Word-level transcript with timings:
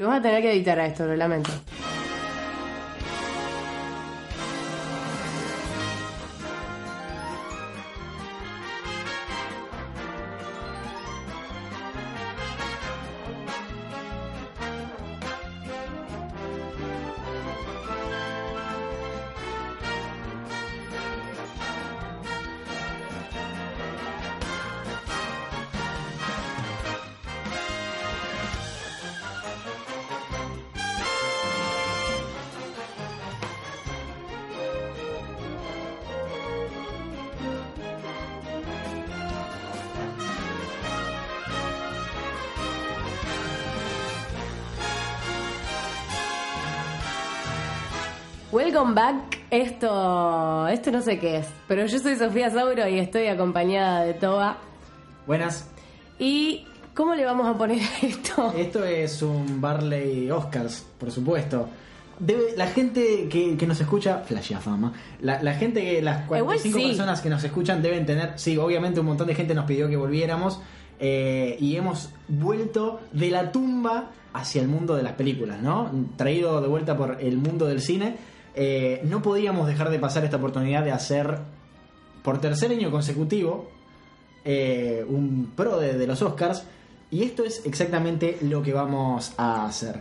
Lo 0.00 0.08
vas 0.08 0.20
a 0.20 0.22
tener 0.22 0.40
que 0.40 0.50
editar 0.50 0.80
a 0.80 0.86
esto, 0.86 1.06
lo 1.06 1.14
lamento. 1.14 1.50
Welcome 48.80 48.94
back. 48.98 49.38
Esto, 49.50 50.66
esto 50.68 50.90
no 50.90 51.02
sé 51.02 51.18
qué 51.18 51.36
es, 51.36 51.46
pero 51.68 51.84
yo 51.84 51.98
soy 51.98 52.16
Sofía 52.16 52.48
Sauro 52.48 52.88
y 52.88 52.98
estoy 52.98 53.26
acompañada 53.26 54.04
de 54.06 54.14
Toba. 54.14 54.56
Buenas. 55.26 55.68
¿Y 56.18 56.64
cómo 56.94 57.14
le 57.14 57.26
vamos 57.26 57.46
a 57.46 57.58
poner 57.58 57.78
a 57.82 58.06
esto? 58.06 58.54
Esto 58.56 58.82
es 58.82 59.20
un 59.20 59.60
Barley 59.60 60.30
Oscars, 60.30 60.86
por 60.96 61.10
supuesto. 61.10 61.68
Debe, 62.18 62.56
la 62.56 62.68
gente 62.68 63.28
que, 63.28 63.54
que 63.54 63.66
nos 63.66 63.78
escucha, 63.82 64.20
flashea 64.20 64.60
fama. 64.60 64.94
La, 65.20 65.42
la 65.42 65.52
gente, 65.52 65.82
que 65.82 66.00
las 66.00 66.26
45 66.26 66.78
sí. 66.78 66.86
personas 66.86 67.20
que 67.20 67.28
nos 67.28 67.44
escuchan 67.44 67.82
deben 67.82 68.06
tener, 68.06 68.38
sí, 68.38 68.56
obviamente 68.56 69.00
un 69.00 69.06
montón 69.06 69.26
de 69.26 69.34
gente 69.34 69.54
nos 69.54 69.66
pidió 69.66 69.90
que 69.90 69.98
volviéramos 69.98 70.58
eh, 70.98 71.54
y 71.60 71.76
hemos 71.76 72.14
vuelto 72.28 73.02
de 73.12 73.28
la 73.28 73.52
tumba 73.52 74.12
hacia 74.32 74.62
el 74.62 74.68
mundo 74.68 74.96
de 74.96 75.02
las 75.02 75.12
películas, 75.12 75.60
¿no? 75.60 75.90
Traído 76.16 76.62
de 76.62 76.68
vuelta 76.68 76.96
por 76.96 77.18
el 77.20 77.36
mundo 77.36 77.66
del 77.66 77.82
cine. 77.82 78.39
Eh, 78.54 79.00
no 79.04 79.22
podíamos 79.22 79.66
dejar 79.66 79.90
de 79.90 79.98
pasar 79.98 80.24
esta 80.24 80.36
oportunidad 80.38 80.82
de 80.84 80.92
hacer 80.92 81.38
por 82.22 82.40
tercer 82.40 82.70
año 82.72 82.90
consecutivo 82.90 83.68
eh, 84.44 85.04
un 85.08 85.52
pro 85.54 85.78
de, 85.78 85.96
de 85.96 86.06
los 86.06 86.20
Oscars 86.22 86.64
y 87.10 87.22
esto 87.22 87.44
es 87.44 87.64
exactamente 87.66 88.38
lo 88.42 88.62
que 88.62 88.72
vamos 88.72 89.32
a 89.36 89.66
hacer. 89.66 90.00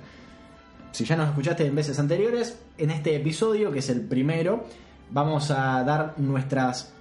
Si 0.92 1.06
ya 1.06 1.16
nos 1.16 1.30
escuchaste 1.30 1.66
en 1.66 1.76
veces 1.76 2.00
anteriores, 2.00 2.60
en 2.78 2.90
este 2.92 3.16
episodio, 3.16 3.72
que 3.72 3.80
es 3.80 3.90
el 3.90 4.02
primero, 4.02 4.64
vamos 5.12 5.52
a 5.52 5.84
dar 5.84 6.16
nuestras 6.18 6.92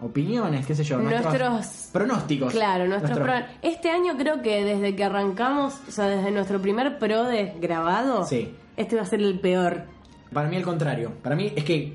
opiniones, 0.00 0.64
qué 0.66 0.74
sé 0.74 0.84
yo, 0.84 0.98
Nuestros- 0.98 1.88
pronósticos. 1.92 2.52
Claro, 2.52 2.86
nuestro 2.86 3.16
Nuestros- 3.16 3.42
pro- 3.42 3.58
Este 3.62 3.90
año 3.90 4.16
creo 4.16 4.42
que 4.42 4.64
desde 4.64 4.94
que 4.94 5.04
arrancamos, 5.04 5.74
o 5.88 5.90
sea, 5.90 6.06
desde 6.06 6.30
nuestro 6.30 6.60
primer 6.62 6.98
pro 6.98 7.24
de 7.24 7.54
grabado, 7.60 8.24
Sí. 8.24 8.54
este 8.76 8.94
va 8.96 9.02
a 9.02 9.06
ser 9.06 9.20
el 9.20 9.40
peor. 9.40 9.82
Para 10.32 10.48
mí 10.48 10.56
al 10.56 10.62
contrario. 10.62 11.12
Para 11.22 11.34
mí 11.36 11.52
es 11.56 11.64
que, 11.64 11.94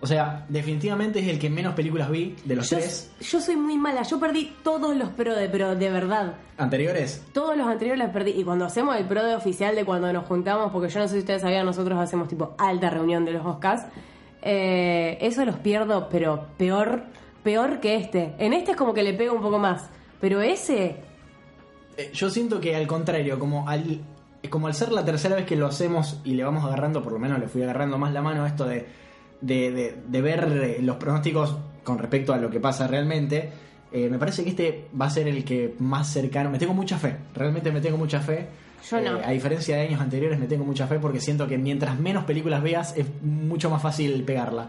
o 0.00 0.06
sea, 0.06 0.44
definitivamente 0.48 1.18
es 1.20 1.28
el 1.28 1.38
que 1.38 1.48
menos 1.50 1.74
películas 1.74 2.10
vi 2.10 2.36
de 2.44 2.56
los 2.56 2.68
Yo, 2.70 2.76
tres 2.78 3.10
yo 3.20 3.40
soy 3.40 3.56
muy 3.56 3.76
mala, 3.78 4.02
yo 4.02 4.18
perdí 4.20 4.54
todos 4.62 4.96
los 4.96 5.10
pro 5.10 5.34
de, 5.34 5.48
pero 5.48 5.74
de 5.74 5.90
verdad. 5.90 6.34
anteriores. 6.58 7.22
Todos 7.32 7.56
los 7.56 7.66
anteriores 7.66 8.02
los 8.04 8.12
perdí. 8.12 8.32
Y 8.32 8.44
cuando 8.44 8.64
hacemos 8.64 8.96
el 8.96 9.04
pro 9.06 9.24
de 9.24 9.34
oficial 9.34 9.74
de 9.74 9.84
cuando 9.84 10.12
nos 10.12 10.24
juntamos, 10.26 10.72
porque 10.72 10.88
yo 10.88 11.00
no 11.00 11.08
sé 11.08 11.14
si 11.14 11.20
ustedes 11.20 11.42
sabían, 11.42 11.66
nosotros 11.66 11.98
hacemos 11.98 12.28
tipo 12.28 12.54
alta 12.58 12.90
reunión 12.90 13.24
de 13.24 13.32
los 13.32 13.44
Oscars. 13.46 13.82
eh, 14.42 15.18
eso 15.20 15.44
los 15.44 15.56
pierdo, 15.56 16.08
pero 16.10 16.46
peor, 16.56 17.02
peor 17.42 17.80
que 17.80 17.96
este. 17.96 18.34
En 18.38 18.52
este 18.52 18.70
es 18.72 18.76
como 18.76 18.94
que 18.94 19.02
le 19.02 19.12
pego 19.14 19.34
un 19.34 19.42
poco 19.42 19.58
más. 19.58 19.88
Pero 20.20 20.40
ese, 20.42 20.96
Eh, 21.96 22.10
yo 22.14 22.30
siento 22.30 22.60
que 22.60 22.74
al 22.76 22.86
contrario, 22.86 23.38
como 23.38 23.68
al, 23.68 24.00
como 24.48 24.66
al 24.66 24.74
ser 24.74 24.90
la 24.92 25.04
tercera 25.04 25.36
vez 25.36 25.44
que 25.46 25.56
lo 25.56 25.66
hacemos 25.66 26.20
y 26.24 26.34
le 26.34 26.44
vamos 26.44 26.64
agarrando, 26.64 27.02
por 27.02 27.12
lo 27.12 27.18
menos 27.18 27.38
le 27.38 27.48
fui 27.48 27.62
agarrando 27.62 27.98
más 27.98 28.12
la 28.12 28.22
mano 28.22 28.44
a 28.44 28.48
esto 28.48 28.64
de, 28.66 28.86
de, 29.40 29.70
de- 29.72 29.96
de 30.06 30.22
ver 30.22 30.44
eh, 30.62 30.78
los 30.82 30.96
pronósticos 30.96 31.56
con 31.84 31.98
respecto 31.98 32.32
a 32.32 32.38
lo 32.38 32.50
que 32.50 32.60
pasa 32.60 32.86
realmente, 32.86 33.50
eh, 33.92 34.08
me 34.08 34.18
parece 34.18 34.44
que 34.44 34.50
este 34.50 34.88
va 35.00 35.06
a 35.06 35.10
ser 35.10 35.26
el 35.28 35.44
que 35.44 35.74
más 35.80 36.08
cercano, 36.08 36.48
me 36.50 36.58
tengo 36.58 36.72
mucha 36.74 36.96
fe, 36.98 37.16
realmente 37.34 37.70
me 37.72 37.80
tengo 37.80 37.96
mucha 37.96 38.20
fe. 38.20 38.46
Yo 38.88 39.00
no. 39.00 39.18
Eh, 39.18 39.22
a 39.24 39.30
diferencia 39.30 39.76
de 39.76 39.82
años 39.88 40.00
anteriores 40.00 40.38
me 40.38 40.46
tengo 40.46 40.64
mucha 40.64 40.86
fe 40.86 40.98
porque 40.98 41.20
siento 41.20 41.46
que 41.46 41.58
mientras 41.58 41.98
menos 41.98 42.24
películas 42.24 42.62
veas 42.62 42.96
es 42.96 43.06
mucho 43.22 43.68
más 43.68 43.82
fácil 43.82 44.22
pegarla. 44.24 44.68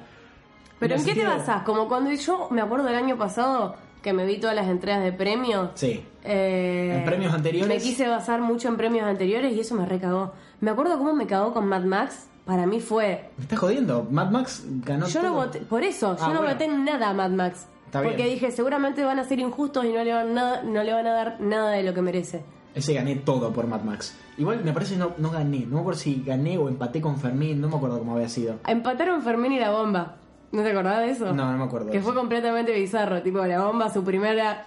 ¿Pero 0.80 0.96
en 0.96 1.00
el 1.00 1.06
qué 1.06 1.14
te 1.14 1.20
sentido- 1.22 1.38
basás? 1.40 1.64
Como 1.64 1.88
cuando 1.88 2.12
yo 2.12 2.48
me 2.52 2.60
acuerdo 2.62 2.86
del 2.88 2.96
año 2.96 3.16
pasado 3.18 3.76
que 4.02 4.14
me 4.14 4.26
vi 4.26 4.40
todas 4.40 4.56
las 4.56 4.68
entregas 4.68 5.04
de 5.04 5.12
premios. 5.14 5.70
Sí. 5.76 6.04
eh, 6.24 6.96
En 6.98 7.06
premios 7.06 7.34
anteriores. 7.34 7.68
Me 7.68 7.82
quise 7.82 8.08
basar 8.08 8.42
mucho 8.42 8.68
en 8.68 8.78
premios 8.78 9.06
anteriores 9.06 9.54
y 9.54 9.60
eso 9.60 9.76
me 9.76 9.86
recagó. 9.86 10.34
Me 10.60 10.72
acuerdo 10.72 10.98
cómo 10.98 11.14
me 11.14 11.28
cagó 11.28 11.54
con 11.54 11.68
Mad 11.68 11.84
Max. 11.84 12.28
Para 12.46 12.66
mí 12.66 12.80
fue. 12.80 13.30
¿Me 13.38 13.44
estás 13.44 13.60
jodiendo? 13.60 14.08
Mad 14.10 14.32
Max 14.32 14.64
ganó 14.84 15.08
yo 15.08 15.22
no 15.22 15.34
voté. 15.36 15.60
Por 15.60 15.84
eso, 15.84 16.18
yo 16.18 16.24
Ah, 16.24 16.28
no 16.34 16.40
bueno. 16.40 16.54
voté 16.54 16.66
en 16.66 16.84
nada 16.84 17.10
a 17.10 17.14
Mad 17.14 17.30
Max. 17.32 17.68
Está 17.86 18.02
porque 18.02 18.16
bien. 18.24 18.30
dije, 18.30 18.52
seguramente 18.52 19.04
van 19.04 19.20
a 19.20 19.24
ser 19.26 19.40
injustos 19.40 19.86
y 19.86 19.90
no 19.94 20.04
le, 20.04 20.12
van 20.14 20.34
nada, 20.34 20.64
no 20.64 20.82
le 20.84 20.92
van 20.94 21.06
a 21.06 21.12
dar 21.12 21.42
nada 21.42 21.72
de 21.72 21.84
lo 21.84 21.94
que 21.94 22.02
merece. 22.02 22.42
Ese 22.74 22.94
gané 22.94 23.16
todo 23.18 23.52
por 23.52 23.68
Mad 23.68 23.82
Max. 23.82 24.16
Igual 24.38 24.64
me 24.64 24.72
parece 24.74 24.94
que 24.94 25.00
no, 25.00 25.12
no 25.18 25.30
gané. 25.30 25.60
No 25.68 25.76
me 25.76 25.80
acuerdo 25.82 26.00
si 26.00 26.24
gané 26.26 26.58
o 26.58 26.68
empaté 26.70 27.00
con 27.02 27.18
Fermín. 27.20 27.60
No 27.62 27.68
me 27.70 27.76
acuerdo 27.76 28.00
cómo 28.00 28.16
había 28.16 28.30
sido. 28.30 28.56
Empataron 28.66 29.22
Fermín 29.22 29.52
y 29.52 29.60
la 29.60 29.72
bomba. 29.72 30.16
¿No 30.52 30.64
te 30.64 30.72
acordás 30.72 31.00
de 31.00 31.10
eso? 31.12 31.34
No, 31.34 31.52
no 31.52 31.58
me 31.58 31.64
acuerdo 31.64 31.88
de 31.88 31.94
Que 31.94 32.02
fue 32.02 32.14
completamente 32.14 32.74
bizarro. 32.74 33.22
Tipo, 33.22 33.46
la 33.46 33.64
bomba, 33.66 33.90
su 33.92 34.04
primera 34.04 34.66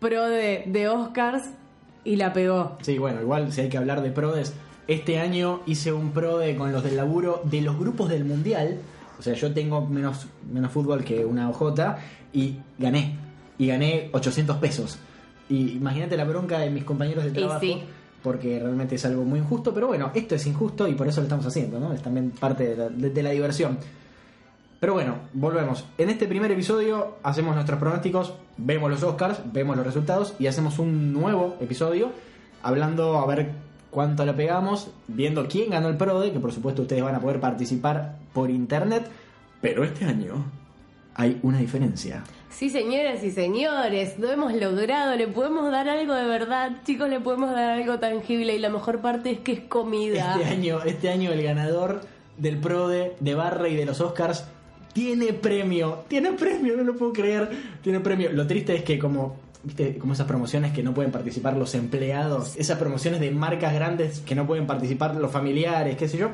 pro 0.00 0.28
de, 0.28 0.64
de 0.66 0.88
Oscars 0.88 1.44
y 2.04 2.16
la 2.16 2.32
pegó. 2.32 2.76
Sí, 2.82 2.98
bueno, 2.98 3.20
igual 3.20 3.52
si 3.52 3.60
hay 3.60 3.68
que 3.68 3.78
hablar 3.78 4.02
de 4.02 4.10
prodes. 4.10 4.52
Este 4.88 5.20
año 5.20 5.60
hice 5.66 5.92
un 5.92 6.10
prode 6.10 6.56
con 6.56 6.72
los 6.72 6.82
del 6.82 6.96
laburo 6.96 7.40
de 7.44 7.60
los 7.62 7.78
grupos 7.78 8.08
del 8.08 8.24
mundial. 8.24 8.78
O 9.18 9.22
sea, 9.22 9.34
yo 9.34 9.52
tengo 9.54 9.86
menos, 9.86 10.26
menos 10.52 10.72
fútbol 10.72 11.04
que 11.04 11.24
una 11.24 11.48
OJ 11.50 11.78
y 12.32 12.56
gané. 12.78 13.16
Y 13.58 13.68
gané 13.68 14.10
800 14.12 14.56
pesos. 14.56 14.98
Y 15.48 15.72
imagínate 15.76 16.16
la 16.16 16.24
bronca 16.24 16.58
de 16.58 16.70
mis 16.70 16.82
compañeros 16.82 17.22
de 17.24 17.30
Y 17.30 17.34
trabajo. 17.34 17.60
sí. 17.60 17.80
Porque 18.24 18.58
realmente 18.58 18.96
es 18.96 19.04
algo 19.04 19.22
muy 19.24 19.38
injusto. 19.38 19.72
Pero 19.72 19.86
bueno, 19.86 20.10
esto 20.14 20.34
es 20.34 20.44
injusto 20.46 20.88
y 20.88 20.94
por 20.94 21.06
eso 21.06 21.20
lo 21.20 21.24
estamos 21.26 21.46
haciendo, 21.46 21.78
¿no? 21.78 21.92
Es 21.92 22.02
también 22.02 22.30
parte 22.32 22.68
de 22.70 22.76
la, 22.76 22.88
de- 22.88 23.10
de 23.10 23.22
la 23.22 23.30
diversión. 23.30 23.78
Pero 24.82 24.94
bueno, 24.94 25.14
volvemos. 25.32 25.84
En 25.96 26.10
este 26.10 26.26
primer 26.26 26.50
episodio 26.50 27.14
hacemos 27.22 27.54
nuestros 27.54 27.78
pronósticos, 27.78 28.34
vemos 28.56 28.90
los 28.90 29.04
Oscars, 29.04 29.38
vemos 29.52 29.76
los 29.76 29.86
resultados 29.86 30.34
y 30.40 30.48
hacemos 30.48 30.80
un 30.80 31.12
nuevo 31.12 31.56
episodio 31.60 32.10
hablando 32.64 33.16
a 33.18 33.26
ver 33.26 33.50
cuánto 33.92 34.26
le 34.26 34.32
pegamos, 34.32 34.90
viendo 35.06 35.46
quién 35.46 35.70
ganó 35.70 35.88
el 35.88 35.96
PRODE, 35.96 36.32
que 36.32 36.40
por 36.40 36.50
supuesto 36.50 36.82
ustedes 36.82 37.04
van 37.04 37.14
a 37.14 37.20
poder 37.20 37.38
participar 37.38 38.16
por 38.32 38.50
internet. 38.50 39.08
Pero 39.60 39.84
este 39.84 40.04
año 40.04 40.46
hay 41.14 41.38
una 41.44 41.58
diferencia. 41.58 42.24
Sí, 42.50 42.68
señoras 42.68 43.22
y 43.22 43.30
señores, 43.30 44.18
lo 44.18 44.32
hemos 44.32 44.52
logrado, 44.52 45.14
le 45.14 45.28
podemos 45.28 45.70
dar 45.70 45.88
algo 45.88 46.12
de 46.12 46.26
verdad, 46.26 46.72
chicos, 46.84 47.08
le 47.08 47.20
podemos 47.20 47.52
dar 47.52 47.78
algo 47.78 48.00
tangible 48.00 48.56
y 48.56 48.58
la 48.58 48.68
mejor 48.68 48.98
parte 48.98 49.30
es 49.30 49.38
que 49.38 49.52
es 49.52 49.60
comida. 49.60 50.34
Este 50.40 50.48
año, 50.48 50.82
este 50.82 51.08
año 51.08 51.30
el 51.30 51.44
ganador 51.44 52.00
del 52.36 52.58
PRODE, 52.58 53.14
de 53.20 53.34
Barra 53.36 53.68
y 53.68 53.76
de 53.76 53.86
los 53.86 54.00
Oscars 54.00 54.44
tiene 54.92 55.32
premio. 55.32 56.04
Tiene 56.08 56.32
premio, 56.32 56.76
no 56.76 56.84
lo 56.84 56.96
puedo 56.96 57.12
creer. 57.12 57.50
Tiene 57.82 58.00
premio. 58.00 58.32
Lo 58.32 58.46
triste 58.46 58.74
es 58.74 58.82
que 58.82 58.98
como 58.98 59.36
viste 59.62 59.96
como 59.98 60.12
esas 60.12 60.26
promociones 60.26 60.72
que 60.72 60.82
no 60.82 60.92
pueden 60.92 61.12
participar 61.12 61.56
los 61.56 61.74
empleados, 61.74 62.56
esas 62.56 62.78
promociones 62.78 63.20
de 63.20 63.30
marcas 63.30 63.72
grandes 63.72 64.20
que 64.20 64.34
no 64.34 64.46
pueden 64.46 64.66
participar 64.66 65.14
los 65.16 65.30
familiares, 65.30 65.96
qué 65.96 66.08
sé 66.08 66.18
yo. 66.18 66.30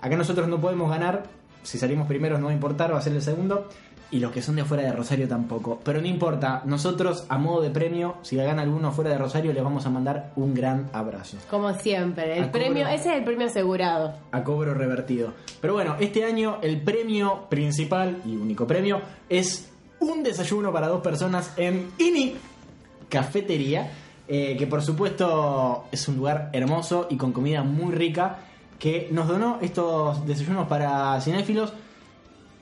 Acá 0.00 0.16
nosotros 0.16 0.48
no 0.48 0.60
podemos 0.60 0.90
ganar. 0.90 1.24
Si 1.62 1.78
salimos 1.78 2.08
primero 2.08 2.38
no 2.38 2.46
va 2.46 2.50
a 2.50 2.54
importar, 2.54 2.92
va 2.92 2.98
a 2.98 3.02
ser 3.02 3.12
el 3.12 3.22
segundo. 3.22 3.68
Y 4.12 4.20
los 4.20 4.30
que 4.30 4.42
son 4.42 4.54
de 4.56 4.62
afuera 4.62 4.82
de 4.84 4.92
Rosario 4.92 5.26
tampoco. 5.26 5.80
Pero 5.82 6.00
no 6.00 6.06
importa, 6.06 6.62
nosotros 6.66 7.24
a 7.28 7.38
modo 7.38 7.62
de 7.62 7.70
premio, 7.70 8.16
si 8.22 8.36
gana 8.36 8.62
alguno 8.62 8.92
fuera 8.92 9.10
de 9.10 9.18
Rosario, 9.18 9.52
le 9.52 9.60
vamos 9.62 9.86
a 9.86 9.90
mandar 9.90 10.32
un 10.36 10.52
gran 10.54 10.90
abrazo 10.92 11.38
Como 11.50 11.72
siempre, 11.74 12.36
el 12.38 12.44
A 12.44 12.52
premio, 12.52 12.84
cobro. 12.84 12.94
ese 12.94 13.10
es 13.10 13.16
el 13.18 13.24
premio 13.24 13.46
asegurado. 13.46 14.12
a 14.30 14.44
cobro 14.44 14.74
revertido. 14.74 15.32
Pero 15.60 15.72
bueno, 15.72 15.96
este 15.98 16.24
año 16.24 16.58
el 16.62 16.80
premio 16.82 17.46
principal 17.48 18.18
y 18.26 18.36
único 18.36 18.66
premio 18.66 19.00
es 19.30 19.70
un 19.98 20.22
desayuno 20.22 20.72
para 20.72 20.88
dos 20.88 21.00
personas 21.00 21.52
en 21.56 21.90
INI 21.98 22.36
Cafetería, 23.08 23.90
eh, 24.28 24.56
que 24.58 24.66
por 24.66 24.82
supuesto 24.82 25.84
es 25.90 26.06
un 26.08 26.16
lugar 26.16 26.50
hermoso 26.52 27.06
y 27.10 27.16
con 27.16 27.32
comida 27.32 27.62
muy 27.62 27.94
rica, 27.94 28.38
que 28.78 29.08
nos 29.10 29.28
donó 29.28 29.58
estos 29.62 30.26
desayunos 30.26 30.66
para 30.68 31.20
cinéfilos. 31.20 31.72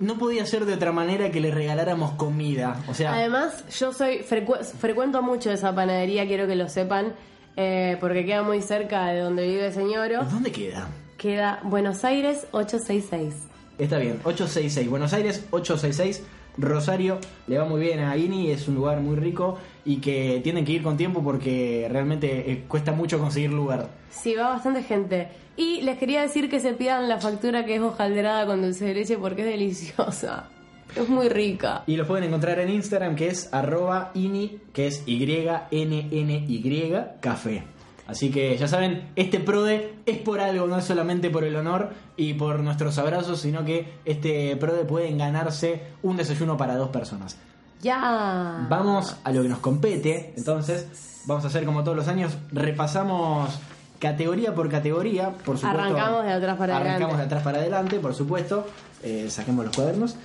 No 0.01 0.19
podía 0.19 0.45
ser 0.47 0.65
de 0.65 0.75
otra 0.75 0.91
manera 0.93 1.31
que 1.31 1.41
le 1.41 1.51
regaláramos 1.51 2.13
comida. 2.13 2.83
O 2.89 2.95
sea, 2.95 3.13
Además, 3.15 3.65
yo 3.79 3.93
soy 3.93 4.19
frecu- 4.29 4.63
frecuento 4.65 5.23
mucho 5.23 5.53
esa 5.53 5.75
panadería, 5.75 6.27
quiero 6.27 6.47
que 6.49 6.57
lo 6.57 6.69
sepan. 6.69 7.13
eh, 7.57 7.97
porque 8.01 8.25
queda 8.25 8.43
muy 8.43 8.63
cerca 8.63 9.07
de 9.09 9.21
donde 9.21 9.47
vive 9.47 9.71
Señoro. 9.73 10.25
¿Dónde 10.25 10.51
queda? 10.53 10.89
Queda 11.19 11.61
Buenos 11.65 12.05
Aires 12.05 12.47
866. 12.53 13.35
Está 13.79 13.99
bien, 13.99 14.21
866. 14.25 14.89
Buenos 14.89 15.13
Aires, 15.13 15.45
866. 15.51 16.23
Rosario, 16.57 17.19
le 17.47 17.59
va 17.59 17.65
muy 17.65 17.81
bien 17.81 18.01
a 18.01 18.17
Ini, 18.17 18.51
es 18.51 18.67
un 18.69 18.75
lugar 18.75 19.01
muy 19.01 19.17
rico 19.17 19.57
y 19.85 19.97
que 19.99 20.41
tienen 20.43 20.65
que 20.65 20.73
ir 20.73 20.83
con 20.83 20.97
tiempo 20.97 21.23
porque 21.23 21.87
realmente 21.91 22.51
eh, 22.51 22.65
cuesta 22.69 22.93
mucho 22.93 23.19
conseguir 23.19 23.51
lugar. 23.51 23.89
Sí, 24.11 24.35
va 24.35 24.49
bastante 24.51 24.83
gente. 24.83 25.29
Y 25.61 25.83
les 25.83 25.99
quería 25.99 26.23
decir 26.23 26.49
que 26.49 26.59
se 26.59 26.73
pidan 26.73 27.07
la 27.07 27.21
factura 27.21 27.67
que 27.67 27.77
es 27.77 27.83
hojaldrada 27.83 28.47
con 28.47 28.63
dulce 28.63 28.87
de 28.87 28.95
leche 28.95 29.19
porque 29.19 29.43
es 29.43 29.49
deliciosa. 29.49 30.49
Es 30.97 31.07
muy 31.07 31.29
rica. 31.29 31.83
Y 31.87 31.97
los 31.97 32.07
pueden 32.07 32.25
encontrar 32.25 32.59
en 32.61 32.71
Instagram 32.71 33.15
que 33.15 33.29
es 33.29 33.53
arroba 33.53 34.11
ini, 34.15 34.59
que 34.73 34.87
es 34.87 35.03
Y-N-N-Y, 35.05 36.95
café. 37.21 37.63
Así 38.07 38.31
que 38.31 38.57
ya 38.57 38.69
saben, 38.69 39.11
este 39.17 39.39
PRODE 39.39 39.97
es 40.07 40.17
por 40.17 40.41
algo, 40.41 40.67
no 40.67 40.79
es 40.79 40.85
solamente 40.87 41.29
por 41.29 41.45
el 41.45 41.55
honor 41.55 41.91
y 42.17 42.33
por 42.33 42.61
nuestros 42.61 42.97
abrazos, 42.97 43.43
sino 43.43 43.63
que 43.63 43.99
este 44.07 44.57
PRODE 44.57 44.87
pueden 44.87 45.19
ganarse 45.19 45.83
un 46.03 46.17
desayuno 46.17 46.57
para 46.57 46.75
dos 46.77 46.89
personas. 46.89 47.37
Ya. 47.83 48.67
Vamos 48.71 49.15
a 49.23 49.31
lo 49.31 49.43
que 49.43 49.49
nos 49.51 49.59
compete, 49.59 50.33
entonces 50.39 51.23
vamos 51.27 51.45
a 51.45 51.49
hacer 51.49 51.67
como 51.67 51.85
todos 51.85 51.99
los 51.99 52.09
años, 52.09 52.39
repasamos 52.51 53.61
categoría 54.01 54.53
por 54.55 54.69
categoría, 54.69 55.31
por 55.31 55.57
supuesto. 55.57 55.69
Arrancamos 55.81 56.25
de 56.25 56.33
atrás 56.33 56.57
para 56.59 56.77
arrancamos 56.77 57.01
adelante. 57.01 57.17
de 57.19 57.23
atrás 57.27 57.43
para 57.45 57.59
adelante, 57.59 57.99
por 58.01 58.15
supuesto. 58.15 58.67
Eh, 59.05 59.27
saquemos 59.31 59.65
los 59.65 59.75
cuadernos. 59.77 60.17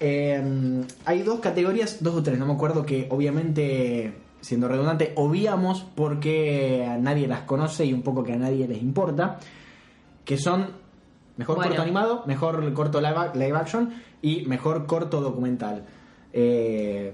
Eh, 0.00 0.84
hay 1.06 1.22
dos 1.22 1.40
categorías, 1.40 2.02
dos 2.02 2.14
o 2.16 2.22
tres, 2.22 2.38
no 2.38 2.46
me 2.46 2.52
acuerdo 2.52 2.84
que 2.84 3.06
obviamente, 3.10 4.14
siendo 4.40 4.68
redundante, 4.68 5.12
obviamos 5.16 5.86
porque 5.94 6.86
a 6.88 6.96
nadie 6.98 7.26
las 7.28 7.40
conoce 7.40 7.84
y 7.86 7.92
un 7.92 8.02
poco 8.02 8.22
que 8.24 8.32
a 8.34 8.36
nadie 8.36 8.66
les 8.68 8.82
importa, 8.82 9.38
que 10.24 10.36
son 10.38 10.68
mejor 11.36 11.56
Bueno. 11.56 11.70
corto 11.70 11.82
animado, 11.82 12.22
mejor 12.26 12.72
corto 12.72 13.00
live, 13.00 13.30
live 13.34 13.56
action 13.56 13.92
y 14.22 14.44
mejor 14.46 14.86
corto 14.86 15.20
documental. 15.20 15.84
Eh, 16.32 17.12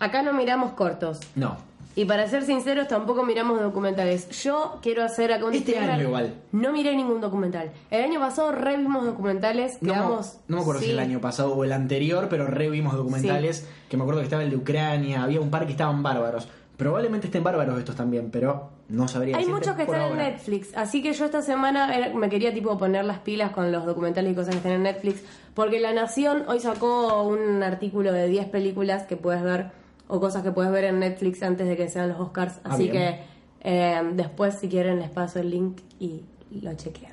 Acá 0.00 0.22
no 0.22 0.32
miramos 0.32 0.72
cortos. 0.72 1.20
no, 1.36 1.56
Y 1.96 2.06
para 2.06 2.26
ser 2.28 2.42
sinceros, 2.44 2.88
tampoco 2.88 3.24
miramos 3.24 3.60
documentales. 3.60 4.28
Yo 4.42 4.78
quiero 4.82 5.04
hacer 5.04 5.32
acá 5.32 5.44
un 5.44 5.54
Este 5.54 5.78
año 5.78 6.02
igual. 6.02 6.34
No 6.50 6.72
miré 6.72 6.96
ningún 6.96 7.20
documental. 7.20 7.70
El 7.90 8.02
año 8.02 8.18
pasado 8.18 8.50
revimos 8.52 9.04
documentales. 9.04 9.78
No, 9.80 9.92
Quedamos. 9.92 10.38
no 10.48 10.56
me 10.56 10.62
acuerdo 10.62 10.80
si 10.82 10.90
el 10.90 10.98
año 10.98 11.20
pasado 11.20 11.54
o 11.54 11.62
el 11.64 11.72
anterior, 11.72 12.26
pero 12.28 12.46
revimos 12.46 12.94
documentales. 12.96 13.68
Que 13.88 13.96
me 13.96 14.02
acuerdo 14.02 14.20
que 14.20 14.24
estaba 14.24 14.42
el 14.42 14.50
de 14.50 14.56
Ucrania, 14.56 15.22
había 15.22 15.40
un 15.40 15.50
par 15.50 15.66
que 15.66 15.72
estaban 15.72 16.02
bárbaros. 16.02 16.48
Probablemente 16.76 17.28
estén 17.28 17.44
bárbaros 17.44 17.78
estos 17.78 17.94
también, 17.94 18.30
pero 18.32 18.70
no 18.88 19.06
sabría 19.06 19.36
Hay 19.36 19.46
muchos 19.46 19.76
que 19.76 19.82
están 19.84 20.10
en. 20.10 20.16
Netflix, 20.16 20.76
así 20.76 21.00
que 21.00 21.12
yo 21.12 21.24
esta 21.24 21.40
semana 21.42 21.94
era- 21.96 22.12
me 22.12 22.28
quería 22.28 22.52
tipo 22.52 22.76
poner 22.76 23.04
las 23.04 23.20
pilas 23.20 23.52
con 23.52 23.70
los 23.70 23.86
documentales 23.86 24.32
y 24.32 24.34
cosas 24.34 24.50
que 24.50 24.56
están 24.56 24.72
en 24.72 24.82
Netflix, 24.82 25.22
porque 25.54 25.78
La 25.78 25.92
Nación 25.92 26.42
hoy 26.48 26.58
sacó 26.58 27.22
un 27.22 27.62
artículo 27.62 28.12
de 28.12 28.26
10 28.26 28.46
películas 28.48 29.04
que 29.04 29.16
puedes 29.16 29.44
ver 29.44 29.70
o 30.08 30.20
cosas 30.20 30.42
que 30.42 30.52
puedes 30.52 30.70
ver 30.70 30.84
en 30.84 30.98
Netflix 31.00 31.42
antes 31.42 31.66
de 31.66 31.76
que 31.76 31.88
sean 31.88 32.08
los 32.08 32.20
Oscars, 32.20 32.60
Ah, 32.64 32.70
así 32.74 32.90
bien. 32.90 32.92
que 32.92 33.20
eh, 33.62 34.02
después 34.14 34.54
si 34.54 34.68
quieren 34.68 34.98
les 34.98 35.10
paso 35.10 35.38
el 35.40 35.50
link 35.50 35.78
y 35.98 36.22
lo 36.60 36.74
chequean. 36.74 37.12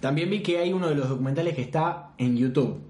También 0.00 0.28
vi 0.30 0.42
que 0.42 0.58
hay 0.58 0.72
uno 0.72 0.88
de 0.88 0.94
los 0.94 1.08
documentales 1.08 1.54
que 1.54 1.62
está 1.62 2.10
en 2.18 2.36
YouTube. 2.36 2.80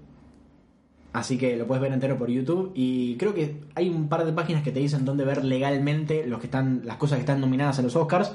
Así 1.13 1.37
que 1.37 1.55
lo 1.55 1.67
puedes 1.67 1.81
ver 1.81 1.93
entero 1.93 2.17
por 2.17 2.29
YouTube. 2.29 2.71
Y 2.73 3.17
creo 3.17 3.33
que 3.35 3.61
hay 3.75 3.87
un 3.89 4.09
par 4.09 4.25
de 4.25 4.33
páginas 4.33 4.63
que 4.63 4.71
te 4.71 4.79
dicen 4.79 5.05
dónde 5.05 5.23
ver 5.23 5.45
legalmente 5.45 6.25
los 6.25 6.39
que 6.39 6.47
están, 6.47 6.81
las 6.85 6.97
cosas 6.97 7.17
que 7.17 7.21
están 7.21 7.39
nominadas 7.39 7.77
a 7.77 7.83
los 7.83 7.95
Oscars. 7.95 8.31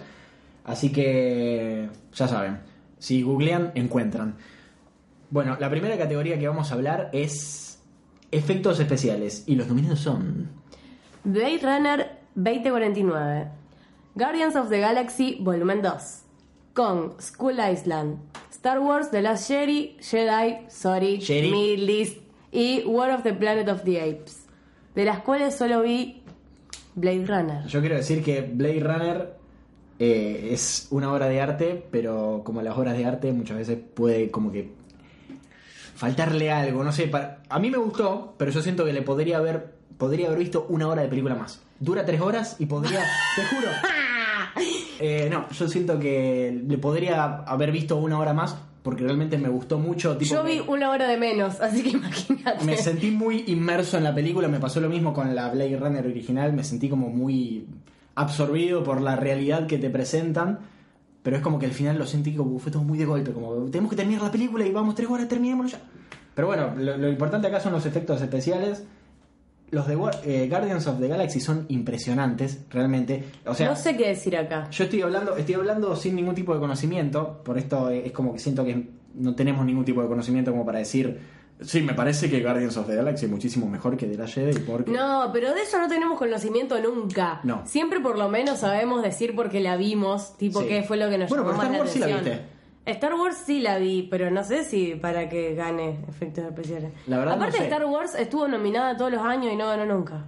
Así 0.64 0.92
que 0.92 1.88
ya 2.14 2.28
saben. 2.28 2.60
Si 2.98 3.22
googlean, 3.22 3.72
encuentran. 3.74 4.36
Bueno, 5.30 5.56
la 5.58 5.68
primera 5.70 5.98
categoría 5.98 6.38
que 6.38 6.46
vamos 6.46 6.70
a 6.70 6.74
hablar 6.74 7.10
es 7.12 7.80
efectos 8.30 8.78
especiales. 8.78 9.42
Y 9.48 9.56
los 9.56 9.66
nominados 9.66 9.98
son. 9.98 10.48
Blade 11.24 11.60
Runner 11.62 12.06
2049, 12.34 13.48
Guardians 14.14 14.56
of 14.56 14.68
the 14.68 14.78
Galaxy 14.80 15.38
Volumen 15.40 15.82
2, 15.82 15.90
Kong, 16.74 17.12
School 17.20 17.58
Island, 17.60 18.18
Star 18.50 18.80
Wars 18.80 19.10
The 19.10 19.22
Last 19.22 19.50
Jedi, 19.50 19.96
Jedi, 20.00 20.70
sorry, 20.70 21.18
Jedi. 21.20 21.50
mi 21.50 21.76
list, 21.76 22.18
y 22.52 22.82
War 22.86 23.10
of 23.10 23.22
the 23.22 23.32
Planet 23.34 23.68
of 23.68 23.82
the 23.84 24.00
Apes, 24.00 24.44
de 24.94 25.04
las 25.04 25.20
cuales 25.20 25.54
solo 25.56 25.82
vi 25.82 26.22
Blade 26.94 27.26
Runner. 27.26 27.66
Yo 27.66 27.80
quiero 27.80 27.96
decir 27.96 28.22
que 28.24 28.40
Blade 28.42 28.80
Runner 28.80 29.34
eh, 29.98 30.50
es 30.52 30.86
una 30.90 31.12
obra 31.12 31.28
de 31.28 31.40
arte, 31.40 31.84
pero 31.90 32.42
como 32.44 32.62
las 32.62 32.76
obras 32.78 32.96
de 32.96 33.04
arte 33.04 33.32
muchas 33.32 33.58
veces 33.58 33.78
puede 33.94 34.30
como 34.30 34.50
que 34.52 34.70
faltarle 35.94 36.50
algo, 36.52 36.84
no 36.84 36.92
sé, 36.92 37.08
para- 37.08 37.42
a 37.48 37.58
mí 37.58 37.70
me 37.70 37.78
gustó, 37.78 38.34
pero 38.38 38.50
yo 38.52 38.62
siento 38.62 38.84
que 38.84 38.92
le 38.92 39.02
podría 39.02 39.38
haber 39.38 39.77
podría 39.98 40.28
haber 40.28 40.38
visto 40.38 40.66
una 40.68 40.88
hora 40.88 41.02
de 41.02 41.08
película 41.08 41.34
más. 41.34 41.60
Dura 41.80 42.04
tres 42.06 42.20
horas 42.20 42.56
y 42.58 42.66
podría, 42.66 43.00
te 43.36 43.42
juro. 43.54 43.68
Eh, 45.00 45.28
no, 45.30 45.48
yo 45.50 45.68
siento 45.68 45.98
que 45.98 46.62
le 46.66 46.78
podría 46.78 47.24
haber 47.24 47.70
visto 47.70 47.96
una 47.96 48.18
hora 48.18 48.32
más 48.32 48.56
porque 48.82 49.04
realmente 49.04 49.36
me 49.38 49.48
gustó 49.48 49.78
mucho. 49.78 50.16
Tipo, 50.16 50.34
Yo 50.36 50.44
vi 50.44 50.60
una 50.66 50.90
hora 50.90 51.06
de 51.06 51.16
menos, 51.16 51.60
así 51.60 51.82
que 51.82 51.90
imagínate. 51.96 52.64
me 52.64 52.76
sentí 52.76 53.10
muy 53.10 53.44
inmerso 53.48 53.98
en 53.98 54.04
la 54.04 54.14
película, 54.14 54.48
me 54.48 54.60
pasó 54.60 54.80
lo 54.80 54.88
mismo 54.88 55.12
con 55.12 55.34
la 55.34 55.50
Blade 55.50 55.76
Runner 55.76 56.06
original, 56.06 56.52
me 56.52 56.64
sentí 56.64 56.88
como 56.88 57.08
muy 57.10 57.66
absorbido 58.14 58.82
por 58.82 59.00
la 59.00 59.14
realidad 59.14 59.66
que 59.66 59.78
te 59.78 59.90
presentan, 59.90 60.60
pero 61.22 61.36
es 61.36 61.42
como 61.42 61.58
que 61.58 61.66
al 61.66 61.72
final 61.72 61.98
lo 61.98 62.06
sentí 62.06 62.34
como 62.34 62.58
fue 62.58 62.72
todo 62.72 62.82
muy 62.82 62.98
de 62.98 63.04
golpe, 63.04 63.32
como 63.32 63.66
tenemos 63.66 63.90
que 63.90 63.96
terminar 63.96 64.22
la 64.22 64.32
película 64.32 64.66
y 64.66 64.72
vamos 64.72 64.94
tres 64.94 65.08
horas, 65.08 65.28
terminémoslo 65.28 65.70
ya. 65.70 65.80
Pero 66.34 66.48
bueno, 66.48 66.72
lo, 66.76 66.96
lo 66.96 67.08
importante 67.08 67.46
acá 67.48 67.60
son 67.60 67.72
los 67.72 67.84
efectos 67.84 68.22
especiales. 68.22 68.84
Los 69.70 69.86
de 69.86 69.94
eh, 70.24 70.48
Guardians 70.48 70.86
of 70.86 70.98
the 70.98 71.08
Galaxy 71.08 71.40
son 71.40 71.66
impresionantes, 71.68 72.60
realmente. 72.70 73.24
O 73.44 73.54
sea, 73.54 73.68
no 73.68 73.76
sé 73.76 73.96
qué 73.96 74.08
decir 74.08 74.36
acá. 74.36 74.68
yo 74.70 74.84
estoy 74.84 75.02
hablando, 75.02 75.36
estoy 75.36 75.56
hablando 75.56 75.94
sin 75.96 76.16
ningún 76.16 76.34
tipo 76.34 76.54
de 76.54 76.60
conocimiento, 76.60 77.42
por 77.44 77.58
esto 77.58 77.90
es 77.90 78.12
como 78.12 78.32
que 78.32 78.38
siento 78.38 78.64
que 78.64 78.88
no 79.14 79.34
tenemos 79.34 79.66
ningún 79.66 79.84
tipo 79.84 80.00
de 80.02 80.08
conocimiento 80.08 80.50
como 80.52 80.64
para 80.64 80.78
decir, 80.78 81.18
sí, 81.60 81.82
me 81.82 81.92
parece 81.94 82.30
que 82.30 82.40
Guardians 82.40 82.76
of 82.76 82.86
the 82.86 82.94
Galaxy 82.94 83.26
es 83.26 83.30
muchísimo 83.30 83.68
mejor 83.68 83.96
que 83.96 84.06
The 84.06 84.16
Last 84.16 84.34
Jedi 84.34 84.58
porque 84.60 84.90
No, 84.90 85.30
pero 85.32 85.52
de 85.52 85.62
eso 85.62 85.78
no 85.78 85.88
tenemos 85.88 86.18
conocimiento 86.18 86.80
nunca. 86.80 87.40
No. 87.42 87.66
Siempre 87.66 88.00
por 88.00 88.16
lo 88.16 88.28
menos 88.28 88.60
sabemos 88.60 89.02
decir 89.02 89.34
porque 89.34 89.60
la 89.60 89.76
vimos, 89.76 90.36
tipo 90.38 90.60
Sí. 90.60 90.66
qué 90.68 90.82
fue 90.82 90.96
lo 90.96 91.10
que 91.10 91.18
nos 91.18 91.28
Bueno, 91.28 91.44
llamó 91.44 91.58
pero 91.58 91.62
Star 91.62 91.72
la 91.72 91.78
Wars 91.80 91.90
sí 91.90 91.98
la 91.98 92.06
atención. 92.06 92.57
Star 92.90 93.14
Wars 93.14 93.36
sí 93.44 93.60
la 93.60 93.78
vi, 93.78 94.02
pero 94.10 94.30
no 94.30 94.42
sé 94.44 94.64
si 94.64 94.94
para 94.94 95.28
que 95.28 95.54
gane 95.54 96.00
efectos 96.08 96.44
especiales. 96.44 96.92
La 97.06 97.18
verdad 97.18 97.36
no 97.36 97.42
Aparte 97.42 97.58
sé. 97.58 97.64
Star 97.64 97.84
Wars 97.84 98.14
estuvo 98.14 98.48
nominada 98.48 98.96
todos 98.96 99.12
los 99.12 99.22
años 99.22 99.52
y 99.52 99.56
no 99.56 99.66
ganó 99.66 99.84
nunca. 99.84 100.24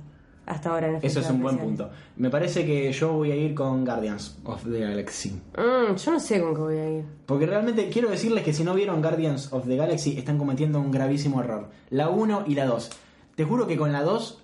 Hasta 0.46 0.70
ahora 0.70 0.88
en 0.88 0.96
efectos 0.96 1.18
eso 1.18 1.20
es 1.20 1.34
un 1.34 1.42
buen 1.42 1.58
punto. 1.58 1.90
Me 2.16 2.28
parece 2.28 2.66
que 2.66 2.90
yo 2.92 3.12
voy 3.12 3.30
a 3.30 3.36
ir 3.36 3.54
con 3.54 3.84
Guardians 3.84 4.38
of 4.44 4.64
the 4.64 4.80
Galaxy. 4.80 5.30
Mm, 5.56 5.94
yo 5.94 6.10
no 6.10 6.20
sé 6.20 6.40
con 6.40 6.54
qué 6.54 6.60
voy 6.60 6.76
a 6.76 6.90
ir. 6.98 7.04
Porque 7.24 7.46
realmente 7.46 7.88
quiero 7.88 8.10
decirles 8.10 8.44
que 8.44 8.52
si 8.52 8.64
no 8.64 8.74
vieron 8.74 9.00
Guardians 9.00 9.52
of 9.52 9.66
the 9.66 9.76
Galaxy 9.76 10.18
están 10.18 10.38
cometiendo 10.38 10.80
un 10.80 10.90
gravísimo 10.90 11.40
error. 11.40 11.70
La 11.90 12.08
1 12.08 12.44
y 12.46 12.56
la 12.56 12.66
2. 12.66 12.90
Te 13.36 13.44
juro 13.44 13.66
que 13.66 13.76
con 13.76 13.92
la 13.92 14.02
2, 14.02 14.42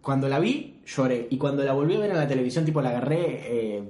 cuando 0.00 0.28
la 0.28 0.38
vi, 0.38 0.80
lloré. 0.86 1.26
Y 1.28 1.38
cuando 1.38 1.64
la 1.64 1.72
volví 1.72 1.96
a 1.96 1.98
ver 1.98 2.10
en 2.10 2.18
la 2.18 2.28
televisión, 2.28 2.64
tipo 2.64 2.80
la 2.80 2.90
agarré 2.90 3.40
eh, 3.42 3.82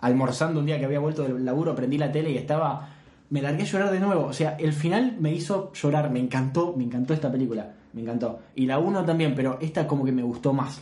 almorzando 0.00 0.60
un 0.60 0.66
día 0.66 0.78
que 0.78 0.84
había 0.84 1.00
vuelto 1.00 1.22
del 1.22 1.44
laburo, 1.44 1.74
prendí 1.74 1.98
la 1.98 2.12
tele 2.12 2.30
y 2.30 2.36
estaba... 2.36 2.93
Me 3.34 3.42
largué 3.42 3.64
a 3.64 3.66
llorar 3.66 3.90
de 3.90 3.98
nuevo. 3.98 4.26
O 4.26 4.32
sea, 4.32 4.56
el 4.60 4.72
final 4.72 5.16
me 5.18 5.32
hizo 5.32 5.72
llorar. 5.72 6.08
Me 6.08 6.20
encantó, 6.20 6.72
me 6.76 6.84
encantó 6.84 7.14
esta 7.14 7.32
película. 7.32 7.72
Me 7.92 8.02
encantó. 8.02 8.38
Y 8.54 8.64
la 8.64 8.78
1 8.78 9.04
también, 9.04 9.34
pero 9.34 9.58
esta 9.60 9.88
como 9.88 10.04
que 10.04 10.12
me 10.12 10.22
gustó 10.22 10.52
más. 10.52 10.80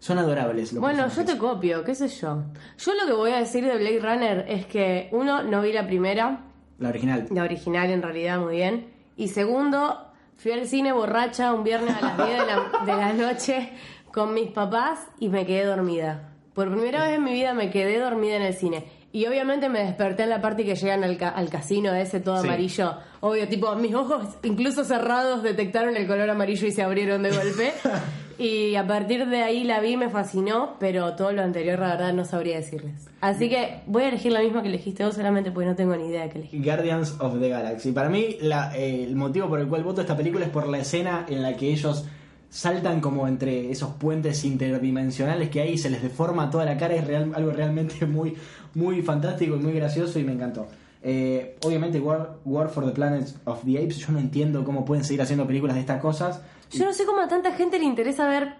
Son 0.00 0.18
adorables 0.18 0.74
los 0.74 0.82
Bueno, 0.82 1.08
yo 1.08 1.24
te 1.24 1.38
copio, 1.38 1.82
qué 1.82 1.94
sé 1.94 2.08
yo. 2.08 2.42
Yo 2.76 2.92
lo 2.92 3.06
que 3.06 3.12
voy 3.14 3.30
a 3.30 3.38
decir 3.38 3.64
de 3.64 3.78
Blade 3.78 4.00
Runner 4.00 4.44
es 4.46 4.66
que, 4.66 5.08
uno, 5.12 5.42
no 5.44 5.62
vi 5.62 5.72
la 5.72 5.86
primera, 5.86 6.40
La 6.78 6.90
original. 6.90 7.26
la 7.30 7.42
original 7.42 7.88
en 7.88 8.02
realidad 8.02 8.38
muy 8.38 8.56
bien. 8.56 8.92
Y 9.16 9.28
segundo, 9.28 9.96
fui 10.36 10.52
al 10.52 10.66
cine 10.66 10.92
borracha 10.92 11.54
un 11.54 11.64
viernes 11.64 11.96
a 11.96 12.02
las 12.02 12.16
10 12.18 12.28
de 12.28 12.36
la, 12.46 12.84
de 12.84 12.96
la 13.00 13.12
noche 13.14 13.70
con 14.12 14.34
mis 14.34 14.50
papás 14.50 14.98
y 15.20 15.30
me 15.30 15.46
quedé 15.46 15.64
dormida. 15.64 16.34
Por 16.52 16.70
primera 16.70 17.06
vez 17.06 17.16
en 17.16 17.24
mi 17.24 17.32
vida 17.32 17.54
me 17.54 17.70
quedé 17.70 17.98
dormida 17.98 18.36
en 18.36 18.42
el 18.42 18.52
cine. 18.52 18.84
Y 19.14 19.26
obviamente 19.26 19.68
me 19.68 19.78
desperté 19.84 20.24
en 20.24 20.30
la 20.30 20.40
parte 20.40 20.64
que 20.64 20.74
llegan 20.74 21.04
al, 21.04 21.16
ca- 21.16 21.28
al 21.28 21.48
casino 21.48 21.94
ese 21.94 22.18
todo 22.18 22.42
Sí. 22.42 22.48
amarillo. 22.48 22.94
Obvio, 23.20 23.46
tipo, 23.46 23.72
mis 23.76 23.94
ojos, 23.94 24.26
incluso 24.42 24.82
cerrados, 24.82 25.44
detectaron 25.44 25.96
el 25.96 26.08
color 26.08 26.28
amarillo 26.28 26.66
y 26.66 26.72
se 26.72 26.82
abrieron 26.82 27.22
de 27.22 27.30
golpe. 27.30 27.72
y 28.38 28.74
a 28.74 28.84
partir 28.88 29.26
de 29.28 29.42
ahí 29.44 29.62
la 29.62 29.78
vi, 29.78 29.96
me 29.96 30.08
fascinó, 30.08 30.74
pero 30.80 31.14
todo 31.14 31.30
lo 31.30 31.42
anterior, 31.42 31.78
la 31.78 31.90
verdad, 31.90 32.12
no 32.12 32.24
sabría 32.24 32.56
decirles. 32.56 33.06
Así 33.20 33.48
que 33.48 33.82
voy 33.86 34.02
a 34.02 34.08
elegir 34.08 34.32
la 34.32 34.40
misma 34.40 34.62
que 34.62 34.68
elegiste 34.68 35.04
vos 35.04 35.14
solamente 35.14 35.52
porque 35.52 35.68
no 35.68 35.76
tengo 35.76 35.94
ni 35.94 36.08
idea 36.08 36.24
de 36.24 36.30
qué 36.30 36.38
elegir. 36.40 36.64
Guardians 36.64 37.14
of 37.20 37.38
the 37.38 37.48
Galaxy. 37.48 37.92
Para 37.92 38.08
mí, 38.08 38.36
la- 38.40 38.76
eh, 38.76 39.04
el 39.04 39.14
motivo 39.14 39.48
por 39.48 39.60
el 39.60 39.68
cual 39.68 39.84
voto 39.84 40.00
esta 40.00 40.16
película 40.16 40.44
es 40.44 40.50
por 40.50 40.66
la 40.68 40.78
escena 40.78 41.24
en 41.28 41.40
la 41.40 41.56
que 41.56 41.68
ellos 41.70 42.04
saltan 42.50 43.00
como 43.00 43.26
entre 43.26 43.70
esos 43.70 43.90
puentes 43.94 44.44
interdimensionales 44.44 45.50
que 45.50 45.60
hay 45.60 45.72
y 45.72 45.78
se 45.78 45.90
les 45.90 46.02
deforma 46.02 46.50
toda 46.50 46.64
la 46.64 46.76
cara. 46.76 46.94
Es 46.94 47.06
real- 47.06 47.32
algo 47.34 47.52
realmente 47.52 48.06
muy, 48.06 48.34
muy 48.74 49.02
fantástico 49.02 49.56
y 49.56 49.58
muy 49.58 49.72
gracioso 49.72 50.18
y 50.18 50.24
me 50.24 50.32
encantó. 50.32 50.66
Eh, 51.02 51.56
obviamente, 51.64 52.00
War, 52.00 52.38
War 52.44 52.70
for 52.70 52.86
the 52.86 52.92
Planet 52.92 53.28
of 53.44 53.62
the 53.64 53.76
Apes, 53.78 53.98
yo 53.98 54.12
no 54.12 54.18
entiendo 54.18 54.64
cómo 54.64 54.84
pueden 54.84 55.04
seguir 55.04 55.20
haciendo 55.20 55.46
películas 55.46 55.74
de 55.74 55.80
estas 55.80 56.00
cosas. 56.00 56.40
Yo 56.70 56.84
no 56.84 56.92
sé 56.92 57.04
cómo 57.04 57.20
a 57.20 57.28
tanta 57.28 57.52
gente 57.52 57.78
le 57.78 57.84
interesa 57.84 58.26
ver 58.26 58.54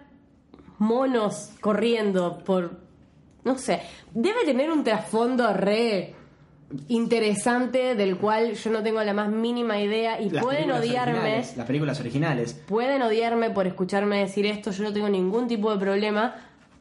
monos 0.77 1.51
corriendo 1.59 2.39
por. 2.39 2.79
No 3.43 3.57
sé. 3.57 3.81
Debe 4.13 4.45
tener 4.45 4.71
un 4.71 4.83
trasfondo 4.83 5.53
re 5.53 6.13
interesante 6.87 7.95
del 7.95 8.17
cual 8.17 8.53
yo 8.53 8.71
no 8.71 8.81
tengo 8.81 9.03
la 9.03 9.13
más 9.13 9.29
mínima 9.29 9.79
idea 9.79 10.19
y 10.19 10.29
Las 10.29 10.43
pueden 10.43 10.71
odiarme. 10.71 11.43
Las 11.55 11.65
películas 11.65 11.99
originales. 11.99 12.53
Pueden 12.67 13.01
odiarme 13.01 13.51
por 13.51 13.67
escucharme 13.67 14.19
decir 14.19 14.45
esto, 14.45 14.71
yo 14.71 14.83
no 14.83 14.93
tengo 14.93 15.09
ningún 15.09 15.47
tipo 15.47 15.71
de 15.71 15.79
problema, 15.79 16.35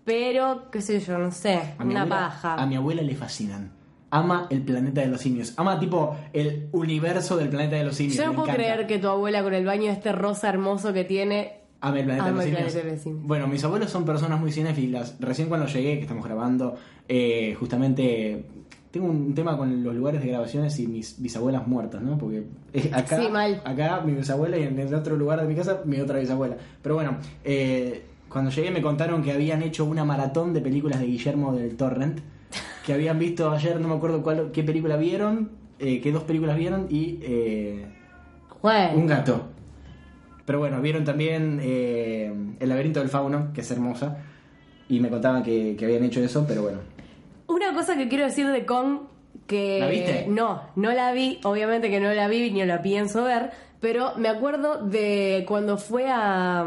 pero 0.05 0.71
qué 0.71 0.81
sé 0.81 1.01
yo, 1.01 1.19
no 1.19 1.31
sé, 1.33 1.55
A 1.79 1.85
una 1.85 2.03
abuela- 2.03 2.09
paja. 2.09 2.55
A 2.55 2.67
mi 2.67 2.77
abuela 2.77 3.03
le 3.03 3.15
fascinan. 3.15 3.73
Ama 4.11 4.47
el 4.51 4.63
planeta 4.63 5.01
de 5.01 5.09
los 5.09 5.21
simios. 5.21 5.55
Ama 5.57 5.81
tipo 5.81 6.17
el 6.33 6.69
universo 6.73 7.37
del 7.37 7.49
planeta 7.49 7.77
de 7.77 7.85
los 7.85 7.97
simios. 7.97 8.17
Yo 8.17 8.27
no 8.27 8.33
puedo 8.35 8.45
encanta. 8.49 8.63
creer 8.63 8.87
que 8.87 8.99
tu 8.99 9.09
abuela 9.09 9.43
con 9.43 9.55
el 9.55 9.65
baño 9.67 9.91
este 9.91 10.13
rosa 10.13 10.49
hermoso 10.51 10.93
que 10.93 11.03
tiene 11.05 11.61
Ama 11.81 11.99
el 11.99 12.05
planeta, 12.05 12.29
Ama 12.29 12.39
de, 12.43 12.45
el 12.47 12.51
los 12.53 12.59
planeta 12.61 12.71
simios. 12.71 12.85
de 12.87 12.93
los 12.93 13.03
simios. 13.03 13.27
Bueno, 13.27 13.47
mis 13.49 13.65
abuelos 13.65 13.91
son 13.91 14.05
personas 14.05 14.39
muy 14.41 14.53
cinéfilas. 14.53 15.17
Recién 15.19 15.49
cuando 15.49 15.67
llegué, 15.67 15.97
que 15.97 16.03
estamos 16.03 16.25
grabando, 16.25 16.77
eh, 17.09 17.57
justamente 17.59 18.45
tengo 18.93 19.09
un 19.09 19.35
tema 19.35 19.57
con 19.57 19.83
los 19.83 19.93
lugares 19.95 20.23
de 20.23 20.29
grabaciones 20.29 20.79
y 20.79 20.87
mis 20.87 21.21
bisabuelas 21.21 21.67
muertas, 21.67 22.01
¿no? 22.01 22.17
Porque 22.17 22.45
eh, 22.73 22.91
acá, 22.95 23.21
Sí, 23.21 23.29
mal. 23.29 23.61
acá 23.65 24.01
mi 24.07 24.13
bisabuela 24.13 24.57
y 24.57 24.63
en 24.63 24.79
el 24.79 24.95
otro 24.95 25.17
lugar 25.17 25.41
de 25.43 25.49
mi 25.49 25.57
casa 25.57 25.81
mi 25.85 25.99
otra 26.01 26.21
bisabuela. 26.21 26.57
Pero 26.81 26.95
bueno, 26.95 27.17
eh, 27.43 28.05
cuando 28.35 28.51
llegué 28.51 28.73
me 28.73 28.83
contaron 28.83 29.23
que 29.23 29.31
habían 29.31 29.63
hecho 29.63 29.85
una 29.85 30.05
maratón 30.05 30.53
de 30.53 30.61
películas 30.61 30.99
de 30.99 31.07
Guillermo 31.07 31.53
del 31.53 31.77
Torrent, 31.77 32.19
que 32.85 32.93
habían 32.93 33.17
visto 33.17 33.49
ayer, 33.49 33.79
no 33.79 33.87
me 33.87 33.95
acuerdo 33.95 34.25
cuál, 34.25 34.51
qué 34.51 34.65
película 34.65 34.97
vieron, 34.97 35.53
eh, 35.79 36.01
qué 36.01 36.11
dos 36.11 36.25
películas 36.25 36.57
vieron 36.57 36.89
y 36.91 37.21
eh, 37.23 37.87
Bueno, 38.61 38.97
un 38.97 39.07
gato. 39.07 39.41
Pero 40.45 40.59
bueno, 40.59 40.81
vieron 40.81 41.05
también 41.05 41.61
eh, 41.63 42.35
El 42.59 42.69
laberinto 42.69 42.99
del 42.99 43.09
fauno, 43.09 43.53
que 43.55 43.61
es 43.61 43.71
hermosa. 43.71 44.19
Y 44.89 44.99
me 44.99 45.11
contaban 45.11 45.45
que, 45.45 45.77
que 45.79 45.85
habían 45.85 46.03
hecho 46.03 46.21
eso, 46.21 46.45
pero 46.45 46.63
bueno. 46.63 46.79
Una 47.47 47.73
cosa 47.73 47.97
que 47.97 48.09
quiero 48.09 48.25
decir 48.25 48.49
de 48.49 48.67
Kong 48.67 48.99
que 49.47 49.79
¿La 49.79 49.87
viste? 49.87 50.27
no, 50.29 50.61
no 50.75 50.91
la 50.91 51.13
vi, 51.13 51.39
obviamente 51.45 51.89
que 51.89 52.01
no 52.01 52.13
la 52.13 52.27
vi 52.27 52.51
ni 52.51 52.65
la 52.65 52.83
pienso 52.83 53.23
ver, 53.23 53.53
pero 53.79 54.17
me 54.17 54.29
acuerdo 54.29 54.85
de 54.85 55.45
cuando 55.47 55.77
fue 55.77 56.11
a, 56.11 56.67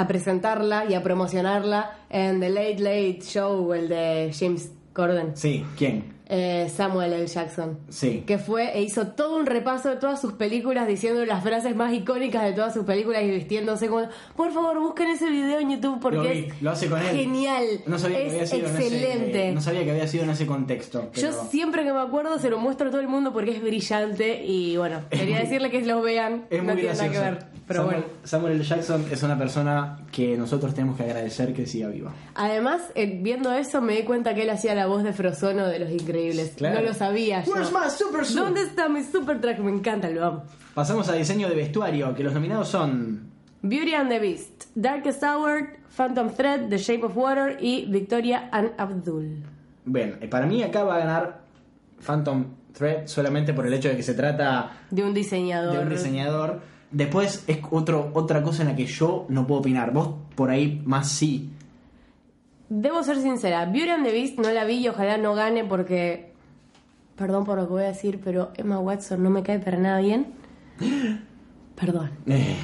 a 0.00 0.06
presentarla 0.08 0.84
y 0.88 0.94
a 0.94 1.02
promocionarla 1.02 1.98
en 2.10 2.40
The 2.40 2.48
Late 2.50 2.78
Late 2.78 3.20
Show, 3.22 3.72
el 3.74 3.88
de 3.88 4.32
James 4.38 4.72
Corden, 4.92 5.36
Sí, 5.36 5.64
¿quién? 5.78 6.18
eh, 6.32 6.68
Samuel 6.72 7.12
L. 7.12 7.26
Jackson. 7.26 7.78
Sí. 7.88 8.22
Que 8.24 8.38
fue 8.38 8.76
e 8.76 8.82
hizo 8.82 9.08
todo 9.08 9.36
un 9.36 9.46
repaso 9.46 9.88
de 9.88 9.96
todas 9.96 10.20
sus 10.20 10.34
películas, 10.34 10.86
diciendo 10.86 11.24
las 11.26 11.42
frases 11.42 11.74
más 11.74 11.92
icónicas 11.92 12.44
de 12.44 12.52
todas 12.52 12.72
sus 12.72 12.84
películas 12.84 13.22
y 13.24 13.30
vistiéndose 13.30 13.88
como. 13.88 14.06
Por 14.36 14.52
favor, 14.52 14.78
busquen 14.80 15.08
ese 15.08 15.28
video 15.28 15.58
en 15.58 15.70
YouTube 15.70 15.98
porque 16.00 16.16
Lo 16.18 16.24
es 16.24 16.62
lo 16.62 16.70
hace 16.70 16.88
con 16.88 17.00
él. 17.00 17.16
genial. 17.16 17.64
No 17.86 17.98
sabía 17.98 18.18
que 18.18 18.26
es 18.26 18.32
había 18.34 18.46
sido 18.46 18.68
en 18.68 18.76
excelente. 18.76 19.42
ese, 19.46 19.54
no 19.54 19.60
sabía 19.60 19.84
que 19.84 19.90
había 19.90 20.06
sido 20.06 20.22
en 20.24 20.30
ese 20.30 20.46
contexto. 20.46 21.10
Yo 21.14 21.32
siempre 21.32 21.82
que 21.84 21.92
me 21.92 22.00
acuerdo 22.00 22.38
se 22.38 22.48
lo 22.48 22.58
muestro 22.60 22.88
a 22.88 22.90
todo 22.92 23.00
el 23.00 23.08
mundo 23.08 23.32
porque 23.32 23.50
es 23.56 23.60
brillante 23.62 24.44
y 24.44 24.76
bueno, 24.76 25.00
quería 25.10 25.36
muy- 25.36 25.44
decirle 25.44 25.70
que 25.70 25.82
lo 25.82 26.00
vean. 26.00 26.46
es 26.50 26.58
no 26.62 26.64
muy 26.72 26.80
tiene 26.82 26.94
gracioso. 26.96 27.12
nada 27.24 27.38
que 27.38 27.44
ver. 27.44 27.49
Pero 27.70 27.82
Samuel, 27.84 28.00
bueno. 28.00 28.14
Samuel 28.24 28.52
L. 28.54 28.64
Jackson 28.64 29.04
es 29.12 29.22
una 29.22 29.38
persona 29.38 30.00
que 30.10 30.36
nosotros 30.36 30.74
tenemos 30.74 30.96
que 30.96 31.04
agradecer 31.04 31.52
que 31.54 31.66
siga 31.66 31.86
viva. 31.86 32.12
Además, 32.34 32.82
eh, 32.96 33.20
viendo 33.22 33.52
eso 33.52 33.80
me 33.80 33.94
di 33.94 34.02
cuenta 34.02 34.34
que 34.34 34.42
él 34.42 34.50
hacía 34.50 34.74
la 34.74 34.86
voz 34.86 35.04
de 35.04 35.12
Frozono 35.12 35.68
de 35.68 35.78
Los 35.78 35.90
Increíbles. 35.92 36.54
Claro. 36.56 36.80
No 36.80 36.86
lo 36.86 36.94
sabía 36.94 37.44
yo. 37.44 37.52
Where's 37.52 37.70
my 37.70 37.88
super 37.88 38.26
suit? 38.26 38.38
¿Dónde 38.40 38.62
está 38.62 38.88
mi 38.88 39.04
super 39.04 39.40
track? 39.40 39.60
Me 39.60 39.70
encanta, 39.70 40.10
lo 40.10 40.24
amo. 40.24 40.42
Pasamos 40.74 41.08
a 41.08 41.12
diseño 41.14 41.48
de 41.48 41.54
vestuario, 41.54 42.12
que 42.12 42.24
los 42.24 42.34
nominados 42.34 42.66
son 42.68 43.30
Beauty 43.62 43.94
and 43.94 44.08
the 44.10 44.18
Beast, 44.18 44.64
Darkest 44.74 45.22
Hour, 45.22 45.76
Phantom 45.90 46.28
Thread, 46.30 46.68
The 46.70 46.78
Shape 46.78 47.04
of 47.04 47.16
Water 47.16 47.56
y 47.60 47.86
Victoria 47.88 48.48
and 48.50 48.72
Abdul. 48.78 49.44
Bien, 49.84 50.18
eh, 50.20 50.26
para 50.26 50.46
mí 50.46 50.62
acá 50.64 50.82
va 50.82 50.96
a 50.96 50.98
ganar 50.98 51.40
Phantom 52.04 52.46
Thread 52.72 53.06
solamente 53.06 53.52
por 53.54 53.64
el 53.66 53.74
hecho 53.74 53.88
de 53.90 53.96
que 53.96 54.02
se 54.02 54.14
trata 54.14 54.72
De 54.90 55.04
un 55.04 55.14
diseñador. 55.14 55.72
de 55.76 55.82
un 55.84 55.88
diseñador. 55.88 56.60
Después 56.92 57.44
es 57.46 57.58
otro, 57.70 58.10
otra 58.14 58.42
cosa 58.42 58.62
en 58.62 58.68
la 58.68 58.76
que 58.76 58.86
yo 58.86 59.26
no 59.28 59.46
puedo 59.46 59.60
opinar. 59.60 59.92
Vos 59.92 60.10
por 60.34 60.50
ahí 60.50 60.82
más 60.84 61.08
sí. 61.10 61.50
Debo 62.68 63.02
ser 63.02 63.16
sincera, 63.18 63.64
Beauty 63.66 63.90
and 63.90 64.04
the 64.06 64.12
Beast 64.12 64.38
no 64.38 64.50
la 64.50 64.64
vi 64.64 64.78
y 64.78 64.88
ojalá 64.88 65.16
no 65.16 65.34
gane 65.34 65.64
porque, 65.64 66.32
perdón 67.16 67.44
por 67.44 67.58
lo 67.58 67.66
que 67.66 67.72
voy 67.72 67.82
a 67.82 67.88
decir, 67.88 68.20
pero 68.22 68.50
Emma 68.56 68.78
Watson 68.78 69.22
no 69.22 69.30
me 69.30 69.42
cae 69.42 69.58
para 69.58 69.76
nada 69.76 70.00
bien. 70.00 70.28
Perdón. 71.74 72.10
Eh, 72.26 72.56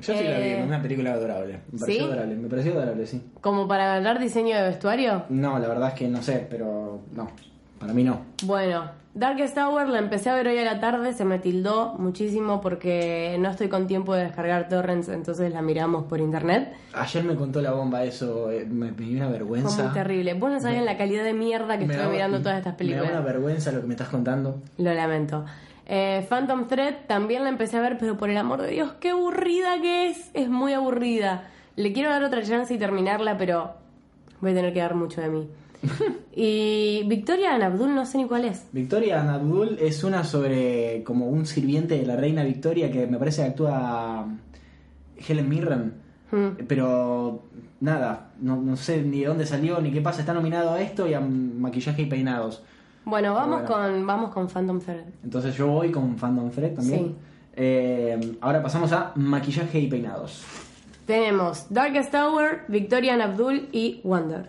yo 0.00 0.14
sí 0.16 0.24
la 0.24 0.38
vi, 0.38 0.44
Eh, 0.46 0.62
una 0.66 0.80
película 0.80 1.12
adorable. 1.12 1.60
Me 1.72 1.78
pareció 1.78 2.04
¿sí? 2.04 2.10
adorable, 2.10 2.34
me 2.36 2.48
pareció 2.48 2.72
adorable, 2.72 3.06
sí. 3.06 3.22
Como 3.40 3.68
para 3.68 3.86
ganar 3.86 4.18
diseño 4.18 4.56
de 4.56 4.62
vestuario, 4.62 5.24
No, 5.28 5.58
la 5.58 5.68
verdad 5.68 5.88
es 5.88 5.94
que 5.94 6.08
no 6.08 6.22
sé, 6.22 6.46
pero 6.48 7.00
no. 7.14 7.30
Para 7.78 7.92
mí 7.92 8.04
no. 8.04 8.20
bueno, 8.44 8.84
Darkest 9.14 9.56
Hour 9.58 9.88
la 9.88 9.98
empecé 9.98 10.28
a 10.30 10.34
ver 10.34 10.46
hoy 10.48 10.58
a 10.58 10.64
la 10.64 10.78
tarde, 10.80 11.12
se 11.14 11.24
me 11.24 11.38
tildó 11.38 11.94
muchísimo 11.98 12.60
porque 12.60 13.36
no 13.38 13.50
estoy 13.50 13.68
con 13.68 13.86
tiempo 13.86 14.14
de 14.14 14.24
descargar 14.24 14.68
torrents, 14.68 15.08
entonces 15.08 15.52
la 15.52 15.62
miramos 15.62 16.04
por 16.04 16.20
internet. 16.20 16.72
Ayer 16.94 17.24
me 17.24 17.34
contó 17.34 17.60
la 17.62 17.72
bomba 17.72 18.04
eso, 18.04 18.50
eh, 18.50 18.66
me, 18.66 18.92
me 18.92 19.06
dio 19.06 19.16
una 19.18 19.26
Fue 19.28 19.32
vergüenza. 19.38 19.84
muy 19.84 19.92
terrible. 19.92 20.34
Vos 20.34 20.50
no 20.50 20.60
sabían 20.60 20.84
la 20.84 20.96
calidad 20.98 21.24
de 21.24 21.32
mierda 21.34 21.78
que 21.78 21.86
Me 21.86 21.94
estuve 21.94 22.06
da- 22.08 22.12
mirando 22.12 22.38
todas 22.40 22.58
estas 22.58 22.74
Me 22.74 22.78
películas. 22.78 23.10
da 23.12 23.18
una 23.18 23.26
vergüenza 23.26 23.72
lo 23.72 23.80
que 23.80 23.86
me 23.86 23.94
estás 23.94 24.08
contando. 24.08 24.60
Lo 24.78 24.92
lamento. 24.94 25.44
Eh, 25.86 26.26
Phantom 26.28 26.66
Thread 26.66 26.94
también 27.06 27.42
la 27.44 27.48
empecé 27.48 27.76
a 27.76 27.80
ver, 27.80 27.96
pero 27.98 28.16
por 28.16 28.28
el 28.28 28.36
amor 28.36 28.60
de 28.60 28.68
Dios, 28.68 28.92
qué 29.00 29.10
aburrida 29.10 29.80
que 29.80 30.08
es. 30.08 30.30
Es 30.34 30.48
muy 30.48 30.72
aburrida. 30.72 31.44
Le 31.76 31.92
quiero 31.92 32.10
dar 32.10 32.22
otra 32.24 32.42
chance 32.42 32.74
y 32.74 32.78
terminarla, 32.78 33.38
pero 33.38 33.74
voy 34.40 34.50
a 34.50 34.54
tener 34.54 34.72
que 34.74 34.80
dar 34.80 34.94
mucho 34.94 35.20
de 35.20 35.28
mí. 35.28 35.48
y 36.34 37.02
Victoria 37.06 37.54
and 37.54 37.62
Abdul 37.64 37.94
no 37.94 38.04
sé 38.06 38.18
ni 38.18 38.26
cuál 38.26 38.44
es. 38.44 38.66
Victoria 38.72 39.20
Ann 39.20 39.28
Abdul 39.30 39.78
es 39.80 40.04
una 40.04 40.24
sobre 40.24 41.02
como 41.04 41.28
un 41.28 41.46
sirviente 41.46 41.98
de 41.98 42.06
la 42.06 42.16
reina 42.16 42.42
Victoria 42.44 42.90
que 42.90 43.06
me 43.06 43.18
parece 43.18 43.42
que 43.42 43.48
actúa 43.48 44.26
Helen 45.28 45.48
Mirren. 45.48 45.94
Hmm. 46.30 46.64
Pero 46.66 47.42
nada, 47.80 48.32
no, 48.40 48.56
no 48.56 48.76
sé 48.76 49.02
ni 49.02 49.20
de 49.20 49.26
dónde 49.26 49.46
salió 49.46 49.80
ni 49.80 49.90
qué 49.92 50.00
pasa. 50.00 50.20
Está 50.20 50.34
nominado 50.34 50.72
a 50.72 50.80
esto 50.80 51.06
y 51.06 51.14
a 51.14 51.20
maquillaje 51.20 52.02
y 52.02 52.06
peinados. 52.06 52.62
Bueno, 53.04 53.34
vamos 53.34 53.62
Bueno. 53.62 53.92
con 53.92 54.06
vamos 54.06 54.32
con 54.32 54.48
Phantom 54.48 54.80
Thread. 54.80 55.04
Entonces 55.22 55.56
yo 55.56 55.68
voy 55.68 55.92
con 55.92 56.16
Fandom 56.18 56.50
Fred 56.50 56.74
también. 56.74 57.04
Sí. 57.06 57.14
Eh, 57.58 58.36
ahora 58.40 58.62
pasamos 58.62 58.92
a 58.92 59.12
maquillaje 59.14 59.78
y 59.78 59.86
peinados. 59.86 60.44
Tenemos 61.06 61.66
Darkest 61.70 62.12
Hour, 62.14 62.62
Victoria 62.66 63.12
and 63.14 63.22
Abdul 63.22 63.68
y 63.70 64.00
Wonder. 64.02 64.48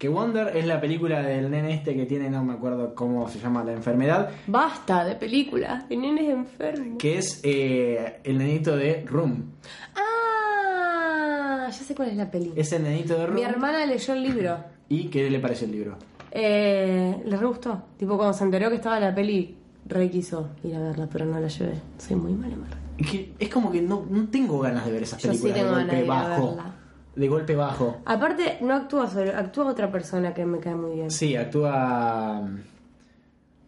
Que 0.00 0.08
Wonder 0.08 0.56
es 0.56 0.64
la 0.64 0.80
película 0.80 1.20
del 1.20 1.50
nene 1.50 1.74
este 1.74 1.94
que 1.94 2.06
tiene, 2.06 2.30
no 2.30 2.42
me 2.42 2.54
acuerdo 2.54 2.94
cómo 2.94 3.28
se 3.28 3.38
llama 3.38 3.62
la 3.62 3.74
enfermedad, 3.74 4.30
Basta 4.46 5.04
de 5.04 5.14
películas 5.14 5.86
de 5.90 5.96
nenes 5.98 6.26
enfermos. 6.30 6.96
que 6.98 7.18
es 7.18 7.40
eh, 7.42 8.18
el 8.24 8.38
nenito 8.38 8.74
de 8.78 9.04
Room. 9.04 9.50
Ah, 9.94 11.66
ya 11.66 11.72
sé 11.84 11.94
cuál 11.94 12.08
es 12.08 12.16
la 12.16 12.30
peli. 12.30 12.50
Es 12.56 12.72
el 12.72 12.82
nenito 12.84 13.12
de 13.14 13.26
Room. 13.26 13.34
Mi 13.34 13.42
hermana 13.42 13.84
leyó 13.84 14.14
el 14.14 14.22
libro. 14.22 14.56
¿Y 14.88 15.08
qué 15.08 15.28
le 15.28 15.38
pareció 15.38 15.66
el 15.66 15.72
libro? 15.72 15.98
Eh, 16.30 17.20
le 17.22 17.36
re 17.36 17.46
gustó. 17.46 17.82
Tipo, 17.98 18.16
cuando 18.16 18.32
se 18.32 18.44
enteró 18.44 18.70
que 18.70 18.76
estaba 18.76 18.98
la 19.00 19.14
peli, 19.14 19.54
re 19.86 20.08
quiso 20.08 20.48
ir 20.64 20.76
a 20.76 20.80
verla, 20.80 21.10
pero 21.12 21.26
no 21.26 21.38
la 21.38 21.48
llevé. 21.48 21.74
Soy 21.98 22.16
muy 22.16 22.32
mala 22.32 22.56
verla. 22.56 22.78
Es, 22.96 23.10
que 23.10 23.34
es 23.38 23.48
como 23.50 23.70
que 23.70 23.82
no, 23.82 24.06
no 24.08 24.28
tengo 24.28 24.60
ganas 24.60 24.86
de 24.86 24.92
ver 24.92 25.02
esas 25.02 25.22
Yo 25.22 25.30
sí 25.34 25.40
películas 25.40 25.58
tengo 25.58 25.76
de 25.76 25.84
ganas 25.84 25.94
de 25.94 26.02
golpe 26.06 26.06
ir 26.06 26.10
a 26.10 26.38
verla. 26.38 26.74
De 27.16 27.28
golpe 27.28 27.56
bajo. 27.56 27.98
Aparte, 28.04 28.58
no 28.60 28.74
actúa 28.74 29.08
solo, 29.08 29.32
actúa 29.36 29.66
otra 29.66 29.90
persona 29.90 30.32
que 30.32 30.44
me 30.46 30.58
cae 30.58 30.74
muy 30.74 30.94
bien. 30.96 31.10
Sí, 31.10 31.34
actúa. 31.36 32.40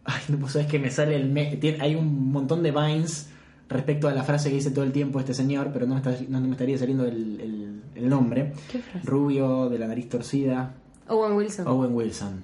Ay, 0.05 0.21
no 0.29 0.37
pues 0.37 0.53
sabes 0.53 0.67
que 0.67 0.79
me 0.79 0.89
sale 0.89 1.15
el. 1.15 1.29
me- 1.29 1.59
Hay 1.79 1.95
un 1.95 2.31
montón 2.31 2.63
de 2.63 2.71
vines 2.71 3.29
respecto 3.69 4.07
a 4.07 4.13
la 4.13 4.23
frase 4.23 4.49
que 4.49 4.55
dice 4.55 4.71
todo 4.71 4.83
el 4.85 4.91
tiempo 4.91 5.19
este 5.19 5.33
señor, 5.33 5.69
pero 5.73 5.85
no 5.85 5.95
me, 5.95 5.99
está- 6.01 6.15
no 6.29 6.41
me 6.41 6.51
estaría 6.51 6.77
saliendo 6.77 7.05
el, 7.05 7.39
el- 7.39 7.81
el 7.95 8.09
nombre. 8.09 8.53
¿Qué 8.71 8.79
frase? 8.79 9.05
Rubio, 9.07 9.69
de 9.69 9.79
la 9.79 9.87
nariz 9.87 10.09
torcida. 10.09 10.73
Owen 11.07 11.33
Wilson. 11.33 11.67
Owen 11.67 11.93
Wilson. 11.93 12.41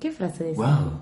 ¿Qué 0.00 0.10
frase 0.12 0.44
dice? 0.44 0.56
Wow. 0.56 1.00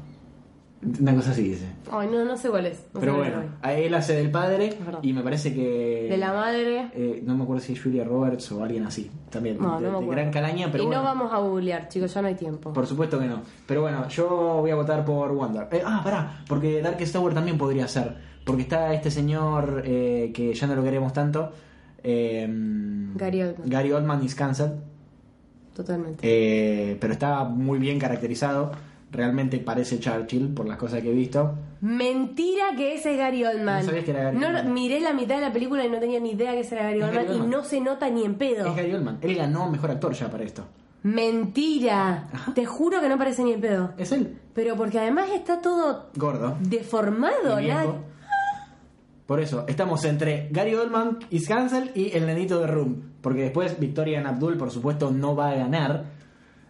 Una 1.00 1.14
cosa 1.14 1.31
así 1.31 1.43
dice. 1.43 1.67
Ay, 1.91 2.09
no, 2.11 2.25
no 2.25 2.37
sé 2.37 2.50
cuál 2.50 2.67
es. 2.67 2.85
No 2.93 3.00
Pero 3.00 3.17
bueno, 3.17 3.43
a 3.62 3.73
él 3.75 3.95
hace 3.95 4.14
del 4.14 4.31
padre 4.31 4.76
y 5.03 5.12
me 5.12 5.23
parece 5.23 5.55
que. 5.55 6.09
De 6.11 6.17
la 6.17 6.33
madre. 6.33 6.91
eh, 6.95 7.23
no 7.25 7.35
me 7.37 7.45
acuerdo 7.45 7.62
si 7.62 7.73
es 7.73 7.83
Julia 7.83 8.05
Roberts 8.05 8.53
o 8.53 8.62
alguien 8.62 8.85
así. 8.85 9.11
También. 9.31 9.59
No, 9.59 9.81
de, 9.81 9.91
no 9.91 10.00
me 10.00 10.07
de 10.09 10.12
gran 10.12 10.31
calaña, 10.31 10.69
pero 10.71 10.85
y 10.85 10.87
bueno. 10.87 11.03
no 11.03 11.09
vamos 11.09 11.33
a 11.33 11.38
googlear, 11.38 11.88
chicos, 11.88 12.12
ya 12.12 12.23
no 12.23 12.29
hay 12.29 12.35
tiempo. 12.35 12.73
Por 12.73 12.87
supuesto 12.87 13.19
que 13.19 13.26
no. 13.26 13.41
Pero 13.67 13.83
bueno, 13.83 14.09
yo 14.09 14.29
voy 14.61 14.71
a 14.71 14.75
votar 14.75 15.05
por 15.05 15.33
Wonder. 15.33 15.69
Eh, 15.73 15.83
ah, 15.85 16.00
pará, 16.05 16.45
porque 16.49 16.83
Darkest 16.83 17.12
Tower 17.12 17.33
también 17.35 17.57
podría 17.57 17.88
ser. 17.88 18.17
Porque 18.45 18.62
está 18.62 18.93
este 18.93 19.11
señor 19.11 19.83
eh, 19.87 20.31
que 20.35 20.53
ya 20.53 20.67
no 20.67 20.75
lo 20.75 20.85
queremos 20.85 21.12
tanto. 21.12 21.50
Eh, 22.03 22.47
Gary 23.14 23.43
Oldman. 23.43 23.71
Gary 23.71 23.93
Oldman 23.93 24.23
is 24.25 24.35
cancelled. 24.35 24.73
Totalmente. 25.75 26.19
Eh, 26.23 26.97
pero 27.00 27.14
está 27.14 27.45
muy 27.45 27.79
bien 27.79 27.99
caracterizado. 27.99 28.71
Realmente 29.14 29.59
parece 29.59 29.99
Churchill 30.00 30.49
por 30.52 30.66
las 30.66 30.76
cosas 30.76 31.00
que 31.00 31.11
he 31.11 31.14
visto. 31.14 31.54
Mentira 31.80 32.75
que 32.76 32.94
ese 32.94 33.12
es 33.12 33.18
Gary 33.18 33.44
Oldman. 33.44 33.80
No 33.80 33.87
sabías 33.87 34.04
que 34.04 34.11
era 34.11 34.25
Gary 34.25 34.38
No, 34.38 34.49
Oldman. 34.49 34.75
Miré 34.75 35.00
la 35.00 35.12
mitad 35.12 35.37
de 35.37 35.40
la 35.42 35.52
película 35.52 35.85
y 35.87 35.88
no 35.88 35.99
tenía 36.00 36.18
ni 36.18 36.33
idea 36.33 36.50
que 36.52 36.61
ese 36.61 36.75
era 36.75 36.85
Gary 36.85 37.00
Oldman, 37.02 37.26
Gary 37.26 37.38
y 37.38 37.40
no 37.47 37.62
se 37.64 37.80
nota 37.80 38.11
ni 38.11 38.25
en 38.25 38.35
pedo. 38.35 38.66
Es 38.66 38.76
Gary 38.76 38.92
Oldman. 38.92 39.18
Él 39.23 39.37
ganó 39.37 39.71
mejor 39.71 39.92
actor 39.92 40.12
ya 40.12 40.28
para 40.30 40.42
esto. 40.44 40.64
Mentira. 41.04 42.28
Ajá. 42.33 42.54
Te 42.54 42.64
juro 42.66 43.00
que 43.00 43.09
no 43.09 43.16
parece 43.18 43.44
ni 43.44 43.52
en 43.52 43.61
pedo. 43.61 43.92
Es 43.97 44.11
él. 44.12 44.37
Pero 44.54 44.75
porque 44.76 44.99
además 44.99 45.28
está 45.33 45.61
todo 45.61 46.11
Gordo. 46.16 46.56
deformado. 46.61 47.61
y 47.61 47.68
nada- 47.68 47.94
Por 49.26 49.40
eso, 49.40 49.64
estamos 49.68 50.04
entre 50.04 50.49
Gary 50.50 50.75
Oldman 50.75 51.18
is 51.30 51.47
cancelled 51.49 51.94
y 51.94 52.14
el 52.16 52.26
nenito 52.26 52.59
de 52.61 52.66
Room. 52.66 53.02
Porque 53.23 53.42
después 53.42 53.78
Victoria 53.80 54.26
Abdul, 54.28 54.56
por 54.59 54.71
supuesto, 54.71 55.11
no 55.11 55.35
va 55.35 55.50
a 55.50 55.54
ganar. 55.54 56.04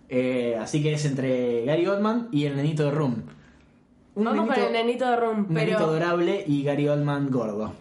Eh, 0.09 0.57
así 0.61 0.83
que 0.83 0.93
es 0.93 1.05
entre 1.07 1.65
Gary 1.65 1.87
Oldman 1.87 2.29
y 2.31 2.45
el 2.45 2.57
nenito 2.57 2.85
de 2.85 2.91
Room. 2.91 3.23
Un 4.17 4.25
Vamos 4.25 4.47
con 4.47 4.55
nenito- 4.57 4.67
el 4.67 4.73
nenito 4.73 5.11
de 5.11 5.17
Room, 5.17 5.47
Un 5.49 5.55
nenito 5.55 5.77
pero... 5.79 5.91
adorable 5.91 6.45
y 6.47 6.63
Gary 6.63 6.89
Oldman 6.89 7.31
gordo. 7.31 7.73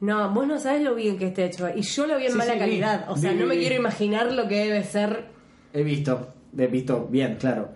No, 0.00 0.30
vos 0.34 0.46
no 0.46 0.58
sabes 0.58 0.82
lo 0.82 0.94
bien 0.94 1.16
que 1.16 1.28
está 1.28 1.44
hecho. 1.44 1.68
Y 1.74 1.82
yo 1.82 2.06
lo 2.06 2.16
vi 2.18 2.26
en 2.26 2.32
Sí, 2.32 2.38
mala 2.38 2.52
sí, 2.52 2.58
vi. 2.58 2.64
calidad. 2.64 3.06
O 3.10 3.16
sea, 3.16 3.32
Vi, 3.32 3.38
no 3.38 3.46
me 3.46 3.54
vi. 3.54 3.60
quiero 3.60 3.76
imaginar 3.76 4.32
lo 4.32 4.48
que 4.48 4.56
debe 4.66 4.82
ser. 4.84 5.26
He 5.72 5.82
visto, 5.82 6.28
he 6.58 6.66
visto 6.66 7.06
bien, 7.10 7.36
claro. 7.38 7.68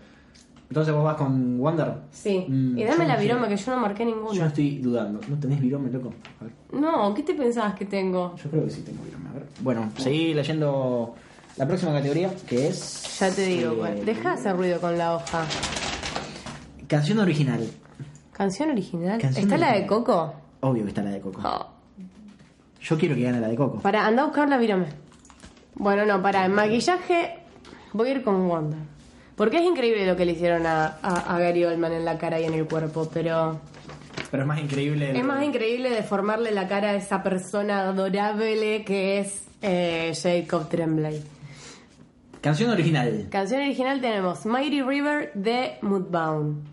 Entonces 0.69 0.93
vos 0.93 1.05
vas 1.05 1.17
con 1.17 1.59
Wonder. 1.59 1.95
Sí. 2.11 2.45
Mm, 2.47 2.77
y 2.77 2.83
yo 2.83 2.89
dame 2.89 3.07
la 3.07 3.17
sé. 3.17 3.23
virome, 3.23 3.49
que 3.49 3.57
yo 3.57 3.71
no 3.75 3.81
marqué 3.81 4.05
Yo 4.05 4.11
no 4.11 4.17
ninguna. 4.17 4.47
estoy 4.49 4.79
dudando. 4.79 5.21
¿No 5.29 5.39
tenés 5.39 5.61
virome, 5.61 5.91
loco? 5.91 6.13
A 6.41 6.45
ver. 6.45 6.53
No, 6.73 7.15
¿qué 7.15 7.23
te 7.23 7.33
pensabas 7.35 7.75
que 7.75 7.87
tengo? 7.87 8.35
Yo 8.37 8.51
creo 8.51 8.65
que 8.65 8.71
sí 8.71 8.83
tengo 8.83 9.03
virome. 9.05 9.29
A 9.31 9.33
ver. 9.35 9.45
Bueno, 9.61 9.91
seguí 9.97 10.35
leyendo 10.35 11.15
la 11.59 11.67
próxima 11.67 11.93
categoría, 11.93 12.31
que 12.47 12.69
es... 12.69 13.19
Ya 13.19 13.31
te 13.35 13.43
digo, 13.43 13.73
eh, 13.73 13.77
bueno, 13.77 14.05
deja 14.05 14.29
de 14.31 14.35
hacer 14.37 14.57
ruido 14.57 14.81
con 14.81 14.97
la 14.97 15.15
hoja. 15.17 15.45
Canción 16.87 17.19
original. 17.19 17.69
¿Canción 18.33 18.71
original? 18.71 19.21
Canción 19.21 19.45
¿Está 19.45 19.57
la 19.59 19.73
de. 19.75 19.87
Coco? 19.87 20.33
Obvio 20.61 20.85
que 20.85 20.89
está 20.91 21.03
la 21.03 21.11
de 21.11 21.21
Coco. 21.21 21.41
Oh. 21.45 21.67
Yo 22.81 22.97
quiero 22.97 23.15
que 23.17 23.23
gane 23.23 23.41
la 23.41 23.49
de 23.49 23.57
Coco. 23.57 23.81
Para, 23.81 24.07
anda 24.07 24.23
a 24.23 24.27
buscar 24.27 24.49
la 24.49 24.57
virome. 24.57 24.87
Bueno, 25.75 26.07
no, 26.07 26.23
para, 26.23 26.45
en 26.47 26.53
maquillaje 26.53 27.41
voy 27.93 28.09
a 28.09 28.13
ir 28.13 28.23
con 28.23 28.49
Wonder. 28.49 28.79
Porque 29.37 29.59
es 29.59 29.65
increíble 29.65 30.07
lo 30.07 30.17
que 30.17 30.25
le 30.25 30.33
hicieron 30.33 30.67
a, 30.67 30.99
a- 31.03 31.35
a 31.37 31.39
Gary 31.39 31.65
Oldman 31.65 31.93
en 31.93 32.05
la 32.05 32.19
cara 32.19 32.41
y 32.41 32.45
en 32.45 32.55
el 32.55 32.67
cuerpo, 32.67 33.09
pero 33.13 33.61
Pero 34.31 34.43
es 34.43 34.47
más 34.47 34.61
increíble... 34.61 35.11
el- 35.11 35.17
es 35.17 35.25
más 35.25 35.45
increíble 35.45 35.91
deformarle 35.91 36.51
la 36.53 36.67
cara 36.69 36.91
a 36.91 36.95
esa 36.95 37.23
persona 37.23 37.81
adorable 37.89 38.85
que 38.85 39.19
es 39.21 39.43
eh, 39.63 40.13
Jacob 40.21 40.69
Tremblay. 40.69 41.23
Canción 42.41 42.71
original. 42.71 43.27
Canción 43.31 43.61
original 43.63 44.01
tenemos 44.01 44.47
Mighty 44.47 44.83
River 44.83 45.33
de 45.35 45.79
Moodbound, 45.83 46.65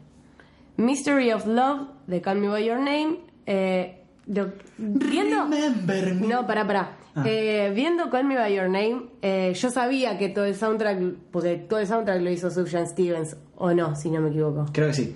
Mystery 0.77 1.31
of 1.31 1.45
Love 1.47 1.87
de 2.07 2.21
Call 2.21 2.39
Me 2.39 2.47
By 2.49 2.65
Your 2.65 2.77
Name, 2.77 3.17
eh, 3.45 4.01
lo- 4.27 4.51
viendo... 4.77 5.43
Remember 5.45 6.13
me. 6.13 6.27
No, 6.27 6.45
pará, 6.45 6.65
pará. 6.67 6.91
Ah. 7.15 7.23
Eh, 7.25 7.71
viendo 7.73 8.09
Call 8.09 8.25
Me 8.25 8.35
By 8.37 8.53
Your 8.55 8.65
Name, 8.69 9.03
eh, 9.21 9.53
yo 9.55 9.69
sabía 9.71 10.17
que 10.17 10.29
todo 10.29 10.45
el 10.45 10.55
soundtrack, 10.55 10.99
porque 11.31 11.55
todo 11.55 11.79
el 11.79 11.87
soundtrack 11.87 12.21
lo 12.21 12.29
hizo 12.29 12.51
Sufjan 12.51 12.87
Stevens, 12.87 13.37
o 13.55 13.73
no, 13.73 13.95
si 13.95 14.11
no 14.11 14.19
me 14.21 14.29
equivoco. 14.29 14.65
Creo 14.71 14.87
que 14.87 14.93
sí. 14.93 15.15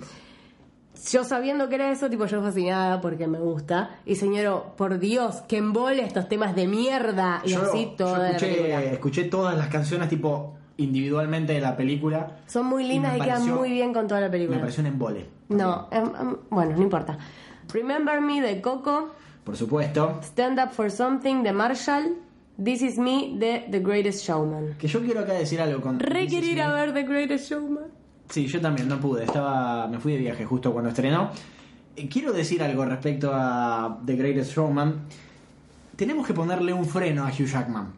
Yo 1.10 1.24
sabiendo 1.24 1.68
que 1.68 1.76
era 1.76 1.90
eso, 1.90 2.10
tipo 2.10 2.26
yo 2.26 2.42
fascinada 2.42 3.00
porque 3.00 3.26
me 3.26 3.38
gusta. 3.38 3.98
Y 4.04 4.16
señor, 4.16 4.72
por 4.76 4.98
Dios, 4.98 5.36
que 5.48 5.56
embole 5.58 6.02
estos 6.04 6.28
temas 6.28 6.54
de 6.54 6.66
mierda 6.66 7.42
y 7.44 7.50
yo, 7.50 7.62
así 7.62 7.92
toda 7.96 8.30
escuché, 8.30 8.92
escuché 8.92 9.24
todas 9.24 9.56
las 9.56 9.68
canciones 9.68 10.08
tipo 10.08 10.54
individualmente 10.76 11.52
de 11.52 11.60
la 11.60 11.76
película. 11.76 12.38
Son 12.46 12.66
muy 12.66 12.84
lindas 12.86 13.12
me 13.12 13.18
y, 13.18 13.22
quedan 13.22 13.48
muy 13.48 13.70
bien 13.70 13.92
con 13.92 14.06
toda 14.08 14.20
la 14.20 14.26
Me 14.26 14.32
película. 14.32 14.60
pareció 14.60 14.80
un 14.82 14.86
embole. 14.88 15.26
No, 15.48 15.88
em, 15.90 16.04
em, 16.04 16.36
bueno, 16.50 16.76
no 16.76 16.82
importa. 16.82 17.18
Remember 17.72 18.20
Me 18.20 18.40
de 18.40 18.60
Coco, 18.60 19.10
Por 19.44 19.56
supuesto. 19.56 20.20
Stand 20.22 20.58
Up 20.58 20.70
for 20.72 20.90
Something 20.90 21.42
de 21.42 21.52
Marshall, 21.52 22.16
This 22.62 22.82
Is 22.82 22.98
Me 22.98 23.32
de 23.36 23.66
The 23.70 23.80
Greatest 23.80 24.24
Showman. 24.26 24.74
Que 24.78 24.86
yo 24.88 25.00
quiero 25.00 25.20
acá 25.20 25.32
decir 25.32 25.60
algo 25.60 25.80
con... 25.80 25.98
Re 25.98 26.24
This 26.26 26.32
Is 26.32 26.40
querer 26.40 26.52
ir 26.56 26.62
a 26.62 26.68
Me. 26.68 26.74
ver 26.74 26.92
The 26.94 27.02
Greatest 27.04 27.50
Showman. 27.50 27.84
Sí, 28.30 28.46
yo 28.46 28.60
también, 28.60 28.88
no 28.88 28.98
pude. 29.00 29.24
Estaba, 29.24 29.86
me 29.88 29.98
fui 29.98 30.12
de 30.12 30.18
viaje 30.18 30.44
justo 30.44 30.72
cuando 30.72 30.90
estrenó. 30.90 31.30
Eh, 31.96 32.08
Quiero 32.08 32.32
decir 32.32 32.62
algo 32.62 32.84
respecto 32.84 33.30
a 33.34 34.00
The 34.06 34.16
Greatest 34.16 34.52
Showman. 34.54 35.06
Tenemos 35.96 36.26
que 36.26 36.32
ponerle 36.32 36.72
un 36.72 36.86
freno 36.86 37.26
a 37.26 37.28
Hugh 37.28 37.46
Jackman, 37.46 37.92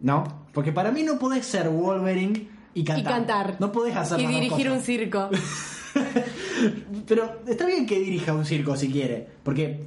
¿no? 0.00 0.46
Porque 0.52 0.72
para 0.72 0.92
mí 0.92 1.02
no 1.02 1.18
podés 1.18 1.46
ser 1.46 1.68
Wolverine 1.68 2.48
y 2.74 2.84
cantar. 2.84 3.00
Y 3.00 3.04
cantar. 3.04 3.56
No 3.58 3.72
podés 3.72 3.96
hacer 3.96 4.20
Y 4.20 4.26
dirigir 4.26 4.70
un 4.70 4.80
circo. 4.80 5.30
Pero 7.08 7.40
está 7.46 7.66
bien 7.66 7.86
que 7.86 7.98
dirija 7.98 8.34
un 8.34 8.44
circo 8.44 8.76
si 8.76 8.90
quiere, 8.90 9.26
porque 9.42 9.86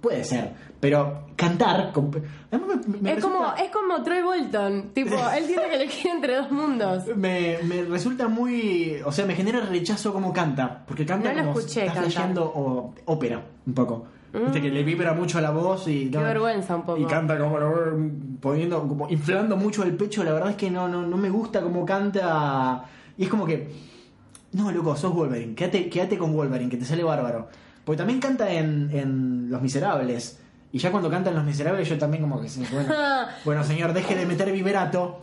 puede 0.00 0.24
ser. 0.24 0.52
Pero 0.80 1.28
cantar. 1.36 1.92
me- 1.96 2.98
me 3.00 3.12
es, 3.14 3.22
como, 3.24 3.40
resulta- 3.40 3.62
es 3.62 3.70
como 3.70 4.02
Troy 4.02 4.22
Bolton. 4.22 4.90
Tipo, 4.92 5.14
él 5.36 5.46
tiene 5.46 5.62
que 5.68 5.74
elegir 5.76 6.10
entre 6.10 6.36
dos 6.36 6.50
mundos. 6.50 7.04
Me, 7.16 7.58
me 7.64 7.82
resulta 7.84 8.28
muy. 8.28 8.96
O 9.04 9.12
sea, 9.12 9.24
me 9.26 9.34
genera 9.34 9.60
rechazo 9.60 10.12
como 10.12 10.32
canta. 10.32 10.84
Porque 10.86 11.06
canta 11.06 11.32
No 11.32 11.40
lo 11.40 11.46
como. 11.48 11.58
escuché 11.60 11.86
está 11.86 12.00
flasheando 12.02 12.92
ópera, 13.06 13.42
un 13.66 13.74
poco. 13.74 14.06
Viste 14.34 14.60
que 14.60 14.68
le 14.68 14.82
vibra 14.82 15.14
mucho 15.14 15.40
la 15.40 15.52
voz 15.52 15.86
y. 15.86 16.10
Qué 16.10 16.18
vergüenza 16.18 16.74
un 16.74 16.82
poco. 16.82 16.98
Y 17.00 17.04
canta 17.06 17.38
como. 17.38 17.56
poniendo. 18.40 18.86
como 18.86 19.08
inflando 19.08 19.56
mucho 19.56 19.84
el 19.84 19.94
pecho. 19.96 20.24
La 20.24 20.32
verdad 20.32 20.50
es 20.50 20.56
que 20.56 20.70
no, 20.70 20.88
no, 20.88 21.02
no 21.06 21.16
me 21.16 21.30
gusta 21.30 21.60
cómo 21.62 21.86
canta. 21.86 22.84
Y 23.16 23.24
es 23.24 23.28
como 23.30 23.46
que. 23.46 23.70
No, 24.52 24.70
loco, 24.70 24.94
sos 24.96 25.14
Wolverine. 25.14 25.54
Quédate, 25.54 25.88
quédate 25.88 26.18
con 26.18 26.32
Wolverine, 26.32 26.68
que 26.70 26.76
te 26.76 26.84
sale 26.84 27.02
bárbaro. 27.04 27.48
Porque 27.84 27.98
también 27.98 28.20
canta 28.20 28.50
en, 28.50 28.90
en 28.92 29.50
Los 29.50 29.60
Miserables. 29.62 30.40
Y 30.72 30.78
ya 30.78 30.90
cuando 30.90 31.10
canta 31.10 31.30
en 31.30 31.36
Los 31.36 31.44
Miserables, 31.44 31.88
yo 31.88 31.98
también 31.98 32.22
como 32.22 32.40
que. 32.40 32.48
sí, 32.48 32.64
Bueno, 32.72 32.92
bueno 33.44 33.64
señor, 33.64 33.92
deje 33.92 34.14
de 34.16 34.26
meter 34.26 34.50
vibrato. 34.52 35.20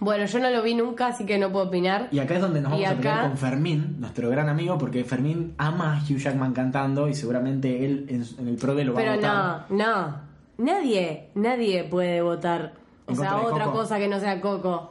Bueno, 0.00 0.24
yo 0.24 0.38
no 0.38 0.48
lo 0.50 0.62
vi 0.62 0.74
nunca, 0.74 1.08
así 1.08 1.26
que 1.26 1.36
no 1.38 1.52
puedo 1.52 1.66
opinar. 1.66 2.08
Y 2.10 2.20
acá 2.20 2.36
es 2.36 2.40
donde 2.40 2.62
nos 2.62 2.72
vamos 2.72 2.86
a 2.88 2.94
pelear 2.96 3.28
con 3.28 3.36
Fermín, 3.36 3.96
nuestro 4.00 4.30
gran 4.30 4.48
amigo, 4.48 4.78
porque 4.78 5.04
Fermín 5.04 5.52
ama 5.58 5.94
a 5.98 6.02
Hugh 6.02 6.16
Jackman 6.16 6.54
cantando 6.54 7.06
y 7.06 7.14
seguramente 7.14 7.84
él 7.84 8.06
en, 8.08 8.24
en 8.38 8.48
el 8.48 8.56
pro 8.56 8.74
de 8.74 8.84
lo 8.84 8.94
va 8.94 9.00
a 9.00 9.02
Pero 9.02 9.16
votar. 9.16 9.66
no, 9.68 9.76
no. 9.84 10.30
Nadie, 10.56 11.28
nadie 11.34 11.84
puede 11.84 12.22
votar. 12.22 12.72
O 13.06 13.14
sea, 13.14 13.38
otra 13.38 13.66
Coco. 13.66 13.78
cosa 13.78 13.98
que 13.98 14.08
no 14.08 14.18
sea 14.20 14.40
Coco. 14.40 14.90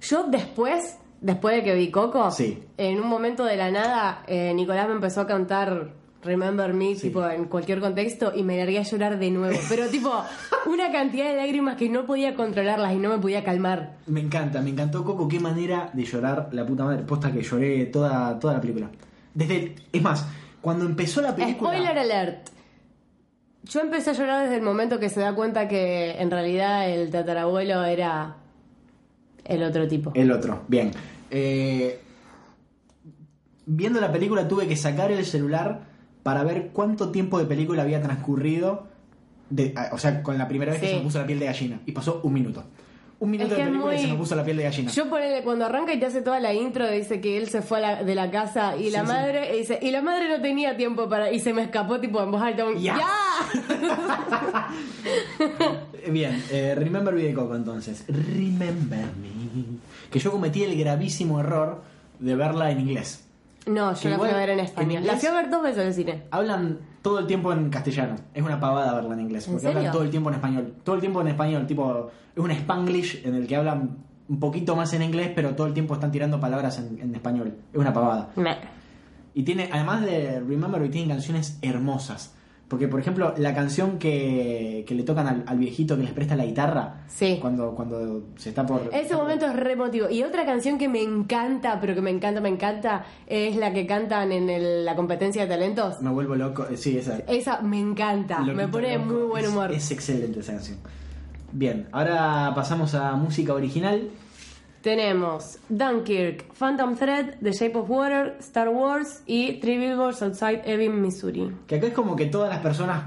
Yo 0.00 0.24
después, 0.24 0.98
después 1.24 1.56
de 1.56 1.64
que 1.64 1.74
vi 1.74 1.90
Coco, 1.90 2.30
Sí. 2.30 2.62
en 2.76 3.00
un 3.00 3.08
momento 3.08 3.44
de 3.44 3.56
la 3.56 3.70
nada, 3.70 4.22
eh, 4.26 4.52
Nicolás 4.54 4.86
me 4.88 4.94
empezó 4.94 5.22
a 5.22 5.26
cantar 5.26 5.92
Remember 6.22 6.72
Me, 6.72 6.94
Sí. 6.96 7.08
tipo, 7.08 7.26
en 7.28 7.46
cualquier 7.46 7.80
contexto, 7.80 8.32
y 8.34 8.42
me 8.42 8.56
largué 8.58 8.78
a 8.78 8.82
llorar 8.82 9.18
de 9.18 9.30
nuevo. 9.30 9.58
Pero, 9.68 9.86
tipo, 9.88 10.10
una 10.66 10.90
cantidad 10.92 11.26
de 11.30 11.36
lágrimas 11.36 11.76
que 11.76 11.88
no 11.88 12.06
podía 12.06 12.34
controlarlas 12.34 12.92
y 12.92 12.96
no 12.96 13.08
me 13.10 13.18
podía 13.18 13.42
calmar. 13.44 13.96
Me 14.06 14.20
encanta, 14.20 14.60
me 14.60 14.70
encantó 14.70 15.02
Coco, 15.04 15.26
qué 15.28 15.40
manera 15.40 15.90
de 15.92 16.04
llorar 16.04 16.48
la 16.52 16.64
puta 16.64 16.84
madre. 16.84 17.02
Posta 17.02 17.30
que 17.32 17.42
lloré 17.42 17.86
toda, 17.86 18.38
toda 18.38 18.54
la 18.54 18.60
película. 18.60 18.90
Desde 19.34 19.56
el- 19.56 19.74
es 19.92 20.02
más, 20.02 20.26
cuando 20.62 20.84
empezó 20.86 21.20
la 21.22 21.34
película. 21.34 21.70
Spoiler 21.72 21.98
alert. 21.98 22.48
Yo 23.64 23.80
empecé 23.80 24.10
a 24.10 24.12
llorar 24.12 24.42
desde 24.44 24.56
el 24.56 24.62
momento 24.62 24.98
que 25.00 25.08
se 25.08 25.20
da 25.20 25.34
cuenta 25.34 25.68
que 25.68 26.12
en 26.20 26.30
realidad 26.30 26.88
el 26.88 27.10
tatarabuelo 27.10 27.82
era 27.84 28.36
el 29.44 29.62
otro 29.62 29.86
tipo. 29.88 30.10
El 30.14 30.30
otro, 30.32 30.62
bien. 30.68 30.90
Eh, 31.36 31.98
viendo 33.66 34.00
la 34.00 34.12
película 34.12 34.46
tuve 34.46 34.68
que 34.68 34.76
sacar 34.76 35.10
el 35.10 35.24
celular 35.26 35.80
para 36.22 36.44
ver 36.44 36.68
cuánto 36.72 37.10
tiempo 37.10 37.40
de 37.40 37.46
película 37.46 37.82
había 37.82 38.00
transcurrido. 38.00 38.86
de- 39.50 39.74
o 39.92 39.98
sea, 39.98 40.22
con 40.22 40.38
la 40.38 40.48
primera 40.48 40.72
vez 40.72 40.80
que 40.80 40.88
se 40.88 40.96
me 40.96 41.02
puso 41.02 41.18
la 41.18 41.26
piel 41.26 41.38
de 41.38 41.46
gallina. 41.46 41.80
Y 41.86 41.92
pasó 41.92 42.20
un 42.24 42.32
minuto. 42.32 42.64
Un 43.20 43.30
minuto 43.30 43.50
Es 43.52 43.56
que 43.56 43.64
de 43.64 43.70
película 43.70 43.94
y 43.94 43.98
se 44.00 44.06
me 44.08 44.14
puso 44.14 44.34
la 44.34 44.44
piel 44.44 44.56
de 44.56 44.62
gallina. 44.64 44.90
Yo 44.90 45.08
ponele, 45.08 45.42
cuando 45.42 45.66
arranca 45.66 45.92
y 45.92 46.00
te 46.00 46.06
hace 46.06 46.22
toda 46.22 46.40
la 46.40 46.52
intro, 46.54 46.90
dice 46.90 47.20
que 47.20 47.36
él 47.36 47.48
se 47.48 47.62
fue 47.62 47.78
a 47.78 47.80
la- 47.80 48.02
de 48.04 48.14
la 48.14 48.30
casa 48.30 48.76
y 48.76 48.90
la 48.90 49.02
sí. 49.02 49.06
madre, 49.06 49.54
y 49.54 49.58
dice, 49.60 49.78
y 49.80 49.90
la 49.90 50.02
madre 50.02 50.28
no 50.28 50.40
tenía 50.42 50.76
tiempo 50.76 51.08
para, 51.08 51.30
y 51.30 51.38
se 51.40 51.52
me 51.52 51.62
escapó 51.62 52.00
tipo 52.00 52.22
en 52.22 52.30
voz 52.32 52.42
alta, 52.42 52.64
un, 52.66 52.76
Ya. 52.78 52.98
Bien, 56.10 56.42
eh, 56.50 56.74
Remember 56.76 57.14
Me 57.14 57.22
de 57.22 57.34
Coco 57.34 57.54
entonces. 57.54 58.04
Remember 58.08 59.04
Me. 59.20 59.43
Que 60.10 60.18
yo 60.18 60.30
cometí 60.30 60.62
el 60.62 60.78
gravísimo 60.78 61.40
error 61.40 61.82
de 62.18 62.34
verla 62.36 62.70
en 62.70 62.80
inglés. 62.80 63.26
No, 63.66 63.94
yo 63.94 64.10
la 64.10 64.18
fui 64.18 64.28
a 64.28 64.34
ver 64.36 64.50
en 64.50 64.58
en 64.58 64.64
español. 64.66 64.92
inglés- 65.02 65.06
La 65.14 65.16
fui 65.18 65.28
a 65.28 65.32
ver 65.32 65.50
dos 65.50 65.62
veces 65.62 65.86
al 65.86 65.94
cine. 65.94 66.22
Hablan 66.30 66.78
todo 67.00 67.18
el 67.18 67.26
tiempo 67.26 67.52
en 67.52 67.70
castellano. 67.70 68.16
Es 68.34 68.42
una 68.42 68.60
pavada 68.60 68.92
verla 68.94 69.14
en 69.14 69.20
inglés. 69.20 69.46
¿En 69.46 69.54
Porque 69.54 69.62
serio? 69.66 69.78
hablan 69.78 69.92
todo 69.92 70.02
el 70.02 70.10
tiempo 70.10 70.28
en 70.28 70.34
español. 70.34 70.74
Todo 70.84 70.94
el 70.96 71.00
tiempo 71.00 71.20
en 71.22 71.28
español. 71.28 71.66
Tipo, 71.66 72.10
es 72.36 72.42
un 72.42 72.50
spanglish 72.50 73.22
en 73.24 73.34
el 73.36 73.46
que 73.46 73.56
hablan 73.56 73.96
un 74.28 74.38
poquito 74.40 74.76
más 74.76 74.92
en 74.92 75.02
inglés, 75.02 75.32
pero 75.34 75.54
todo 75.54 75.66
el 75.66 75.72
tiempo 75.74 75.94
están 75.94 76.10
tirando 76.12 76.38
palabras 76.40 76.78
en, 76.78 76.98
en 77.00 77.14
español. 77.14 77.54
Es 77.72 77.78
una 77.78 77.92
pavada. 77.92 78.30
Me- 78.36 78.56
Y 79.34 79.42
tiene, 79.44 79.70
además 79.72 80.02
de 80.02 80.40
Remember 80.40 80.80
Me, 80.82 80.90
tiene 80.90 81.08
canciones 81.08 81.58
hermosas. 81.62 82.33
Porque, 82.66 82.88
por 82.88 82.98
ejemplo, 82.98 83.34
la 83.36 83.54
canción 83.54 83.98
que, 83.98 84.84
que 84.88 84.94
le 84.94 85.02
tocan 85.02 85.26
al, 85.28 85.44
al 85.46 85.58
viejito 85.58 85.96
que 85.96 86.02
les 86.02 86.12
presta 86.12 86.34
la 86.34 86.46
guitarra, 86.46 87.02
Sí. 87.08 87.38
cuando, 87.40 87.74
cuando 87.74 88.24
se 88.36 88.48
está 88.48 88.64
por... 88.64 88.88
Ese 88.92 89.14
momento 89.14 89.46
es 89.46 89.54
re 89.54 89.72
emotivo. 89.72 90.08
Y 90.08 90.22
otra 90.22 90.46
canción 90.46 90.78
que 90.78 90.88
me 90.88 91.02
encanta, 91.02 91.78
pero 91.80 91.94
que 91.94 92.00
me 92.00 92.10
encanta, 92.10 92.40
me 92.40 92.48
encanta, 92.48 93.04
es 93.26 93.54
la 93.56 93.72
que 93.72 93.86
cantan 93.86 94.32
en 94.32 94.48
el- 94.48 94.84
la 94.84 94.96
competencia 94.96 95.42
de 95.42 95.48
talentos. 95.48 96.00
Me 96.00 96.10
vuelvo 96.10 96.34
loco. 96.36 96.66
eh, 96.70 96.76
Sí, 96.78 96.96
esa. 96.96 97.18
Esa 97.28 97.60
me 97.60 97.78
encanta, 97.78 98.40
me 98.40 98.66
pone 98.66 98.96
loco. 98.96 99.12
muy 99.12 99.22
buen 99.24 99.44
Es- 99.44 99.50
humor. 99.50 99.70
Es, 99.72 99.90
excelente 99.90 100.40
esa 100.40 100.52
canción. 100.54 100.78
Bien, 101.52 101.86
ahora 101.92 102.50
pasamos 102.54 102.94
a 102.94 103.12
música 103.14 103.52
original. 103.54 104.08
Tenemos 104.84 105.60
Dunkirk, 105.70 106.52
Phantom 106.52 106.94
Thread, 106.94 107.36
The 107.42 107.52
Shape 107.52 107.78
of 107.78 107.88
Water, 107.88 108.36
Star 108.40 108.68
Wars 108.68 109.22
y 109.24 109.54
Three 109.54 109.78
Billboards 109.78 110.20
Outside 110.20 110.60
Ebbing, 110.66 111.00
Missouri. 111.00 111.50
Que 111.66 111.76
acá 111.76 111.86
es 111.86 111.94
como 111.94 112.14
que 112.14 112.26
todas 112.26 112.50
las 112.50 112.58
personas 112.58 113.02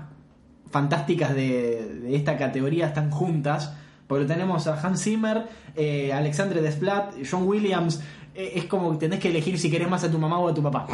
fantásticas 0.72 1.36
de, 1.36 2.00
de 2.02 2.16
esta 2.16 2.36
categoría 2.36 2.88
están 2.88 3.12
juntas. 3.12 3.76
Porque 4.08 4.26
tenemos 4.26 4.66
a 4.66 4.82
Hans 4.82 5.04
Zimmer, 5.04 5.44
eh, 5.76 6.12
Alexandre 6.14 6.64
Desplat, 6.64 7.14
John 7.30 7.48
Williams. 7.48 8.02
Eh, 8.40 8.52
es 8.56 8.66
como 8.66 8.92
que 8.92 8.98
tenés 9.00 9.20
que 9.20 9.30
elegir 9.30 9.58
si 9.58 9.72
querés 9.72 9.90
más 9.90 10.04
a 10.04 10.12
tu 10.12 10.20
mamá 10.20 10.38
o 10.40 10.48
a 10.48 10.54
tu 10.54 10.62
papá. 10.62 10.86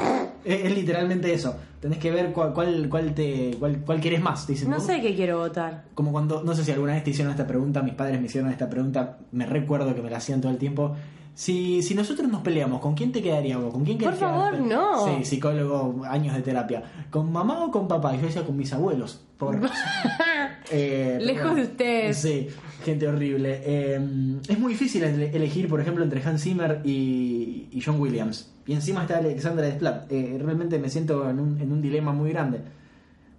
Es, 0.45 0.63
es 0.65 0.73
literalmente 0.75 1.33
eso. 1.33 1.53
Tenés 1.81 1.97
que 1.97 2.09
ver 2.09 2.31
cuál, 2.31 2.53
cuál, 2.53 2.87
cuál 2.89 3.13
te, 3.13 3.55
cuál, 3.59 3.79
cuál 3.85 3.99
querés 3.99 4.21
más. 4.21 4.45
Te 4.47 4.53
dicen, 4.53 4.69
No 4.69 4.77
"Vos- 4.77 4.85
sé 4.85 5.01
qué 5.01 5.13
quiero 5.13 5.39
votar. 5.39 5.83
Como 5.93 6.13
cuando, 6.13 6.41
no 6.41 6.55
sé 6.55 6.63
si 6.63 6.71
alguna 6.71 6.93
vez 6.93 7.03
te 7.03 7.09
hicieron 7.09 7.31
esta 7.31 7.45
pregunta, 7.45 7.81
mis 7.81 7.95
padres 7.95 8.19
me 8.21 8.27
hicieron 8.27 8.49
esta 8.49 8.69
pregunta, 8.69 9.17
me 9.33 9.45
recuerdo 9.45 9.93
que 9.93 10.01
me 10.01 10.09
la 10.09 10.17
hacían 10.17 10.39
todo 10.39 10.51
el 10.53 10.57
tiempo. 10.57 10.95
Si, 11.35 11.81
si 11.81 11.95
nosotros 11.95 12.29
nos 12.29 12.41
peleamos, 12.43 12.79
¿con 12.79 12.93
quién 12.93 13.11
te 13.11 13.21
quedaríamos? 13.21 13.73
¿Con 13.73 13.83
quién 13.83 13.97
Por 13.97 14.13
favor, 14.13 14.51
quedarte? 14.51 14.69
no. 14.75 15.05
Sí, 15.17 15.25
psicólogo, 15.25 16.03
años 16.07 16.35
de 16.35 16.43
terapia. 16.43 16.83
¿Con 17.09 17.31
mamá 17.31 17.65
o 17.65 17.71
con 17.71 17.87
papá? 17.87 18.15
Y 18.15 18.19
yo 18.19 18.27
decía 18.27 18.43
con 18.45 18.55
mis 18.55 18.71
abuelos. 18.71 19.19
Por, 19.37 19.59
Eh, 20.71 21.15
pero 21.19 21.25
Lejos 21.25 21.55
de 21.55 21.61
ustedes. 21.63 22.17
Sí, 22.17 22.47
gente 22.83 23.07
horrible. 23.07 23.61
Eh, 23.63 23.99
es 24.47 24.59
muy 24.59 24.73
difícil 24.73 25.03
ele- 25.03 25.31
elegir, 25.35 25.67
por 25.67 25.79
ejemplo, 25.81 26.03
entre 26.03 26.21
Hans 26.23 26.41
Zimmer 26.43 26.81
y, 26.83 27.67
y 27.71 27.81
John 27.81 27.99
Williams. 27.99 28.51
Y 28.65 28.73
encima 28.73 29.01
está 29.01 29.17
Alexandra 29.17 29.65
Desplat. 29.65 30.11
Eh, 30.11 30.37
realmente 30.41 30.79
me 30.79 30.89
siento 30.89 31.29
en 31.29 31.39
un, 31.39 31.59
en 31.61 31.71
un 31.71 31.81
dilema 31.81 32.11
muy 32.13 32.29
grande. 32.31 32.61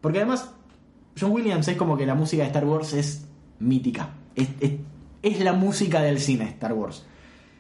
Porque 0.01 0.19
además, 0.19 0.51
John 1.19 1.33
Williams 1.33 1.67
es 1.69 1.77
como 1.77 1.97
que 1.97 2.05
la 2.07 2.15
música 2.15 2.43
de 2.43 2.49
Star 2.49 2.65
Wars 2.67 2.93
es 2.93 3.27
mítica. 3.59 4.11
Es, 4.35 4.49
es, 4.61 4.73
es 5.23 5.41
la 5.41 5.53
música 5.55 6.03
del 6.03 6.19
cine, 6.19 6.45
Star 6.51 6.75
Wars. 6.75 7.07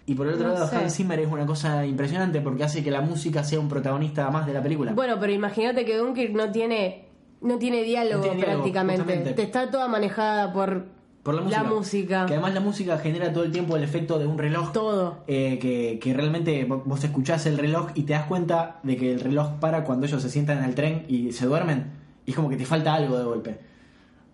Y 0.06 0.14
por 0.14 0.26
el 0.26 0.34
otro 0.34 0.48
No 0.48 0.52
lado, 0.54 0.68
sé. 0.68 0.76
Hans 0.76 0.94
Zimmer 0.96 1.18
es 1.20 1.32
una 1.32 1.46
cosa 1.46 1.86
impresionante 1.86 2.42
porque 2.42 2.64
hace 2.64 2.84
que 2.84 2.90
la 2.90 3.00
música 3.00 3.42
sea 3.42 3.58
un 3.58 3.70
protagonista 3.70 4.28
más 4.30 4.46
de 4.46 4.52
la 4.52 4.62
película. 4.62 4.92
Bueno, 4.92 5.16
pero 5.18 5.32
imagínate 5.32 5.86
que 5.86 5.96
Dunkirk 5.96 6.34
no 6.34 6.52
tiene 6.52 7.03
no 7.44 7.58
tiene 7.58 7.82
diálogo 7.82 8.16
No 8.16 8.22
tiene 8.22 8.36
diálogo, 8.38 8.62
prácticamente. 8.64 9.32
Te 9.34 9.42
está 9.42 9.70
toda 9.70 9.86
manejada 9.88 10.52
por, 10.52 10.86
por 11.22 11.34
la 11.34 11.42
música. 11.42 11.62
música. 11.62 12.26
Que 12.26 12.32
además 12.34 12.54
la 12.54 12.60
música 12.60 12.98
genera 12.98 13.32
todo 13.32 13.44
el 13.44 13.52
tiempo 13.52 13.76
el 13.76 13.82
efecto 13.84 14.18
de 14.18 14.26
un 14.26 14.36
reloj. 14.38 14.72
todo. 14.72 15.18
eh, 15.26 15.58
que, 15.60 15.98
que 16.02 16.12
realmente 16.14 16.66
vo- 16.68 16.82
vos 16.84 17.04
escuchás 17.04 17.46
el 17.46 17.56
reloj 17.58 17.90
y 17.94 18.02
te 18.02 18.14
das 18.14 18.24
cuenta 18.26 18.80
de 18.82 18.96
que 18.96 19.12
el 19.12 19.20
reloj 19.20 19.52
para 19.60 19.84
cuando 19.84 20.06
ellos 20.06 20.20
se 20.22 20.28
sientan 20.30 20.58
en 20.58 20.64
el 20.64 20.74
tren 20.74 21.04
y 21.08 21.32
se 21.32 21.46
duermen. 21.46 21.92
Y 22.26 22.30
es 22.30 22.36
como 22.36 22.48
que 22.48 22.56
te 22.56 22.64
falta 22.66 22.94
algo 22.94 23.16
de 23.18 23.24
golpe. 23.24 23.58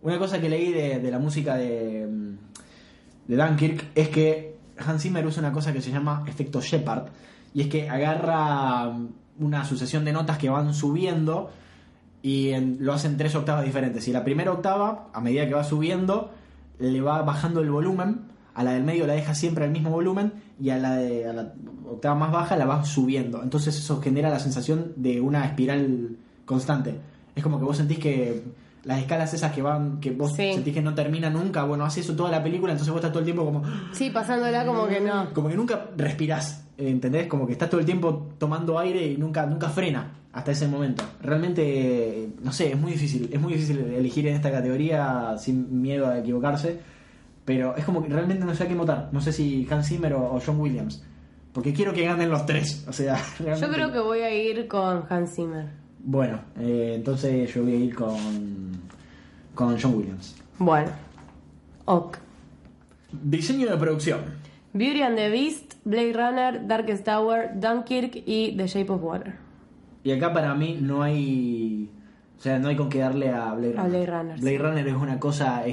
Una 0.03 0.19
cosa 0.19 0.41
que 0.41 0.49
leí 0.49 0.73
de, 0.73 0.99
de 1.01 1.11
la 1.11 1.19
música 1.19 1.57
de, 1.57 2.07
mm, 2.11 2.37
de 3.29 3.37
Dunkirk 3.37 3.85
es 3.95 4.09
que 4.09 4.57
Hans 4.79 5.03
Zimmer 5.03 5.27
usa 5.27 5.41
una 5.43 5.53
cosa 5.53 5.73
que 5.73 5.81
se 5.83 5.91
llama 5.91 6.25
efecto 6.27 6.61
Shepard. 6.61 7.09
Y 7.53 7.63
es 7.63 7.67
que 7.67 7.89
agarra 7.91 8.85
mm, 8.91 9.09
una 9.41 9.65
sucesión 9.65 10.05
de 10.05 10.13
notas 10.13 10.39
que 10.39 10.49
van 10.49 10.73
subiendo 10.73 11.51
y 12.23 12.51
en- 12.51 12.79
lo 12.81 12.93
hace 12.93 13.07
en 13.09 13.17
tres 13.17 13.35
octavas 13.35 13.65
diferentes. 13.65 14.07
Y 14.09 14.13
la 14.13 14.25
primera 14.25 14.53
octava, 14.53 15.09
a 15.13 15.21
medida 15.21 15.47
que 15.47 15.55
va 15.55 15.65
subiendo, 15.65 16.31
le 16.79 17.01
va 17.01 17.23
bajando 17.23 17.61
el 17.61 17.71
volumen. 17.71 18.23
A 18.55 18.65
la 18.65 18.73
del 18.73 18.83
medio 18.85 19.07
la 19.07 19.13
deja 19.15 19.35
siempre 19.35 19.65
al 19.65 19.71
mismo 19.71 19.91
volumen 19.91 20.33
y 20.61 20.71
a 20.71 20.79
la, 20.79 20.97
de, 20.97 21.27
a 21.29 21.33
la 21.33 21.55
octava 21.89 22.15
más 22.17 22.33
baja 22.33 22.57
la 22.57 22.67
va 22.67 22.85
subiendo. 22.85 23.43
Entonces 23.43 23.77
eso 23.79 24.01
genera 24.03 24.29
la 24.29 24.41
sensación 24.41 24.93
de 24.97 25.21
una 25.21 25.47
espiral 25.47 26.17
constante. 26.45 26.97
Es 27.35 27.43
como 27.43 27.59
que 27.59 27.65
vos 27.65 27.77
sentís 27.77 27.99
que 28.01 28.43
las 28.85 28.99
escalas 28.99 29.33
esas 29.35 29.53
que 29.53 29.63
van, 29.63 30.01
que 30.01 30.11
vos 30.11 30.33
Sí. 30.35 30.53
sentís 30.55 30.73
que 30.75 30.81
no 30.83 30.95
termina 30.95 31.29
nunca, 31.31 31.65
bueno, 31.65 31.85
hace 31.85 32.01
eso 32.01 32.15
toda 32.17 32.31
la 32.31 32.43
película, 32.43 32.73
entonces 32.73 32.91
vos 32.93 32.99
estás 33.01 33.11
todo 33.13 33.21
el 33.21 33.25
tiempo 33.27 33.45
como 33.45 33.63
Sí, 33.93 34.11
pasándola 34.11 34.65
como 34.65 34.87
que 34.89 35.01
no. 35.01 35.33
como 35.35 35.49
que 35.49 35.57
nunca 35.57 35.87
respirás, 35.97 36.65
¿entendés? 36.79 37.27
Como 37.27 37.47
que 37.47 37.53
estás 37.53 37.69
todo 37.69 37.81
el 37.81 37.87
tiempo 37.87 38.29
tomando 38.39 38.79
aire 38.79 39.05
y 39.07 39.17
nunca, 39.17 39.45
nunca 39.47 39.69
frena 39.69 40.13
hasta 40.33 40.53
ese 40.53 40.69
momento. 40.69 41.03
Realmente, 41.23 42.29
no 42.43 42.53
sé, 42.53 42.71
es 42.73 42.79
muy 42.81 42.93
difícil, 42.93 43.29
es 43.33 43.41
muy 43.41 43.53
difícil 43.55 43.79
elegir 43.81 44.27
en 44.29 44.37
esta 44.37 44.51
categoría 44.51 45.35
sin 45.39 45.83
miedo 45.83 46.07
a 46.07 46.19
equivocarse, 46.19 46.79
pero 47.45 47.75
es 47.77 47.85
como 47.85 48.03
que 48.03 48.09
realmente 48.09 48.45
no 48.45 48.55
sé 48.55 48.63
a 48.63 48.67
quién 48.67 48.79
votar. 48.79 49.09
No 49.13 49.21
sé 49.21 49.33
si 49.33 49.67
Hans 49.71 49.89
Zimmer 49.89 50.15
o 50.15 50.39
John 50.45 50.61
Williams, 50.61 51.03
porque 51.53 51.73
quiero 51.73 51.93
que 51.93 52.05
ganen 52.05 52.31
los 52.31 52.47
tres. 52.47 52.85
O 52.89 52.93
sea, 52.93 53.15
realmente. 53.41 53.67
Yo 53.67 53.73
creo 53.73 53.93
que 53.93 53.99
voy 53.99 54.21
a 54.21 54.33
ir 54.33 54.69
con 54.69 55.05
Hans 55.11 55.35
Zimmer. 55.35 55.80
Bueno, 56.05 56.41
eh, 56.59 56.95
entonces 56.97 57.53
yo 57.53 57.63
voy 57.63 57.73
a 57.73 57.77
ir 57.77 57.95
con, 57.95 58.17
con 59.55 59.81
John 59.81 59.95
Williams. 59.95 60.37
Bueno. 60.59 60.91
Ok. 61.85 62.19
Diseño 63.13 63.71
de 63.71 63.77
producción. 63.77 64.21
Beauty 64.73 65.03
and 65.03 65.17
the 65.17 65.29
Beast, 65.31 65.75
Blade 65.85 66.13
Runner, 66.13 66.67
Darkest 66.67 67.05
Tower, 67.05 67.51
Dunkirk 67.55 68.23
y 68.25 68.57
The 68.57 68.67
Shape 68.67 68.93
of 68.93 69.03
Water. 69.03 69.35
Y 70.05 70.13
acá 70.13 70.33
para 70.33 70.55
mí 70.55 70.79
no 70.81 71.03
hay. 71.03 71.91
O 72.39 72.43
sea, 72.43 72.59
no 72.59 72.69
hay 72.69 72.77
con 72.77 72.89
qué 72.89 73.01
darle 73.01 73.31
a 73.31 73.53
Blade 73.53 73.73
Runner. 73.73 73.81
A 73.81 73.89
Blade 73.89 74.07
Runner, 74.07 74.41
Blade 74.41 74.57
sí. 74.57 74.63
Runner 74.63 74.89
es 74.89 74.95
una 74.95 75.21
cosa 75.21 75.65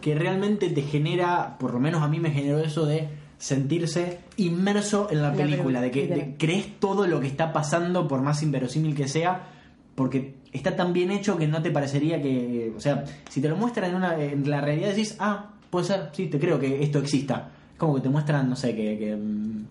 que 0.00 0.14
realmente 0.14 0.70
te 0.70 0.82
genera, 0.82 1.58
por 1.58 1.74
lo 1.74 1.80
menos 1.80 2.02
a 2.02 2.08
mí 2.08 2.18
me 2.18 2.30
generó 2.30 2.60
eso 2.60 2.86
de 2.86 3.08
sentirse 3.46 4.20
inmerso 4.36 5.08
en 5.10 5.20
la 5.20 5.30
La 5.30 5.34
película, 5.34 5.80
de 5.80 5.90
que 5.90 6.06
de- 6.06 6.34
crees 6.38 6.78
todo 6.78 7.08
lo 7.08 7.20
que 7.20 7.26
está 7.26 7.52
pasando, 7.52 8.06
por 8.06 8.22
más 8.22 8.40
inverosímil 8.44 8.94
que 8.94 9.08
sea, 9.08 9.48
porque 9.96 10.34
está 10.52 10.76
tan 10.76 10.92
bien 10.92 11.10
hecho 11.10 11.36
que 11.36 11.48
no 11.48 11.60
te 11.60 11.72
parecería 11.72 12.22
que. 12.22 12.72
O 12.76 12.80
sea, 12.80 13.04
si 13.28 13.40
te 13.40 13.48
lo 13.48 13.56
muestran 13.56 13.90
en, 13.90 13.96
una, 13.96 14.16
en 14.22 14.48
la 14.48 14.60
realidad 14.60 14.90
decís, 14.90 15.16
ah, 15.18 15.50
puede 15.70 15.86
ser, 15.86 16.10
sí, 16.12 16.28
te 16.28 16.38
creo 16.38 16.60
que 16.60 16.84
esto 16.84 17.00
exista. 17.00 17.48
Es 17.72 17.78
como 17.78 17.96
que 17.96 18.00
te 18.02 18.08
muestran, 18.08 18.48
no 18.48 18.54
sé, 18.54 18.76
que. 18.76 18.96
que 18.96 19.16
mm, 19.16 19.64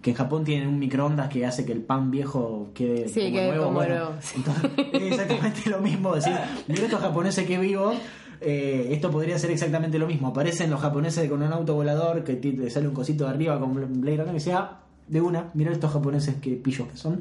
que 0.00 0.10
en 0.10 0.16
Japón 0.16 0.44
tienen 0.44 0.68
un 0.68 0.78
microondas 0.78 1.28
que 1.28 1.44
hace 1.44 1.66
que 1.66 1.72
el 1.72 1.80
pan 1.80 2.08
viejo 2.12 2.68
quede 2.72 3.08
Sí, 3.08 3.20
como 3.22 3.32
quede 3.32 3.46
nuevo. 3.48 3.64
como 3.64 3.76
bueno, 3.78 3.94
nuevo. 3.96 4.14
entonces, 4.36 4.70
es 4.92 5.02
exactamente 5.02 5.70
lo 5.70 5.80
mismo. 5.80 6.14
Decir, 6.14 6.34
mira 6.68 6.84
estos 6.84 7.00
japoneses 7.00 7.44
que 7.44 7.58
vivo. 7.58 7.92
Eh, 8.40 8.88
esto 8.90 9.10
podría 9.10 9.38
ser 9.38 9.50
exactamente 9.50 9.98
lo 9.98 10.06
mismo. 10.06 10.28
Aparecen 10.28 10.70
los 10.70 10.80
japoneses 10.80 11.28
con 11.28 11.42
un 11.42 11.52
auto 11.52 11.74
volador 11.74 12.24
que 12.24 12.34
te 12.36 12.70
sale 12.70 12.88
un 12.88 12.94
cosito 12.94 13.24
de 13.24 13.30
arriba 13.30 13.58
con 13.58 14.00
Blade 14.00 14.16
Runner 14.18 14.34
y 14.36 14.40
sea 14.40 14.80
de 15.06 15.20
una. 15.20 15.50
Mira 15.54 15.72
estos 15.72 15.92
japoneses 15.92 16.36
que 16.36 16.52
pillos 16.52 16.88
que 16.88 16.96
son. 16.96 17.20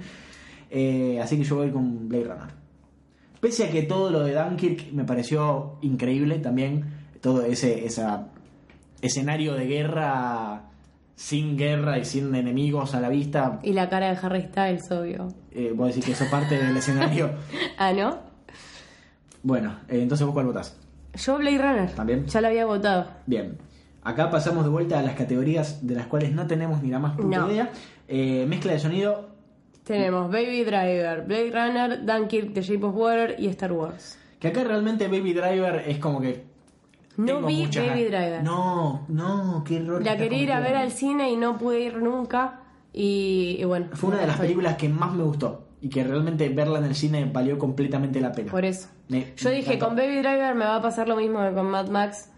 Eh, 0.69 1.19
así 1.21 1.37
que 1.37 1.43
yo 1.43 1.55
voy 1.57 1.71
con 1.71 2.07
Blade 2.09 2.23
Runner. 2.25 2.47
Pese 3.39 3.65
a 3.65 3.71
que 3.71 3.83
todo 3.83 4.09
lo 4.09 4.21
de 4.23 4.33
Dunkirk 4.33 4.91
me 4.93 5.03
pareció 5.03 5.77
increíble 5.81 6.39
también, 6.39 6.85
todo 7.21 7.43
ese 7.43 7.85
esa 7.85 8.27
escenario 9.01 9.53
de 9.53 9.67
guerra 9.67 10.63
sin 11.15 11.55
guerra 11.57 11.97
y 11.99 12.05
sin 12.05 12.33
enemigos 12.35 12.93
a 12.95 12.99
la 12.99 13.09
vista, 13.09 13.59
Y 13.63 13.73
la 13.73 13.89
cara 13.89 14.09
de 14.11 14.17
Harry 14.21 14.43
Styles, 14.43 14.91
obvio. 14.91 15.27
eh, 15.51 15.71
vos 15.75 15.87
decís 15.87 16.05
que 16.05 16.11
eso 16.11 16.23
es 16.25 16.29
parte 16.29 16.57
del 16.57 16.75
escenario. 16.77 17.31
Ah, 17.77 17.93
¿no? 17.93 18.17
Bueno, 19.43 19.77
eh, 19.87 20.01
entonces 20.01 20.25
vos 20.25 20.33
cuál 20.33 20.47
votás. 20.47 20.75
Yo 21.17 21.37
Blade 21.37 21.57
Runner. 21.57 21.91
¿También? 21.91 22.25
Ya 22.27 22.41
la 22.41 22.47
había 22.49 22.65
votado. 22.65 23.07
Bien. 23.25 23.57
Acá 24.03 24.29
pasamos 24.29 24.63
de 24.63 24.69
vuelta 24.69 24.99
a 24.99 25.01
las 25.01 25.15
categorías 25.15 25.85
de 25.85 25.95
las 25.95 26.07
cuales 26.07 26.31
no 26.33 26.47
tenemos 26.47 26.81
ni 26.81 26.89
la 26.89 26.99
más 26.99 27.15
puta 27.17 27.39
No. 27.39 27.51
idea. 27.51 27.69
Eh, 28.07 28.45
mezcla 28.47 28.71
de 28.71 28.79
sonido. 28.79 29.29
Tenemos 29.83 30.31
Baby 30.31 30.63
Driver, 30.63 31.23
Blade 31.25 31.51
Runner, 31.51 32.05
Dunkirk, 32.05 32.53
The 32.53 32.61
Shape 32.61 32.85
of 32.85 32.95
Water 32.95 33.35
y 33.37 33.47
Star 33.47 33.71
Wars. 33.71 34.17
Que 34.39 34.49
acá 34.49 34.63
realmente 34.63 35.07
Baby 35.07 35.33
Driver 35.33 35.83
es 35.87 35.97
como 35.99 36.21
que. 36.21 36.43
No 37.17 37.41
vi 37.41 37.63
muchas 37.63 37.87
Baby. 37.87 38.03
Driver. 38.05 38.43
No, 38.43 39.05
no, 39.07 39.63
qué 39.65 39.77
error. 39.77 40.03
La 40.03 40.15
quería 40.17 40.39
ir 40.43 40.51
a 40.51 40.59
ver 40.59 40.75
al 40.75 40.91
cine 40.91 41.31
y 41.31 41.35
no 41.35 41.57
pude 41.57 41.79
ir 41.81 41.97
nunca. 41.97 42.59
Y, 42.93 43.57
y 43.59 43.63
bueno. 43.65 43.87
Fue 43.93 44.09
una 44.11 44.19
de 44.19 44.27
las 44.27 44.37
películas 44.37 44.75
que 44.77 44.87
más 44.89 45.13
me 45.13 45.23
gustó. 45.23 45.66
Y 45.81 45.89
que 45.89 46.03
realmente 46.03 46.49
verla 46.49 46.79
en 46.79 46.85
el 46.85 46.95
cine 46.95 47.29
valió 47.31 47.57
completamente 47.59 48.19
la 48.19 48.31
pena. 48.31 48.51
Por 48.51 48.65
eso. 48.65 48.87
Me- 49.09 49.33
Yo 49.37 49.49
me 49.49 49.55
dije, 49.57 49.73
encantó. 49.75 49.85
con 49.87 49.95
Baby 49.95 50.17
Driver 50.19 50.55
me 50.55 50.65
va 50.65 50.77
a 50.77 50.81
pasar 50.81 51.07
lo 51.07 51.15
mismo 51.15 51.39
que 51.47 51.53
con 51.53 51.67
Mad 51.69 51.89
Max. 51.89 52.29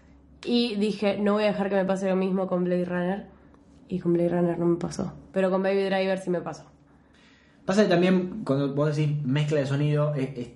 Y 0.44 0.76
dije, 0.76 1.18
no 1.18 1.34
voy 1.34 1.44
a 1.44 1.46
dejar 1.48 1.68
que 1.70 1.76
me 1.76 1.84
pase 1.84 2.08
lo 2.08 2.16
mismo 2.16 2.46
con 2.46 2.64
Blade 2.64 2.84
Runner. 2.84 3.26
Y 3.88 3.98
con 3.98 4.12
Blade 4.12 4.28
Runner 4.28 4.58
no 4.58 4.66
me 4.66 4.76
pasó. 4.76 5.12
Pero 5.32 5.50
con 5.50 5.62
Baby 5.62 5.84
Driver 5.84 6.18
sí 6.18 6.30
me 6.30 6.40
pasó. 6.40 6.64
Pasa 7.64 7.82
que 7.84 7.88
también, 7.88 8.42
cuando 8.44 8.74
vos 8.74 8.94
decís 8.96 9.22
mezcla 9.24 9.60
de 9.60 9.66
sonido, 9.66 10.14
es, 10.14 10.36
es 10.36 10.48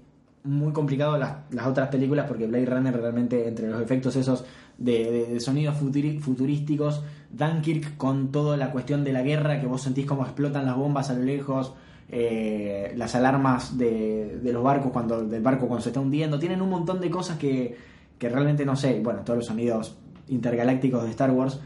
muy 0.42 0.72
complicado 0.72 1.16
las, 1.16 1.36
las 1.50 1.66
otras 1.66 1.88
películas 1.88 2.26
porque 2.26 2.46
Blade 2.46 2.66
Runner 2.66 2.94
realmente, 2.96 3.46
entre 3.48 3.68
los 3.68 3.80
efectos 3.80 4.16
esos 4.16 4.44
de, 4.78 5.10
de- 5.10 5.26
de 5.34 5.40
sonidos 5.40 5.76
futuri- 5.80 6.18
futurísticos, 6.20 7.02
Dunkirk 7.30 7.96
con 7.96 8.30
toda 8.32 8.56
la 8.56 8.70
cuestión 8.72 9.04
de 9.04 9.12
la 9.12 9.22
guerra, 9.22 9.60
que 9.60 9.66
vos 9.66 9.82
sentís 9.82 10.06
cómo 10.06 10.22
explotan 10.24 10.66
las 10.66 10.76
bombas 10.76 11.10
a 11.10 11.14
lo 11.14 11.22
lejos, 11.22 11.74
eh, 12.10 12.92
las 12.96 13.14
alarmas 13.14 13.76
de, 13.78 14.38
de 14.42 14.52
los 14.52 14.62
barcos 14.62 14.92
cuando 14.92 15.24
del 15.24 15.42
barco 15.42 15.66
cuando 15.66 15.82
se 15.82 15.90
está 15.90 16.00
hundiendo. 16.00 16.38
Tienen 16.38 16.62
un 16.62 16.70
montón 16.70 17.00
de 17.00 17.10
cosas 17.10 17.38
que, 17.38 17.76
que 18.18 18.28
realmente 18.28 18.64
no 18.64 18.76
sé. 18.76 19.00
Bueno, 19.00 19.20
todos 19.24 19.38
los 19.38 19.46
sonidos 19.46 19.96
intergalácticos 20.28 21.04
de 21.04 21.10
Star 21.10 21.30
Wars. 21.30 21.60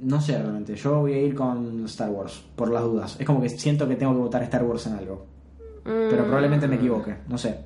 No 0.00 0.20
sé 0.20 0.38
realmente. 0.38 0.76
Yo 0.76 1.00
voy 1.00 1.12
a 1.12 1.20
ir 1.20 1.34
con 1.34 1.84
Star 1.84 2.10
Wars, 2.10 2.42
por 2.56 2.70
las 2.70 2.82
dudas. 2.82 3.16
Es 3.18 3.26
como 3.26 3.40
que 3.42 3.48
siento 3.50 3.86
que 3.86 3.96
tengo 3.96 4.12
que 4.12 4.20
votar 4.20 4.42
Star 4.44 4.64
Wars 4.64 4.86
en 4.86 4.94
algo. 4.94 5.26
Pero 5.82 6.24
probablemente 6.24 6.68
me 6.68 6.76
equivoque, 6.76 7.16
no 7.28 7.36
sé. 7.38 7.58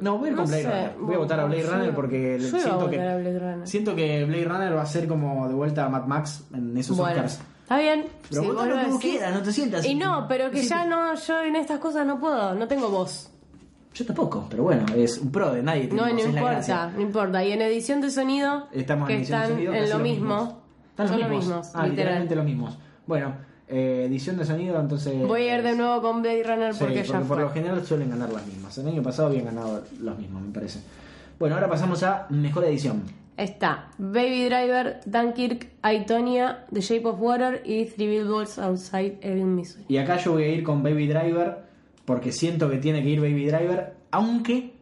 No, 0.00 0.18
voy 0.18 0.28
a 0.28 0.32
ir 0.32 0.36
con 0.36 0.46
Blade 0.46 0.62
sé. 0.62 0.68
Runner. 0.68 0.92
Voy 1.00 1.14
a 1.14 1.18
votar 1.18 1.40
a 1.40 1.44
Blade 1.44 1.62
Runner 1.62 1.94
porque 1.94 2.40
siento 2.40 2.90
que 2.90 2.96
Blade 2.96 3.38
Runner. 3.38 3.66
siento 3.68 3.94
que 3.94 4.24
Blade 4.24 4.44
Runner 4.44 4.76
va 4.76 4.82
a 4.82 4.86
ser 4.86 5.06
como 5.06 5.46
de 5.48 5.54
vuelta 5.54 5.86
a 5.86 5.88
Mad 5.88 6.06
Max 6.06 6.46
en 6.52 6.76
esos 6.76 6.96
Bueno, 6.96 7.12
Oscars. 7.12 7.40
Está 7.72 7.78
bien. 7.78 8.06
Pero 8.30 8.42
si 8.42 8.48
vos 8.48 8.66
lo 8.68 8.76
decís. 8.76 8.96
quieras, 9.00 9.34
no 9.34 9.42
te 9.42 9.52
sientas. 9.52 9.84
Y 9.86 9.94
no, 9.94 10.26
pero 10.28 10.50
que 10.50 10.62
Sí, 10.62 10.68
ya 10.68 10.84
no, 10.84 11.14
yo 11.14 11.42
en 11.42 11.56
estas 11.56 11.78
cosas 11.78 12.06
no 12.06 12.18
puedo, 12.20 12.54
no 12.54 12.66
tengo 12.68 12.88
voz. 12.90 13.28
Yo 13.94 14.06
tampoco, 14.06 14.46
pero 14.48 14.62
bueno, 14.62 14.86
es 14.96 15.18
un 15.18 15.30
pro 15.30 15.52
de 15.52 15.62
nadie. 15.62 15.88
No, 15.92 16.06
no 16.06 16.18
importa, 16.20 16.90
no 16.94 17.00
importa. 17.02 17.44
Y 17.44 17.52
en 17.52 17.60
edición 17.62 18.00
de 18.00 18.10
sonido, 18.10 18.68
Estamos 18.72 19.06
que 19.06 19.14
en 19.14 19.18
de 19.20 19.24
están 19.24 19.48
sonido, 19.48 19.74
en 19.74 19.90
lo 19.90 19.98
mismo. 19.98 20.62
Están 20.90 21.06
los 21.08 21.16
mismos. 21.16 21.44
mismos, 21.44 21.66
Ah, 21.66 21.68
literal. 21.68 21.90
literalmente 21.90 22.36
los 22.36 22.44
mismos. 22.44 22.78
Bueno, 23.06 23.34
eh, 23.68 24.06
edición 24.08 24.38
de 24.38 24.46
sonido, 24.46 24.80
entonces. 24.80 25.26
Voy 25.26 25.42
a 25.48 25.58
ir 25.58 25.62
de 25.62 25.76
nuevo 25.76 26.00
con 26.00 26.22
Blade 26.22 26.42
Runner 26.42 26.72
Sí, 26.74 26.80
porque 26.80 27.02
ya 27.04 27.20
por 27.20 27.38
lo 27.38 27.50
general 27.50 27.84
suelen 27.84 28.08
ganar 28.10 28.30
las 28.32 28.46
mismas. 28.46 28.76
El 28.78 28.88
año 28.88 29.02
pasado 29.02 29.28
habían 29.28 29.44
ganado 29.46 29.82
los 30.00 30.18
mismos, 30.18 30.42
me 30.42 30.52
parece. 30.52 30.80
Bueno, 31.38 31.56
ahora 31.56 31.68
pasamos 31.68 32.02
a 32.02 32.26
mejor 32.30 32.64
edición. 32.64 33.02
Está 33.36 33.90
Baby 33.98 34.44
Driver, 34.46 35.00
Dunkirk, 35.06 35.68
I, 35.84 36.04
Tonya, 36.06 36.66
The 36.72 36.80
Shape 36.80 37.06
of 37.06 37.18
Water 37.20 37.62
y 37.64 37.86
Three 37.86 38.06
Billboards 38.08 38.58
Outside 38.58 39.18
Ebbing, 39.22 39.54
Missouri. 39.56 39.84
Y 39.88 39.96
acá 39.96 40.18
yo 40.18 40.32
voy 40.32 40.44
a 40.44 40.48
ir 40.48 40.62
con 40.62 40.82
Baby 40.82 41.06
Driver 41.06 41.58
porque 42.04 42.30
siento 42.32 42.68
que 42.68 42.78
tiene 42.78 43.02
que 43.02 43.08
ir 43.08 43.20
Baby 43.20 43.46
Driver, 43.46 43.94
aunque 44.10 44.72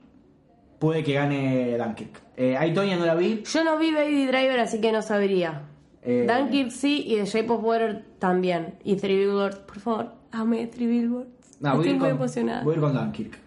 puede 0.79 1.05
que 1.05 1.13
gane 1.15 1.77
Dunkirk. 1.79 2.21
Eh, 2.37 2.57
ahí 2.57 2.73
Tonya 2.75 2.97
no 2.97 3.07
la 3.07 3.15
vi. 3.15 3.43
Yo 3.45 3.65
no 3.65 3.79
vi 3.79 3.93
Baby 3.93 4.27
Driver, 4.27 4.61
así 4.61 4.81
que 4.81 4.91
no 4.93 5.03
sabría. 5.03 5.63
Eh, 6.03 6.27
Dunkirk 6.27 6.71
sí 6.71 7.05
y 7.07 7.17
The 7.17 7.27
Shape 7.27 7.51
of 7.51 7.63
Water 7.63 8.05
también. 8.19 8.75
Y 8.85 8.97
Three 8.97 9.17
Billboards, 9.17 9.59
por 9.59 9.79
favor, 9.79 10.13
ame 10.33 10.67
Three 10.67 10.87
Billboards. 10.87 11.29
No, 11.61 11.75
Estoy 11.75 11.91
muy 11.91 11.99
con, 11.99 12.09
emocionada. 12.11 12.63
voy 12.65 12.73
a 12.73 12.77
ir 12.77 12.83
con 12.83 12.95
Dunkirk. 12.95 13.39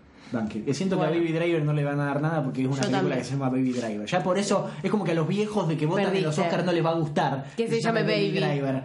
Que 0.65 0.73
siento 0.73 0.97
Bueno. 0.97 1.11
que 1.11 1.17
a 1.17 1.21
Baby 1.21 1.33
Driver 1.33 1.63
no 1.63 1.73
le 1.73 1.83
van 1.83 1.99
a 1.99 2.05
dar 2.05 2.21
nada 2.21 2.43
porque 2.43 2.61
es 2.61 2.67
una 2.67 2.75
Yo 2.77 2.81
película 2.81 2.99
también. 3.01 3.17
que 3.19 3.23
se 3.25 3.31
llama 3.33 3.49
Baby 3.49 3.71
Driver. 3.73 4.05
Ya 4.07 4.23
por 4.23 4.37
eso 4.37 4.69
es 4.81 4.89
como 4.91 5.03
que 5.03 5.11
a 5.11 5.15
los 5.15 5.27
viejos 5.27 5.67
de 5.67 5.77
que 5.77 5.85
votan 5.85 6.15
en 6.15 6.23
los. 6.23 6.37
Oscars 6.37 6.65
no 6.65 6.71
les 6.71 6.85
va 6.85 6.89
a 6.91 6.95
gustar. 6.95 7.45
Que 7.55 7.67
se 7.67 7.79
llame 7.81 8.03
Baby. 8.03 8.31
Driver. 8.31 8.83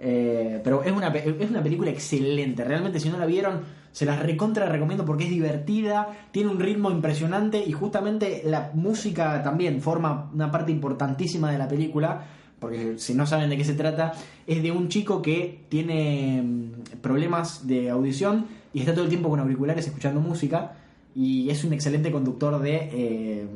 Eh, 0.00 0.60
pero 0.62 0.82
es 0.84 0.92
una, 0.92 1.08
es 1.08 1.50
una 1.50 1.62
película 1.62 1.90
excelente. 1.90 2.64
Realmente, 2.64 3.00
si 3.00 3.08
no 3.08 3.18
la 3.18 3.26
vieron, 3.26 3.62
se 3.90 4.04
las 4.04 4.20
recontra 4.20 4.66
recomiendo 4.66 5.04
porque 5.04 5.24
es 5.24 5.30
divertida, 5.30 6.08
tiene 6.30 6.50
un 6.50 6.60
ritmo 6.60 6.90
impresionante 6.90 7.62
y 7.66 7.72
justamente 7.72 8.42
la 8.44 8.70
música 8.74 9.42
también 9.42 9.80
forma 9.82 10.30
una 10.32 10.50
parte 10.52 10.70
importantísima 10.70 11.50
de 11.50 11.58
la 11.58 11.66
película. 11.68 12.22
Porque 12.60 12.98
si 12.98 13.14
no 13.14 13.24
saben 13.26 13.50
de 13.50 13.56
qué 13.56 13.64
se 13.64 13.74
trata, 13.74 14.14
es 14.46 14.62
de 14.62 14.72
un 14.72 14.88
chico 14.88 15.22
que 15.22 15.60
tiene 15.68 16.42
mm, 16.42 16.72
problemas 17.00 17.66
de 17.68 17.88
audición 17.90 18.46
y 18.72 18.80
está 18.80 18.92
todo 18.92 19.04
el 19.04 19.10
tiempo 19.10 19.28
con 19.28 19.40
auriculares 19.40 19.86
escuchando 19.86 20.20
música. 20.20 20.72
Y 21.14 21.50
es 21.50 21.64
un 21.64 21.72
excelente 21.72 22.12
conductor 22.12 22.60
de 22.60 22.76
eh, 22.92 23.46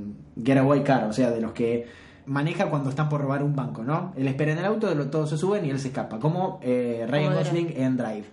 Getaway 0.42 0.82
Car, 0.82 1.04
o 1.04 1.12
sea, 1.12 1.30
de 1.30 1.40
los 1.40 1.52
que 1.52 1.86
maneja 2.26 2.70
cuando 2.70 2.90
están 2.90 3.08
por 3.08 3.20
robar 3.20 3.42
un 3.42 3.54
banco, 3.54 3.82
¿no? 3.82 4.12
Él 4.16 4.26
espera 4.26 4.52
en 4.52 4.58
el 4.58 4.64
auto, 4.64 4.94
todos 5.08 5.30
se 5.30 5.36
suben 5.36 5.64
y 5.64 5.70
él 5.70 5.78
se 5.78 5.88
escapa, 5.88 6.18
como 6.18 6.60
eh, 6.62 7.06
Ryan 7.08 7.34
Gosling 7.34 7.74
en 7.76 7.96
Drive. 7.96 8.24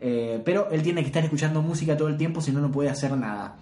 Eh, 0.00 0.42
pero 0.44 0.70
él 0.70 0.82
tiene 0.82 1.00
que 1.00 1.06
estar 1.06 1.24
escuchando 1.24 1.62
música 1.62 1.96
todo 1.96 2.08
el 2.08 2.16
tiempo, 2.16 2.40
si 2.40 2.52
no, 2.52 2.60
no 2.60 2.70
puede 2.70 2.90
hacer 2.90 3.16
nada. 3.16 3.56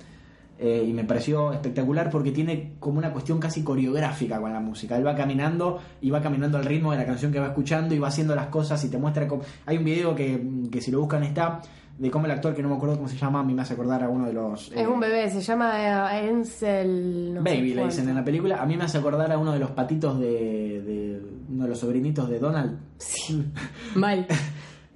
Eh, 0.56 0.84
y 0.86 0.92
me 0.92 1.02
pareció 1.02 1.52
espectacular 1.52 2.10
porque 2.10 2.30
tiene 2.30 2.74
como 2.78 2.98
una 2.98 3.12
cuestión 3.12 3.40
casi 3.40 3.62
coreográfica 3.62 4.40
con 4.40 4.52
la 4.52 4.60
música. 4.60 4.96
Él 4.96 5.04
va 5.04 5.16
caminando 5.16 5.80
y 6.00 6.10
va 6.10 6.22
caminando 6.22 6.58
al 6.58 6.64
ritmo 6.64 6.92
de 6.92 6.98
la 6.98 7.06
canción 7.06 7.32
que 7.32 7.40
va 7.40 7.48
escuchando 7.48 7.94
y 7.94 7.98
va 7.98 8.08
haciendo 8.08 8.36
las 8.36 8.46
cosas 8.46 8.82
y 8.84 8.88
te 8.88 8.98
muestra 8.98 9.26
cómo... 9.26 9.42
Hay 9.66 9.78
un 9.78 9.84
video 9.84 10.14
que, 10.14 10.40
que 10.70 10.80
si 10.80 10.92
lo 10.92 11.00
buscan 11.00 11.24
está 11.24 11.60
de 11.98 12.10
cómo 12.10 12.26
el 12.26 12.32
actor, 12.32 12.54
que 12.54 12.62
no 12.62 12.68
me 12.68 12.74
acuerdo 12.74 12.96
cómo 12.96 13.08
se 13.08 13.16
llama, 13.16 13.40
a 13.40 13.42
mí 13.44 13.54
me 13.54 13.62
hace 13.62 13.74
acordar 13.74 14.02
a 14.02 14.08
uno 14.08 14.26
de 14.26 14.32
los... 14.32 14.72
Es 14.72 14.78
eh, 14.78 14.86
un 14.86 14.98
bebé, 14.98 15.30
se 15.30 15.40
llama 15.40 15.80
eh, 15.80 16.28
Ansel. 16.28 17.34
no 17.34 17.42
Baby 17.42 17.74
le 17.74 17.84
dicen 17.84 18.08
en 18.08 18.16
la 18.16 18.24
película. 18.24 18.56
A 18.60 18.66
mí 18.66 18.76
me 18.76 18.84
hace 18.84 18.98
acordar 18.98 19.30
a 19.30 19.38
uno 19.38 19.52
de 19.52 19.60
los 19.60 19.70
patitos 19.70 20.18
de, 20.18 20.26
de 20.82 21.22
uno 21.48 21.64
de 21.64 21.68
los 21.68 21.78
sobrinitos 21.78 22.28
de 22.28 22.38
Donald. 22.38 22.78
Mal. 23.94 24.26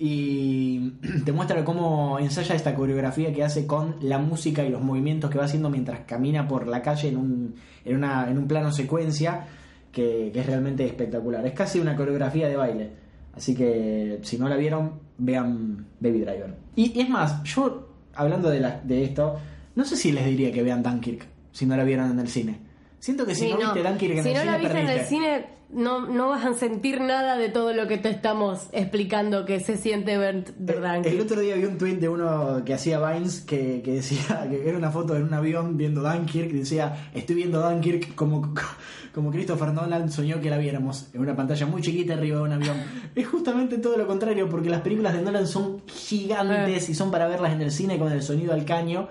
Y 0.01 0.91
te 1.25 1.33
muestra 1.33 1.65
cómo 1.65 2.21
ensaya 2.21 2.55
esta 2.55 2.73
coreografía 2.77 3.33
que 3.33 3.43
hace 3.43 3.67
con 3.67 3.97
la 4.01 4.19
música 4.19 4.63
y 4.63 4.69
los 4.69 4.81
movimientos 4.81 5.29
que 5.29 5.39
va 5.39 5.47
haciendo 5.47 5.71
mientras 5.71 6.01
camina 6.07 6.47
por 6.47 6.69
la 6.69 6.83
calle 6.83 7.09
en 7.09 7.17
un, 7.17 7.55
en 7.85 7.97
una, 7.97 8.31
en 8.31 8.39
un 8.39 8.47
plano 8.47 8.71
secuencia 8.71 9.49
que, 9.91 10.31
que 10.33 10.39
es 10.39 10.47
realmente 10.47 10.87
espectacular. 10.87 11.45
Es 11.45 11.53
casi 11.53 11.81
una 11.81 11.97
coreografía 11.97 12.47
de 12.47 12.55
baile. 12.55 13.08
Así 13.35 13.55
que 13.55 14.19
si 14.23 14.39
no 14.39 14.49
la 14.49 14.57
vieron, 14.57 14.95
vean 15.19 15.87
Baby 16.01 16.21
Driver. 16.21 16.55
Y, 16.77 17.01
es 17.01 17.09
más, 17.09 17.43
yo 17.45 17.89
hablando 18.15 18.51
de, 18.51 18.61
de 18.85 19.05
esto, 19.05 19.37
no 19.75 19.85
sé 19.85 19.97
si 19.97 20.13
les 20.13 20.27
diría 20.27 20.53
que 20.53 20.63
vean 20.63 20.83
Dunkirk 20.83 21.27
si 21.53 21.67
no 21.67 21.77
la 21.77 21.85
vieron 21.85 22.11
en 22.11 22.21
el 22.21 22.29
cine. 22.29 22.68
Siento 23.01 23.27
que 23.27 23.35
si 23.35 23.47
Sí, 23.47 23.51
no, 23.53 23.59
no. 23.59 23.75
viste 23.75 23.89
Dunkirk 23.89 24.17
en 24.19 24.23
Si 24.25 24.29
el 24.31 24.35
no 24.35 24.41
cine, 24.41 24.53
la 24.53 24.59
viste 24.59 24.81
en 24.81 24.89
el 24.89 25.01
cine, 25.07 25.47
no, 25.71 26.07
no 26.09 26.29
vas 26.31 26.45
a 26.47 26.55
sentir 26.55 27.01
nada 27.01 27.37
de 27.37 27.49
todo 27.51 27.73
lo 27.73 27.87
que 27.87 27.99
te 27.99 28.09
estamos 28.09 28.69
explicando 28.73 29.45
que 29.45 29.61
se 29.61 29.77
siente 29.77 30.17
ver, 30.19 30.45
El 30.59 30.81
Dunkirk. 30.83 31.21
otro 31.23 31.41
día 31.41 31.55
vi 31.57 31.65
un 31.65 31.79
tweet 31.79 31.97
de 31.97 32.09
uno 32.09 32.63
que 32.65 32.75
hacía 32.75 32.99
Vines 32.99 33.41
que, 33.43 33.83
que 33.85 33.93
decía 33.93 34.47
que 34.51 34.69
era 34.69 34.77
una 34.79 34.91
foto 34.91 35.15
en 35.17 35.25
un 35.25 35.35
avión 35.35 35.77
viendo 35.77 36.01
Dunkirk 36.03 36.51
y 36.51 36.59
decía 36.61 37.11
estoy 37.15 37.37
viendo 37.37 37.61
Dunkirk 37.61 38.15
como, 38.17 38.53
como 39.15 39.31
Christopher 39.31 39.73
Nolan 39.73 40.11
soñó 40.11 40.41
que 40.41 40.49
la 40.51 40.57
viéramos 40.59 41.09
en 41.15 41.21
una 41.21 41.37
pantalla 41.37 41.67
muy 41.67 41.83
chiquita 41.83 42.15
arriba 42.15 42.39
de 42.39 42.43
un 42.45 42.53
avión. 42.53 42.77
es 43.15 43.29
justamente 43.29 43.79
todo 43.79 43.97
lo 43.97 44.07
contrario 44.07 44.49
porque 44.49 44.71
las 44.71 44.81
películas 44.81 45.13
de 45.15 45.23
Nolan 45.23 45.47
son 45.47 45.83
gigantes 45.87 46.89
Eh. 46.89 46.93
y 46.93 46.95
son 46.95 47.11
para 47.13 47.29
verlas 47.29 47.53
en 47.53 47.61
el 47.61 47.71
cine 47.71 47.99
con 47.99 48.11
el 48.11 48.23
sonido 48.23 48.55
al 48.55 48.65
caño. 48.65 49.09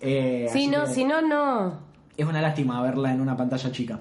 Eh, 0.00 0.48
Si 0.52 0.66
no, 0.66 0.84
que 0.84 0.90
si 0.90 1.04
no, 1.04 1.22
no. 1.22 1.91
Es 2.16 2.26
una 2.26 2.40
lástima 2.40 2.80
verla 2.82 3.12
en 3.12 3.20
una 3.20 3.36
pantalla 3.36 3.70
chica. 3.72 4.00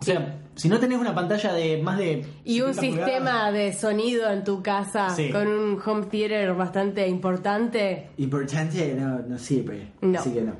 O 0.00 0.04
sea, 0.04 0.36
si 0.54 0.68
no 0.68 0.78
tenés 0.78 0.98
una 0.98 1.12
pantalla 1.14 1.52
de 1.52 1.82
más 1.82 1.98
de 1.98 2.24
Y 2.44 2.60
un 2.60 2.72
70 2.72 2.80
sistema 3.04 3.30
pulgadas- 3.30 3.52
de 3.52 3.72
sonido 3.72 4.30
en 4.30 4.44
tu 4.44 4.62
casa 4.62 5.10
Sí. 5.10 5.30
con 5.30 5.48
un 5.48 5.80
home 5.84 6.06
theater 6.06 6.54
bastante 6.54 7.08
importante. 7.08 8.10
Importante 8.18 8.94
no, 8.94 9.18
no 9.20 9.38
sirve. 9.38 9.88
No. 10.00 10.18
Así 10.20 10.32
que 10.32 10.42
no. 10.42 10.52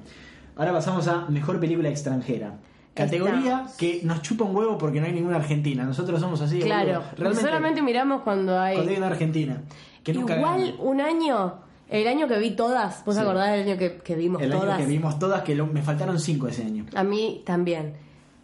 Ahora 0.56 0.72
pasamos 0.72 1.06
a 1.06 1.26
mejor 1.28 1.60
película 1.60 1.88
extranjera. 1.88 2.54
Categoría 2.94 3.38
Estamos. 3.38 3.76
que 3.76 4.00
nos 4.02 4.22
chupa 4.22 4.44
un 4.44 4.56
huevo 4.56 4.76
porque 4.76 5.00
no 5.00 5.06
hay 5.06 5.12
ninguna 5.12 5.36
argentina. 5.36 5.84
Nosotros 5.84 6.18
somos 6.20 6.40
así. 6.40 6.58
Claro. 6.58 7.04
Realmente, 7.16 7.44
Solamente 7.46 7.80
miramos 7.80 8.22
cuando 8.22 8.58
hay. 8.58 8.74
cuando 8.74 8.90
hay 8.90 8.98
una 8.98 9.06
argentina. 9.06 9.62
Que 10.02 10.12
nunca 10.14 10.36
Igual 10.36 10.74
un 10.80 11.00
año, 11.00 11.60
el 11.88 12.06
año 12.08 12.28
que 12.28 12.38
vi 12.38 12.50
todas, 12.56 13.04
¿vos 13.04 13.14
Sí. 13.14 13.20
acordás 13.20 13.50
del 13.52 13.68
año 13.68 13.78
que, 13.78 13.98
que 13.98 14.14
vimos 14.14 14.40
El 14.42 14.50
todas? 14.50 14.70
año 14.76 14.78
que 14.78 14.86
vimos 14.86 15.18
todas, 15.18 15.42
que 15.42 15.54
lo- 15.54 15.66
me 15.66 15.82
faltaron 15.82 16.18
cinco 16.18 16.48
ese 16.48 16.62
año. 16.64 16.86
A 16.94 17.02
mí 17.04 17.42
también. 17.46 17.94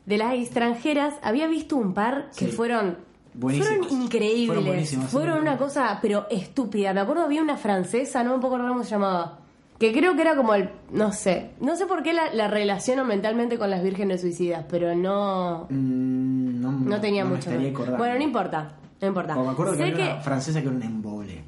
De 0.07 0.19
las 0.19 0.35
extranjeras, 0.35 1.15
había 1.23 1.47
visto 1.47 1.77
un 1.77 1.95
par 1.95 2.31
que 2.37 2.47
Sí. 2.47 2.53
fueron. 2.53 2.99
Fueron 3.41 3.85
increíbles. 3.91 4.97
Fueron 5.09 5.41
una 5.41 5.57
cosa, 5.59 5.99
pero 6.01 6.27
estúpida. 6.31 6.93
Me 6.95 7.01
acuerdo 7.01 7.23
había 7.25 7.43
una 7.43 7.57
francesa, 7.57 8.23
no 8.23 8.35
me 8.35 8.41
puedo 8.41 8.55
acordar 8.55 8.71
cómo 8.73 8.85
se 8.85 8.91
llamaba. 8.91 9.39
Que 9.79 9.93
creo 9.93 10.15
que 10.15 10.23
era 10.23 10.37
como 10.37 10.55
el. 10.55 10.71
No 10.93 11.11
sé. 11.13 11.51
No 11.61 11.75
sé 11.75 11.87
por 11.87 12.05
qué 12.05 12.13
la, 12.13 12.33
la 12.33 12.47
relaciono 12.47 13.05
mentalmente 13.05 13.59
con 13.59 13.71
las 13.71 13.83
vírgenes 13.83 14.21
suicidas, 14.21 14.65
pero 14.71 14.95
no. 14.95 15.67
Mm, 15.69 16.61
no, 16.61 16.71
No 16.73 17.01
tenía 17.01 17.25
no 17.25 17.31
mucho. 17.31 17.51
Bueno, 17.99 18.15
no 18.17 18.23
importa. 18.23 18.77
No 19.01 19.09
importa. 19.09 19.37
O 19.37 19.45
me 19.45 19.51
acuerdo 19.51 19.73
que 19.73 19.79
sé 19.79 19.85
había 19.93 20.13
una 20.13 20.21
francesa 20.21 20.61
que 20.61 20.69
era 20.69 20.77
un 20.77 20.83
embole. 20.83 21.43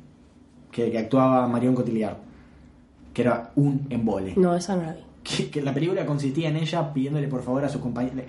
Que, 0.76 0.90
que 0.90 0.98
actuaba 0.98 1.48
Marion 1.48 1.74
Cotillard. 1.74 2.18
Que 3.14 3.22
era 3.22 3.50
un 3.56 3.86
embole. 3.88 4.34
No, 4.36 4.54
esa 4.54 4.76
no 4.76 4.82
la 4.82 4.92
vi. 4.92 5.00
que, 5.24 5.48
que 5.50 5.62
la 5.62 5.72
película 5.72 6.04
consistía 6.04 6.50
en 6.50 6.56
ella 6.56 6.92
pidiéndole 6.92 7.28
por 7.28 7.42
favor 7.42 7.64
a 7.64 7.68
sus 7.70 7.80
compañeros. 7.80 8.20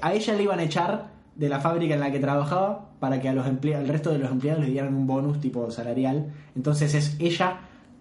A 0.00 0.14
ella 0.14 0.34
le 0.34 0.42
iban 0.44 0.60
a 0.60 0.62
echar 0.62 1.08
de 1.34 1.48
la 1.48 1.58
fábrica 1.58 1.94
en 1.94 2.00
la 2.00 2.12
que 2.12 2.20
trabajaba 2.20 2.90
para 3.00 3.20
que 3.20 3.28
a 3.28 3.32
los 3.32 3.44
empleados, 3.48 3.84
al 3.88 3.92
resto 3.92 4.12
de 4.12 4.18
los 4.20 4.30
empleados 4.30 4.62
les 4.62 4.70
dieran 4.70 4.94
un 4.94 5.06
bonus 5.08 5.40
tipo 5.40 5.68
salarial. 5.72 6.28
Entonces 6.54 6.94
es 6.94 7.16
ella 7.18 7.58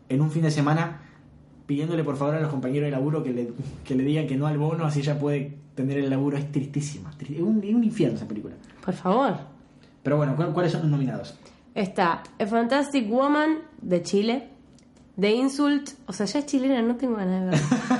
en 0.07 0.21
un 0.21 0.29
fin 0.29 0.43
de 0.43 0.51
semana 0.51 1.01
pidiéndole 1.65 2.03
por 2.03 2.15
favor 2.15 2.35
a 2.35 2.39
los 2.41 2.49
compañeros 2.51 2.85
de 2.87 2.91
laburo 2.91 3.23
que 3.23 3.31
le, 3.31 3.49
que 3.83 3.95
le 3.95 4.03
digan 4.03 4.27
que 4.27 4.35
no 4.37 4.45
al 4.47 4.57
bono, 4.59 4.85
así 4.85 4.99
ella 4.99 5.17
puede 5.19 5.57
tener 5.75 5.97
el 5.97 6.09
laburo. 6.11 6.37
Es 6.37 6.51
tristísima. 6.51 7.11
tri- 7.17 7.35
Es 7.37 7.41
un, 7.41 7.57
un 7.57 7.83
infierno 7.83 8.17
esa 8.17 8.27
película. 8.27 8.53
Por 8.85 8.93
favor. 8.93 9.33
Pero 10.03 10.17
bueno, 10.17 10.35
¿cu- 10.35 10.53
¿cuáles 10.53 10.71
son 10.71 10.81
los 10.81 10.91
nominados? 10.91 11.37
Está 11.75 12.23
A 12.39 12.45
Fantastic 12.45 13.09
Woman 13.09 13.59
de 13.81 14.01
Chile. 14.03 14.49
The 15.19 15.31
Insult. 15.31 15.91
O 16.07 16.13
sea, 16.13 16.25
ya 16.25 16.39
es 16.39 16.45
chilena, 16.45 16.81
no 16.81 16.95
tengo 16.95 17.15
ganas 17.17 17.41
de 17.45 17.49
verla. 17.51 17.99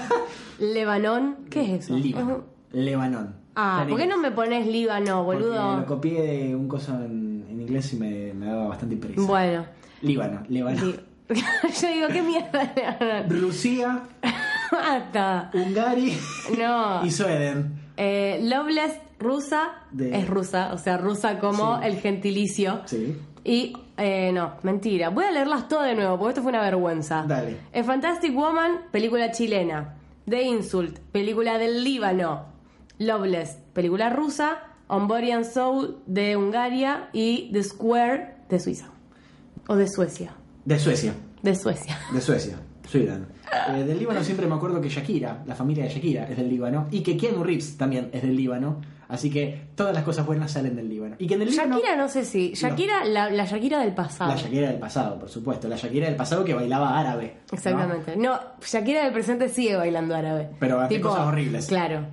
Lebanon. 0.60 1.36
¿Qué 1.50 1.62
es 1.76 1.84
eso? 1.86 1.96
Es 1.98 2.04
Líbano. 2.04 2.44
Lebanon. 2.72 3.36
Ah, 3.56 3.86
¿por 3.90 3.98
qué 3.98 4.08
no 4.08 4.18
me 4.18 4.32
pones 4.32 4.68
Líbano, 4.68 5.26
Porque 5.26 5.44
boludo? 5.44 5.78
Lo 5.80 5.86
copié 5.86 6.22
de 6.22 6.56
un 6.56 6.68
coso 6.68 6.94
en, 7.04 7.46
en 7.50 7.62
inglés 7.62 7.92
y 7.94 7.98
me, 7.98 8.34
me 8.34 8.46
daba 8.46 8.68
bastante 8.70 8.96
impresión. 8.96 9.28
Bueno. 9.28 9.66
Líbano, 10.02 10.44
Líbano. 10.48 10.80
Yo 11.30 11.88
digo, 11.94 12.08
¿qué 12.12 12.22
mierda? 12.22 13.26
Rusia, 13.28 14.02
Basta. 14.72 15.52
Hungary 15.54 16.18
No. 16.58 17.06
y 17.06 17.12
Sweden. 17.12 17.80
Eh, 17.98 18.40
Loveless 18.44 18.94
rusa 19.20 19.72
De- 19.92 20.18
es 20.18 20.28
rusa, 20.30 20.72
o 20.74 20.78
sea, 20.78 20.98
rusa 20.98 21.40
como 21.40 21.80
Sí. 21.80 21.88
el 21.88 21.96
gentilicio. 21.98 22.82
Sí. 22.86 23.18
Y, 23.44 23.74
eh, 23.98 24.32
no, 24.32 24.54
mentira. 24.64 25.10
Voy 25.10 25.26
a 25.26 25.32
leerlas 25.32 25.68
todas 25.68 25.88
de 25.88 25.96
nuevo, 25.96 26.18
porque 26.18 26.30
esto 26.30 26.42
fue 26.42 26.50
una 26.52 26.62
vergüenza. 26.62 27.26
Dale. 27.28 27.58
A 27.74 27.84
Fantastic 27.84 28.36
Woman, 28.36 28.82
película 28.92 29.32
chilena. 29.32 29.96
The 30.28 30.44
Insult, 30.44 31.00
película 31.12 31.58
del 31.58 31.84
Líbano. 31.84 32.46
Loveless, 32.98 33.58
película 33.74 34.10
rusa. 34.10 34.60
On 34.88 35.08
Body 35.08 35.32
and 35.32 35.46
Soul, 35.46 35.98
de 36.06 36.36
Hungaria. 36.36 37.10
Y 37.14 37.50
The 37.52 37.64
Square, 37.64 38.36
de 38.50 38.60
Suiza. 38.60 38.90
O 39.68 39.76
de 39.76 39.88
Suecia. 39.88 40.34
De 40.66 40.80
Suecia. 40.80 41.14
De 41.42 41.56
Suecia. 41.56 41.98
De 42.14 42.22
Suecia. 42.22 42.58
Sweden. 42.90 43.28
Eh, 43.70 43.84
del 43.84 44.00
Líbano 44.00 44.24
siempre 44.24 44.48
me 44.48 44.56
acuerdo 44.56 44.82
que 44.82 44.90
Shakira, 44.90 45.44
la 45.46 45.56
familia 45.56 45.84
de 45.84 45.92
Shakira, 45.92 46.28
es 46.28 46.38
del 46.38 46.50
Líbano. 46.50 46.88
Y 46.92 47.02
que 47.02 47.16
Keanu 47.18 47.44
Reeves 47.44 47.78
también 47.78 48.10
es 48.12 48.22
del 48.22 48.36
Líbano. 48.36 48.82
Así 49.10 49.30
que 49.32 49.70
todas 49.76 49.94
las 49.94 50.04
cosas 50.04 50.26
buenas 50.26 50.52
salen 50.52 50.76
del 50.76 50.88
Líbano. 50.88 51.16
Y 51.18 51.26
que 51.28 51.34
en 51.34 51.42
el 51.42 51.50
Líbano. 51.50 51.76
Shakira, 51.78 51.96
no 51.98 52.08
sé 52.08 52.24
si. 52.24 52.54
Shakira, 52.54 53.04
la, 53.06 53.30
la 53.32 53.44
Shakira 53.46 53.80
del 53.80 53.94
pasado. 53.94 54.32
La 54.32 54.38
Shakira 54.38 54.70
del 54.70 54.80
pasado, 54.80 55.18
por 55.20 55.30
supuesto. 55.30 55.68
La 55.68 55.76
Shakira 55.78 56.06
del 56.06 56.16
pasado 56.16 56.46
que 56.46 56.54
bailaba 56.54 56.98
árabe. 56.98 57.38
Exactamente. 57.52 58.16
No, 58.16 58.40
Shakira 58.62 59.04
del 59.04 59.12
presente 59.12 59.50
sigue 59.50 59.76
bailando 59.76 60.16
árabe. 60.16 60.52
Pero 60.60 60.80
hace 60.80 61.02
cosas 61.02 61.26
horribles. 61.28 61.66
Claro. 61.68 62.06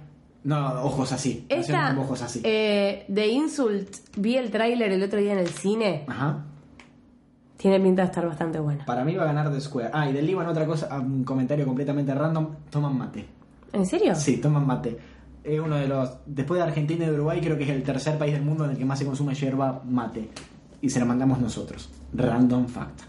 No, 0.45 0.83
ojos 0.85 1.13
así. 1.13 1.45
Esta, 1.49 1.95
ojos 1.99 2.23
así. 2.23 2.41
eh, 2.45 3.05
The 3.13 3.27
Insult, 3.29 3.89
vi 4.17 4.37
el 4.37 4.51
tráiler 4.51 4.91
el 4.93 5.03
otro 5.03 5.19
día 5.21 5.33
en 5.33 5.39
el 5.41 5.49
cine. 5.49 6.05
Ajá. 6.09 6.45
Tiene 7.57 7.81
pinta 7.81 8.03
de 8.03 8.07
estar 8.09 8.27
bastante 8.27 8.59
buena. 8.61 8.85
Para 8.85 9.05
mí 9.05 9.15
va 9.17 9.25
a 9.25 9.27
ganar 9.27 9.51
The 9.53 9.61
Square. 9.61 9.91
Ah, 9.93 10.09
y 10.09 10.13
del 10.13 10.27
Líbano 10.27 10.51
otra 10.51 10.67
cosa, 10.67 10.95
un 11.01 11.25
comentario 11.25 11.65
completamente 11.67 12.15
random. 12.15 12.55
Toman 12.71 12.97
mate. 12.97 13.27
¿En 13.73 13.85
serio? 13.87 14.15
Sí, 14.15 14.37
toman 14.39 14.67
mate. 14.67 14.97
Es 15.47 15.61
uno 15.61 15.77
de 15.77 15.87
los. 15.87 16.11
Después 16.27 16.59
de 16.59 16.65
Argentina 16.67 17.05
y 17.05 17.09
de 17.09 17.15
Uruguay, 17.15 17.41
creo 17.41 17.57
que 17.57 17.65
es 17.65 17.71
el 17.71 17.83
tercer 17.83 18.19
país 18.19 18.33
del 18.33 18.43
mundo 18.43 18.65
en 18.65 18.73
el 18.73 18.77
que 18.79 18.85
más 18.85 18.99
se 18.99 19.05
consume 19.07 19.35
yerba 19.35 19.81
mate. 19.85 20.29
Y 20.83 20.91
se 20.91 20.99
la 20.99 21.05
mandamos 21.05 21.39
nosotros. 21.41 21.89
Random 22.13 22.67
fact. 22.67 23.01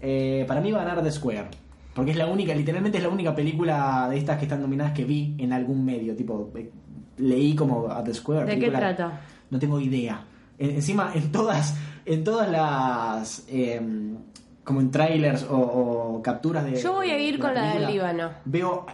Eh, 0.00 0.44
para 0.48 0.60
mí 0.60 0.72
va 0.72 0.80
a 0.82 0.84
ganar 0.84 1.02
The 1.04 1.10
Square. 1.12 1.48
Porque 1.94 2.12
es 2.12 2.16
la 2.16 2.26
única, 2.26 2.54
literalmente 2.54 2.96
es 2.98 3.04
la 3.04 3.10
única 3.10 3.34
película 3.34 4.08
de 4.10 4.16
estas 4.16 4.38
que 4.38 4.44
están 4.46 4.62
nominadas 4.62 4.92
que 4.92 5.04
vi 5.04 5.34
en 5.38 5.52
algún 5.52 5.84
medio. 5.84 6.16
Tipo, 6.16 6.50
eh, 6.56 6.70
leí 7.18 7.54
como 7.54 7.88
a 7.90 8.02
The 8.02 8.14
Square. 8.14 8.46
¿De 8.46 8.58
qué 8.58 8.70
trata? 8.70 9.20
No 9.50 9.58
tengo 9.58 9.78
idea. 9.78 10.24
En- 10.58 10.70
encima, 10.70 11.12
en 11.14 11.30
todas, 11.30 11.76
en 12.06 12.24
todas 12.24 12.50
las. 12.50 13.44
em, 13.48 14.16
como 14.64 14.80
en 14.80 14.90
trailers 14.90 15.42
o, 15.50 15.56
o 15.58 16.22
capturas 16.22 16.64
de. 16.64 16.80
Yo 16.80 16.92
voy 16.94 17.10
a 17.10 17.18
ir 17.18 17.34
de 17.34 17.40
con 17.40 17.54
la 17.54 17.74
del 17.74 17.86
Líbano. 17.92 18.30
Veo. 18.44 18.86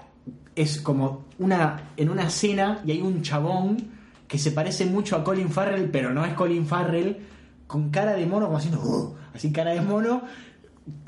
Es 0.61 0.81
como 0.81 1.25
una. 1.39 1.91
En 1.97 2.11
una 2.11 2.25
escena 2.25 2.81
y 2.85 2.91
hay 2.93 3.01
un 3.03 3.23
chabón 3.23 3.77
que 4.27 4.39
se 4.39 4.51
parece 4.53 4.85
mucho 4.87 5.17
a 5.17 5.25
Colin 5.25 5.51
Farrell, 5.51 5.89
pero 5.91 6.13
no 6.13 6.25
es 6.25 6.35
Colin 6.35 6.67
Farrell, 6.67 7.17
con 7.67 7.91
cara 7.91 8.13
de 8.15 8.27
mono, 8.27 8.47
como 8.47 8.59
haciendo. 8.59 8.81
"Uh", 8.83 9.15
así 9.35 9.53
cara 9.53 9.71
de 9.73 9.81
mono, 9.81 10.23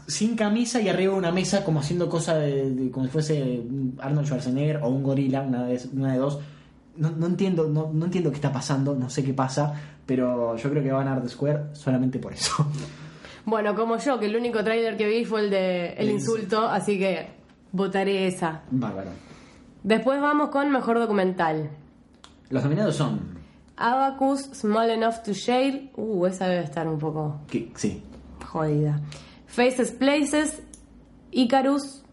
sin 0.07 0.37
camisa 0.37 0.81
y 0.81 0.89
arriba 0.89 1.13
de 1.13 1.19
una 1.19 1.33
mesa, 1.33 1.65
como 1.65 1.81
haciendo 1.81 2.09
cosa 2.09 2.37
de, 2.37 2.71
de- 2.71 2.91
como 2.91 3.07
si 3.07 3.13
fuese 3.13 3.63
Arnold 3.99 4.27
Schwarzenegger 4.27 4.79
o 4.83 4.89
un 4.89 5.03
gorila, 5.03 5.43
una 5.43 5.65
de, 5.65 5.81
una 5.95 6.13
de 6.13 6.19
dos. 6.19 6.39
No, 6.97 7.11
no 7.11 7.27
entiendo, 7.27 7.69
no, 7.69 7.91
no 7.93 8.05
entiendo 8.07 8.31
qué 8.31 8.37
está 8.37 8.53
pasando, 8.53 8.95
no 8.95 9.09
sé 9.11 9.23
qué 9.25 9.33
pasa, 9.33 9.73
pero 10.07 10.57
yo 10.57 10.71
creo 10.71 10.83
que 10.83 10.93
va 10.93 11.01
a 11.13 11.21
The 11.23 11.29
Square 11.29 11.61
solamente 11.75 12.19
por 12.19 12.33
eso. 12.33 12.53
Bueno, 13.47 13.75
como 13.75 13.97
yo, 13.97 14.19
que 14.19 14.27
el 14.27 14.37
único 14.37 14.63
tráiler 14.63 14.97
que 14.97 15.07
vi 15.07 15.25
fue 15.25 15.41
el 15.41 15.51
de 15.51 15.95
El 15.95 16.09
El 16.09 16.11
Insulto, 16.17 16.69
así 16.69 16.99
que 16.99 17.29
votaré 17.73 18.27
esa. 18.27 18.63
Bárbaro. 18.71 19.11
Después 19.83 20.21
vamos 20.21 20.51
con 20.51 20.71
Mejor 20.71 20.99
Documental. 20.99 21.71
Los 22.51 22.65
nominados 22.65 22.97
son. 22.97 23.41
Abacus, 23.77 24.41
Small 24.53 24.91
Enough 24.91 25.23
to 25.25 25.33
Share. 25.33 25.91
Uh, 25.97 26.27
esa 26.27 26.47
debe 26.47 26.65
estar 26.65 26.87
un 26.87 26.99
poco 26.99 27.41
sí, 27.49 28.03
jodida. 28.47 29.01
Faces 29.47 29.91
Places, 29.93 30.63
Icarus, 31.31 32.05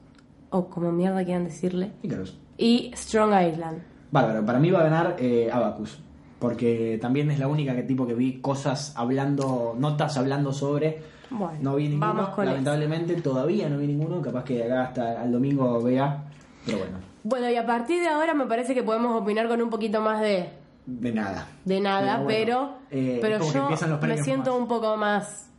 o 0.49 0.69
como 0.69 0.91
mierda 0.91 1.23
quieran 1.25 1.43
decirle, 1.43 1.91
Icarus. 2.03 2.37
y 2.57 2.91
Strong 2.95 3.33
Island. 3.51 3.83
Bárbaro, 4.11 4.45
para 4.45 4.59
mí 4.59 4.71
va 4.71 4.79
a 4.79 4.83
ganar 4.83 5.15
eh, 5.19 5.49
Abacus. 5.51 5.99
Porque 6.39 6.99
también 7.01 7.31
es 7.31 7.39
la 7.39 7.47
única 7.47 7.75
que 7.75 7.83
tipo 7.83 8.05
que 8.07 8.13
vi 8.13 8.39
cosas 8.39 8.93
hablando, 8.95 9.75
notas 9.77 10.17
hablando 10.17 10.53
sobre. 10.53 11.01
Bueno, 11.29 11.57
no 11.61 11.75
vi 11.75 11.89
ninguno, 11.89 12.13
vamos 12.13 12.29
con 12.29 12.45
lamentablemente 12.45 13.15
todavía 13.21 13.67
no 13.67 13.77
vi 13.79 13.87
ninguno, 13.87 14.21
capaz 14.21 14.45
que 14.45 14.63
acá 14.63 14.83
hasta 14.83 15.23
el 15.25 15.31
domingo 15.31 15.81
vea, 15.81 16.23
pero 16.65 16.77
bueno, 16.77 16.97
Bueno, 17.29 17.49
y 17.49 17.55
a 17.57 17.65
partir 17.65 18.01
de 18.01 18.07
ahora 18.07 18.33
me 18.33 18.45
parece 18.45 18.73
que 18.73 18.83
podemos 18.83 19.21
opinar 19.21 19.49
con 19.49 19.61
un 19.61 19.69
poquito 19.69 19.99
más 19.99 20.21
de, 20.21 20.49
de 20.85 21.11
nada. 21.11 21.45
de 21.65 21.81
nada, 21.81 22.19
bueno, 22.21 22.27
pero, 22.27 22.73
eh, 22.89 23.19
pero 23.21 23.39
que 23.39 23.51
yo 23.51 23.69
me 24.01 24.17
siento 24.23 24.51
más. 24.51 24.59
un 24.61 24.67
poco 24.69 24.95
más 24.95 25.49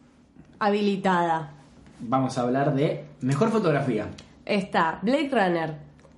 habilitada. 0.59 1.52
Vamos 2.00 2.38
a 2.38 2.42
hablar 2.42 2.74
de 2.74 3.04
mejor 3.20 3.50
fotografía. 3.50 4.07
Está 4.46 4.98
Blade 5.02 5.28
Runner, 5.31 5.74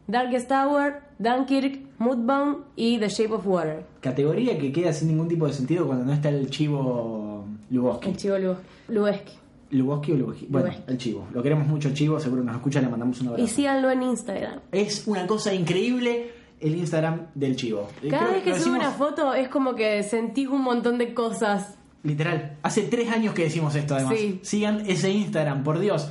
Darkest 0.07 0.49
Tower, 0.49 1.01
Dunkirk, 1.19 1.81
Moodbound 1.99 2.59
y 2.77 2.99
The 2.99 3.09
Shape 3.09 3.33
of 3.35 3.47
Water. 3.47 3.85
Categoría 4.01 4.57
que 4.59 4.71
queda 4.73 4.93
sin 4.93 5.09
ningún 5.09 5.27
tipo 5.29 5.47
de 5.47 5.53
sentido 5.53 5.87
cuando 5.87 6.05
no 6.05 6.13
está 6.13 6.29
el 6.29 6.49
chivo 6.51 7.45
Luboski. 7.71 8.11
El 8.11 8.17
chivo 8.17 8.39
Lu- 8.39 8.57
Lubeski. 8.89 9.33
¿Luboski 9.71 10.13
o 10.13 10.17
Luboski? 10.17 10.47
Bueno, 10.49 10.71
el 10.87 10.99
chivo. 10.99 11.27
Lo 11.33 11.43
queremos 11.43 11.67
mucho 11.67 11.89
el 11.89 11.95
chivo, 11.95 12.19
seguro 12.21 12.43
nos 12.43 12.57
escucha, 12.57 12.81
le 12.81 12.89
mandamos 12.89 13.21
un 13.21 13.29
abrazo. 13.29 13.45
Y 13.45 13.49
síganlo 13.49 13.91
en 13.91 14.03
Instagram. 14.03 14.61
Es 14.73 15.07
una 15.07 15.27
cosa 15.27 15.55
increíble 15.55 16.33
el 16.61 16.77
Instagram 16.77 17.27
del 17.35 17.57
chivo. 17.57 17.89
Cada 18.11 18.25
Creo 18.25 18.35
vez 18.35 18.43
que 18.43 18.51
lo 18.51 18.57
sube 18.57 18.65
decimos- 18.75 18.79
una 18.79 18.91
foto 18.91 19.35
es 19.35 19.49
como 19.49 19.75
que 19.75 20.03
sentís 20.03 20.49
un 20.49 20.63
montón 20.63 20.99
de 20.99 21.15
cosas. 21.15 21.75
Literal. 22.03 22.57
Hace 22.63 22.83
tres 22.83 23.11
años 23.11 23.35
que 23.35 23.43
decimos 23.45 23.75
esto, 23.75 23.95
además. 23.95 24.15
Sí. 24.19 24.41
Sigan 24.43 24.83
ese 24.87 25.11
Instagram, 25.11 25.63
por 25.63 25.79
Dios. 25.79 26.11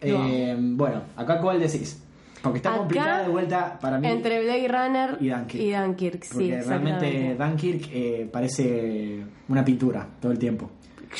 Eh, 0.00 0.56
bueno, 0.58 1.02
acá 1.16 1.40
cuál 1.40 1.60
decís. 1.60 2.00
Porque 2.42 2.58
está 2.58 2.70
Acá, 2.70 2.78
complicada 2.78 3.22
de 3.22 3.28
vuelta 3.30 3.78
para 3.80 3.98
mí. 3.98 4.06
Entre 4.06 4.42
Blade 4.42 4.68
Runner 4.68 5.16
Y 5.18 5.28
Dunkirk. 5.30 5.62
y 5.64 5.72
Dunkirk, 5.72 6.24
sí, 6.24 6.32
porque 6.34 6.60
realmente. 6.62 7.36
Dunkirk 7.38 7.88
eh, 7.90 8.28
parece 8.30 9.22
una 9.48 9.64
pintura 9.64 10.06
todo 10.20 10.30
el 10.32 10.38
tiempo. 10.38 10.68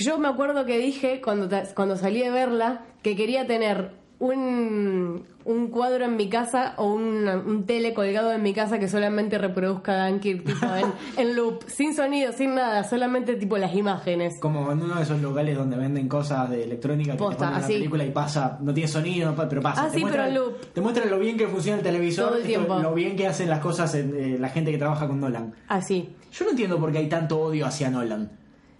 Yo 0.00 0.18
me 0.18 0.28
acuerdo 0.28 0.64
que 0.64 0.78
dije 0.78 1.20
cuando, 1.22 1.48
cuando 1.74 1.96
salí 1.96 2.20
de 2.20 2.30
verla 2.30 2.82
que 3.02 3.14
quería 3.16 3.46
tener 3.46 4.02
un, 4.20 5.24
un 5.44 5.68
cuadro 5.68 6.04
en 6.04 6.16
mi 6.16 6.28
casa 6.28 6.74
o 6.78 6.92
un, 6.94 7.28
un 7.28 7.66
tele 7.66 7.92
colgado 7.94 8.32
en 8.32 8.42
mi 8.42 8.54
casa 8.54 8.78
que 8.78 8.88
solamente 8.88 9.36
reproduzca 9.38 10.08
Dunkirk 10.08 10.44
tipo, 10.44 10.66
en, 10.74 10.86
en 11.18 11.36
loop, 11.36 11.64
sin 11.66 11.94
sonido, 11.94 12.32
sin 12.32 12.54
nada, 12.54 12.84
solamente 12.84 13.34
tipo 13.36 13.58
las 13.58 13.74
imágenes. 13.74 14.34
Como 14.40 14.70
en 14.72 14.82
uno 14.82 14.94
de 14.96 15.02
esos 15.02 15.20
locales 15.20 15.56
donde 15.58 15.76
venden 15.76 16.08
cosas 16.08 16.48
de 16.48 16.64
electrónica 16.64 17.12
que 17.12 17.18
Posta, 17.18 17.36
te 17.36 17.44
ponen 17.44 17.54
así. 17.64 17.72
la 17.72 17.78
película 17.78 18.04
y 18.04 18.10
pasa, 18.10 18.58
no 18.62 18.72
tiene 18.72 18.88
sonido, 18.88 19.34
pero 19.48 19.60
pasa. 19.60 19.82
Ah, 19.84 19.88
Te 19.88 19.94
sí, 19.96 20.00
muestra- 20.00 20.24
pero 20.24 20.28
en 20.28 20.34
loop. 20.52 20.60
Te 20.72 20.80
muestra 20.80 21.04
lo 21.06 21.18
bien 21.18 21.36
que 21.36 21.46
funciona 21.48 21.78
el 21.78 21.84
televisor, 21.84 22.28
Todo 22.28 22.38
el 22.38 22.44
tiempo. 22.44 22.78
lo 22.78 22.94
bien 22.94 23.16
que 23.16 23.26
hacen 23.26 23.50
las 23.50 23.60
cosas 23.60 23.94
en, 23.94 24.14
eh, 24.16 24.38
la 24.38 24.48
gente 24.48 24.70
que 24.70 24.78
trabaja 24.78 25.06
con 25.06 25.20
Nolan. 25.20 25.54
Así. 25.68 26.14
Yo 26.32 26.44
no 26.46 26.52
entiendo 26.52 26.78
por 26.78 26.90
qué 26.92 26.98
hay 26.98 27.08
tanto 27.08 27.38
odio 27.40 27.66
hacia 27.66 27.90
Nolan. 27.90 28.30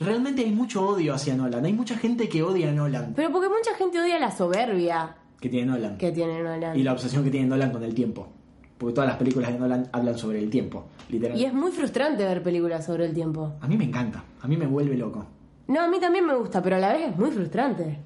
Realmente 0.00 0.42
hay 0.42 0.50
mucho 0.50 0.86
odio 0.86 1.14
hacia 1.14 1.34
Nolan. 1.36 1.64
Hay 1.64 1.72
mucha 1.72 1.96
gente 1.96 2.28
que 2.28 2.42
odia 2.42 2.68
a 2.70 2.72
Nolan. 2.72 3.12
Pero 3.14 3.30
porque 3.30 3.48
mucha 3.48 3.74
gente 3.76 4.00
odia 4.00 4.18
la 4.18 4.30
soberbia 4.30 5.16
Que 5.40 5.48
tiene 5.48 5.66
Nolan. 5.72 5.96
que 5.98 6.10
tiene 6.12 6.42
Nolan. 6.42 6.76
Y 6.78 6.82
la 6.82 6.92
obsesión 6.92 7.22
que 7.24 7.30
tiene 7.30 7.46
Nolan 7.46 7.70
con 7.70 7.82
el 7.82 7.94
tiempo. 7.94 8.28
Porque 8.76 8.94
todas 8.94 9.08
las 9.08 9.16
películas 9.18 9.52
de 9.52 9.58
Nolan 9.58 9.88
hablan 9.92 10.18
sobre 10.18 10.40
el 10.40 10.50
tiempo. 10.50 10.86
Literal. 11.08 11.38
Y 11.38 11.44
es 11.44 11.54
muy 11.54 11.70
frustrante 11.70 12.24
ver 12.24 12.42
películas 12.42 12.84
sobre 12.84 13.06
el 13.06 13.14
tiempo. 13.14 13.52
A 13.60 13.68
mí 13.68 13.76
me 13.76 13.84
encanta. 13.84 14.24
A 14.42 14.48
mí 14.48 14.56
me 14.56 14.66
vuelve 14.66 14.96
loco. 14.96 15.24
No, 15.68 15.80
a 15.82 15.88
mí 15.88 15.98
también 16.00 16.26
me 16.26 16.34
gusta, 16.34 16.60
pero 16.62 16.76
a 16.76 16.78
la 16.80 16.92
vez 16.92 17.08
es 17.10 17.16
muy 17.16 17.30
frustrante. 17.30 17.98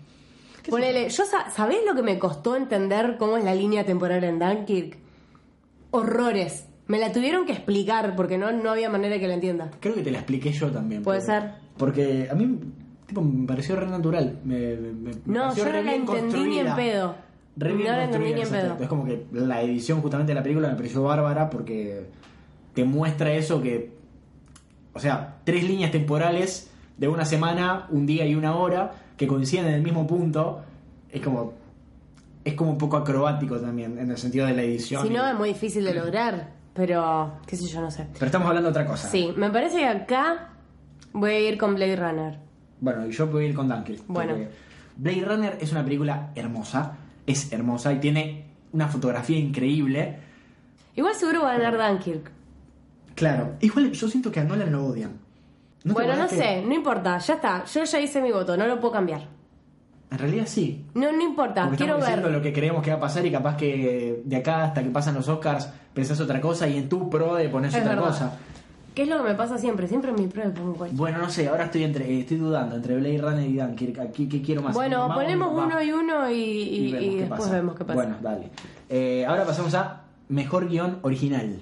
Ponele, 0.68 1.08
yo 1.08 1.24
sa- 1.24 1.50
¿sabés 1.50 1.78
lo 1.86 1.94
que 1.94 2.02
me 2.02 2.18
costó 2.18 2.54
entender 2.54 3.16
cómo 3.18 3.38
es 3.38 3.44
la 3.44 3.54
línea 3.54 3.84
temporal 3.86 4.22
en 4.22 4.38
Dunkirk? 4.38 4.98
Horrores. 5.90 6.66
Me 6.86 6.98
la 6.98 7.12
tuvieron 7.12 7.44
que 7.46 7.52
explicar 7.52 8.14
porque 8.16 8.38
no, 8.38 8.50
no 8.52 8.70
había 8.70 8.88
manera 8.90 9.18
que 9.18 9.28
la 9.28 9.34
entienda. 9.34 9.70
Creo 9.80 9.94
que 9.94 10.02
te 10.02 10.10
la 10.10 10.18
expliqué 10.18 10.52
yo 10.52 10.70
también. 10.70 11.02
Puede 11.02 11.20
ser. 11.20 11.52
Porque 11.78 12.28
a 12.30 12.34
mí 12.34 12.58
tipo, 13.06 13.22
me 13.22 13.46
pareció 13.46 13.76
re 13.76 13.86
natural. 13.86 14.38
Me, 14.44 14.76
No, 15.24 15.42
pareció 15.42 15.64
yo 15.64 15.72
re 15.72 15.78
no 15.80 15.86
la 15.90 15.94
entendí 15.94 16.44
ni 16.44 16.58
en 16.58 16.74
pedo. 16.74 17.14
Re 17.56 17.72
bien 17.74 17.88
No 17.90 17.96
la 17.96 18.04
entendí 18.04 18.34
ni 18.34 18.40
en 18.42 18.48
pedo. 18.48 18.76
Es 18.80 18.88
como 18.88 19.04
que 19.04 19.26
la 19.32 19.62
edición 19.62 20.00
justamente 20.00 20.30
de 20.30 20.34
la 20.36 20.42
película 20.42 20.68
me 20.68 20.74
pareció 20.76 21.02
bárbara 21.02 21.48
porque 21.50 22.06
te 22.74 22.84
muestra 22.84 23.32
eso 23.32 23.62
que... 23.62 23.96
O 24.92 25.00
sea, 25.00 25.36
tres 25.44 25.64
líneas 25.64 25.90
temporales 25.90 26.70
de 26.96 27.08
una 27.08 27.24
semana, 27.24 27.86
un 27.90 28.06
día 28.06 28.26
y 28.26 28.34
una 28.34 28.56
hora 28.56 28.92
que 29.16 29.26
coinciden 29.26 29.66
en 29.66 29.74
el 29.74 29.82
mismo 29.82 30.06
punto. 30.06 30.62
Es 31.10 31.20
como... 31.20 31.54
Es 32.44 32.54
como 32.54 32.70
un 32.70 32.78
poco 32.78 32.96
acrobático 32.96 33.58
también 33.58 33.98
en 33.98 34.10
el 34.10 34.16
sentido 34.16 34.46
de 34.46 34.54
la 34.54 34.62
edición. 34.62 35.02
Si 35.02 35.08
y- 35.08 35.10
no, 35.16 35.28
es 35.28 35.34
muy 35.36 35.50
difícil 35.50 35.84
de 35.84 35.94
lograr. 35.94 36.50
Pero, 36.72 37.32
qué 37.46 37.56
sé 37.56 37.66
yo, 37.66 37.80
no 37.80 37.90
sé. 37.90 38.06
Pero 38.14 38.26
estamos 38.26 38.46
hablando 38.46 38.68
de 38.68 38.70
otra 38.70 38.86
cosa. 38.86 39.08
Sí, 39.08 39.32
me 39.36 39.50
parece 39.50 39.78
que 39.78 39.86
acá 39.86 40.50
voy 41.12 41.30
a 41.30 41.40
ir 41.40 41.58
con 41.58 41.74
Blade 41.74 41.96
Runner. 41.96 42.38
Bueno, 42.80 43.06
y 43.06 43.10
yo 43.12 43.26
voy 43.26 43.44
a 43.44 43.48
ir 43.48 43.54
con 43.54 43.68
Dunkirk. 43.68 44.02
Bueno. 44.06 44.34
Blade 44.96 45.24
Runner 45.24 45.58
es 45.60 45.72
una 45.72 45.84
película 45.84 46.30
hermosa, 46.34 46.96
es 47.26 47.52
hermosa 47.52 47.92
y 47.92 47.98
tiene 48.00 48.44
una 48.72 48.88
fotografía 48.88 49.38
increíble. 49.38 50.16
Igual 50.96 51.14
seguro 51.14 51.42
va 51.42 51.52
a 51.54 51.58
ganar 51.58 51.76
Dunkirk. 51.90 52.30
Claro, 53.14 53.54
igual 53.60 53.92
yo 53.92 54.08
siento 54.08 54.30
que 54.30 54.40
a 54.40 54.44
Nolan 54.44 54.70
lo 54.72 54.86
odian. 54.86 55.12
¿No 55.84 55.94
te 55.94 56.00
Bueno, 56.04 56.16
no 56.16 56.28
que- 56.28 56.36
sé, 56.36 56.62
no 56.62 56.74
importa, 56.74 57.18
ya 57.18 57.34
está. 57.34 57.64
Yo 57.64 57.84
ya 57.84 58.00
hice 58.00 58.20
mi 58.20 58.30
voto, 58.32 58.56
no 58.56 58.66
lo 58.66 58.78
puedo 58.80 58.92
cambiar. 58.94 59.22
En 60.10 60.18
realidad 60.18 60.44
sí. 60.46 60.84
No, 60.94 61.12
no 61.12 61.22
importa, 61.22 61.64
Porque 61.64 61.78
quiero 61.84 61.98
estamos 61.98 62.22
ver. 62.24 62.32
lo 62.32 62.40
que 62.42 62.52
creemos 62.52 62.82
que 62.82 62.90
va 62.90 62.96
a 62.96 63.00
pasar 63.00 63.26
y 63.26 63.30
capaz 63.30 63.56
que 63.56 64.22
de 64.24 64.36
acá 64.36 64.64
hasta 64.64 64.82
que 64.82 64.88
pasan 64.90 65.14
los 65.14 65.28
Oscars 65.28 65.68
pensás 65.92 66.18
otra 66.20 66.40
cosa 66.40 66.66
y 66.66 66.78
en 66.78 66.88
tu 66.88 67.10
pro 67.10 67.34
de 67.34 67.48
pones 67.48 67.74
Es 67.74 67.80
otra 67.82 67.94
verdad. 67.94 68.08
cosa. 68.08 68.32
¿Qué 68.98 69.04
es 69.04 69.08
lo 69.08 69.18
que 69.18 69.28
me 69.28 69.34
pasa 69.36 69.56
siempre? 69.58 69.86
Siempre 69.86 70.10
en 70.10 70.16
mi 70.16 70.26
prueba 70.26 70.52
pongo 70.52 70.74
cualquier- 70.74 70.98
Bueno, 70.98 71.18
no 71.18 71.30
sé, 71.30 71.46
ahora 71.46 71.66
estoy 71.66 71.84
entre 71.84 72.18
estoy 72.18 72.36
dudando 72.36 72.74
entre 72.74 72.96
Blade 72.96 73.18
Runner 73.18 73.48
y 73.48 73.54
Dunkirk. 73.56 74.10
¿Qué 74.10 74.42
quiero 74.42 74.60
más? 74.60 74.74
Bueno, 74.74 75.08
ponemos 75.14 75.52
uno 75.52 75.80
y 75.80 75.92
uno 75.92 76.28
y, 76.28 76.34
y- 76.34 76.90
vemos 76.90 77.04
y 77.06 77.10
qué 77.10 77.20
después 77.20 77.40
pasa. 77.42 77.52
vemos 77.52 77.76
qué 77.76 77.84
pasa. 77.84 77.94
Bueno, 77.94 78.16
dale. 78.20 78.50
Eh, 78.88 79.24
ahora 79.24 79.44
pasamos 79.44 79.72
a 79.76 80.02
mejor 80.30 80.68
guion 80.68 80.98
original. 81.02 81.60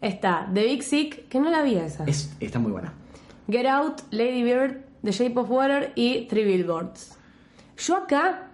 Está 0.00 0.50
The 0.52 0.64
Big 0.64 0.82
Sick, 0.82 1.28
que 1.28 1.38
no 1.38 1.50
la 1.50 1.62
vi 1.62 1.76
esa. 1.76 2.02
Es, 2.02 2.34
está 2.40 2.58
muy 2.58 2.72
buena. 2.72 2.92
Get 3.48 3.66
Out, 3.66 4.00
Lady 4.10 4.42
Bird, 4.42 4.78
The 5.04 5.12
Shape 5.12 5.38
of 5.38 5.48
Water 5.52 5.92
y 5.94 6.26
Three 6.26 6.44
Billboards. 6.44 7.16
Yo 7.78 7.96
acá 7.96 8.48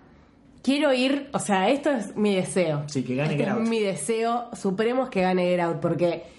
quiero 0.62 0.92
ir, 0.92 1.30
o 1.32 1.38
sea, 1.38 1.70
esto 1.70 1.88
es 1.92 2.14
mi 2.14 2.34
deseo. 2.34 2.82
Sí, 2.88 3.02
que 3.04 3.16
gane 3.16 3.30
Este 3.32 3.44
Get 3.44 3.54
Out. 3.54 3.62
es 3.62 3.68
mi 3.70 3.80
deseo 3.80 4.50
supremo 4.54 5.04
es 5.04 5.08
que 5.08 5.22
gane 5.22 5.44
Get 5.44 5.60
Out, 5.60 5.76
porque 5.80 6.36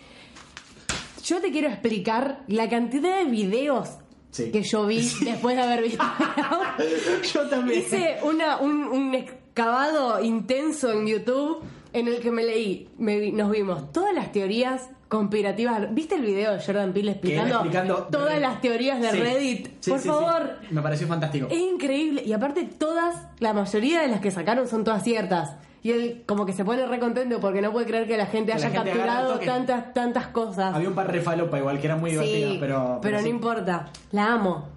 yo 1.29 1.39
te 1.41 1.51
quiero 1.51 1.67
explicar 1.69 2.43
la 2.47 2.67
cantidad 2.69 3.17
de 3.19 3.25
videos 3.25 3.89
Sí. 4.31 4.51
que 4.51 4.61
yo 4.61 4.85
vi 4.85 5.09
después 5.21 5.55
de 5.55 5.61
haber 5.63 5.81
visto. 5.83 6.03
Yo 7.33 7.47
también. 7.49 7.79
Hice 7.81 8.17
una, 8.23 8.57
un, 8.57 8.83
un 8.83 9.15
excavado 9.15 10.23
intenso 10.23 10.91
en 10.91 11.07
YouTube 11.07 11.59
en 11.93 12.07
el 12.07 12.19
que 12.19 12.29
me 12.29 12.43
leí, 12.43 12.89
me 12.99 13.31
nos 13.31 13.49
vimos 13.51 13.91
todas 13.91 14.13
las 14.13 14.31
teorías 14.31 14.89
conspirativas. 15.07 15.91
¿Viste 15.95 16.13
el 16.15 16.21
video 16.21 16.53
de 16.53 16.63
Jordan 16.63 16.93
Peele 16.93 17.11
explicando, 17.13 17.55
explicando 17.55 17.95
todas 18.11 18.39
las 18.39 18.61
teorías 18.61 19.01
de 19.01 19.09
Sí. 19.11 19.17
Reddit? 19.19 19.67
Sí, 19.79 19.89
Por 19.89 19.99
favor. 19.99 20.57
Me 20.69 20.81
pareció 20.83 21.07
fantástico. 21.07 21.47
Es 21.49 21.57
increíble. 21.57 22.21
Y 22.23 22.31
aparte 22.33 22.63
todas, 22.65 23.15
la 23.39 23.53
mayoría 23.53 24.01
de 24.01 24.09
las 24.09 24.21
que 24.21 24.29
sacaron 24.29 24.67
son 24.67 24.83
todas 24.83 25.03
ciertas. 25.03 25.55
Y 25.81 25.91
él 25.91 26.23
como 26.25 26.45
que 26.45 26.53
se 26.53 26.65
pone 26.65 26.85
re 26.85 26.99
contento 26.99 27.39
porque 27.39 27.61
no 27.61 27.71
puede 27.71 27.85
creer 27.85 28.05
que 28.07 28.17
la 28.17 28.25
gente 28.25 28.51
la 28.51 28.57
haya 28.57 28.69
gente 28.69 28.89
capturado 28.91 29.39
tantas, 29.39 29.93
tantas 29.93 30.27
cosas. 30.27 30.75
Había 30.75 30.89
un 30.89 30.95
par 30.95 31.11
de 31.11 31.21
falopa 31.21 31.57
igual 31.57 31.79
que 31.79 31.87
eran 31.87 31.99
muy 32.01 32.11
divertidas, 32.11 32.51
Sí, 32.51 32.57
pero. 32.59 32.99
pero, 33.01 33.17
no 33.17 33.23
sí. 33.23 33.29
importa. 33.29 33.87
La 34.11 34.33
amo. 34.33 34.67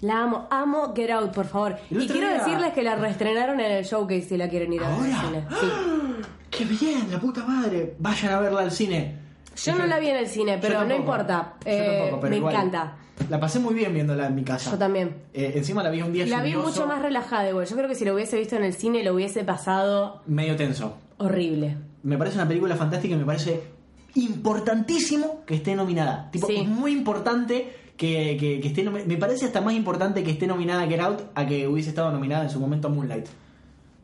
La 0.00 0.22
amo. 0.22 0.46
Amo 0.50 0.92
Get 0.94 1.10
Out, 1.10 1.32
por 1.34 1.46
favor. 1.46 1.76
Y 1.90 2.06
quiero 2.06 2.28
día- 2.28 2.38
decirles 2.38 2.72
que 2.72 2.82
la 2.82 2.96
reestrenaron 2.96 3.60
en 3.60 3.70
el 3.72 3.84
showcase 3.84 4.22
si 4.22 4.36
la 4.36 4.48
quieren 4.48 4.72
ir 4.72 4.82
a 4.82 4.88
ver 4.88 5.12
al 5.12 5.20
cine. 5.20 5.44
Sí. 5.60 5.66
¡Qué 6.50 6.64
bien! 6.64 7.10
¡La 7.10 7.18
puta 7.18 7.44
madre! 7.44 7.94
Vayan 7.98 8.32
a 8.32 8.40
verla 8.40 8.60
al 8.62 8.70
cine. 8.72 9.25
Yo 9.56 9.74
no 9.74 9.86
la 9.86 9.98
vi 9.98 10.08
en 10.10 10.16
el 10.16 10.26
cine, 10.28 10.58
pero 10.60 10.84
no 10.84 10.94
importa. 10.94 11.54
Yo 11.64 11.70
Eh, 11.70 11.96
tampoco, 12.00 12.20
pero 12.20 12.30
me 12.30 12.36
igual. 12.36 12.54
encanta. 12.54 12.96
La 13.30 13.40
pasé 13.40 13.58
muy 13.58 13.74
bien 13.74 13.94
viéndola 13.94 14.26
en 14.26 14.34
mi 14.34 14.44
casa. 14.44 14.70
Yo 14.70 14.76
también. 14.78 15.16
Eh, 15.32 15.52
encima 15.56 15.82
la 15.82 15.90
vi 15.90 16.02
un 16.02 16.12
día 16.12 16.26
La 16.26 16.42
vi 16.42 16.54
mucho 16.54 16.86
más 16.86 17.00
relajada 17.00 17.48
igual. 17.48 17.66
Yo 17.66 17.74
creo 17.76 17.88
que 17.88 17.94
si 17.94 18.04
lo 18.04 18.14
hubiese 18.14 18.38
visto 18.38 18.56
en 18.56 18.64
el 18.64 18.74
cine 18.74 19.02
lo 19.02 19.14
hubiese 19.14 19.42
pasado 19.44 20.22
medio 20.26 20.54
tenso. 20.56 20.98
horrible. 21.18 21.76
Me 22.02 22.18
parece 22.18 22.36
una 22.36 22.46
película 22.46 22.76
fantástica 22.76 23.14
y 23.14 23.18
me 23.18 23.24
parece 23.24 23.62
importantísimo 24.14 25.42
que 25.46 25.54
esté 25.54 25.74
nominada. 25.74 26.28
Tipo, 26.30 26.46
Sí. 26.46 26.56
es 26.56 26.68
muy 26.68 26.92
importante 26.92 27.72
que, 27.96 28.36
que- 28.38 28.60
que 28.60 28.68
esté 28.68 28.82
Me 28.84 29.16
parece 29.16 29.46
hasta 29.46 29.60
más 29.62 29.72
importante 29.74 30.22
que 30.22 30.30
esté 30.32 30.46
nominada 30.46 30.86
Get 30.86 31.00
Out 31.00 31.22
a 31.34 31.46
que 31.46 31.66
hubiese 31.66 31.88
estado 31.90 32.10
nominada 32.12 32.44
en 32.44 32.50
su 32.50 32.60
momento 32.60 32.90
Moonlight. 32.90 33.26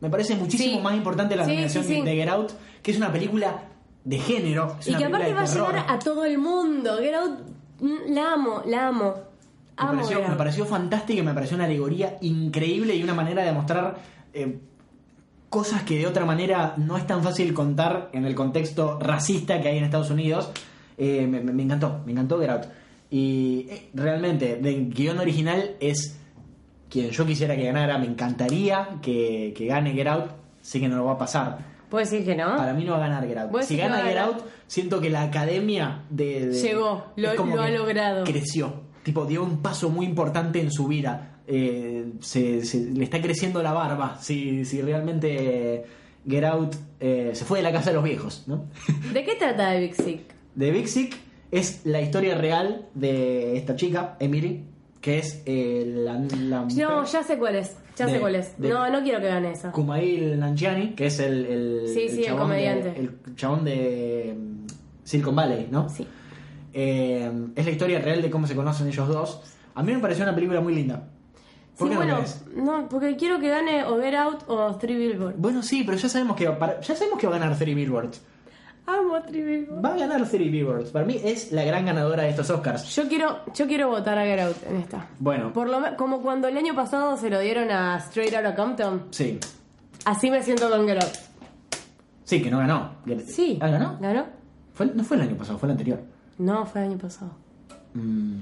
Me 0.01 0.09
parece 0.09 0.35
muchísimo 0.35 0.77
Sí. 0.77 0.81
más 0.83 0.95
importante 0.95 1.35
la 1.35 1.45
nominación 1.45 1.83
sí, 1.83 1.95
sí. 1.97 2.01
de 2.01 2.15
Get 2.15 2.29
Out, 2.29 2.51
que 2.81 2.91
es 2.91 2.97
una 2.97 3.11
película 3.11 3.61
de 4.03 4.17
género. 4.17 4.77
es 4.79 4.87
Y 4.87 4.95
que 4.95 5.05
aparte 5.05 5.33
va 5.33 5.41
a 5.41 5.45
llegar 5.45 5.85
a 5.87 5.99
todo 5.99 6.25
el 6.25 6.37
mundo. 6.37 6.97
Get 6.99 7.15
Out, 7.15 7.39
la 8.09 8.33
amo, 8.33 8.61
la 8.65 8.87
amo. 8.87 9.13
Me 9.79 9.87
pareció, 9.87 10.27
me 10.27 10.35
pareció 10.35 10.65
fantástica 10.65 11.19
y 11.19 11.23
me 11.23 11.33
pareció 11.33 11.55
una 11.55 11.65
alegoría 11.65 12.17
increíble 12.21 12.95
y 12.95 13.03
una 13.03 13.15
manera 13.15 13.43
de 13.43 13.51
mostrar 13.51 13.97
eh, 14.33 14.59
cosas 15.49 15.83
que 15.83 15.97
de 15.97 16.05
otra 16.05 16.25
manera 16.25 16.75
no 16.77 16.95
es 16.95 17.07
tan 17.07 17.23
fácil 17.23 17.53
contar 17.53 18.09
en 18.13 18.25
el 18.25 18.35
contexto 18.35 18.99
racista 18.99 19.59
que 19.61 19.69
hay 19.69 19.77
en 19.79 19.85
Estados 19.85 20.11
Unidos. 20.11 20.51
Eh, 20.97 21.25
me 21.25 21.63
encantó, 21.63 22.01
me 22.05 22.11
encantó 22.11 22.39
Get 22.39 22.49
Out. 22.49 22.63
Y 23.13 23.67
eh, 23.69 23.89
realmente, 23.93 24.55
de 24.57 24.85
guion 24.85 25.19
original 25.19 25.75
es 25.79 26.17
quien 26.89 27.11
yo 27.11 27.27
quisiera 27.27 27.55
que 27.55 27.63
ganara. 27.63 27.99
Me 27.99 28.07
encantaría 28.07 28.97
que, 29.03 29.53
que 29.55 29.67
gane 29.67 29.93
Get 29.93 30.07
Out. 30.07 30.31
Sé 30.63 30.79
que 30.79 30.87
no 30.87 30.97
lo 30.97 31.05
va 31.05 31.11
a 31.11 31.17
pasar. 31.19 31.72
¿Puedo 31.93 32.03
decir 32.05 32.25
que 32.25 32.35
no? 32.35 32.57
Para 32.57 32.73
mí 32.73 32.83
no 32.85 32.93
va 32.93 32.97
a 33.05 33.07
ganar 33.07 33.27
Get 33.27 33.37
Out. 33.37 33.61
Si 33.61 33.77
gana 33.77 34.01
Get. 34.01 34.17
Out, 34.17 34.37
siento 34.65 34.99
que 34.99 35.11
la 35.11 35.21
academia 35.21 36.05
de. 36.09 36.47
de- 36.47 36.59
Llegó, 36.59 37.03
lo- 37.17 37.61
ha 37.61 37.69
logrado. 37.69 38.23
Creció. 38.23 38.73
Tipo, 39.03 39.27
dio 39.27 39.43
un 39.43 39.61
paso 39.61 39.89
muy 39.91 40.07
importante 40.07 40.59
en 40.59 40.71
su 40.71 40.87
vida. 40.87 41.37
Eh, 41.45 42.13
se, 42.19 42.65
se- 42.65 42.79
le 42.89 43.03
está 43.03 43.21
creciendo 43.21 43.61
la 43.61 43.73
barba. 43.73 44.17
Si, 44.19 44.65
si 44.65 44.81
realmente 44.81 45.83
Get 46.27 46.43
Out 46.45 46.75
eh, 46.99 47.29
se 47.35 47.45
fue 47.45 47.59
de 47.59 47.63
la 47.63 47.71
casa 47.71 47.91
de 47.91 47.97
los 47.97 48.03
viejos, 48.03 48.43
¿no? 48.47 48.65
¿De 49.13 49.23
qué 49.23 49.35
trata 49.35 49.69
de 49.69 49.79
Big 49.81 49.93
Sick? 49.93 50.21
The 50.57 50.71
Big 50.71 50.87
Sick 50.87 51.15
es 51.51 51.85
la 51.85 52.01
historia 52.01 52.33
real 52.35 52.87
de 52.95 53.55
esta 53.55 53.75
chica, 53.75 54.17
Emily, 54.19 54.63
que 54.99 55.19
es 55.19 55.43
eh, 55.45 55.83
la, 55.95 56.13
la 56.39 56.65
No, 56.75 57.05
ya 57.05 57.21
sé 57.21 57.37
cuál 57.37 57.57
es. 57.57 57.75
Ya 57.95 58.05
De- 58.07 58.13
sé 58.13 58.19
cuál 58.19 58.35
es. 58.35 58.57
de- 58.59 58.69
No, 58.69 58.89
no 58.89 59.01
quiero 59.03 59.19
que 59.19 59.27
gane 59.27 59.51
esa. 59.51 59.71
Kumail 59.71 60.39
Nanjiani, 60.39 60.89
que 60.95 61.05
es 61.07 61.19
el, 61.19 61.45
el, 61.45 61.81
Sí, 61.93 62.09
sí, 62.09 62.19
el 62.21 62.25
chabón 62.25 62.41
comediante. 62.43 62.91
de, 62.91 62.99
el 62.99 63.35
chabón 63.35 63.63
de 63.65 64.35
mm, 64.37 64.65
Silicon 65.03 65.35
Valley, 65.35 65.67
¿no? 65.69 65.89
Sí. 65.89 66.07
Eh, 66.73 67.31
es 67.55 67.65
la 67.65 67.71
historia 67.71 67.99
real 67.99 68.21
de 68.21 68.29
cómo 68.31 68.47
se 68.47 68.55
conocen 68.55 68.87
ellos 68.87 69.07
dos. 69.07 69.41
A 69.75 69.83
mí 69.83 69.93
me 69.93 69.99
pareció 69.99 70.23
una 70.23 70.33
película 70.33 70.59
muy 70.61 70.73
linda. 70.73 71.07
¿Por 71.77 71.87
Sí, 71.87 71.93
qué 71.93 71.99
no 71.99 72.05
bueno, 72.05 72.15
crees? 72.17 72.43
no, 72.55 72.87
porque 72.89 73.15
quiero 73.15 73.39
que 73.39 73.49
gane 73.49 73.83
o 73.83 73.99
Get 73.99 74.13
Out 74.15 74.43
o 74.47 74.75
Three 74.77 74.95
Billboards. 74.95 75.37
Bueno, 75.39 75.61
sí, 75.63 75.83
pero 75.85 75.97
ya 75.97 76.09
sabemos 76.09 76.35
que 76.35 76.47
para- 76.51 76.79
ya 76.81 76.95
sabemos 76.95 77.19
que 77.19 77.27
va 77.27 77.35
a 77.35 77.39
ganar 77.39 77.57
Three 77.57 77.73
Billboards. 77.75 78.21
Amo 78.85 79.21
Three 79.21 79.41
Billboards. 79.43 79.83
Va 79.85 79.93
a 79.93 79.97
ganar 79.97 80.27
Three 80.27 80.49
Billboards. 80.49 80.91
Para 80.91 81.05
mí 81.05 81.19
es 81.23 81.51
la 81.51 81.63
gran 81.63 81.85
ganadora 81.85 82.23
de 82.23 82.29
estos 82.31 82.49
Oscars. 82.49 82.93
Yo 82.95 83.07
quiero, 83.07 83.39
yo 83.55 83.65
quiero 83.67 83.87
votar 83.89 84.17
a 84.17 84.23
Get 84.25 84.39
Out 84.41 84.57
en 84.69 84.75
esta. 84.77 85.07
Bueno, 85.19 85.53
Por 85.53 85.69
lo 85.69 85.79
me- 85.79 85.95
como 85.95 86.21
cuando 86.21 86.47
el 86.49 86.57
año 86.57 86.75
pasado 86.75 87.15
se 87.17 87.29
lo 87.29 87.39
dieron 87.39 87.71
a 87.71 87.97
Straight 87.97 88.33
Outta 88.33 88.55
Compton. 88.55 89.03
sí. 89.11 89.39
Así 90.05 90.29
me 90.29 90.43
siento 90.43 90.69
con 90.69 90.85
Get 90.85 91.01
Out. 91.01 91.13
Sí, 92.25 92.41
que 92.41 92.51
no 92.51 92.57
ganó. 92.59 92.91
Sí. 93.25 93.57
¿Ah, 93.61 93.69
ganó? 93.69 93.97
¿Ganó? 94.01 94.25
Fue- 94.73 94.87
no 94.93 95.01
fue 95.03 95.15
el 95.15 95.23
año 95.23 95.37
pasado, 95.37 95.57
fue 95.57 95.67
el 95.67 95.71
anterior. 95.71 96.01
No, 96.39 96.65
fue 96.65 96.81
el 96.81 96.89
año 96.89 96.97
pasado. 96.97 97.31
Mm, 97.93 98.39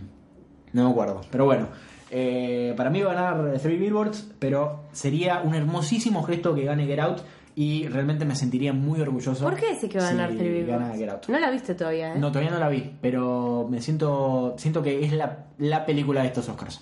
no 0.74 0.84
me 0.86 0.90
acuerdo. 0.90 1.22
Pero 1.30 1.46
bueno, 1.46 1.68
eh, 2.10 2.74
para 2.76 2.90
mí 2.90 3.02
va 3.04 3.12
a 3.12 3.14
ganar 3.34 3.60
Three 3.60 3.78
Billboards, 3.78 4.28
pero 4.40 4.86
sería 4.92 5.42
un 5.42 5.54
hermosísimo 5.54 6.24
gesto 6.24 6.56
que 6.56 6.64
gane 6.64 6.86
Get 6.88 7.00
Out 7.00 7.20
y 7.56 7.88
realmente 7.88 8.26
me 8.26 8.36
sentiría 8.36 8.74
muy 8.74 9.02
orgulloso. 9.02 9.44
¿Por 9.44 9.56
qué 9.56 9.74
decís 9.74 9.90
que 9.90 9.98
va 9.98 10.06
a 10.06 10.10
si 10.12 10.16
ganar 10.16 10.32
Three 10.36 10.50
Billboards? 10.50 10.84
gana 10.86 10.96
Get 10.98 11.10
Out. 11.10 11.28
No 11.28 11.40
la 11.40 11.52
viste 11.52 11.76
todavía, 11.76 12.14
¿eh? 12.16 12.20
No, 12.20 12.30
todavía 12.30 12.52
no 12.52 12.60
la 12.60 12.70
vi, 12.70 12.96
pero 13.02 13.68
me 13.70 13.82
siento 13.82 14.56
siento 14.58 14.82
que 14.82 15.04
es 15.04 15.14
la, 15.14 15.46
la 15.58 15.86
película 15.86 16.22
de 16.22 16.28
estos 16.28 16.48
Oscars. 16.50 16.82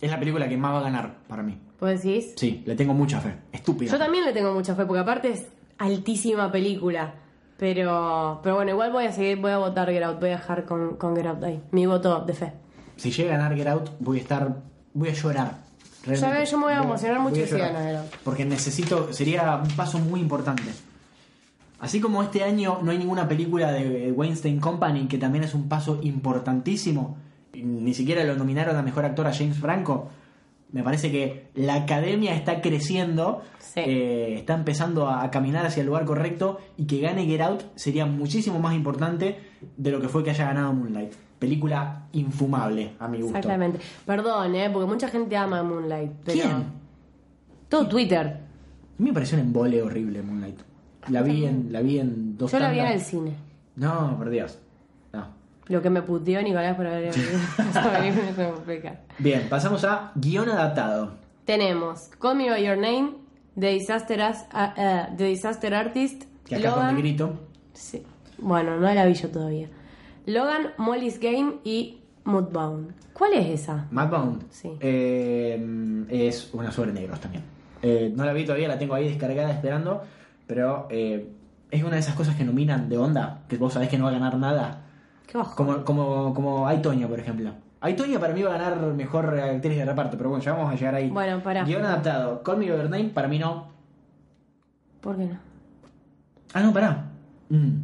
Es 0.00 0.10
la 0.10 0.18
película 0.18 0.48
que 0.48 0.56
más 0.56 0.72
va 0.74 0.78
a 0.80 0.82
ganar 0.82 1.14
para 1.28 1.42
mí. 1.42 1.58
¿Vos 1.80 1.90
decís? 1.90 2.32
Sí, 2.36 2.62
le 2.66 2.74
tengo 2.74 2.92
mucha 2.94 3.20
fe. 3.20 3.34
Estúpida. 3.52 3.92
Yo 3.92 3.98
también 3.98 4.24
le 4.24 4.32
tengo 4.32 4.52
mucha 4.52 4.74
fe, 4.74 4.84
porque 4.84 5.00
aparte 5.00 5.30
es 5.30 5.46
altísima 5.78 6.50
película. 6.50 7.14
Pero, 7.56 8.40
pero 8.42 8.56
bueno, 8.56 8.72
igual 8.72 8.90
voy 8.90 9.04
a 9.06 9.12
seguir, 9.12 9.38
voy 9.38 9.52
a 9.52 9.58
votar 9.58 9.88
Get 9.88 10.02
Out, 10.02 10.18
voy 10.18 10.30
a 10.30 10.32
dejar 10.32 10.64
con, 10.64 10.96
con 10.96 11.14
Get 11.14 11.26
Out 11.26 11.44
ahí. 11.44 11.62
Mi 11.70 11.86
voto 11.86 12.24
de 12.24 12.32
fe. 12.34 12.52
Si 12.96 13.12
llega 13.12 13.34
a 13.34 13.38
ganar 13.38 13.56
Get 13.56 13.68
Out, 13.68 13.90
voy 14.00 14.18
a 14.18 14.20
estar. 14.22 14.56
Voy 14.94 15.08
a 15.08 15.12
llorar. 15.12 15.58
Realmente. 16.04 16.38
ves, 16.40 16.50
yo 16.50 16.58
me 16.58 16.64
voy 16.64 16.72
a 16.74 16.82
emocionar 16.82 17.20
mucho 17.20 17.36
voy 17.36 17.44
a 17.44 17.46
llorar. 17.46 17.96
Out. 17.96 18.06
Porque 18.24 18.44
necesito. 18.44 19.12
Sería 19.12 19.56
un 19.62 19.70
paso 19.76 19.98
muy 19.98 20.20
importante. 20.20 20.64
Así 21.80 22.00
como 22.00 22.22
este 22.22 22.44
año 22.44 22.78
no 22.82 22.90
hay 22.92 22.98
ninguna 22.98 23.26
película 23.28 23.72
de 23.72 24.12
Weinstein 24.12 24.60
Company, 24.60 25.08
que 25.08 25.18
también 25.18 25.42
es 25.44 25.52
un 25.54 25.68
paso 25.68 25.98
importantísimo, 26.02 27.16
ni 27.54 27.92
siquiera 27.92 28.22
lo 28.24 28.36
nominaron 28.36 28.76
a 28.76 28.82
mejor 28.82 29.04
actor 29.04 29.26
a 29.26 29.34
James 29.34 29.58
Franco. 29.58 30.08
Me 30.70 30.82
parece 30.84 31.10
que 31.10 31.48
la 31.54 31.74
academia 31.74 32.34
está 32.34 32.60
creciendo, 32.62 33.42
Sí. 33.58 33.80
eh, 33.80 34.34
está 34.38 34.54
empezando 34.54 35.08
a 35.08 35.30
caminar 35.30 35.66
hacia 35.66 35.80
el 35.80 35.86
lugar 35.88 36.04
correcto 36.04 36.60
y 36.78 36.86
que 36.86 37.00
gane 37.00 37.26
Get 37.26 37.40
Out 37.42 37.62
sería 37.74 38.06
muchísimo 38.06 38.58
más 38.60 38.74
importante 38.74 39.38
de 39.76 39.90
lo 39.90 40.00
que 40.00 40.08
fue 40.08 40.22
que 40.22 40.30
haya 40.30 40.46
ganado 40.46 40.72
Moonlight. 40.72 41.12
Película 41.42 42.02
infumable, 42.12 42.92
a 43.00 43.08
mi 43.08 43.20
gusto. 43.20 43.36
Exactamente. 43.36 43.80
Perdón, 44.06 44.54
¿eh? 44.54 44.70
Porque 44.72 44.86
mucha 44.88 45.08
gente 45.08 45.36
ama 45.36 45.60
Moonlight. 45.64 46.12
Pero... 46.24 46.40
¿Quién? 46.40 46.64
Todo 47.68 47.88
Twitter. 47.88 48.26
A 48.26 49.02
mí 49.02 49.08
me 49.08 49.12
pareció 49.12 49.36
un 49.38 49.44
embole 49.46 49.82
horrible 49.82 50.22
Moonlight. 50.22 50.60
La 51.08 51.22
vi 51.22 51.46
en, 51.46 51.72
la 51.72 51.80
vi 51.80 51.98
en 51.98 52.38
dos 52.38 52.52
Yo 52.52 52.60
la 52.60 52.70
vi 52.70 52.78
en 52.78 52.86
el 52.86 53.00
cine. 53.00 53.32
No, 53.74 54.14
por 54.16 54.30
Dios. 54.30 54.56
No. 55.12 55.26
Lo 55.66 55.82
que 55.82 55.90
me 55.90 56.02
puteó 56.02 56.40
Nicolás 56.42 56.76
por 56.76 56.86
haber. 56.86 57.12
Bien, 59.18 59.46
pasamos 59.48 59.82
a 59.84 60.12
guion 60.14 60.48
adaptado. 60.48 61.14
tenemos 61.44 62.08
Call 62.20 62.36
Me 62.36 62.50
By 62.50 62.64
Your 62.64 62.76
Name, 62.76 63.14
The 63.58 63.70
Disaster, 63.72 64.20
As- 64.22 64.46
The 65.16 65.24
Disaster 65.24 65.74
Artist, 65.74 66.22
Que 66.46 66.54
acá 66.56 66.70
con 66.70 66.78
Logan, 66.80 66.94
negrito. 66.94 67.32
sí. 67.72 68.02
bueno, 68.38 68.78
no 68.78 68.92
la 68.94 69.04
vi 69.06 69.14
yo 69.14 69.28
todavía, 69.28 69.68
Logan, 70.26 70.72
Molly's 70.78 71.18
Game 71.18 71.54
y 71.64 72.00
Moodbound. 72.24 72.92
¿Cuál 73.12 73.34
es 73.34 73.60
esa? 73.60 73.86
Madbound. 73.90 74.44
Sí. 74.50 74.70
Eh, 74.80 76.06
es 76.08 76.50
una 76.54 76.70
sobre 76.70 76.92
negros 76.92 77.20
también. 77.20 77.44
Eh, 77.82 78.12
no 78.14 78.24
la 78.24 78.32
vi 78.32 78.44
todavía, 78.44 78.68
la 78.68 78.78
tengo 78.78 78.94
ahí 78.94 79.08
descargada 79.08 79.50
esperando. 79.50 80.02
Pero 80.46 80.86
eh, 80.90 81.28
es 81.70 81.82
una 81.82 81.94
de 81.94 82.00
esas 82.00 82.14
cosas 82.14 82.36
que 82.36 82.44
nominan 82.44 82.88
de 82.88 82.98
onda, 82.98 83.42
que 83.48 83.56
vos 83.56 83.72
sabés 83.72 83.88
que 83.88 83.98
no 83.98 84.04
va 84.04 84.10
a 84.10 84.14
ganar 84.14 84.36
nada. 84.38 84.82
Qué 85.26 85.38
bajo. 85.38 85.56
Como, 85.56 85.84
como, 85.84 86.34
como 86.34 86.66
Aitonia, 86.66 87.08
por 87.08 87.18
ejemplo. 87.18 87.52
Aitonia 87.80 88.20
para 88.20 88.32
mí 88.32 88.42
va 88.42 88.54
a 88.54 88.58
ganar 88.58 88.78
mejor 88.94 89.38
actriz 89.38 89.76
de 89.76 89.84
reparto, 89.84 90.16
pero 90.16 90.30
bueno, 90.30 90.44
ya 90.44 90.52
vamos 90.52 90.72
a 90.72 90.76
llegar 90.76 90.94
ahí. 90.94 91.10
Bueno, 91.10 91.42
pará. 91.42 91.64
Guión 91.64 91.84
adaptado. 91.84 92.42
Call 92.42 92.58
Me 92.58 92.68
By 92.68 92.78
Your 92.78 92.90
Name, 92.90 93.08
para 93.08 93.28
mí 93.28 93.38
no. 93.38 93.68
¿Por 95.00 95.16
qué 95.16 95.26
no? 95.26 95.38
Ah, 96.54 96.60
no, 96.60 96.72
pará. 96.72 97.10
Mm. 97.48 97.81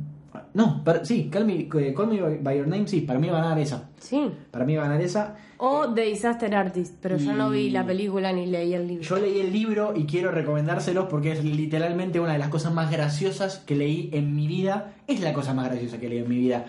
No, 0.59 0.83
para- 0.83 1.05
sí, 1.05 1.29
Call 1.31 1.45
Me, 1.47 1.55
eh, 1.73 1.95
Call 1.97 2.09
Me 2.09 2.21
By 2.39 2.59
Your 2.59 2.67
Name, 2.67 2.89
sí, 2.89 3.03
para 3.03 3.21
mí 3.21 3.29
va 3.29 3.39
a 3.39 3.43
ganar 3.43 3.59
esa. 3.61 3.91
Sí. 4.01 4.29
Para 4.51 4.65
mí 4.65 4.75
va 4.75 4.83
a 4.85 4.89
ganar 4.89 5.01
esa. 5.01 5.37
O 5.59 5.93
The 5.95 6.03
Disaster 6.03 6.53
Artist, 6.55 6.97
pero 7.01 7.17
yo 7.17 7.33
no 7.33 7.51
vi 7.51 7.61
Y- 7.67 7.71
la 7.71 7.87
película 7.87 8.33
ni 8.33 8.47
leí 8.47 8.75
el 8.75 8.89
libro. 8.89 9.05
Yo 9.05 9.17
leí 9.19 9.39
el 9.41 9.53
libro 9.53 9.93
y 9.97 10.05
quiero 10.05 10.31
recomendárselos 10.33 11.07
porque 11.07 11.31
es 11.33 11.45
literalmente 11.45 12.19
una 12.21 12.33
de 12.33 12.39
las 12.39 12.49
cosas 12.49 12.73
más 12.75 12.91
graciosas 12.91 13.59
que 13.61 13.77
leí 13.77 14.11
en 14.13 14.35
mi 14.35 14.47
vida. 14.49 14.95
Es 15.07 15.21
la 15.21 15.33
cosa 15.33 15.55
más 15.55 15.69
graciosa 15.71 15.99
que 15.99 16.09
leí 16.09 16.19
en 16.19 16.29
mi 16.29 16.37
vida. 16.39 16.67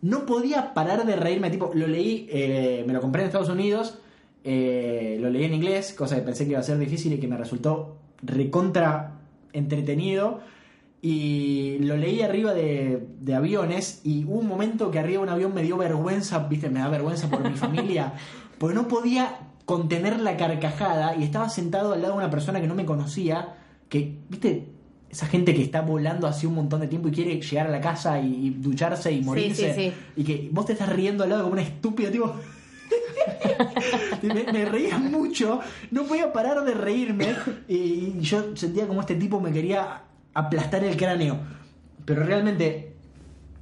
No 0.00 0.24
podía 0.26 0.72
parar 0.74 1.04
de 1.04 1.14
reírme, 1.16 1.50
tipo, 1.50 1.70
lo 1.74 1.86
leí, 1.86 2.26
eh, 2.30 2.82
me 2.86 2.92
lo 2.94 3.00
compré 3.02 3.22
en 3.22 3.26
Estados 3.26 3.48
Unidos, 3.50 3.98
eh, 4.44 5.18
lo 5.20 5.28
leí 5.28 5.44
en 5.44 5.52
inglés, 5.54 5.92
cosa 5.92 6.16
que 6.16 6.22
pensé 6.22 6.44
que 6.44 6.52
iba 6.52 6.60
a 6.60 6.62
ser 6.62 6.78
difícil 6.78 7.12
y 7.12 7.18
que 7.18 7.28
me 7.28 7.36
resultó 7.36 7.96
recontra 8.22 9.12
entretenido. 9.52 10.40
Y 11.00 11.78
lo 11.80 11.96
leí 11.96 12.22
arriba 12.22 12.52
de, 12.54 13.06
de 13.20 13.34
aviones 13.34 14.00
y 14.02 14.24
hubo 14.24 14.40
un 14.40 14.48
momento 14.48 14.90
que 14.90 14.98
arriba 14.98 15.18
de 15.18 15.28
un 15.28 15.28
avión 15.28 15.54
me 15.54 15.62
dio 15.62 15.76
vergüenza, 15.76 16.40
viste, 16.48 16.70
me 16.70 16.80
da 16.80 16.88
vergüenza 16.88 17.28
por 17.30 17.48
mi 17.48 17.56
familia, 17.56 18.14
porque 18.58 18.74
no 18.74 18.88
podía 18.88 19.38
contener 19.64 20.18
la 20.18 20.36
carcajada 20.36 21.14
y 21.14 21.22
estaba 21.22 21.48
sentado 21.50 21.92
al 21.92 22.02
lado 22.02 22.14
de 22.14 22.18
una 22.18 22.30
persona 22.30 22.60
que 22.60 22.66
no 22.66 22.74
me 22.74 22.84
conocía, 22.84 23.54
que, 23.88 24.16
viste, 24.28 24.66
esa 25.10 25.26
gente 25.26 25.54
que 25.54 25.62
está 25.62 25.82
volando 25.82 26.26
hace 26.26 26.46
un 26.46 26.54
montón 26.54 26.80
de 26.80 26.88
tiempo 26.88 27.08
y 27.08 27.12
quiere 27.12 27.40
llegar 27.40 27.66
a 27.66 27.70
la 27.70 27.80
casa 27.80 28.20
y, 28.20 28.46
y 28.46 28.50
ducharse 28.50 29.12
y 29.12 29.22
morirse, 29.22 29.74
sí, 29.74 29.80
sí. 29.90 29.92
y 30.16 30.24
que 30.24 30.48
vos 30.52 30.66
te 30.66 30.72
estás 30.72 30.88
riendo 30.88 31.22
al 31.22 31.30
lado 31.30 31.42
como 31.42 31.52
una 31.52 31.62
estúpida, 31.62 32.10
tipo... 32.10 32.34
me, 34.22 34.52
me 34.52 34.64
reía 34.64 34.98
mucho, 34.98 35.60
no 35.90 36.04
podía 36.04 36.32
parar 36.32 36.64
de 36.64 36.72
reírme 36.72 37.34
y 37.68 38.18
yo 38.20 38.56
sentía 38.56 38.86
como 38.88 39.02
este 39.02 39.14
tipo 39.14 39.38
me 39.40 39.52
quería 39.52 40.02
aplastar 40.34 40.84
el 40.84 40.96
cráneo. 40.96 41.38
Pero 42.04 42.24
realmente, 42.24 42.94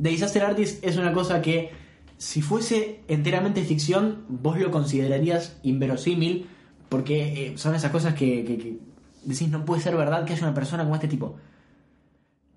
The 0.01 0.09
Disaster 0.11 0.45
Artist 0.45 0.85
es 0.85 0.97
una 0.97 1.13
cosa 1.13 1.41
que 1.43 1.71
si 2.19 2.43
fuese 2.43 3.01
enteramente 3.09 3.63
ficción, 3.65 4.25
vos 4.29 4.59
lo 4.59 4.71
considerarías 4.71 5.59
inverosímil, 5.63 6.47
porque 6.89 7.47
eh, 7.49 7.59
son 7.59 7.75
esas 7.75 7.91
cosas 7.91 8.15
que, 8.15 8.45
que- 8.45 8.59
que 8.59 8.79
decís, 9.25 9.49
no 9.51 9.65
puede 9.65 9.83
ser 9.83 9.97
verdad 9.97 10.25
que 10.25 10.33
haya 10.35 10.43
una 10.47 10.55
persona 10.55 10.85
como 10.85 10.95
este 10.95 11.09
tipo. 11.09 11.37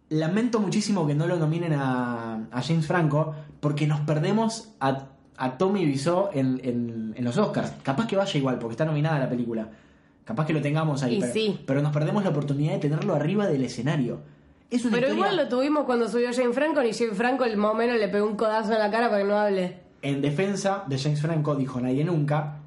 Lamento 0.10 0.60
muchísimo 0.60 1.06
que 1.06 1.14
no 1.14 1.28
lo 1.28 1.38
nominen 1.38 1.74
a, 1.74 2.48
a 2.52 2.62
James 2.64 2.88
Franco, 2.88 3.36
porque 3.60 3.86
nos 3.86 4.00
perdemos 4.02 4.70
a, 4.80 5.08
a 5.38 5.58
Tommy 5.58 5.86
Wiseau 5.86 6.30
en, 6.34 6.60
en- 6.64 7.14
en 7.16 7.24
los 7.24 7.38
Oscars. 7.38 7.72
Capaz 7.84 8.08
que 8.08 8.16
vaya 8.16 8.38
igual, 8.38 8.58
porque 8.60 8.74
está 8.74 8.86
nominada 8.86 9.20
la 9.20 9.30
película. 9.30 9.70
Capaz 10.30 10.46
que 10.46 10.54
lo 10.54 10.62
tengamos 10.62 11.02
ahí, 11.02 11.16
Y 11.16 11.20
pero, 11.22 11.34
sí. 11.34 11.60
pero 11.66 11.82
nos 11.82 11.92
perdemos 11.92 12.24
la 12.24 12.30
oportunidad 12.30 12.74
de 12.74 12.78
tenerlo 12.78 13.16
arriba 13.16 13.48
del 13.48 13.64
escenario. 13.64 14.20
Es 14.70 14.86
una 14.86 14.94
Pero 14.98 15.08
historia- 15.08 15.32
igual 15.32 15.38
lo 15.38 15.50
tuvimos 15.50 15.86
cuando 15.86 16.08
subió 16.08 16.30
Jane 16.32 16.54
Franco 16.54 16.84
y 16.84 16.94
Jane 16.94 17.16
Franco 17.16 17.46
el 17.46 17.58
más 17.58 17.72
o 17.72 17.74
menos 17.74 17.98
le 17.98 18.08
pegó 18.10 18.28
un 18.28 18.36
codazo 18.36 18.72
en 18.74 18.78
la 18.78 18.92
cara 18.92 19.10
para 19.10 19.24
que 19.24 19.28
no 19.28 19.36
hable. 19.40 19.78
En 20.04 20.22
defensa 20.22 20.84
de 20.86 21.00
James 21.00 21.20
Franco, 21.20 21.56
dijo 21.56 21.82
nadie 21.82 22.04
nunca, 22.06 22.60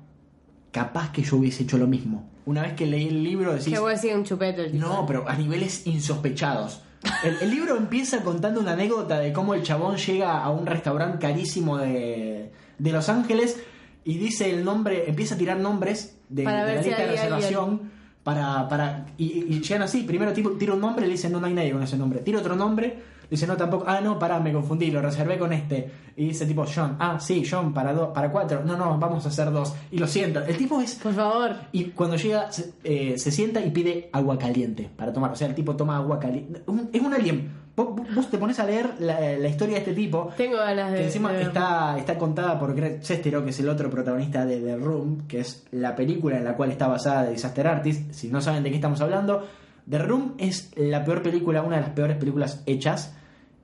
capaz 0.72 1.12
que 1.12 1.22
yo 1.22 1.36
hubiese 1.36 1.62
hecho 1.62 1.78
lo 1.78 1.86
mismo. 1.86 2.28
Una 2.46 2.62
vez 2.62 2.72
que 2.72 2.86
leí 2.86 3.06
el 3.06 3.22
libro 3.22 3.52
decís, 3.52 3.72
Que 3.72 3.78
voy 3.78 3.92
a 3.92 3.94
decir 3.94 4.12
un 4.16 4.24
chupete 4.24 4.66
el 4.66 4.80
no, 4.80 5.04
pero 5.06 5.28
a 5.28 5.36
niveles 5.36 5.86
insospechados. 5.86 6.82
El, 7.22 7.36
el 7.40 7.50
libro 7.50 7.76
empieza 7.76 8.24
contando 8.24 8.58
una 8.60 8.72
anécdota 8.72 9.20
de 9.20 9.32
cómo 9.32 9.54
el 9.54 9.62
chabón 9.62 9.96
llega 9.96 10.42
a 10.42 10.50
un 10.50 10.66
restaurante 10.66 11.18
carísimo 11.18 11.78
de, 11.78 12.50
de 12.78 12.92
Los 12.92 13.08
Ángeles 13.08 13.62
y 14.04 14.18
dice 14.18 14.50
el 14.50 14.64
nombre, 14.64 15.08
empieza 15.08 15.36
a 15.36 15.38
tirar 15.38 15.58
nombres 15.58 16.16
de, 16.33 16.45
la 16.45 16.83
si 16.83 16.89
lista 16.89 17.03
de 17.03 17.11
reservación 17.12 17.80
para, 18.22 18.68
para 18.68 19.07
y, 19.18 19.24
y 19.24 19.61
llegan 19.61 19.83
así, 19.83 20.03
primero 20.03 20.33
tipo, 20.33 20.51
tira 20.53 20.74
un 20.74 20.80
nombre 20.80 21.05
y 21.05 21.09
le 21.09 21.14
dicen 21.14 21.33
no, 21.33 21.41
no 21.41 21.47
hay 21.47 21.55
nadie 21.55 21.72
con 21.72 21.83
ese 21.83 21.97
nombre, 21.97 22.20
tira 22.20 22.39
otro 22.39 22.55
nombre, 22.55 22.97
dice 23.28 23.47
no 23.47 23.57
tampoco, 23.57 23.85
ah 23.89 24.01
no, 24.01 24.18
pará, 24.18 24.39
me 24.39 24.53
confundí, 24.53 24.91
lo 24.91 25.03
reservé 25.03 25.39
con 25.39 25.53
este, 25.53 25.91
y 26.16 26.28
dice 26.28 26.47
tipo 26.47 26.64
John, 26.72 26.97
ah 27.01 27.18
sí, 27.18 27.45
John, 27.49 27.74
para 27.74 27.93
dos, 27.93 28.11
para 28.14 28.30
cuatro, 28.30 28.62
no, 28.64 28.76
no, 28.76 28.97
vamos 28.99 29.24
a 29.24 29.28
hacer 29.28 29.51
dos, 29.51 29.74
y 29.91 29.99
lo 29.99 30.07
siento, 30.07 30.45
el 30.45 30.57
tipo 30.57 30.80
es 30.80 30.95
Por 30.97 31.14
favor. 31.14 31.57
y 31.72 31.87
cuando 31.87 32.16
llega, 32.16 32.53
se, 32.53 32.72
eh, 32.85 33.18
se 33.18 33.33
sienta 33.33 33.61
y 33.61 33.70
pide 33.70 34.09
agua 34.12 34.39
caliente 34.39 34.89
para 34.97 35.12
tomar. 35.12 35.33
O 35.33 35.37
sea, 35.37 35.49
el 35.49 35.55
tipo 35.55 35.74
toma 35.74 35.97
agua 35.97 36.18
caliente. 36.18 36.62
Es 36.93 37.01
un 37.01 37.14
alien. 37.14 37.61
Vos, 37.74 37.88
vos 38.14 38.30
te 38.30 38.36
pones 38.36 38.58
a 38.58 38.66
leer 38.66 38.96
la, 38.98 39.18
la 39.18 39.48
historia 39.48 39.74
de 39.74 39.80
este 39.80 39.94
tipo. 39.94 40.30
Tengo 40.36 40.58
ganas 40.58 40.92
de. 40.92 40.98
Que 40.98 41.04
encima 41.04 41.32
de 41.32 41.42
está, 41.42 41.96
está 41.98 42.18
contada 42.18 42.58
por 42.58 42.74
Greg 42.74 43.02
Sestero, 43.02 43.42
que 43.44 43.50
es 43.50 43.60
el 43.60 43.68
otro 43.68 43.88
protagonista 43.88 44.44
de 44.44 44.60
The 44.60 44.76
Room, 44.76 45.26
que 45.26 45.40
es 45.40 45.64
la 45.70 45.96
película 45.96 46.36
en 46.36 46.44
la 46.44 46.54
cual 46.54 46.70
está 46.70 46.86
basada 46.86 47.24
de 47.24 47.32
Disaster 47.32 47.66
Artist. 47.66 48.12
Si 48.12 48.28
no 48.28 48.42
saben 48.42 48.62
de 48.62 48.70
qué 48.70 48.76
estamos 48.76 49.00
hablando, 49.00 49.46
The 49.88 49.98
Room 49.98 50.34
es 50.38 50.70
la 50.76 51.04
peor 51.04 51.22
película, 51.22 51.62
una 51.62 51.76
de 51.76 51.82
las 51.82 51.90
peores 51.90 52.18
películas 52.18 52.62
hechas, 52.66 53.14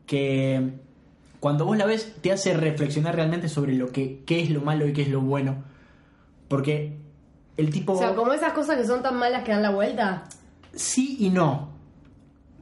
que 0.06 0.72
cuando 1.40 1.66
vos 1.66 1.76
la 1.76 1.84
ves 1.84 2.14
te 2.22 2.32
hace 2.32 2.54
reflexionar 2.54 3.14
realmente 3.14 3.48
sobre 3.48 3.74
lo 3.74 3.92
que 3.92 4.22
qué 4.24 4.40
es 4.40 4.50
lo 4.50 4.62
malo 4.62 4.88
y 4.88 4.94
qué 4.94 5.02
es 5.02 5.09
lo 5.09 5.20
bueno. 5.20 5.64
Porque 6.48 6.96
el 7.59 7.70
tipo... 7.70 7.92
O 7.92 7.98
sea, 7.98 8.14
como 8.14 8.32
esas 8.32 8.54
cosas 8.54 8.78
que 8.78 8.86
son 8.86 9.02
tan 9.02 9.16
malas 9.16 9.44
que 9.44 9.52
dan 9.52 9.62
la 9.62 9.70
vuelta. 9.70 10.24
Sí 10.74 11.16
y 11.20 11.28
no. 11.28 11.78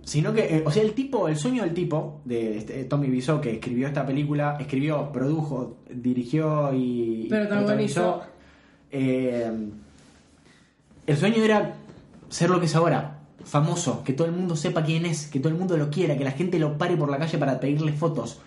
Sino 0.06 0.32
que, 0.32 0.58
eh, 0.58 0.62
o 0.64 0.70
sea, 0.70 0.84
el 0.84 0.92
tipo, 0.92 1.26
el 1.26 1.36
sueño 1.36 1.64
del 1.64 1.74
tipo, 1.74 2.20
de 2.24 2.58
este, 2.58 2.84
Tommy 2.84 3.10
Wiseau, 3.10 3.40
que 3.40 3.54
escribió 3.54 3.88
esta 3.88 4.06
película, 4.06 4.56
escribió, 4.60 5.10
produjo, 5.10 5.78
dirigió 5.90 6.72
y 6.72 7.26
Protagonizó. 7.28 8.22
eh, 8.92 9.50
el 11.08 11.16
sueño 11.16 11.42
era 11.42 11.74
ser 12.28 12.50
lo 12.50 12.60
que 12.60 12.66
es 12.66 12.76
ahora, 12.76 13.18
famoso, 13.42 14.04
que 14.04 14.12
todo 14.12 14.28
el 14.28 14.32
mundo 14.32 14.54
sepa 14.54 14.84
quién 14.84 15.06
es, 15.06 15.26
que 15.26 15.40
todo 15.40 15.48
el 15.48 15.58
mundo 15.58 15.76
lo 15.76 15.90
quiera, 15.90 16.16
que 16.16 16.22
la 16.22 16.30
gente 16.30 16.60
lo 16.60 16.78
pare 16.78 16.96
por 16.96 17.10
la 17.10 17.18
calle 17.18 17.36
para 17.36 17.58
pedirle 17.58 17.92
fotos. 17.92 18.38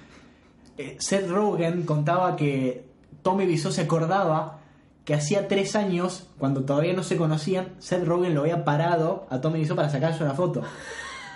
Eh, 0.78 0.96
Seth 1.00 1.28
Rogen 1.28 1.84
contaba 1.84 2.38
que 2.38 2.86
Tommy 3.22 3.46
Wiseau 3.46 3.74
se 3.74 3.82
acordaba 3.82 4.62
que 5.04 5.14
hacía 5.14 5.50
tres 5.50 5.76
años, 5.76 6.30
cuando 6.38 6.64
todavía 6.64 6.94
no 6.94 7.04
se 7.04 7.18
conocían, 7.18 7.76
Seth 7.80 8.06
Rogen 8.06 8.34
lo 8.34 8.42
había 8.44 8.64
parado 8.64 9.28
a 9.30 9.42
Tommy 9.42 9.60
Wiseau 9.60 9.76
para 9.76 9.90
sacarse 9.90 10.24
una 10.24 10.36
foto. 10.36 10.62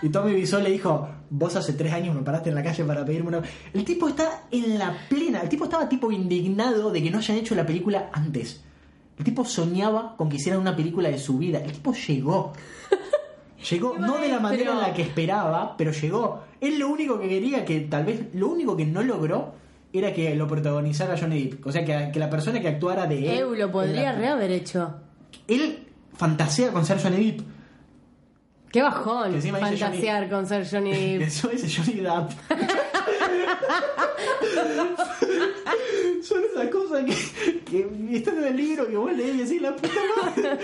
Y 0.04 0.10
Tommy 0.10 0.34
Wiseau 0.34 0.62
le 0.62 0.70
dijo, 0.70 1.08
vos 1.30 1.56
hace 1.56 1.74
tres 1.74 1.93
años 1.93 2.14
me 2.16 2.22
paraste 2.22 2.49
en 2.49 2.56
la 2.56 2.62
calle 2.64 2.84
para 2.84 3.04
pedirme 3.06 3.30
una... 3.30 3.41
El 3.74 3.84
tipo 3.86 4.08
está 4.10 4.43
en 4.51 4.78
la 4.78 4.95
plena, 5.10 5.39
el 5.41 5.49
tipo 5.49 5.64
estaba 5.64 5.88
tipo 5.89 6.12
indignado 6.12 6.91
de 6.91 7.01
que 7.01 7.10
no 7.10 7.18
hayan 7.20 7.38
hecho 7.38 7.56
la 7.56 7.66
película 7.66 8.10
antes. 8.12 8.62
El 9.18 9.24
tipo 9.24 9.45
soñaba 9.45 10.16
con 10.18 10.28
que 10.30 10.36
hicieran 10.36 10.60
una 10.62 10.76
película 10.76 11.10
de 11.10 11.18
su 11.18 11.38
vida. 11.38 11.60
El 11.60 11.72
tipo 11.72 11.93
llegó. 11.93 12.54
Llegó, 13.70 13.97
no 13.97 14.18
de 14.18 14.28
la 14.28 14.41
manera 14.41 14.74
en 14.74 14.80
la 14.80 14.93
que 14.93 15.04
esperaba, 15.04 15.78
pero 15.78 15.93
llegó. 15.93 16.43
Él 16.60 16.78
lo 16.80 16.89
único 16.89 17.18
que 17.18 17.30
quería, 17.30 17.64
que 17.64 17.80
tal 17.82 18.04
vez 18.04 18.26
lo 18.34 18.49
único 18.49 18.76
que 18.76 18.86
no 18.86 19.01
logró, 19.04 19.54
era 19.93 20.12
que 20.14 20.36
lo 20.36 20.47
protagonizara 20.47 21.18
Johnny 21.18 21.43
Depp. 21.47 21.66
O 21.68 21.72
sea, 21.72 21.86
que, 21.86 22.10
que 22.12 22.20
la 22.20 22.30
persona 22.30 22.60
que 22.60 22.68
actuara 22.68 23.08
de 23.08 23.20
él... 23.36 23.39
Eu 23.39 23.56
lo 23.56 23.72
podría 23.72 24.10
en 24.10 24.16
la- 24.16 24.20
re 24.20 24.28
haber 24.28 24.51
hecho. 24.51 24.95
Él 25.47 25.88
fantasea 26.14 26.74
con 26.74 26.86
ser 26.86 27.01
Johnny 27.01 27.32
Depp. 27.32 27.41
Qué 28.74 28.82
bajón 28.82 29.30
Que 29.30 29.36
encima 29.36 29.60
fantasear 29.60 30.28
con 30.30 30.48
ser 30.48 30.68
Johnny 30.68 30.92
Que 31.20 31.26
eso 31.26 31.48
dice 31.48 31.68
Johnny 31.70 32.00
Depp. 32.02 32.32
Son 36.24 36.42
esas 36.44 36.68
cosas 36.70 37.06
que, 37.06 37.60
que 37.70 38.16
están 38.16 38.38
en 38.40 38.46
el 38.46 38.58
libro 38.58 38.88
que 38.88 38.98
vos 38.98 39.16
lees 39.16 39.36
y 39.36 39.38
decís 39.40 39.62
la 39.62 39.76
puta 39.76 40.00
madre. 40.24 40.58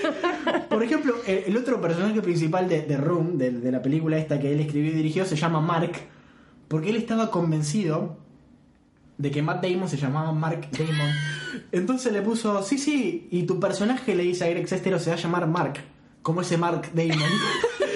Por 0.70 0.82
ejemplo, 0.82 1.16
el, 1.28 1.44
el 1.48 1.58
otro 1.58 1.80
personaje 1.80 2.22
principal 2.22 2.68
de, 2.68 2.82
de 2.82 2.98
Room, 2.98 3.38
de, 3.38 3.52
de 3.52 3.72
la 3.72 3.82
película 3.82 4.18
esta 4.18 4.40
que 4.40 4.52
él 4.54 4.60
escribió 4.62 4.92
y 4.92 4.96
dirigió, 4.96 5.26
se 5.26 5.36
llama 5.36 5.62
Mark, 5.62 5.92
porque 6.68 6.90
él 6.90 6.96
estaba 6.96 7.30
convencido 7.30 8.18
de 9.18 9.32
que 9.32 9.42
Matt 9.42 9.64
Damon 9.64 9.90
se 9.90 9.98
llamaba 9.98 10.32
Mark 10.32 10.70
Damon. 10.72 11.12
Entonces 11.72 12.12
le 12.14 12.22
puso, 12.22 12.64
sí, 12.64 12.78
sí, 12.78 13.28
y 13.30 13.44
tu 13.44 13.60
personaje 13.60 14.16
le 14.16 14.24
dice 14.24 14.46
a 14.46 14.50
Greg 14.50 14.68
Sestero 14.68 14.98
se 14.98 15.10
va 15.10 15.18
a 15.18 15.20
llamar 15.20 15.48
Mark, 15.48 15.74
como 16.22 16.42
ese 16.42 16.58
Mark 16.58 16.90
Damon. 16.94 17.20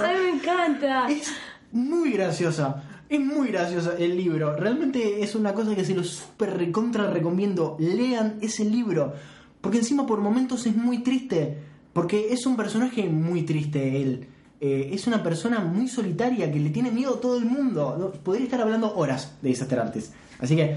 Ay, 0.00 0.16
me 0.22 0.38
encanta. 0.38 1.08
Es 1.10 1.32
muy 1.72 2.12
graciosa. 2.12 2.82
Es 3.08 3.20
muy 3.20 3.48
graciosa 3.48 3.94
el 3.98 4.16
libro. 4.16 4.56
Realmente 4.56 5.22
es 5.22 5.34
una 5.34 5.52
cosa 5.52 5.74
que 5.74 5.84
se 5.84 5.94
lo 5.94 6.04
super 6.04 6.56
recontra 6.56 7.10
recomiendo. 7.10 7.76
Lean 7.78 8.38
ese 8.40 8.64
libro. 8.64 9.14
Porque 9.60 9.78
encima 9.78 10.06
por 10.06 10.20
momentos 10.20 10.66
es 10.66 10.76
muy 10.76 10.98
triste. 10.98 11.58
Porque 11.92 12.32
es 12.32 12.46
un 12.46 12.56
personaje 12.56 13.08
muy 13.08 13.42
triste 13.42 14.00
él. 14.00 14.28
Eh, 14.60 14.90
es 14.92 15.06
una 15.06 15.22
persona 15.22 15.60
muy 15.60 15.88
solitaria 15.88 16.52
que 16.52 16.60
le 16.60 16.70
tiene 16.70 16.90
miedo 16.90 17.14
a 17.14 17.20
todo 17.20 17.38
el 17.38 17.46
mundo. 17.46 18.12
Podría 18.22 18.44
estar 18.44 18.60
hablando 18.60 18.94
horas 18.94 19.36
de 19.40 19.80
Artist. 19.80 20.14
Así 20.38 20.54
que, 20.54 20.76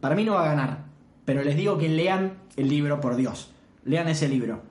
para 0.00 0.14
mí 0.14 0.24
no 0.24 0.34
va 0.34 0.44
a 0.44 0.54
ganar. 0.54 0.84
Pero 1.24 1.42
les 1.42 1.56
digo 1.56 1.78
que 1.78 1.88
lean 1.88 2.34
el 2.56 2.68
libro, 2.68 3.00
por 3.00 3.16
Dios. 3.16 3.50
Lean 3.84 4.08
ese 4.08 4.28
libro. 4.28 4.67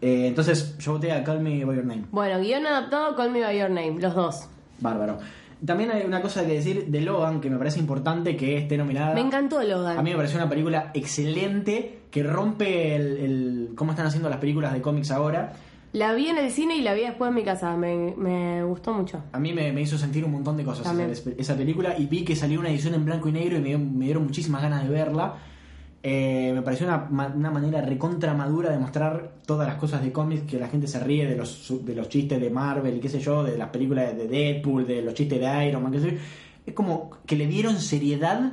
Eh, 0.00 0.26
entonces, 0.28 0.76
yo 0.78 0.92
voté 0.92 1.10
a 1.12 1.24
Call 1.24 1.40
Me 1.40 1.64
By 1.64 1.76
Your 1.76 1.84
Name. 1.84 2.04
Bueno, 2.12 2.38
guion 2.40 2.66
adaptado, 2.66 3.16
Call 3.16 3.30
Me 3.32 3.40
By 3.40 3.58
Your 3.58 3.70
Name, 3.70 3.96
los 4.00 4.14
dos. 4.14 4.48
Bárbaro. 4.80 5.18
También 5.64 5.90
hay 5.90 6.04
una 6.06 6.22
cosa 6.22 6.46
que 6.46 6.52
decir 6.52 6.86
de 6.86 7.00
Logan 7.00 7.40
que 7.40 7.50
me 7.50 7.58
parece 7.58 7.80
importante 7.80 8.36
que 8.36 8.56
esté 8.58 8.76
nominada. 8.76 9.12
Me 9.14 9.20
encantó 9.22 9.60
Logan. 9.60 9.98
A 9.98 10.02
mí 10.02 10.10
me 10.10 10.16
pareció 10.16 10.38
una 10.38 10.48
película 10.48 10.92
excelente 10.94 11.98
que 12.12 12.22
rompe 12.22 12.94
el, 12.94 13.16
el- 13.18 13.68
cómo 13.74 13.90
están 13.90 14.06
haciendo 14.06 14.28
las 14.28 14.38
películas 14.38 14.72
de 14.72 14.80
cómics 14.80 15.10
ahora. 15.10 15.52
La 15.94 16.12
vi 16.12 16.28
en 16.28 16.38
el 16.38 16.50
cine 16.52 16.76
y 16.76 16.82
la 16.82 16.94
vi 16.94 17.00
después 17.00 17.30
en 17.30 17.34
mi 17.34 17.42
casa. 17.42 17.74
Me, 17.76 18.14
me 18.16 18.62
gustó 18.62 18.92
mucho. 18.94 19.24
A 19.32 19.40
mí 19.40 19.52
me, 19.52 19.72
me 19.72 19.80
hizo 19.80 19.98
sentir 19.98 20.24
un 20.24 20.30
montón 20.30 20.56
de 20.56 20.62
cosas 20.62 20.86
esa, 20.96 21.30
esa 21.36 21.56
película 21.56 21.98
y 21.98 22.06
vi 22.06 22.24
que 22.24 22.36
salió 22.36 22.60
una 22.60 22.68
edición 22.68 22.94
en 22.94 23.04
blanco 23.04 23.28
y 23.28 23.32
negro 23.32 23.56
y 23.56 23.60
me, 23.60 23.76
me 23.78 24.04
dieron 24.04 24.24
muchísimas 24.24 24.62
ganas 24.62 24.84
de 24.84 24.90
verla. 24.90 25.34
Eh, 26.02 26.52
me 26.54 26.62
pareció 26.62 26.86
una, 26.86 27.08
una 27.34 27.50
manera 27.50 27.80
recontra 27.82 28.32
madura 28.32 28.70
de 28.70 28.78
mostrar 28.78 29.32
todas 29.44 29.66
las 29.66 29.76
cosas 29.78 30.00
de 30.02 30.12
cómics 30.12 30.42
que 30.42 30.58
la 30.58 30.68
gente 30.68 30.86
se 30.86 31.00
ríe 31.00 31.26
de 31.26 31.34
los, 31.36 31.72
de 31.84 31.94
los 31.96 32.08
chistes 32.08 32.40
de 32.40 32.50
Marvel 32.50 33.00
qué 33.00 33.08
sé 33.08 33.18
yo, 33.18 33.42
de 33.42 33.58
las 33.58 33.70
películas 33.70 34.16
de 34.16 34.28
Deadpool, 34.28 34.86
de 34.86 35.02
los 35.02 35.14
chistes 35.14 35.40
de 35.40 35.66
Iron 35.68 35.82
Man, 35.82 35.90
qué 35.92 36.00
sé 36.00 36.10
yo. 36.12 36.16
Es 36.66 36.72
como 36.74 37.10
que 37.26 37.34
le 37.34 37.46
dieron 37.48 37.80
seriedad 37.80 38.52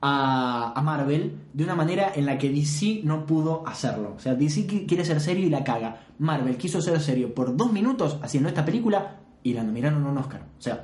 a, 0.00 0.72
a 0.74 0.82
Marvel 0.82 1.32
de 1.52 1.64
una 1.64 1.74
manera 1.74 2.10
en 2.14 2.24
la 2.24 2.38
que 2.38 2.48
DC 2.50 3.00
no 3.04 3.26
pudo 3.26 3.66
hacerlo. 3.66 4.14
O 4.16 4.20
sea, 4.20 4.34
DC 4.34 4.66
qui- 4.66 4.86
quiere 4.86 5.04
ser 5.04 5.20
serio 5.20 5.46
y 5.46 5.50
la 5.50 5.64
caga. 5.64 6.06
Marvel 6.18 6.56
quiso 6.56 6.80
ser 6.80 7.00
serio 7.00 7.34
por 7.34 7.54
dos 7.56 7.70
minutos 7.72 8.18
haciendo 8.22 8.48
esta 8.48 8.64
película 8.64 9.16
y 9.42 9.52
la 9.52 9.62
nominaron 9.62 10.04
a 10.06 10.08
un 10.08 10.18
Oscar. 10.18 10.40
O 10.58 10.62
sea, 10.62 10.82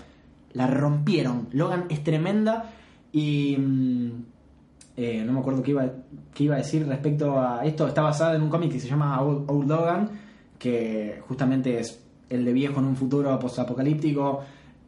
la 0.52 0.66
rompieron. 0.66 1.48
Logan 1.52 1.86
es 1.88 2.04
tremenda 2.04 2.72
y... 3.10 3.56
mm, 3.58 4.10
eh, 4.96 5.24
no 5.26 5.32
me 5.32 5.40
acuerdo 5.40 5.62
qué 5.62 5.72
iba, 5.72 5.86
qué 6.32 6.44
iba 6.44 6.54
a 6.54 6.58
decir 6.58 6.86
respecto 6.86 7.40
a 7.40 7.64
esto. 7.64 7.88
Está 7.88 8.02
basada 8.02 8.36
en 8.36 8.42
un 8.42 8.50
cómic 8.50 8.72
que 8.72 8.80
se 8.80 8.88
llama 8.88 9.20
Old, 9.20 9.68
Logan, 9.68 10.10
que 10.58 11.20
justamente 11.26 11.80
es 11.80 12.00
el 12.30 12.44
de 12.44 12.52
viejo 12.52 12.78
en 12.80 12.86
un 12.86 12.96
futuro 12.96 13.36
post-apocalíptico. 13.38 14.40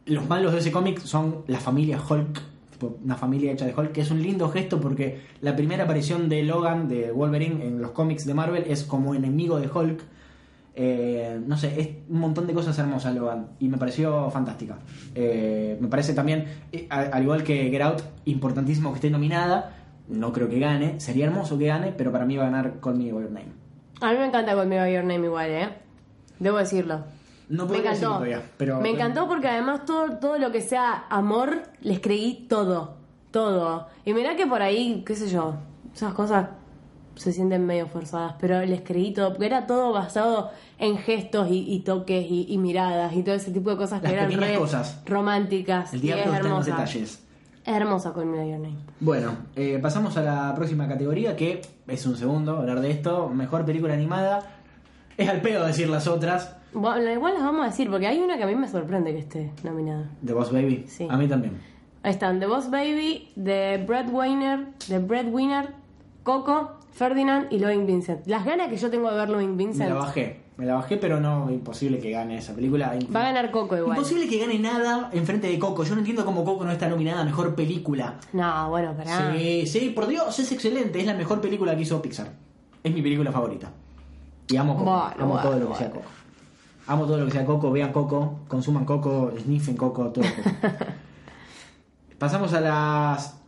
Los 0.05 0.27
malos 0.27 0.53
de 0.53 0.59
ese 0.59 0.71
cómic 0.71 0.99
son 1.01 1.43
la 1.47 1.59
familia 1.59 1.99
Hulk, 2.01 2.41
una 3.03 3.15
familia 3.15 3.51
hecha 3.51 3.65
de 3.65 3.73
Hulk, 3.75 3.91
que 3.91 4.01
es 4.01 4.11
un 4.11 4.21
lindo 4.21 4.49
gesto 4.49 4.79
porque 4.79 5.21
la 5.41 5.55
primera 5.55 5.83
aparición 5.83 6.29
de 6.29 6.43
Logan, 6.43 6.87
de 6.87 7.11
Wolverine, 7.11 7.65
en 7.65 7.81
los 7.81 7.91
cómics 7.91 8.25
de 8.25 8.33
Marvel 8.33 8.63
es 8.67 8.83
como 8.83 9.13
enemigo 9.13 9.59
de 9.59 9.67
Hulk. 9.67 10.01
Eh, 10.79 11.41
no 11.45 11.57
sé, 11.57 11.81
es 11.81 11.89
un 12.07 12.19
montón 12.19 12.45
de 12.45 12.53
cosas 12.53 12.77
hermosas 12.77 13.15
Logan 13.15 13.47
y 13.59 13.67
me 13.67 13.77
pareció 13.77 14.29
fantástica. 14.29 14.77
Eh, 15.15 15.75
me 15.81 15.87
parece 15.87 16.13
también, 16.13 16.45
al 16.89 17.23
igual 17.23 17.43
que 17.43 17.69
Get 17.69 17.81
Out, 17.81 18.01
importantísimo 18.25 18.91
que 18.91 18.95
esté 18.95 19.09
nominada. 19.09 19.73
No 20.07 20.31
creo 20.31 20.47
que 20.49 20.59
gane, 20.59 20.99
sería 20.99 21.25
hermoso 21.25 21.57
que 21.57 21.65
gane, 21.67 21.91
pero 21.91 22.11
para 22.11 22.25
mí 22.25 22.37
va 22.37 22.43
a 22.47 22.49
ganar 22.49 22.79
Call 22.79 22.95
Me 22.95 23.11
By 23.11 23.23
Your 23.23 23.31
Name. 23.31 23.51
A 24.01 24.11
mí 24.11 24.17
me 24.17 24.25
encanta 24.25 24.55
Call 24.55 24.67
Me 24.67 24.79
By 24.79 24.93
Your 24.93 25.03
Name 25.03 25.25
igual, 25.25 25.49
¿eh? 25.49 25.69
Debo 26.39 26.57
decirlo. 26.57 27.03
No 27.49 27.65
Me 27.65 27.77
encantó. 27.77 28.07
todavía, 28.07 28.41
pero 28.57 28.81
me 28.81 28.89
encantó 28.89 29.27
porque 29.27 29.47
además 29.47 29.85
todo, 29.85 30.17
todo 30.17 30.37
lo 30.37 30.51
que 30.51 30.61
sea 30.61 31.05
amor, 31.09 31.63
les 31.81 31.99
creí 32.01 32.45
todo. 32.49 32.95
Todo. 33.31 33.87
Y 34.05 34.13
mirá 34.13 34.35
que 34.35 34.45
por 34.47 34.61
ahí, 34.61 35.03
qué 35.05 35.15
sé 35.15 35.29
yo, 35.29 35.55
esas 35.93 36.13
cosas 36.13 36.47
se 37.15 37.31
sienten 37.33 37.65
medio 37.65 37.87
forzadas, 37.87 38.35
pero 38.39 38.63
les 38.65 38.81
creí 38.81 39.13
todo, 39.13 39.29
porque 39.29 39.47
era 39.47 39.65
todo 39.65 39.91
basado 39.91 40.51
en 40.77 40.97
gestos 40.97 41.49
y, 41.49 41.73
y 41.73 41.79
toques 41.79 42.25
y, 42.29 42.45
y 42.49 42.57
miradas 42.57 43.13
y 43.15 43.23
todo 43.23 43.35
ese 43.35 43.51
tipo 43.51 43.71
de 43.71 43.77
cosas 43.77 44.01
que 44.01 44.11
eran 44.13 44.31
re 44.31 44.55
cosas. 44.57 45.01
románticas. 45.05 45.93
El 45.93 45.99
y 45.99 46.01
diablo 46.03 46.23
es 46.25 46.33
está 46.35 46.47
en 46.47 46.53
los 46.53 46.65
detalles. 46.65 47.23
Hermosa 47.67 48.13
Call 48.13 48.25
Me 48.25 48.49
Your 48.49 48.59
Name. 48.59 48.77
Bueno, 49.01 49.33
eh, 49.55 49.77
pasamos 49.81 50.15
a 50.17 50.23
la 50.23 50.55
próxima 50.55 50.87
categoría 50.87 51.35
que 51.35 51.61
es 51.85 52.05
un 52.05 52.15
segundo 52.15 52.57
hablar 52.57 52.79
de 52.79 52.91
esto. 52.91 53.29
Mejor 53.29 53.65
película 53.65 53.93
animada. 53.93 54.39
Es 55.17 55.27
al 55.27 55.41
pedo 55.41 55.65
decir 55.65 55.89
las 55.89 56.07
otras. 56.07 56.55
Bueno, 56.73 57.11
igual 57.11 57.33
las 57.33 57.43
vamos 57.43 57.65
a 57.65 57.69
decir, 57.69 57.89
porque 57.89 58.07
hay 58.07 58.19
una 58.19 58.37
que 58.37 58.43
a 58.43 58.47
mí 58.47 58.55
me 58.55 58.67
sorprende 58.67 59.11
que 59.11 59.19
esté 59.19 59.51
nominada. 59.63 60.09
The 60.25 60.33
Boss 60.33 60.51
Baby. 60.51 60.85
Sí. 60.87 61.07
A 61.09 61.17
mí 61.17 61.27
también. 61.27 61.59
Ahí 62.03 62.11
están 62.11 62.39
The 62.39 62.45
Boss 62.45 62.71
Baby, 62.71 63.31
The 63.35 63.83
Breadwinner, 63.85 64.67
The 64.87 64.99
Breadwinner, 64.99 65.73
Coco, 66.23 66.76
Ferdinand 66.97 67.45
y 67.51 67.59
Loving 67.59 67.85
Vincent. 67.85 68.25
Las 68.25 68.43
ganas 68.43 68.69
que 68.69 68.77
yo 68.77 68.89
tengo 68.89 69.11
de 69.11 69.17
ver 69.17 69.29
Loving 69.29 69.51
Me 69.51 69.65
Vincent. 69.65 69.87
la 69.87 69.95
bajé. 69.95 70.41
Me 70.57 70.65
la 70.65 70.73
bajé, 70.73 70.97
pero 70.97 71.19
no, 71.19 71.51
imposible 71.51 71.99
que 71.99 72.09
gane 72.09 72.39
esa 72.39 72.55
película. 72.55 72.97
Va 73.15 73.19
a 73.19 73.23
ganar 73.25 73.51
Coco 73.51 73.77
igual. 73.77 73.95
Imposible 73.95 74.27
que 74.27 74.39
gane 74.39 74.57
nada 74.57 75.11
enfrente 75.13 75.45
de 75.47 75.59
Coco. 75.59 75.83
Yo 75.83 75.93
no 75.93 75.99
entiendo 75.99 76.25
cómo 76.25 76.43
Coco 76.43 76.65
no 76.65 76.71
está 76.71 76.89
nominada 76.89 77.21
a 77.21 77.23
mejor 77.23 77.53
película. 77.53 78.15
No, 78.33 78.71
bueno, 78.71 78.95
pará. 78.97 79.31
Sí, 79.37 79.67
sí, 79.67 79.91
por 79.91 80.07
Dios, 80.07 80.39
es 80.39 80.51
excelente. 80.51 80.99
Es 80.99 81.05
la 81.05 81.13
mejor 81.13 81.39
película 81.39 81.75
que 81.75 81.83
hizo 81.83 82.01
Pixar. 82.01 82.31
Es 82.83 82.91
mi 82.91 83.03
película 83.03 83.31
favorita. 83.31 83.71
Y 84.49 84.57
amo 84.57 84.75
Coco. 84.75 84.85
Bueno, 84.85 85.13
amo 85.19 85.33
bueno, 85.33 85.41
todo 85.43 85.51
lo 85.53 85.59
que 85.59 85.65
bueno. 85.65 85.77
sea 85.77 85.91
Coco. 85.91 86.05
Amo 86.87 87.05
todo 87.05 87.17
lo 87.19 87.25
que 87.25 87.31
sea 87.31 87.45
Coco. 87.45 87.71
Vean 87.71 87.93
Coco, 87.93 88.39
consuman 88.47 88.85
Coco, 88.85 89.33
sniffen 89.39 89.77
Coco, 89.77 90.07
todo 90.09 90.25
Coco. 90.35 90.75
Pasamos 92.17 92.51
a 92.53 92.61
las 92.61 93.39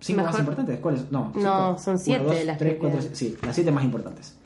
cinco 0.00 0.22
más 0.22 0.26
Mejor- 0.32 0.40
importantes. 0.40 0.80
¿Cuáles? 0.80 1.10
No, 1.12 1.32
No, 1.36 1.78
son 1.78 1.98
siete 1.98 2.22
Uno, 2.24 2.32
dos, 2.34 2.44
las 2.44 2.58
tres, 2.58 2.72
que 2.74 2.78
cuatro, 2.78 3.00
quedan. 3.00 3.14
Sí, 3.14 3.36
las 3.42 3.54
siete 3.54 3.70
más 3.70 3.84
importantes. 3.84 4.36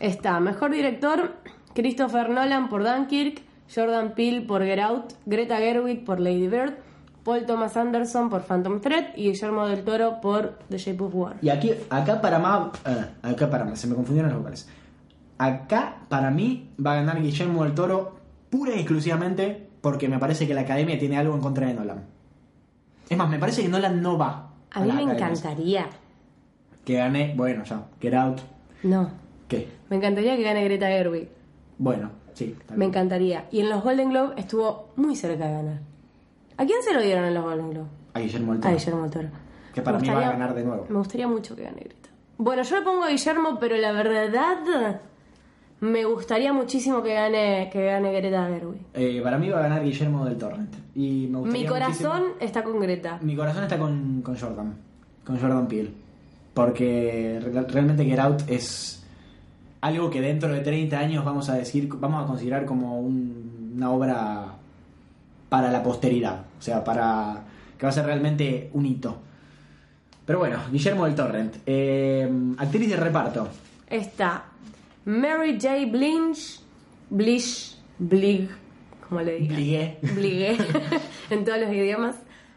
Está 0.00 0.40
Mejor 0.40 0.70
Director, 0.72 1.32
Christopher 1.74 2.28
Nolan 2.30 2.68
por 2.68 2.82
Dunkirk, 2.84 3.42
Jordan 3.74 4.14
Peele 4.14 4.40
por 4.42 4.62
Get 4.64 4.80
Out, 4.80 5.12
Greta 5.26 5.56
Gerwig 5.58 6.04
por 6.04 6.18
Lady 6.20 6.48
Bird, 6.48 6.74
Paul 7.24 7.46
Thomas 7.46 7.76
Anderson 7.76 8.28
por 8.28 8.42
Phantom 8.42 8.80
Thread 8.80 9.14
y 9.16 9.28
Guillermo 9.30 9.66
del 9.68 9.84
Toro 9.84 10.20
por 10.20 10.58
The 10.68 10.78
Shape 10.78 11.04
of 11.04 11.14
Water. 11.14 11.38
Y 11.40 11.50
aquí, 11.50 11.70
acá 11.88 12.20
para 12.20 12.38
más, 12.40 12.70
eh, 12.84 13.06
acá 13.22 13.48
para 13.48 13.64
más, 13.64 13.78
se 13.78 13.86
me 13.86 13.94
confundieron 13.94 14.30
los 14.32 14.40
vocales. 14.40 14.68
Acá 15.38 15.96
para 16.08 16.30
mí 16.30 16.70
va 16.84 16.92
a 16.92 16.96
ganar 16.96 17.22
Guillermo 17.22 17.62
del 17.64 17.74
Toro 17.74 18.16
pura 18.50 18.72
y 18.74 18.80
exclusivamente 18.80 19.68
porque 19.80 20.08
me 20.08 20.18
parece 20.18 20.46
que 20.46 20.54
la 20.54 20.62
academia 20.62 20.98
tiene 20.98 21.16
algo 21.16 21.34
en 21.34 21.40
contra 21.40 21.66
de 21.66 21.74
Nolan. 21.74 22.04
Es 23.08 23.16
más, 23.16 23.28
me 23.30 23.38
parece 23.38 23.62
que 23.62 23.68
Nolan 23.68 24.02
no 24.02 24.18
va. 24.18 24.51
A 24.74 24.80
mí 24.80 24.92
me 24.92 25.02
encantaría. 25.12 25.86
Que 26.84 26.94
gane, 26.94 27.34
bueno, 27.36 27.64
ya, 27.64 27.84
Get 28.00 28.14
Out. 28.14 28.40
No, 28.82 29.10
¿Qué? 29.48 29.68
me 29.90 29.96
encantaría 29.96 30.36
que 30.36 30.42
gane 30.42 30.64
Greta 30.64 30.86
Gerwig. 30.88 31.28
Bueno, 31.78 32.10
sí. 32.34 32.56
está 32.58 32.74
Me 32.74 32.84
encantaría. 32.86 33.46
Y 33.50 33.60
en 33.60 33.70
los 33.70 33.82
Golden 33.82 34.10
Globe 34.10 34.34
estuvo 34.36 34.88
muy 34.96 35.14
cerca 35.14 35.46
de 35.46 35.52
ganar. 35.52 35.80
¿A 36.56 36.64
quién 36.64 36.82
se 36.82 36.92
lo 36.92 37.00
dieron 37.02 37.24
en 37.24 37.34
los 37.34 37.44
Golden 37.44 37.70
Globe? 37.70 37.88
A 38.14 38.20
Guillermo 38.20 38.52
del 38.52 38.58
A 38.60 38.62
Toro. 38.62 38.74
Guillermo 38.76 39.02
del 39.02 39.10
Toro. 39.10 39.28
Que 39.74 39.82
para 39.82 39.98
mí 39.98 40.08
va 40.08 40.18
a 40.26 40.32
ganar 40.32 40.54
de 40.54 40.64
nuevo. 40.64 40.86
Me 40.88 40.98
gustaría 40.98 41.28
mucho 41.28 41.54
que 41.56 41.62
gane 41.62 41.80
Greta. 41.80 42.08
Bueno, 42.38 42.62
yo 42.62 42.76
le 42.78 42.82
pongo 42.82 43.04
a 43.04 43.08
Guillermo, 43.08 43.58
pero 43.60 43.76
la 43.76 43.92
verdad 43.92 45.00
me 45.82 46.04
gustaría 46.04 46.52
muchísimo 46.52 47.02
que 47.02 47.12
gane 47.14 47.68
que 47.72 47.84
gane 47.84 48.12
Greta 48.12 48.46
Gerwig. 48.48 48.80
Eh, 48.94 49.20
para 49.22 49.36
mí 49.38 49.48
va 49.48 49.58
a 49.58 49.62
ganar 49.62 49.84
Guillermo 49.84 50.24
del 50.24 50.38
Torrent. 50.38 50.74
Y 50.94 51.26
me 51.28 51.40
Mi 51.50 51.66
corazón 51.66 52.20
muchísimo- 52.22 52.40
está 52.40 52.62
con 52.64 52.80
Greta. 52.80 53.18
Mi 53.20 53.34
corazón 53.36 53.64
está 53.64 53.78
con, 53.78 54.22
con 54.22 54.36
Jordan. 54.36 54.74
Con 55.24 55.38
Jordan 55.38 55.66
Peele. 55.68 55.90
Porque 56.54 57.40
re- 57.42 57.62
realmente 57.62 58.04
Get 58.04 58.18
Out 58.18 58.42
es 58.48 59.02
algo 59.80 60.08
que 60.10 60.20
dentro 60.20 60.52
de 60.52 60.60
30 60.60 60.98
años 60.98 61.24
vamos 61.24 61.48
a 61.48 61.54
decir, 61.54 61.88
vamos 61.98 62.22
a 62.22 62.26
considerar 62.26 62.64
como 62.64 63.00
un- 63.00 63.72
una 63.76 63.90
obra 63.90 64.46
para 65.48 65.70
la 65.72 65.82
posteridad. 65.82 66.42
O 66.58 66.62
sea, 66.62 66.84
para 66.84 67.42
que 67.76 67.86
va 67.86 67.90
a 67.90 67.92
ser 67.92 68.06
realmente 68.06 68.70
un 68.74 68.86
hito. 68.86 69.16
Pero 70.24 70.38
bueno, 70.38 70.58
Guillermo 70.70 71.06
del 71.06 71.14
Torrent. 71.16 71.56
Eh, 71.66 72.30
actriz 72.58 72.88
de 72.88 72.96
reparto. 72.96 73.48
Está 73.90 74.44
Mary 75.04 75.58
J. 75.60 75.86
Blige, 75.86 76.60
Blige, 77.10 77.76
Blig, 77.98 78.48
como 79.08 79.20
le 79.20 79.38
diga. 79.38 79.54
Bligué. 79.54 79.98
Bligué, 80.14 80.56
en 81.30 81.44
todos 81.44 81.58
los 81.60 81.72
idiomas. 81.72 82.16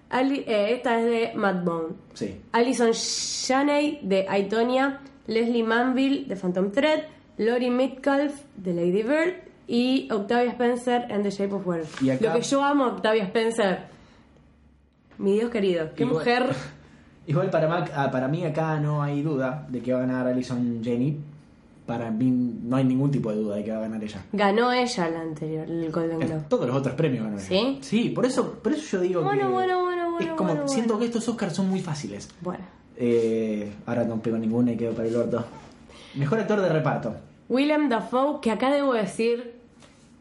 Ali- 0.09 0.43
eh, 0.47 0.73
esta 0.75 0.99
es 0.99 1.05
de 1.05 1.31
Matt 1.35 1.63
Bone. 1.63 1.95
Sí. 2.13 2.39
Alison 2.51 2.91
Shaney 2.91 3.99
de 4.03 4.25
Aitonia, 4.29 4.99
Leslie 5.27 5.63
Manville 5.63 6.25
de 6.25 6.35
Phantom 6.35 6.71
Thread, 6.71 7.03
Lori 7.37 7.69
Metcalf 7.69 8.33
de 8.55 8.73
Lady 8.73 9.01
Bird 9.03 9.33
y 9.67 10.07
Octavia 10.11 10.51
Spencer 10.51 11.07
en 11.09 11.23
The 11.23 11.31
Shape 11.31 11.53
of 11.55 11.65
Water. 11.67 11.85
Lo 12.21 12.33
que 12.33 12.41
yo 12.41 12.63
amo 12.63 12.85
a 12.85 12.87
Octavia 12.89 13.23
Spencer. 13.23 13.79
Mi 15.17 15.33
Dios 15.33 15.49
querido, 15.49 15.89
qué 15.95 16.03
Igual- 16.03 16.13
mujer. 16.19 16.55
Igual 17.27 17.49
para, 17.49 17.67
Mac- 17.67 17.91
ah, 17.95 18.11
para 18.11 18.27
mí 18.27 18.45
acá 18.45 18.79
no 18.79 19.01
hay 19.01 19.23
duda 19.23 19.65
de 19.69 19.81
que 19.81 19.91
va 19.91 19.97
a 19.97 20.01
ganar 20.01 20.27
Alison 20.27 20.81
Jenny. 20.83 21.17
Para 21.85 22.09
mí 22.09 22.31
no 22.31 22.75
hay 22.77 22.83
ningún 22.83 23.11
tipo 23.11 23.29
de 23.29 23.37
duda 23.37 23.57
de 23.57 23.63
que 23.63 23.71
va 23.71 23.77
a 23.77 23.81
ganar 23.81 24.03
ella. 24.03 24.25
Ganó 24.33 24.71
ella 24.73 25.09
la 25.09 25.21
anterior, 25.21 25.69
el 25.69 25.91
Golden 25.91 26.21
En 26.21 26.27
Globe. 26.27 26.43
todos 26.49 26.65
los 26.67 26.75
otros 26.75 26.95
premios 26.95 27.23
ganó 27.25 27.37
ella. 27.37 27.45
¿Sí? 27.47 27.77
Sí, 27.81 28.09
por 28.09 28.25
eso, 28.25 28.53
por 28.53 28.73
eso 28.73 28.97
yo 28.97 29.01
digo 29.01 29.21
Bueno, 29.23 29.47
que 29.47 29.53
bueno, 29.53 29.83
bueno, 29.83 30.11
bueno, 30.11 30.31
es 30.31 30.35
como 30.37 30.49
bueno, 30.53 30.67
siento 30.67 30.93
bueno. 30.95 30.99
que 31.01 31.05
estos 31.17 31.29
Oscars 31.29 31.53
son 31.55 31.69
muy 31.69 31.81
fáciles. 31.81 32.29
Bueno, 32.41 32.63
Eh, 32.97 33.71
ahora 33.85 34.03
no 34.05 34.19
pego 34.21 34.37
ninguna 34.37 34.71
y 34.71 34.77
quedo 34.77 34.93
para 34.93 35.07
el 35.07 35.15
orto. 35.15 35.45
Mejor 36.15 36.39
actor 36.39 36.61
de 36.61 36.69
reparto. 36.69 37.13
William 37.49 37.87
Dafoe, 37.89 38.39
que 38.41 38.49
acá 38.51 38.71
debo 38.73 38.93
decir 38.93 39.53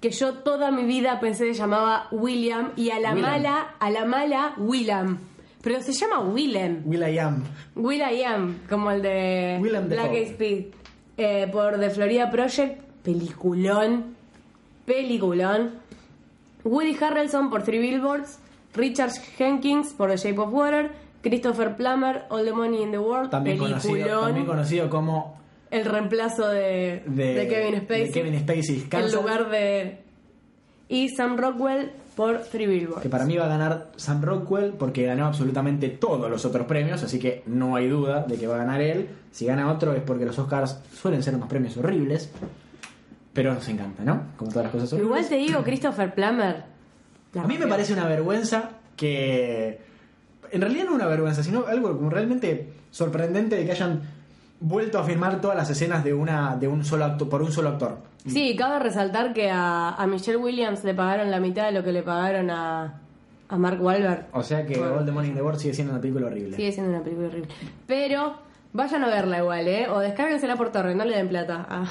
que 0.01 0.11
yo 0.11 0.35
toda 0.35 0.71
mi 0.71 0.85
vida 0.85 1.19
pensé 1.21 1.47
que 1.47 1.55
llamaba 1.55 2.09
William 2.11 2.73
y 2.77 2.91
a 2.91 3.01
la 3.01 3.15
Willem. 3.15 3.31
mala, 3.31 3.75
a 3.79 3.91
la 3.91 4.05
mala, 4.05 4.55
William. 4.59 5.17
Pero 5.63 5.81
se 5.81 5.93
llama 5.95 6.21
Willem. 6.21 6.83
Will.i.am. 6.85 7.43
Will 7.77 8.03
I 8.03 8.23
Am, 8.25 8.59
como 8.69 8.91
el 8.91 9.01
de 9.01 9.59
Willem 9.63 9.89
Black 9.89 10.13
Dafoe. 10.13 10.71
Eh, 11.17 11.49
por 11.53 11.79
The 11.79 11.91
Florida 11.91 12.31
Project, 12.31 12.81
peliculón, 13.03 14.17
peliculón. 14.85 15.71
Woody 16.65 16.97
Harrelson 17.01 17.51
por 17.51 17.63
Three 17.63 17.79
Billboards, 17.79 18.39
Richard 18.75 19.13
Jenkins 19.37 19.93
por 19.93 20.11
The 20.11 20.17
Shape 20.17 20.39
of 20.41 20.53
Water, 20.53 20.91
Christopher 21.23 21.77
Plummer, 21.77 22.25
All 22.31 22.45
the 22.45 22.53
Money 22.53 22.83
in 22.83 22.91
the 22.91 22.99
World, 22.99 23.31
También 23.31 23.59
conocido, 23.59 23.93
peliculón. 23.95 24.25
también 24.25 24.47
conocido 24.47 24.91
como 24.91 25.39
el 25.71 25.85
reemplazo 25.85 26.49
de, 26.49 27.03
de, 27.07 27.35
de 27.35 27.49
Kevin 27.49 27.81
Spacey. 27.83 28.05
de 28.07 28.11
Kevin 28.13 28.39
Spacey. 28.41 28.89
en 28.91 29.13
lugar 29.13 29.51
de... 29.51 29.99
Y 30.89 31.09
Sam 31.11 31.37
Rockwell 31.37 31.93
por 32.15 32.39
Three 32.43 32.67
Billboards. 32.67 33.03
Que 33.03 33.09
para 33.09 33.25
mí 33.25 33.37
va 33.37 33.47
a 33.47 33.49
ganar 33.49 33.91
Sam 33.97 34.23
Rockwell 34.23 34.73
porque 34.73 35.05
ganó 35.05 35.27
absolutamente 35.27 35.89
todos 35.89 36.31
los 36.31 36.45
otros 36.45 36.67
premios, 36.67 37.03
así 37.03 37.19
que 37.19 37.43
no 37.47 37.77
hay 37.77 37.89
duda 37.89 38.23
de 38.23 38.37
que 38.37 38.47
va 38.47 38.57
a 38.57 38.59
ganar 38.59 38.81
él. 38.81 39.09
Si 39.31 39.47
gana 39.47 39.71
otro 39.71 39.93
es 39.95 40.03
porque 40.03 40.25
los 40.25 40.39
Oscars 40.39 40.79
suelen 40.93 41.23
ser 41.23 41.35
unos 41.35 41.49
premios 41.49 41.77
horribles, 41.77 42.31
pero 43.33 43.53
nos 43.53 43.69
encanta, 43.69 44.05
¿no? 44.05 44.23
Como 44.37 44.51
todas 44.51 44.65
las 44.65 44.73
cosas 44.73 44.93
horribles. 44.93 45.09
Igual 45.09 45.29
te 45.29 45.37
digo, 45.37 45.63
Christopher 45.65 46.15
Plummer. 46.15 46.65
A 47.37 47.47
mí 47.47 47.59
me 47.59 47.67
parece 47.67 47.93
una 47.93 48.07
vergüenza 48.07 48.71
que. 48.97 49.81
En 50.53 50.61
realidad 50.61 50.85
no 50.85 50.95
una 50.95 51.07
vergüenza, 51.07 51.43
sino 51.43 51.67
algo 51.67 51.97
como 51.97 52.11
realmente 52.11 52.73
sorprendente 52.93 53.57
de 53.57 53.65
que 53.65 53.73
hayan 53.73 54.03
vuelto 54.61 54.99
a 55.01 55.05
filmar 55.05 55.41
todas 55.41 55.57
las 55.57 55.69
escenas 55.69 56.05
de 56.05 56.15
una 56.15 56.57
de 56.57 56.69
un 56.69 56.85
solo 56.85 57.05
acto 57.05 57.29
por 57.29 57.43
un 57.43 57.51
solo 57.51 57.71
actor. 57.71 57.99
Sí, 58.27 58.57
cabe 58.57 58.79
resaltar 58.79 59.33
que 59.35 59.51
a, 59.51 59.91
a 59.91 60.07
Michelle 60.07 60.39
Williams 60.39 60.83
le 60.85 60.95
pagaron 60.95 61.31
la 61.31 61.41
mitad 61.41 61.67
de 61.67 61.73
lo 61.73 61.85
que 61.85 61.93
le 61.93 62.03
pagaron 62.03 62.51
a, 62.51 63.01
a 63.49 63.57
Mark 63.59 63.83
Wahlberg. 63.83 64.27
O 64.33 64.43
sea 64.43 64.65
que. 64.67 64.79
All 64.81 65.05
the 65.05 65.13
Money 65.13 65.31
in 65.31 65.35
the 65.37 65.43
World 65.43 65.59
sigue 65.61 65.75
siendo 65.75 65.93
una 65.93 66.01
película 66.01 66.27
horrible. 66.27 66.57
Sigue 66.57 66.73
siendo 66.73 66.91
una 66.93 67.03
película 67.03 67.29
horrible. 67.29 67.49
Pero 67.87 68.37
vayan 68.73 69.05
a 69.05 69.09
verla 69.09 69.39
igual, 69.39 69.69
¿eh? 69.69 69.89
O 69.89 69.99
descárguensela 69.99 70.57
por 70.57 70.73
torre, 70.73 70.95
no 70.95 71.05
le 71.05 71.17
den 71.17 71.29
plata 71.29 71.67
a, 71.69 71.85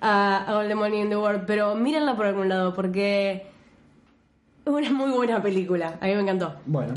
a, 0.00 0.44
a 0.46 0.58
All 0.58 0.68
the 0.68 0.74
Money 0.74 1.00
in 1.02 1.08
the 1.10 1.16
World. 1.16 1.44
Pero 1.46 1.74
mírenla 1.74 2.16
por 2.16 2.26
algún 2.26 2.48
lado, 2.48 2.74
porque 2.74 3.46
es 4.64 4.72
una 4.72 4.90
muy 4.90 5.10
buena 5.10 5.42
película. 5.42 5.98
A 6.00 6.06
mí 6.06 6.14
me 6.14 6.22
encantó. 6.22 6.54
Bueno, 6.64 6.94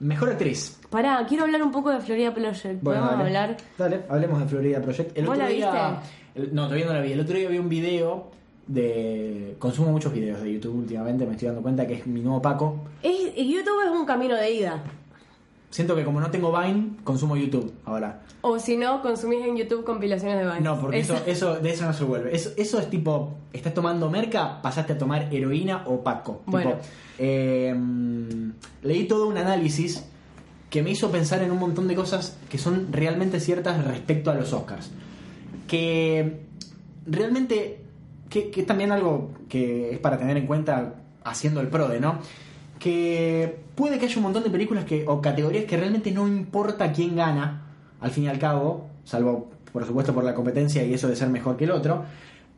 mejor 0.00 0.30
actriz. 0.30 0.78
Pará, 0.88 1.24
quiero 1.28 1.44
hablar 1.44 1.62
un 1.62 1.70
poco 1.72 1.90
de 1.90 2.00
Florida 2.00 2.32
Project. 2.32 2.82
Bueno, 2.82 3.00
¿Podemos 3.02 3.10
dale. 3.10 3.24
hablar? 3.38 3.56
Dale, 3.78 4.00
hablemos 4.08 4.40
de 4.40 4.46
Florida 4.46 4.80
Project. 4.80 5.16
El 5.18 5.26
¿Vos 5.26 5.34
otro 5.34 5.46
la 5.46 5.52
día, 5.52 5.70
viste? 5.72 6.21
El- 6.34 6.54
no, 6.54 6.64
todavía 6.64 6.86
no 6.86 6.92
la 6.94 7.00
vi. 7.00 7.12
El 7.12 7.20
otro 7.20 7.36
día 7.36 7.48
vi 7.48 7.58
un 7.58 7.68
video 7.68 8.30
de. 8.66 9.56
Consumo 9.58 9.90
muchos 9.92 10.12
videos 10.12 10.40
de 10.42 10.52
YouTube 10.52 10.74
últimamente, 10.76 11.26
me 11.26 11.32
estoy 11.32 11.46
dando 11.48 11.62
cuenta 11.62 11.86
que 11.86 11.94
es 11.94 12.06
mi 12.06 12.20
nuevo 12.20 12.40
Paco. 12.42 12.76
Es- 13.02 13.34
YouTube 13.36 13.84
es 13.84 13.90
un 13.90 14.04
camino 14.06 14.34
de 14.36 14.50
ida. 14.52 14.82
Siento 15.70 15.96
que 15.96 16.04
como 16.04 16.20
no 16.20 16.30
tengo 16.30 16.52
Vine, 16.58 16.96
consumo 17.02 17.34
YouTube 17.34 17.72
ahora. 17.86 18.20
O 18.42 18.58
si 18.58 18.76
no, 18.76 19.00
consumís 19.00 19.42
en 19.46 19.56
YouTube 19.56 19.84
compilaciones 19.84 20.38
de 20.38 20.44
Vine. 20.44 20.60
No, 20.60 20.78
porque 20.78 20.98
Es- 20.98 21.08
eso, 21.08 21.22
eso, 21.26 21.54
de 21.60 21.70
eso 21.70 21.86
no 21.86 21.94
se 21.94 22.04
vuelve. 22.04 22.34
Eso, 22.36 22.50
eso 22.58 22.78
es 22.78 22.90
tipo, 22.90 23.32
estás 23.54 23.72
tomando 23.72 24.10
merca, 24.10 24.60
pasaste 24.60 24.92
a 24.92 24.98
tomar 24.98 25.32
heroína 25.32 25.84
o 25.86 26.02
Paco. 26.02 26.42
Bueno. 26.44 26.72
Tipo, 26.72 26.82
eh, 27.18 27.74
mm, 27.74 28.50
leí 28.82 29.04
todo 29.04 29.26
un 29.28 29.38
análisis 29.38 30.04
que 30.68 30.82
me 30.82 30.90
hizo 30.90 31.10
pensar 31.10 31.42
en 31.42 31.50
un 31.50 31.58
montón 31.58 31.88
de 31.88 31.94
cosas 31.94 32.36
que 32.50 32.58
son 32.58 32.88
realmente 32.92 33.40
ciertas 33.40 33.82
respecto 33.84 34.30
a 34.30 34.34
los 34.34 34.52
Oscars. 34.52 34.90
Que 35.66 36.40
realmente, 37.06 37.80
que, 38.28 38.62
también 38.66 38.92
algo 38.92 39.30
que 39.48 39.92
es 39.92 39.98
para 39.98 40.18
tener 40.18 40.36
en 40.36 40.46
cuenta 40.46 40.94
haciendo 41.24 41.60
el 41.60 41.68
PRODE, 41.68 42.00
¿no? 42.00 42.18
Que 42.78 43.60
puede 43.74 43.98
que 43.98 44.06
haya 44.06 44.16
un 44.16 44.24
montón 44.24 44.42
de 44.42 44.50
películas 44.50 44.84
que, 44.84 45.04
o 45.06 45.20
categorías 45.20 45.64
que 45.64 45.76
realmente 45.76 46.10
no 46.10 46.26
importa 46.26 46.92
quién 46.92 47.16
gana, 47.16 47.66
al 48.00 48.10
fin 48.10 48.24
y 48.24 48.28
al 48.28 48.38
cabo, 48.38 48.88
salvo 49.04 49.50
por 49.72 49.86
supuesto 49.86 50.12
por 50.12 50.24
la 50.24 50.34
competencia 50.34 50.84
y 50.84 50.92
eso 50.92 51.08
de 51.08 51.16
ser 51.16 51.28
mejor 51.28 51.56
que 51.56 51.64
el 51.64 51.70
otro, 51.70 52.04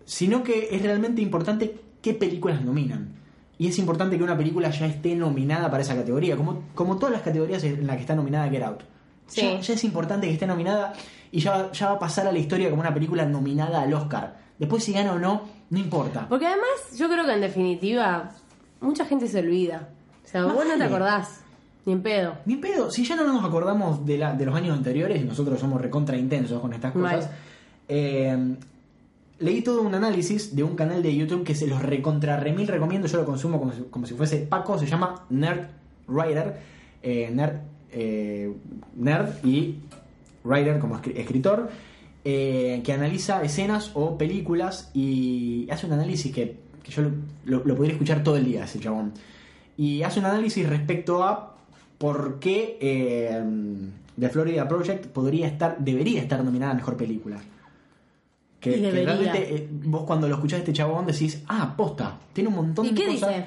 sino 0.04 0.42
que 0.42 0.68
es 0.72 0.82
realmente 0.82 1.22
importante 1.22 1.76
qué 2.02 2.14
películas 2.14 2.62
nominan. 2.62 3.14
Y 3.56 3.68
es 3.68 3.78
importante 3.78 4.18
que 4.18 4.24
una 4.24 4.36
película 4.36 4.70
ya 4.70 4.86
esté 4.86 5.14
nominada 5.14 5.70
para 5.70 5.82
esa 5.82 5.94
categoría, 5.94 6.36
como, 6.36 6.64
como 6.74 6.98
todas 6.98 7.12
las 7.12 7.22
categorías 7.22 7.62
en 7.62 7.86
las 7.86 7.96
que 7.96 8.02
está 8.02 8.16
nominada 8.16 8.50
Get 8.50 8.62
Out. 8.62 8.80
Sí. 9.26 9.40
Ya, 9.42 9.60
ya 9.60 9.74
es 9.74 9.84
importante 9.84 10.26
que 10.26 10.32
esté 10.32 10.46
nominada 10.46 10.92
y 11.36 11.40
ya, 11.40 11.50
va- 11.50 11.72
ya 11.72 11.86
va 11.88 11.92
a 11.94 11.98
pasar 11.98 12.26
a 12.26 12.32
la 12.32 12.38
historia 12.38 12.70
como 12.70 12.80
una 12.80 12.94
película 12.94 13.24
nominada 13.26 13.82
al 13.82 13.92
Oscar. 13.92 14.36
Después 14.58 14.84
si 14.84 14.92
gana 14.92 15.12
o 15.12 15.18
no, 15.18 15.42
no 15.70 15.78
importa. 15.78 16.26
Porque 16.28 16.46
además, 16.46 16.68
yo 16.96 17.08
creo 17.08 17.24
que 17.26 17.32
en 17.32 17.40
definitiva, 17.40 18.30
mucha 18.80 19.04
gente 19.04 19.26
se 19.26 19.40
olvida. 19.40 19.88
O 20.24 20.28
sea, 20.28 20.44
vos 20.44 20.64
no 20.66 20.76
te 20.78 20.84
acordás. 20.84 21.40
Ni 21.86 21.92
en 21.92 22.02
pedo. 22.02 22.36
Ni 22.46 22.56
pedo, 22.56 22.90
si 22.90 23.04
ya 23.04 23.14
no 23.16 23.24
nos 23.24 23.44
acordamos 23.44 24.06
de, 24.06 24.16
la, 24.16 24.32
de 24.32 24.46
los 24.46 24.54
años 24.54 24.76
anteriores 24.76 25.20
y 25.20 25.24
nosotros 25.24 25.58
somos 25.60 25.80
recontra 25.82 26.16
intensos 26.16 26.60
con 26.60 26.72
estas 26.72 26.92
cosas, 26.92 27.28
eh, 27.88 28.56
leí 29.40 29.60
todo 29.62 29.82
un 29.82 29.94
análisis 29.94 30.54
de 30.56 30.62
un 30.62 30.76
canal 30.76 31.02
de 31.02 31.14
YouTube 31.14 31.44
que 31.44 31.54
se 31.54 31.66
los 31.66 31.82
recontra 31.82 32.38
remil 32.38 32.68
recomiendo, 32.68 33.06
yo 33.08 33.18
lo 33.18 33.24
consumo 33.26 33.58
como 33.58 33.72
si, 33.72 33.82
como 33.90 34.06
si 34.06 34.14
fuese 34.14 34.38
Paco, 34.38 34.78
se 34.78 34.86
llama 34.86 35.24
Nerd 35.30 35.66
Writer, 36.08 36.56
eh, 37.02 37.30
Nerd, 37.34 37.56
eh, 37.92 38.50
Nerd 38.96 39.44
y 39.44 39.80
Writer 40.44 40.78
como 40.78 40.96
escri- 40.96 41.16
escritor, 41.16 41.70
eh, 42.24 42.80
que 42.84 42.92
analiza 42.92 43.42
escenas 43.42 43.90
o 43.94 44.16
películas 44.16 44.90
y 44.94 45.66
hace 45.70 45.86
un 45.86 45.92
análisis 45.92 46.32
que, 46.32 46.58
que 46.82 46.90
yo 46.92 47.02
lo, 47.02 47.10
lo- 47.44 47.64
lo 47.64 47.74
podría 47.74 47.92
escuchar 47.94 48.22
todo 48.22 48.36
el 48.36 48.44
día, 48.44 48.64
ese 48.64 48.78
chabón. 48.80 49.12
Y 49.76 50.02
hace 50.02 50.20
un 50.20 50.26
análisis 50.26 50.68
respecto 50.68 51.24
a 51.24 51.56
por 51.98 52.38
qué 52.38 52.78
eh, 52.80 53.42
The 54.18 54.28
Florida 54.28 54.68
Project 54.68 55.06
podría 55.06 55.46
estar, 55.48 55.76
debería 55.78 56.20
estar 56.22 56.44
nominada 56.44 56.72
a 56.72 56.74
mejor 56.74 56.96
película. 56.96 57.38
Que, 58.60 58.80
que 58.80 58.90
realmente 58.90 59.54
eh, 59.56 59.68
vos 59.70 60.04
cuando 60.04 60.26
lo 60.26 60.36
escuchás 60.36 60.58
a 60.58 60.60
este 60.60 60.72
chabón 60.72 61.04
decís, 61.06 61.42
ah, 61.48 61.74
posta, 61.76 62.18
tiene 62.32 62.48
un 62.48 62.54
montón 62.56 62.86
¿Y 62.86 62.90
de 62.90 62.94
qué 62.94 63.06
cosas. 63.08 63.28
dice? 63.28 63.44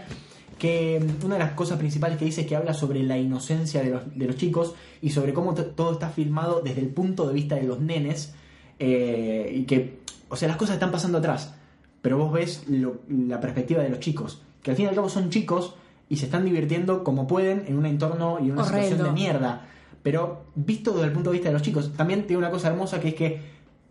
Que 0.58 1.00
una 1.24 1.36
de 1.36 1.40
las 1.44 1.52
cosas 1.54 1.78
principales 1.78 2.18
que 2.18 2.26
dice 2.26 2.42
es 2.42 2.48
que 2.48 2.56
habla 2.56 2.74
sobre 2.74 3.04
la 3.04 3.18
inocencia 3.18 3.82
de 3.84 3.92
los, 3.92 4.18
de 4.18 4.26
los 4.26 4.36
chicos 4.38 4.74
y 5.02 5.12
sobre 5.12 5.34
cómo 5.34 5.54
todo 5.54 5.94
está 5.94 6.10
filmado 6.10 6.62
desde 6.64 6.82
el 6.82 6.88
punto 6.90 7.28
de 7.28 7.34
vista 7.34 7.56
de 7.56 7.64
los 7.64 7.80
nenes 7.80 8.34
eh, 8.80 9.52
y 9.56 9.64
que, 9.66 10.00
o 10.30 10.36
sea, 10.36 10.48
las 10.48 10.58
cosas 10.58 10.76
están 10.76 10.92
pasando 10.92 11.18
atrás, 11.20 11.54
pero 12.02 12.18
vos 12.18 12.32
ves 12.32 12.64
lo- 12.68 12.98
la 13.10 13.40
perspectiva 13.40 13.84
de 13.84 13.90
los 13.90 14.00
chicos, 14.00 14.42
que 14.64 14.72
al 14.72 14.78
fin 14.78 14.86
y 14.86 14.90
al 14.90 14.96
cabo 14.96 15.10
son 15.10 15.30
chicos 15.30 15.76
y 16.10 16.18
se 16.18 16.26
están 16.26 16.46
divirtiendo 16.46 17.04
como 17.04 17.28
pueden 17.28 17.66
en 17.68 17.78
un 17.78 17.86
entorno 17.86 18.40
y 18.40 18.50
una 18.52 18.64
situación 18.66 18.98
de 18.98 19.12
mierda, 19.14 19.66
pero 20.04 20.46
visto 20.56 20.92
desde 20.94 21.06
el 21.08 21.12
punto 21.12 21.30
de 21.32 21.34
vista 21.36 21.50
de 21.50 21.54
los 21.54 21.62
chicos, 21.62 21.92
también 21.98 22.26
tiene 22.26 22.38
una 22.40 22.50
cosa 22.52 22.70
hermosa 22.70 23.00
que 23.00 23.10
es 23.10 23.14
que 23.16 23.42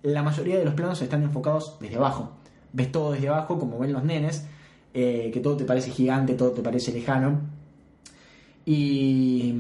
la 0.03 0.23
mayoría 0.23 0.57
de 0.59 0.65
los 0.65 0.75
planos 0.75 1.01
están 1.03 1.23
enfocados 1.23 1.77
desde 1.81 1.97
abajo, 1.97 2.33
ves 2.73 2.91
todo 2.93 3.13
desde 3.13 3.29
abajo 3.29 3.59
como 3.59 3.79
ven 3.79 3.93
los 3.93 4.05
nenes, 4.05 4.47
eh, 4.99 5.31
que 5.33 5.41
todo 5.41 5.57
te 5.57 5.65
parece 5.65 5.91
gigante, 5.91 6.35
todo 6.35 6.53
te 6.53 6.63
parece 6.63 6.91
lejano. 6.93 7.41
Y. 8.65 9.55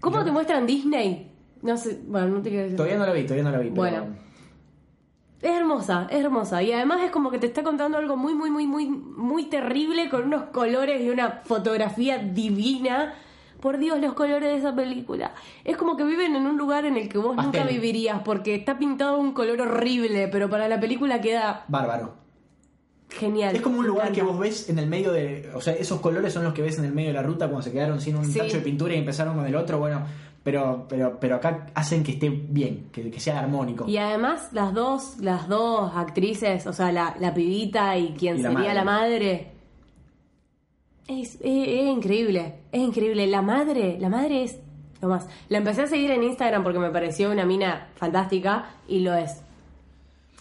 ¿Cómo 0.00 0.24
te 0.24 0.32
muestran 0.32 0.66
Disney? 0.66 1.30
No 1.62 1.76
sé, 1.76 2.00
bueno, 2.06 2.28
no 2.28 2.42
te 2.42 2.48
quiero 2.50 2.64
decir. 2.64 2.76
Todavía 2.76 2.98
no 2.98 3.06
la 3.06 3.12
vi, 3.12 3.22
todavía 3.24 3.44
no 3.44 3.50
la 3.50 3.58
vi. 3.58 3.68
pero- 3.70 3.76
Bueno. 3.76 4.06
Es 5.40 5.52
hermosa, 5.52 6.08
es 6.10 6.24
hermosa. 6.24 6.62
Y 6.64 6.72
además 6.72 7.00
es 7.04 7.12
como 7.12 7.30
que 7.30 7.38
te 7.38 7.46
está 7.46 7.62
contando 7.62 7.96
algo 7.98 8.16
muy, 8.16 8.34
muy, 8.34 8.50
muy, 8.50 8.66
muy, 8.66 8.86
muy 8.88 9.44
terrible 9.44 10.08
con 10.10 10.24
unos 10.24 10.44
colores 10.50 11.00
y 11.00 11.10
una 11.10 11.42
fotografía 11.44 12.18
divina. 12.18 13.14
Por 13.60 13.78
Dios, 13.78 14.00
los 14.00 14.14
colores 14.14 14.50
de 14.52 14.56
esa 14.56 14.74
película. 14.74 15.32
Es 15.64 15.76
como 15.76 15.96
que 15.96 16.04
viven 16.04 16.34
en 16.36 16.46
un 16.46 16.56
lugar 16.58 16.84
en 16.86 16.96
el 16.96 17.08
que 17.08 17.18
vos 17.18 17.36
nunca 17.36 17.64
vivirías 17.64 18.20
porque 18.24 18.54
está 18.54 18.78
pintado 18.78 19.18
un 19.18 19.32
color 19.32 19.60
horrible, 19.60 20.28
pero 20.28 20.48
para 20.48 20.68
la 20.68 20.78
película 20.80 21.20
queda 21.20 21.64
Bárbaro. 21.68 22.14
Genial. 23.10 23.54
Es 23.56 23.62
como 23.62 23.78
un 23.80 23.86
lugar 23.86 24.12
que 24.12 24.22
vos 24.22 24.38
ves 24.38 24.68
en 24.68 24.78
el 24.78 24.86
medio 24.86 25.12
de. 25.12 25.50
O 25.54 25.60
sea, 25.60 25.72
esos 25.74 26.00
colores 26.00 26.32
son 26.32 26.44
los 26.44 26.52
que 26.54 26.62
ves 26.62 26.78
en 26.78 26.84
el 26.84 26.92
medio 26.92 27.08
de 27.08 27.14
la 27.14 27.22
ruta 27.22 27.46
cuando 27.46 27.62
se 27.62 27.72
quedaron 27.72 28.00
sin 28.00 28.16
un 28.16 28.24
Sí. 28.24 28.38
tacho 28.38 28.56
de 28.58 28.62
pintura 28.62 28.94
y 28.94 28.98
empezaron 28.98 29.34
con 29.36 29.46
el 29.46 29.54
otro. 29.56 29.78
Bueno, 29.78 30.02
pero, 30.42 30.86
pero, 30.88 31.18
pero 31.20 31.36
acá 31.36 31.66
hacen 31.74 32.02
que 32.02 32.12
esté 32.12 32.28
bien, 32.30 32.88
que, 32.92 33.10
que 33.10 33.20
sea 33.20 33.38
armónico. 33.40 33.86
Y 33.88 33.96
además 33.98 34.48
las 34.52 34.72
dos, 34.72 35.18
las 35.20 35.48
dos 35.48 35.92
actrices, 35.94 36.66
o 36.66 36.72
sea, 36.72 36.90
la, 36.92 37.16
la 37.20 37.34
pibita 37.34 37.96
y 37.98 38.14
quien 38.14 38.38
Y 38.38 38.42
la 38.42 38.50
sería 38.50 38.58
madre. 38.64 38.74
la 38.74 38.84
madre, 38.84 39.46
es, 41.08 41.34
es- 41.36 41.40
es 41.42 41.86
increíble, 41.86 42.54
es 42.72 42.80
increíble. 42.80 43.26
La 43.26 43.42
madre, 43.42 43.96
la 44.00 44.08
madre 44.08 44.44
es 44.44 44.58
lo 45.00 45.08
más. 45.08 45.26
La 45.48 45.58
empecé 45.58 45.82
a 45.82 45.86
seguir 45.86 46.10
en 46.10 46.22
Instagram 46.22 46.62
porque 46.62 46.78
me 46.78 46.90
pareció 46.90 47.30
una 47.30 47.44
mina 47.46 47.88
fantástica 47.96 48.70
y 48.88 49.00
lo 49.00 49.14
es. 49.14 49.40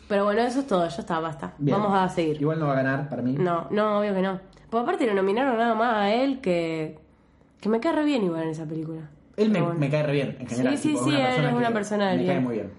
Pero 0.08 0.24
bueno, 0.24 0.42
eso 0.42 0.62
es 0.62 0.68
todo, 0.68 0.88
ya 0.88 1.02
está, 1.02 1.20
basta. 1.20 1.54
Bien. 1.58 1.78
Vamos 1.78 1.94
a 1.94 2.08
seguir. 2.10 2.42
Igual 2.42 2.60
no 2.60 2.68
va 2.68 2.74
a 2.74 2.78
ganar 2.78 3.10
para 3.10 3.22
mí. 3.22 3.34
No, 3.34 3.68
no, 3.72 4.00
obvio 4.00 4.14
que 4.14 4.22
no. 4.22 4.40
Porque 4.70 4.84
aparte 4.84 5.08
lo 5.08 5.14
nominaron 5.14 5.58
nada 5.58 5.76
más 5.76 5.96
a 5.96 6.14
él 6.14 6.40
que, 6.40 6.98
que 7.60 7.70
me 7.70 7.80
cae 7.80 7.94
re 7.94 8.06
bien 8.06 8.24
igual 8.24 8.44
en 8.44 8.50
esa 8.50 8.66
película. 8.66 9.10
Él 9.36 9.50
me, 9.50 9.62
bueno. 9.62 9.80
me 9.80 9.90
cae 9.90 10.04
re 10.04 10.14
bien, 10.14 10.38
en 10.40 10.48
general. 10.48 10.78
Sí, 10.78 10.96
sí, 10.96 11.04
sí, 11.04 11.16
él 11.16 11.46
es 11.46 11.54
una 11.54 11.72
persona 11.72 12.14
Me 12.16 12.26
cae 12.26 12.40
muy 12.40 12.56
bien. 12.56 12.72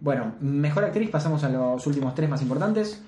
Bueno, 0.00 0.34
mejor 0.40 0.84
actriz, 0.84 1.10
pasamos 1.10 1.42
a 1.44 1.48
los 1.48 1.86
últimos 1.86 2.14
tres 2.14 2.28
más 2.28 2.42
importantes. 2.42 3.02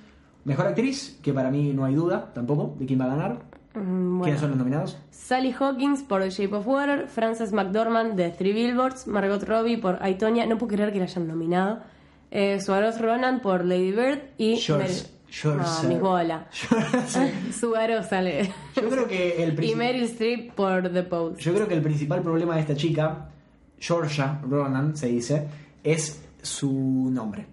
Mejor 0.44 0.66
actriz, 0.66 1.18
que 1.22 1.32
para 1.32 1.51
mí 1.51 1.72
no 1.72 1.84
hay 1.84 1.94
duda 1.94 2.32
tampoco 2.32 2.74
de 2.78 2.86
quién 2.86 3.01
va 3.01 3.05
a 3.05 3.09
ganar. 3.09 3.38
Mm, 3.74 4.18
bueno. 4.18 4.22
¿Quiénes 4.22 4.40
son 4.40 4.51
los 4.51 4.59
nominados? 4.59 4.98
Sally 5.11 5.55
Hawkins 5.57 6.03
por 6.03 6.22
The 6.22 6.30
Shape 6.30 6.57
of 6.57 6.66
Water, 6.66 7.07
Frances 7.07 7.53
McDormand 7.53 8.14
de 8.14 8.30
Three 8.30 8.53
Billboards, 8.53 9.07
Margot 9.07 9.42
Robbie 9.44 9.76
por 9.76 10.03
Aitonia, 10.03 10.46
no 10.46 10.59
puedo 10.59 10.74
creer 10.74 10.92
que 10.92 10.98
la 10.98 11.05
hayan 11.05 11.28
nominado, 11.28 11.80
eh, 12.30 12.60
Swarovski 12.60 13.02
Ronan 13.02 13.40
por 13.40 13.64
Lady 13.64 13.92
Bird 13.92 14.18
y 14.38 14.56
George- 14.56 14.88
Meryl- 14.88 15.06
George- 15.30 15.64
Ah, 15.64 15.82
mis 15.88 15.98
sale. 18.02 18.52
Yo 18.76 18.88
creo 18.88 19.06
que 19.06 19.42
el 19.42 19.52
y. 19.54 19.74
Meryl 19.76 20.02
Streep 20.04 20.52
por 20.54 20.92
The 20.92 21.02
Post. 21.04 21.40
Yo 21.40 21.54
creo 21.54 21.68
que 21.68 21.74
el 21.74 21.82
principal 21.82 22.22
problema 22.22 22.54
de 22.56 22.60
esta 22.62 22.74
chica, 22.74 23.28
Georgia 23.78 24.40
Ronan 24.48 24.96
se 24.96 25.06
dice, 25.08 25.46
es 25.84 26.22
su 26.42 27.08
nombre. 27.12 27.46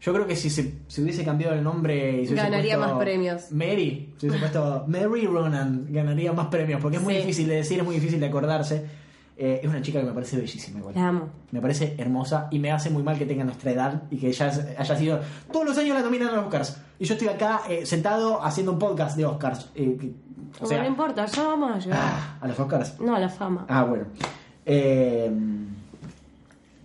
Yo 0.00 0.12
creo 0.12 0.26
que 0.26 0.34
si 0.34 0.50
se 0.50 0.74
si 0.88 1.00
hubiese 1.00 1.24
cambiado 1.24 1.54
el 1.54 1.62
nombre 1.62 2.22
y 2.22 2.26
se 2.26 2.34
Ganaría 2.34 2.76
puesto 2.76 2.94
más 2.94 3.02
premios. 3.04 3.52
Mary, 3.52 4.12
si 4.18 4.26
hubiese 4.26 4.40
puesto 4.40 4.84
Mary 4.88 5.26
Ronan, 5.26 5.86
ganaría 5.90 6.32
más 6.32 6.48
premios 6.48 6.80
porque 6.80 6.96
es 6.96 7.02
muy 7.02 7.14
Sí. 7.14 7.20
difícil 7.20 7.48
de 7.48 7.54
decir, 7.56 7.78
es 7.78 7.84
muy 7.84 7.94
difícil 7.94 8.18
de 8.18 8.26
acordarse. 8.26 8.84
Eh, 9.44 9.58
es 9.60 9.68
una 9.68 9.82
chica 9.82 9.98
que 9.98 10.06
me 10.06 10.12
parece 10.12 10.36
bellísima 10.36 10.78
igual. 10.78 10.94
La 10.94 11.08
amo. 11.08 11.28
Me 11.50 11.60
parece 11.60 11.96
hermosa 11.98 12.46
y 12.52 12.60
me 12.60 12.70
hace 12.70 12.90
muy 12.90 13.02
mal 13.02 13.18
que 13.18 13.26
tenga 13.26 13.42
nuestra 13.42 13.72
edad 13.72 14.02
y 14.08 14.16
que 14.16 14.28
ella 14.28 14.52
haya 14.78 14.96
sido. 14.96 15.18
Todos 15.50 15.66
los 15.66 15.78
años 15.78 15.96
la 15.96 16.02
nominan 16.02 16.28
a 16.28 16.32
los 16.36 16.44
Oscars. 16.44 16.80
Y 17.00 17.04
yo 17.06 17.14
estoy 17.14 17.26
acá 17.26 17.62
eh, 17.68 17.84
sentado 17.84 18.40
haciendo 18.44 18.70
un 18.70 18.78
podcast 18.78 19.16
de 19.16 19.24
Oscars. 19.26 19.68
Eh, 19.74 19.96
que- 20.00 20.12
o 20.60 20.66
sea, 20.66 20.80
no 20.82 20.86
importa, 20.86 21.26
ya 21.26 21.42
vamos 21.42 21.72
a 21.74 21.78
llegar. 21.80 21.98
ah, 22.00 22.38
a 22.40 22.46
los 22.46 22.60
Oscars. 22.60 23.00
No, 23.00 23.16
a 23.16 23.18
la 23.18 23.28
fama. 23.28 23.66
Ah, 23.68 23.82
bueno. 23.82 24.04
Eh, 24.64 25.28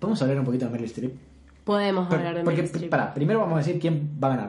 a 0.01 0.05
hablar 0.23 0.39
un 0.39 0.45
poquito 0.45 0.65
de 0.65 0.71
Meryl 0.71 0.85
Streep. 0.87 1.13
Podemos 1.63 2.07
Pero- 2.07 2.19
hablar 2.19 2.35
de 2.37 2.43
porque, 2.43 2.57
Meryl 2.61 2.71
Streep. 2.71 2.89
pará, 2.89 3.13
primero 3.13 3.39
vamos 3.39 3.55
a 3.55 3.57
decir 3.57 3.79
quién 3.79 4.17
va 4.23 4.27
a 4.29 4.31
ganar. 4.31 4.47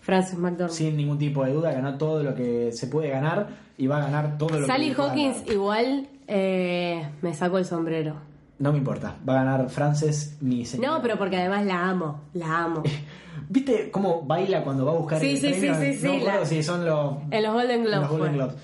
Frances 0.00 0.36
McDormand. 0.38 0.70
Sin 0.72 0.96
ningún 0.96 1.18
tipo 1.18 1.44
de 1.44 1.52
duda, 1.52 1.72
ganó 1.72 1.96
todo 1.98 2.22
lo 2.24 2.34
que 2.34 2.72
se 2.72 2.88
puede 2.88 3.10
ganar 3.10 3.48
y 3.78 3.86
va 3.86 3.98
a 3.98 4.00
ganar 4.00 4.38
todo 4.38 4.58
lo 4.58 4.66
Sally 4.66 4.88
que 4.90 4.96
pueda 4.96 5.10
Hawkins 5.10 5.36
ganar. 5.40 5.52
igual 5.52 6.08
eh, 6.26 7.08
me 7.22 7.34
sacó 7.34 7.58
el 7.58 7.64
sombrero. 7.64 8.16
No 8.58 8.70
me 8.72 8.78
importa, 8.78 9.16
va 9.28 9.32
a 9.40 9.44
ganar 9.44 9.68
Frances, 9.68 10.36
mi 10.40 10.64
señora. 10.64 10.90
No, 10.96 11.02
pero 11.02 11.18
porque 11.18 11.36
además 11.36 11.66
la 11.66 11.88
amo, 11.88 12.20
la 12.34 12.62
amo. 12.64 12.82
¿Viste 13.48 13.90
cómo 13.90 14.22
baila 14.22 14.62
cuando 14.62 14.86
va 14.86 14.92
a 14.92 14.94
buscar 14.94 15.18
Sí, 15.20 15.30
el 15.32 15.38
sí, 15.38 15.50
premio? 15.50 15.74
sí, 15.74 15.92
sí, 15.94 15.98
sí, 15.98 16.06
No 16.06 16.12
acuerdo 16.14 16.40
la- 16.40 16.46
si 16.46 16.62
son 16.62 16.84
los, 16.86 17.14
En 17.30 17.42
los 17.42 17.52
Golden 17.52 17.82
Globes. 17.84 18.00
los 18.00 18.10
Golden. 18.10 18.32
Globes. 18.34 18.54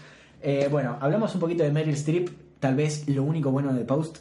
Eh, 0.43 0.69
bueno, 0.71 0.97
hablamos 1.01 1.35
un 1.35 1.41
poquito 1.41 1.65
de 1.65 1.71
Meryl 1.73 1.95
Streep, 1.95 2.29
tal 2.61 2.77
vez 2.77 3.09
lo 3.09 3.25
único 3.25 3.51
bueno 3.51 3.73
de 3.75 3.85
Post. 3.85 4.19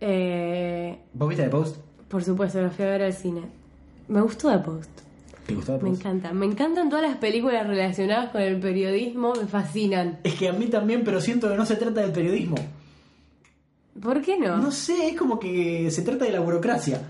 Eh, 0.00 0.98
¿Vos 1.14 1.28
viste 1.28 1.44
de 1.44 1.50
Post? 1.50 1.76
por 2.08 2.22
supuesto, 2.22 2.60
lo 2.60 2.70
fui 2.70 2.84
a 2.84 2.88
ver 2.90 3.02
al 3.02 3.12
cine. 3.12 3.42
Me 4.08 4.20
gustó 4.20 4.50
The 4.52 4.58
Post. 4.58 4.90
¿Te 5.46 5.54
gustó 5.54 5.76
de 5.76 5.82
Me 5.84 5.90
encanta. 5.90 6.32
Me 6.32 6.46
encantan 6.46 6.88
todas 6.88 7.04
las 7.06 7.16
películas 7.18 7.66
relacionadas 7.66 8.30
con 8.30 8.40
el 8.40 8.58
periodismo, 8.60 9.34
me 9.34 9.46
fascinan. 9.46 10.18
Es 10.24 10.34
que 10.34 10.48
a 10.48 10.52
mí 10.52 10.66
también, 10.66 11.02
pero 11.04 11.20
siento 11.20 11.48
que 11.50 11.56
no 11.56 11.66
se 11.66 11.76
trata 11.76 12.00
del 12.00 12.12
periodismo. 12.12 12.56
¿Por 14.02 14.22
qué 14.22 14.38
no? 14.38 14.56
No 14.56 14.70
sé, 14.72 15.08
es 15.10 15.16
como 15.16 15.38
que 15.38 15.90
se 15.90 16.02
trata 16.02 16.24
de 16.24 16.32
la 16.32 16.40
burocracia. 16.40 17.00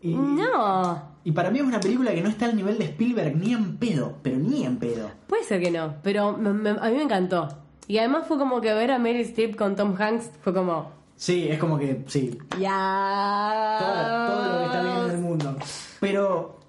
Y, 0.00 0.14
No. 0.14 1.02
y 1.24 1.32
para 1.32 1.50
mí 1.50 1.58
es 1.60 1.64
una 1.64 1.80
película 1.80 2.12
que 2.14 2.20
no 2.22 2.28
está 2.28 2.46
al 2.46 2.56
nivel 2.56 2.76
de 2.78 2.84
Spielberg 2.86 3.36
ni 3.36 3.52
en 3.54 3.76
pedo, 3.78 4.18
pero 4.22 4.36
ni 4.38 4.64
en 4.64 4.78
pedo. 4.78 5.10
Puede 5.26 5.44
ser 5.44 5.62
que 5.62 5.70
no, 5.70 5.94
pero 6.02 6.36
me- 6.36 6.52
me- 6.52 6.70
a 6.70 6.90
mí 6.90 6.96
me 6.96 7.02
encantó. 7.04 7.48
Y 7.86 7.98
además 7.98 8.26
fue 8.26 8.38
como 8.38 8.60
que 8.60 8.72
ver 8.74 8.90
a 8.90 8.98
Meryl 8.98 9.20
Streep 9.22 9.56
con 9.56 9.76
Tom 9.76 9.94
Hanks 9.98 10.30
fue 10.42 10.52
como... 10.54 10.90
Sí, 11.16 11.46
es 11.48 11.58
como 11.58 11.78
que, 11.78 12.02
sí, 12.08 12.36
Ya. 12.58 13.76
todo, 13.78 14.42
todo 14.42 14.52
lo 14.52 14.58
que 14.58 14.64
está 14.66 14.82
bien 14.82 14.96
en 15.04 15.10
el 15.10 15.18
mundo. 15.18 15.56
Pero 16.08 16.60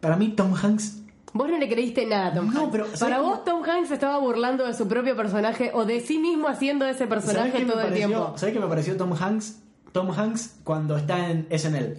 para 0.00 0.16
mí 0.16 0.28
Tom 0.30 0.54
Hanks 0.54 0.98
Vos 1.34 1.48
no 1.48 1.56
le 1.56 1.68
creíste 1.68 2.04
nada 2.04 2.26
a 2.26 2.34
Tom 2.34 2.52
No, 2.52 2.60
Hanks. 2.60 2.72
pero, 2.72 2.84
¿sabes 2.86 3.00
Para 3.00 3.20
vos 3.20 3.44
Tom 3.44 3.62
Hanks 3.64 3.90
estaba 3.90 4.18
burlando 4.18 4.66
de 4.66 4.74
su 4.74 4.86
propio 4.86 5.16
personaje 5.16 5.70
o 5.72 5.84
de 5.86 6.00
sí 6.00 6.18
mismo 6.18 6.46
haciendo 6.48 6.84
ese 6.86 7.06
¿Sabes 7.06 7.08
personaje 7.24 7.64
todo 7.64 7.80
el 7.80 7.94
tiempo. 7.94 8.32
¿Sabes 8.36 8.52
qué 8.54 8.60
me 8.60 8.66
pareció 8.66 8.96
Tom 8.96 9.12
Hanks? 9.18 9.58
Tom 9.92 10.10
Hanks 10.10 10.56
cuando 10.64 10.96
está 10.96 11.30
en 11.30 11.46
SNL, 11.50 11.98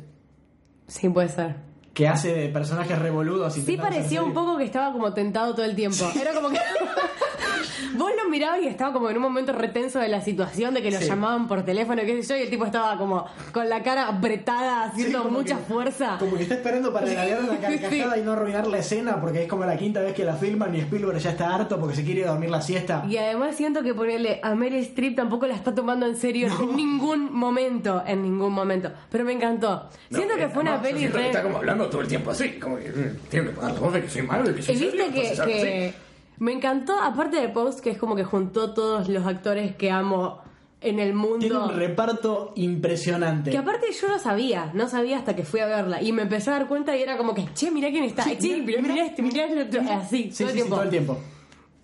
Sí, 0.88 1.10
puede 1.10 1.30
ser. 1.30 1.56
que 1.94 2.08
hace 2.08 2.50
personajes 2.50 2.98
revoludos. 3.00 3.54
Sí 3.54 3.60
intentando 3.62 3.90
ser 3.92 3.96
parecía 4.00 4.24
un 4.24 4.34
poco 4.34 4.58
que 4.58 4.64
estaba 4.66 4.92
como 4.92 5.14
tentado 5.14 5.54
todo 5.56 5.66
el 5.66 5.76
tiempo. 5.76 6.04
Era 6.20 6.34
como 6.34 6.50
que... 6.50 6.58
Vos 7.98 8.12
lo 8.22 8.30
mirabas 8.30 8.62
y 8.64 8.68
estaba 8.68 8.94
como 8.94 9.10
en 9.10 9.18
un 9.18 9.24
momento 9.24 9.54
retenso 9.54 10.00
de 10.00 10.08
la 10.08 10.22
situación 10.22 10.74
de 10.74 10.82
que 10.82 10.92
lo 10.92 11.00
Sí. 11.00 11.06
llamaban 11.08 11.48
por 11.48 11.64
teléfono, 11.64 12.02
qué 12.06 12.22
sé 12.24 12.30
yo, 12.34 12.38
y 12.40 12.44
el 12.44 12.50
tipo 12.50 12.66
estaba 12.66 12.98
como 12.98 13.26
con 13.52 13.68
la 13.70 13.84
cara 13.84 14.08
apretada, 14.08 14.86
Sí, 14.96 15.02
haciendo 15.02 15.24
como 15.24 15.40
mucha 15.40 15.58
que- 15.58 15.64
fuerza. 15.64 16.16
Como 16.20 16.36
que 16.38 16.44
está 16.44 16.56
esperando 16.56 16.92
para 16.94 17.06
regalar 17.06 17.42
la 17.44 17.54
Sí. 17.70 17.80
carcajada 17.80 18.18
y 18.18 18.22
no 18.22 18.32
arruinar 18.34 18.68
la 18.68 18.78
escena 18.80 19.20
porque 19.22 19.44
es 19.44 19.48
como 19.48 19.66
la 19.66 19.78
quinta 19.78 20.02
vez 20.02 20.14
que 20.14 20.24
la 20.26 20.36
filman 20.36 20.74
y 20.76 20.80
Spielberg 20.80 21.18
ya 21.20 21.32
está 21.32 21.54
harto 21.56 21.80
porque 21.80 21.96
se 21.96 22.04
quiere 22.04 22.24
dormir 22.26 22.50
la 22.50 22.62
siesta. 22.62 23.04
Y 23.08 23.18
además 23.18 23.56
siento 23.56 23.84
que 23.84 23.94
ponerle 23.94 24.40
a 24.44 24.56
Meryl 24.56 24.80
Streep 24.80 25.16
tampoco 25.16 25.46
la 25.48 25.56
está 25.56 25.74
tomando 25.74 26.06
en 26.06 26.16
serio 26.16 26.48
en 26.48 26.76
ningún 26.76 27.34
momento, 27.34 28.04
en 28.06 28.22
ningún 28.24 28.54
momento. 28.54 28.92
Pero 29.10 29.24
me 29.26 29.34
encantó. 29.34 29.90
siento 30.12 30.36
que 30.36 30.48
fue 30.50 30.62
una 30.64 30.78
yo 30.78 30.82
peli 30.84 31.08
re... 31.08 31.28
Está 31.28 31.44
como 31.44 31.58
hablando 31.58 31.88
todo 31.88 32.02
el 32.02 32.08
tiempo 32.08 32.32
así, 32.32 32.54
como 32.60 32.78
que 32.78 32.90
mm, 32.90 33.30
tengo 33.30 33.46
que 33.46 33.52
poner 33.56 33.74
la 33.74 33.80
voz 33.80 33.94
de 33.94 34.02
que 34.02 34.10
soy 34.10 34.22
malo, 34.24 34.44
de 34.50 34.56
que 34.56 34.62
soy 34.62 34.76
Y 34.76 34.80
viste 34.80 34.98
serio, 34.98 35.14
que, 35.46 35.52
que. 35.52 35.94
Me 36.40 36.52
encantó, 36.54 37.00
aparte 37.00 37.40
de 37.40 37.50
Post, 37.50 37.80
que 37.80 37.92
es 37.92 37.98
como 37.98 38.16
que 38.16 38.24
juntó 38.24 38.74
todos 38.74 39.08
los 39.10 39.26
actores 39.26 39.76
que 39.76 39.92
amo 39.92 40.42
en 40.82 41.00
el 41.00 41.12
Tiene 41.12 41.14
mundo. 41.14 41.66
un 41.66 41.76
reparto 41.76 42.52
impresionante. 42.56 43.52
Que 43.52 43.58
aparte 43.58 43.88
yo 43.92 44.08
no 44.10 44.20
sabía, 44.20 44.72
no 44.74 44.90
sabía 44.90 45.18
hasta 45.18 45.36
que 45.36 45.44
fui 45.44 45.62
a 45.62 45.66
verla. 45.66 46.02
Y 46.02 46.12
me 46.12 46.24
empecé 46.24 46.50
a 46.50 46.54
dar 46.54 46.68
cuenta 46.68 46.96
y 46.98 47.02
era 47.02 47.18
como 47.18 47.34
que, 47.34 47.46
che, 47.54 47.72
mirá 47.72 47.90
quién 47.90 48.04
está. 48.04 48.24
Sí, 48.24 48.38
che, 48.38 48.58
mirá, 48.62 48.82
mirá, 48.82 49.06
este, 49.06 49.22
mirá 49.22 49.46
el 49.46 49.60
otro. 49.60 49.82
Así, 49.90 50.30
Sí, 50.32 50.44
todo, 50.44 50.54
sí, 50.54 50.60
el 50.60 50.68
todo 50.70 50.84
el 50.84 50.90
tiempo. 50.90 51.18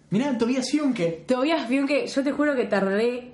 Mirá, 0.09 0.37
Tobias 0.37 0.67
Todavía 1.27 1.65
vi 1.67 1.85
que 1.85 2.07
yo 2.07 2.23
te 2.23 2.31
juro 2.31 2.55
que 2.55 2.65
tardé 2.65 3.31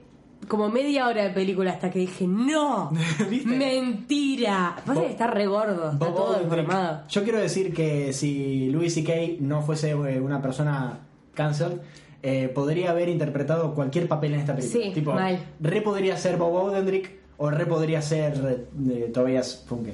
como 0.47 0.69
media 0.69 1.07
hora 1.07 1.23
de 1.23 1.29
película 1.31 1.71
hasta 1.71 1.89
que 1.89 1.99
dije, 1.99 2.25
no, 2.27 2.91
¿Viste? 3.29 3.49
mentira. 3.55 4.75
Pasa 4.85 5.01
que 5.01 5.09
está 5.11 5.27
re 5.27 5.47
gordo, 5.47 5.91
está 5.91 6.05
Bob 6.05 6.15
todo 6.15 6.33
deformado. 6.39 7.01
Yo 7.09 7.23
quiero 7.23 7.39
decir 7.39 7.73
que 7.73 8.13
si 8.13 8.69
Louis 8.69 8.93
C.K. 8.93 9.13
no 9.39 9.61
fuese 9.61 9.91
eh, 9.91 10.19
una 10.19 10.41
persona 10.41 10.99
cáncer, 11.33 11.81
eh, 12.23 12.49
podría 12.53 12.91
haber 12.91 13.09
interpretado 13.09 13.73
cualquier 13.75 14.07
papel 14.07 14.33
en 14.33 14.39
esta 14.39 14.55
película. 14.55 14.83
Sí, 14.85 14.91
tipo, 14.93 15.13
mal. 15.13 15.39
re 15.59 15.81
podría 15.81 16.17
ser 16.17 16.37
Bob 16.37 16.53
Odenkirk 16.55 17.11
o 17.37 17.49
re 17.49 17.65
podría 17.65 18.01
ser 18.01 18.65
eh, 18.89 19.11
Tobias 19.13 19.63
Funke. 19.67 19.93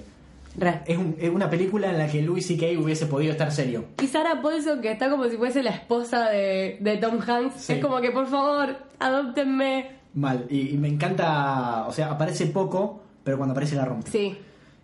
Re. 0.58 0.82
Es, 0.86 0.98
un- 0.98 1.16
es 1.20 1.30
una 1.30 1.50
película 1.50 1.90
en 1.90 1.98
la 1.98 2.08
que 2.08 2.22
Louis 2.22 2.46
C.K. 2.46 2.78
hubiese 2.80 3.06
podido 3.06 3.32
estar 3.32 3.52
serio. 3.52 3.86
Y 4.02 4.08
Sarah 4.08 4.42
Paulson, 4.42 4.82
que 4.82 4.92
está 4.92 5.10
como 5.10 5.28
si 5.30 5.38
fuese 5.38 5.64
la 5.64 5.72
esposa 5.72 6.30
de, 6.30 6.78
de 6.82 6.98
Tom 6.98 7.20
Hanks, 7.26 7.56
Sí. 7.62 7.74
es 7.74 7.80
como 7.80 8.02
que 8.02 8.12
por 8.12 8.28
favor, 8.28 8.76
adoptenme. 9.00 10.01
Mal. 10.14 10.46
Y, 10.50 10.70
y 10.72 10.78
me 10.78 10.88
encanta, 10.88 11.86
o 11.88 11.92
sea, 11.94 12.12
aparece 12.12 12.48
poco, 12.48 13.02
pero 13.24 13.38
cuando 13.38 13.54
aparece 13.54 13.76
la 13.76 13.86
rompe. 13.86 14.10
Sí, 14.12 14.38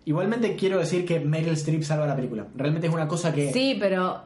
Igualmente 0.04 0.56
quiero 0.56 0.78
decir 0.78 1.04
que 1.04 1.20
Meryl 1.20 1.52
Streep 1.52 1.82
salva 1.82 2.06
la 2.06 2.16
película. 2.16 2.46
Realmente 2.56 2.86
es 2.86 2.94
una 2.94 3.06
cosa 3.06 3.30
que 3.34 3.52
sí, 3.52 3.76
pero 3.78 4.22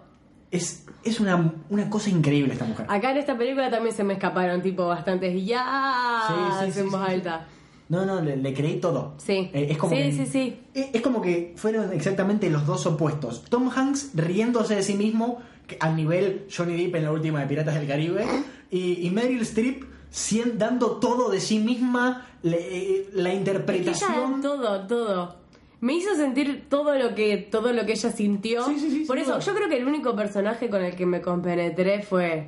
es, 0.53 0.86
es 1.03 1.18
una, 1.18 1.55
una 1.70 1.90
cosa 1.90 2.09
increíble 2.09 2.53
esta 2.53 2.64
mujer. 2.66 2.86
acá 2.88 3.11
en 3.11 3.16
esta 3.16 3.36
película 3.36 3.68
también 3.68 3.92
se 3.92 4.05
me 4.05 4.12
escaparon, 4.12 4.62
tipo, 4.62 4.86
bastantes 4.86 5.44
ya 5.44 6.22
Sí, 6.28 6.72
sí, 6.72 6.80
en 6.80 6.90
voz 6.90 7.00
sí, 7.00 7.07
sí. 7.09 7.12
alta. 7.14 7.46
No, 7.88 8.07
no, 8.07 8.20
le, 8.20 8.36
le 8.36 8.55
creí 8.55 8.76
todo. 8.78 9.14
Sí. 9.18 9.50
Eh, 9.53 9.66
es 9.70 9.76
como 9.76 9.96
Sí, 9.96 10.03
que, 10.03 10.12
sí, 10.12 10.26
sí. 10.26 10.61
Es, 10.72 10.86
es 10.92 11.00
como 11.03 11.20
que 11.20 11.53
fueron 11.57 11.92
exactamente 11.92 12.48
los 12.48 12.64
dos 12.64 12.86
opuestos. 12.86 13.42
Tom 13.50 13.68
Hanks 13.68 14.12
riéndose 14.14 14.76
de 14.76 14.82
sí 14.84 14.94
mismo 14.94 15.40
al 15.80 15.96
nivel 15.96 16.46
Johnny 16.57 16.76
Depp 16.76 16.94
en 16.94 17.05
la 17.05 17.12
última 17.12 17.40
de 17.40 17.46
Piratas 17.46 17.74
del 17.74 17.88
Caribe 17.88 18.24
y, 18.70 19.05
y 19.07 19.11
Meryl 19.11 19.40
Streep 19.42 19.82
dando 20.56 20.92
todo 20.98 21.30
de 21.30 21.40
sí 21.40 21.58
misma 21.58 22.26
le- 22.42 22.50
la 22.50 22.58
Es 22.58 23.08
que 23.12 23.18
ella 23.20 23.34
interpretación. 23.34 24.40
todo, 24.42 24.86
todo. 24.86 25.36
Me 25.80 25.94
hizo 25.94 26.14
sentir 26.14 26.66
todo 26.68 26.94
lo 26.96 27.14
que 27.14 27.38
todo 27.38 27.72
lo 27.72 27.84
que 27.86 27.92
ella 27.92 28.10
sintió. 28.12 28.64
Sí, 28.66 28.78
sí, 28.78 28.90
sí, 28.90 29.04
Por 29.06 29.18
eso, 29.18 29.38
yo 29.40 29.54
creo 29.54 29.68
que 29.68 29.78
el 29.78 29.86
único 29.86 30.14
personaje 30.14 30.68
con 30.70 30.82
el 30.84 30.94
que 30.94 31.06
me 31.06 31.20
compenetré 31.20 32.02
fue. 32.02 32.46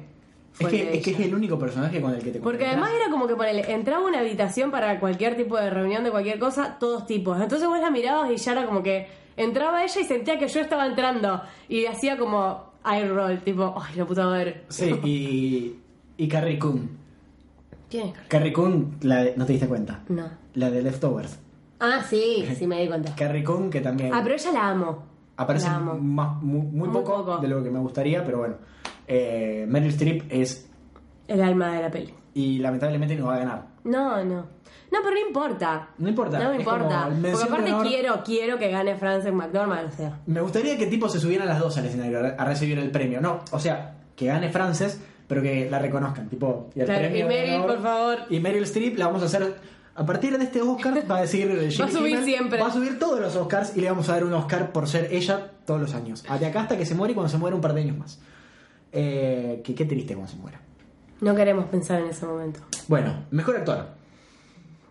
es, 0.60 0.68
que, 0.68 0.96
es 0.96 1.02
que 1.02 1.10
es 1.10 1.16
ella. 1.18 1.26
el 1.26 1.34
único 1.34 1.58
personaje 1.58 2.00
con 2.00 2.14
el 2.14 2.22
que 2.22 2.30
te 2.30 2.38
Porque 2.38 2.66
además 2.66 2.90
era 2.94 3.10
como 3.10 3.26
que 3.26 3.34
ponele, 3.34 3.72
entraba 3.72 4.04
a 4.04 4.08
una 4.08 4.20
habitación 4.20 4.70
para 4.70 5.00
cualquier 5.00 5.36
tipo 5.36 5.56
de 5.56 5.68
reunión 5.70 6.04
de 6.04 6.10
cualquier 6.12 6.38
cosa, 6.38 6.76
todos 6.78 7.06
tipos. 7.06 7.40
Entonces 7.40 7.66
vos 7.66 7.80
la 7.80 7.90
mirabas 7.90 8.30
y 8.30 8.36
ya 8.36 8.52
era 8.52 8.66
como 8.66 8.82
que 8.84 9.08
entraba 9.36 9.82
ella 9.82 10.00
y 10.00 10.04
sentía 10.04 10.38
que 10.38 10.46
yo 10.46 10.60
estaba 10.60 10.86
entrando. 10.86 11.42
Y 11.68 11.86
hacía 11.86 12.16
como 12.16 12.72
eye 12.88 13.08
roll, 13.08 13.38
tipo, 13.40 13.74
ay, 13.76 13.96
la 13.96 14.04
puta 14.06 14.26
madre. 14.26 14.62
Sí, 14.68 14.90
y, 15.02 15.74
y 16.22 16.28
Carrie 16.28 16.58
Coon. 16.58 17.02
Carrie 18.28 18.53
Coon, 18.53 18.97
la 19.03 19.24
de- 19.24 19.34
no 19.36 19.45
te 19.47 19.53
diste 19.53 19.68
cuenta. 19.68 20.01
No. 20.09 20.28
La 20.55 20.70
de 20.70 20.82
Leftovers. 20.82 21.38
Ah, 21.80 22.01
sí, 22.09 22.47
sí 22.59 22.66
me 22.66 22.80
di 22.80 22.88
cuenta. 22.88 23.14
Carrie 23.14 23.45
Coon, 23.45 23.70
que 23.70 23.80
también. 23.80 24.12
Ah, 24.14 24.20
pero 24.22 24.34
ella 24.34 24.53
la 24.53 24.68
amo. 24.70 25.03
Aparece 25.36 25.66
La 25.66 25.76
amo. 25.76 25.95
más, 25.99 26.40
muy, 26.42 26.61
muy 26.61 26.88
Muy 26.88 26.88
poco, 26.90 27.24
poco. 27.24 27.38
de 27.38 27.49
lo 27.49 27.62
que 27.62 27.70
me 27.70 27.78
gustaría, 27.80 28.24
pero 28.24 28.38
bueno. 28.38 28.55
Eh, 29.07 29.64
Meryl 29.68 29.90
Streep 29.90 30.24
es 30.30 30.68
el 31.28 31.42
alma 31.42 31.72
de 31.74 31.82
la 31.82 31.90
peli. 31.90 32.14
Y 32.34 32.59
lamentablemente 32.59 33.16
no 33.16 33.26
va 33.26 33.34
a 33.36 33.38
ganar. 33.38 33.66
No, 33.84 34.22
no. 34.24 34.55
No, 34.92 35.01
pero 35.03 35.11
no 35.14 35.26
importa. 35.26 35.88
No 35.99 36.09
importa, 36.09 36.38
No 36.38 36.49
me 36.51 36.55
es 36.55 36.61
importa. 36.61 37.09
Porque 37.20 37.42
aparte 37.42 37.72
honor. 37.72 37.86
quiero, 37.86 38.22
quiero 38.24 38.59
que 38.59 38.70
gane 38.70 38.95
Frances 38.97 39.32
McDormand, 39.32 39.88
o 39.92 39.97
sea. 39.97 40.20
Me 40.26 40.40
gustaría 40.40 40.78
que 40.78 40.86
tipo 40.86 41.09
se 41.09 41.18
subieran 41.18 41.49
las 41.49 41.59
dos 41.59 41.76
al 41.78 41.86
escenario 41.86 42.20
a 42.24 42.28
a 42.40 42.45
recibir 42.45 42.78
el 42.78 42.90
premio. 42.92 43.20
No, 43.20 43.40
o 43.51 43.59
sea, 43.59 43.97
que 44.14 44.26
gane 44.26 44.51
Frances, 44.51 45.01
pero 45.27 45.43
que 45.43 45.68
la 45.70 45.79
reconozcan. 45.79 46.29
Tipo, 46.29 46.70
y 46.75 46.81
el 46.81 46.87
Claro, 46.87 47.01
premio 47.03 47.18
y 47.18 47.22
de 47.22 47.29
Meryl, 47.29 47.55
honor- 47.55 47.66
por 47.68 47.83
favor. 47.83 48.18
Y 48.31 48.41
Meryl 48.41 48.62
Streep 48.64 48.99
la 48.99 49.07
vamos 49.07 49.22
a 49.22 49.27
hacer. 49.27 49.55
A 49.97 50.05
partir 50.05 50.37
de 50.37 50.43
este 50.45 50.61
Oscar 50.61 51.09
va 51.09 51.18
a 51.18 51.20
decir 51.20 51.49
Va 51.81 51.85
a 51.85 51.91
subir 51.91 52.22
siempre. 52.25 52.61
Va 52.61 52.66
a 52.66 52.72
subir 52.72 52.99
todos 52.99 53.20
los 53.20 53.37
Oscars 53.37 53.77
y 53.77 53.81
le 53.81 53.89
vamos 53.91 54.09
a 54.09 54.14
dar 54.14 54.25
un 54.25 54.33
Oscar 54.35 54.72
por 54.72 54.89
ser 54.89 55.09
ella 55.12 55.53
todos 55.64 55.81
los 55.81 55.95
años. 55.95 56.22
De 56.25 56.47
acá 56.47 56.62
hasta 56.62 56.77
que 56.77 56.85
se 56.85 56.95
muere 56.95 57.12
y 57.12 57.14
cuando 57.14 57.31
se 57.31 57.39
muere 57.39 57.55
un 57.55 57.61
par 57.62 57.75
de 57.75 57.83
años 57.83 57.97
más. 57.97 58.20
Eh, 58.93 59.61
que 59.64 59.75
qué 59.75 59.85
triste 59.85 60.14
cuando 60.14 60.31
se 60.33 60.39
muera. 60.39 60.61
No 61.20 61.35
queremos 61.35 61.66
pensar 61.66 62.01
en 62.01 62.09
ese 62.09 62.27
momento. 62.27 62.61
Bueno, 62.89 63.25
mejor 63.31 63.57
actor. 63.57 63.87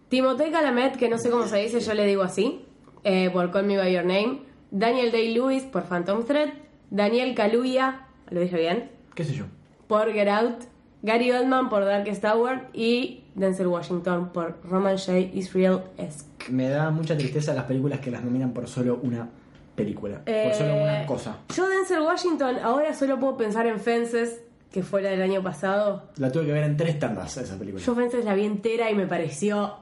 Timothée 0.10 0.52
Chalamet, 0.52 0.96
que 0.98 1.10
no 1.10 1.18
sé 1.18 1.30
cómo 1.30 1.48
se 1.48 1.58
dice, 1.58 1.80
yo 1.80 1.94
le 1.94 2.06
digo 2.06 2.24
así, 2.24 2.66
eh, 3.04 3.30
por 3.32 3.52
Call 3.52 3.66
Me 3.66 3.78
By 3.78 3.92
Your 3.94 4.06
Name. 4.06 4.42
Daniel 4.72 5.12
Day-Lewis 5.12 5.64
por 5.64 5.84
Phantom 5.84 6.24
Thread. 6.26 6.50
Daniel 6.90 7.34
Kaluuya, 7.36 8.08
¿lo 8.30 8.40
dije 8.40 8.58
bien? 8.58 8.92
¿Qué 9.16 9.24
sé 9.24 9.34
yo? 9.34 9.46
Por 9.94 10.12
Get 10.12 10.28
Out. 10.28 10.64
Gary 11.04 11.32
Oldman 11.32 11.70
por 11.70 11.86
Darkest 11.86 12.24
Tower. 12.24 12.62
Y 12.74 13.26
Denzel 13.36 13.68
Washington 13.68 14.32
por 14.34 14.58
Roman 14.64 14.98
J. 14.98 15.20
Israel-esque. 15.20 16.52
Me 16.52 16.68
da 16.68 16.90
mucha 16.90 17.16
tristeza 17.16 17.54
las 17.54 17.66
películas 17.66 18.00
que 18.00 18.10
las 18.10 18.24
nominan 18.24 18.54
por 18.54 18.68
solo 18.68 19.00
una 19.04 19.30
película. 19.76 20.22
por 20.26 20.34
Eh, 20.34 20.52
solo 20.58 20.78
una 20.78 21.06
cosa. 21.06 21.38
Yo 21.56 21.70
Denzel 21.70 22.02
Washington 22.02 22.56
ahora 22.64 22.96
solo 22.96 23.20
puedo 23.20 23.38
pensar 23.38 23.68
en 23.68 23.80
Fences, 23.80 24.42
que 24.72 24.82
fue 24.82 25.04
la 25.04 25.12
del 25.12 25.22
año 25.22 25.44
pasado. 25.44 26.10
La 26.18 26.32
tuve 26.32 26.48
que 26.48 26.54
ver 26.54 26.64
en 26.64 26.76
tres 26.76 26.98
tandas 26.98 27.38
esa 27.38 27.56
película. 27.60 27.84
Yo 27.84 27.94
Fences 27.94 28.26
la 28.26 28.34
vi 28.34 28.46
entera 28.46 28.90
y 28.90 28.96
me 28.96 29.06
pareció 29.06 29.76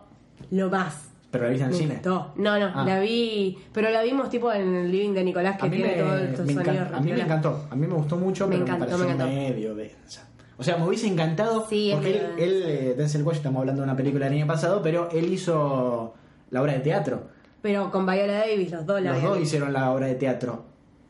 lo 0.49 0.69
más. 0.69 1.10
Pero 1.31 1.45
la 1.45 1.49
viste 1.49 1.63
en 1.65 1.71
el 1.71 1.75
cine. 1.77 2.01
No, 2.03 2.33
no, 2.35 2.51
Ah. 2.53 2.83
la 2.85 2.99
vi, 2.99 3.57
pero 3.73 3.89
la 3.89 4.03
vimos 4.03 4.29
tipo 4.29 4.51
en 4.51 4.75
el 4.75 4.91
living 4.91 5.13
de 5.13 5.23
Nicolás 5.23 5.57
que 5.59 5.69
tiene 5.69 5.87
me, 5.95 6.01
todo 6.03 6.17
el 6.17 6.35
sonido 6.35 6.61
encan- 6.61 6.93
a 6.93 6.99
mí 6.99 7.13
me 7.13 7.21
encantó. 7.21 7.65
A 7.69 7.75
mí 7.75 7.87
me 7.87 7.93
gustó 7.93 8.17
mucho, 8.17 8.47
Me 8.47 8.57
pero 8.57 8.65
encantó, 8.65 8.97
me 8.97 9.05
pareció 9.15 9.25
medio 9.27 9.75
densa. 9.75 10.27
O 10.57 10.63
sea, 10.63 10.77
me 10.77 10.85
hubiese 10.85 11.07
encantado. 11.07 11.65
Sí, 11.69 11.89
es 11.89 11.95
porque 11.95 12.11
él, 12.11 12.21
él, 12.37 12.63
eh, 12.65 12.93
Denzel 12.97 13.21
Washington, 13.23 13.35
estamos 13.37 13.59
hablando 13.61 13.81
de 13.81 13.87
una 13.87 13.95
película 13.95 14.25
del 14.25 14.35
año 14.35 14.45
pasado, 14.47 14.81
pero 14.83 15.09
él 15.11 15.31
hizo 15.33 16.13
la 16.51 16.61
obra 16.61 16.73
de 16.73 16.79
teatro. 16.79 17.23
Pero 17.61 17.89
con 17.91 18.05
Viola 18.05 18.33
Davis, 18.39 18.71
los 18.71 18.85
dos 18.85 19.01
la 19.01 19.13
Los 19.13 19.23
dos 19.23 19.39
hicieron 19.39 19.71
la 19.73 19.91
obra 19.91 20.07
de 20.07 20.15
teatro. 20.15 20.65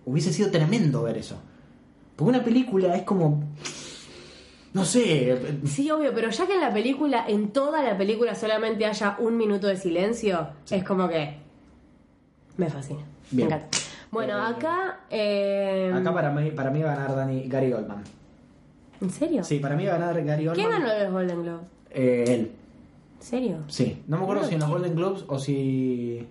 Hubiese 0.06 0.32
sido 0.32 0.52
tremendo 0.52 1.02
ver 1.04 1.18
eso. 1.18 1.36
Porque 2.16 2.30
una 2.30 2.44
película 2.44 2.96
es 2.96 3.04
como. 3.04 3.44
No 4.74 4.86
sé. 4.86 5.32
eh, 5.32 5.60
Sí, 5.66 5.90
obvio, 5.92 6.14
pero 6.14 6.30
ya 6.30 6.48
que 6.48 6.56
en 6.56 6.62
la 6.62 6.72
película, 6.74 7.26
en 7.28 7.52
toda 7.52 7.82
la 7.84 7.98
película 7.98 8.36
solamente 8.36 8.86
haya 8.86 9.18
un 9.20 9.36
minuto 9.38 9.68
de 9.68 9.76
silencio, 9.78 10.48
es 10.70 10.84
como 10.84 11.10
que 11.10 11.36
me 12.58 12.70
fascina. 12.70 13.02
Bien. 13.32 13.48
Me 13.50 13.56
encanta. 13.56 13.78
Bueno, 14.12 14.38
Eh, 14.38 14.42
acá... 14.56 15.00
eh, 15.10 15.92
Acá 15.94 16.14
para 16.14 16.32
mí, 16.32 16.52
para 16.52 16.70
mí 16.72 16.82
va 16.82 16.94
a 16.94 16.96
ganar 16.96 17.16
Dani, 17.16 17.44
Gary 17.48 17.72
Oldman. 17.74 18.04
¿En 19.02 19.10
serio? 19.10 19.44
Sí, 19.44 19.60
para 19.60 19.76
mí 19.76 19.86
va 19.86 19.96
a 19.96 19.98
ganar 19.98 20.24
Gary 20.24 20.48
Oldman. 20.48 20.68
¿Quién 20.70 20.82
ganó 20.84 21.04
los 21.04 21.12
Golden 21.14 21.44
Globes? 21.44 21.66
Eh, 21.92 22.26
él. 22.28 22.52
¿En 23.20 23.26
serio? 23.26 23.58
Sí, 23.68 24.04
no 24.08 24.18
me 24.18 24.24
acuerdo 24.24 24.44
si 24.46 24.54
en 24.56 24.60
los. 24.62 24.70
Golden 24.70 24.96
Globes 24.96 25.24
o 25.28 25.40
si. 25.40 26.28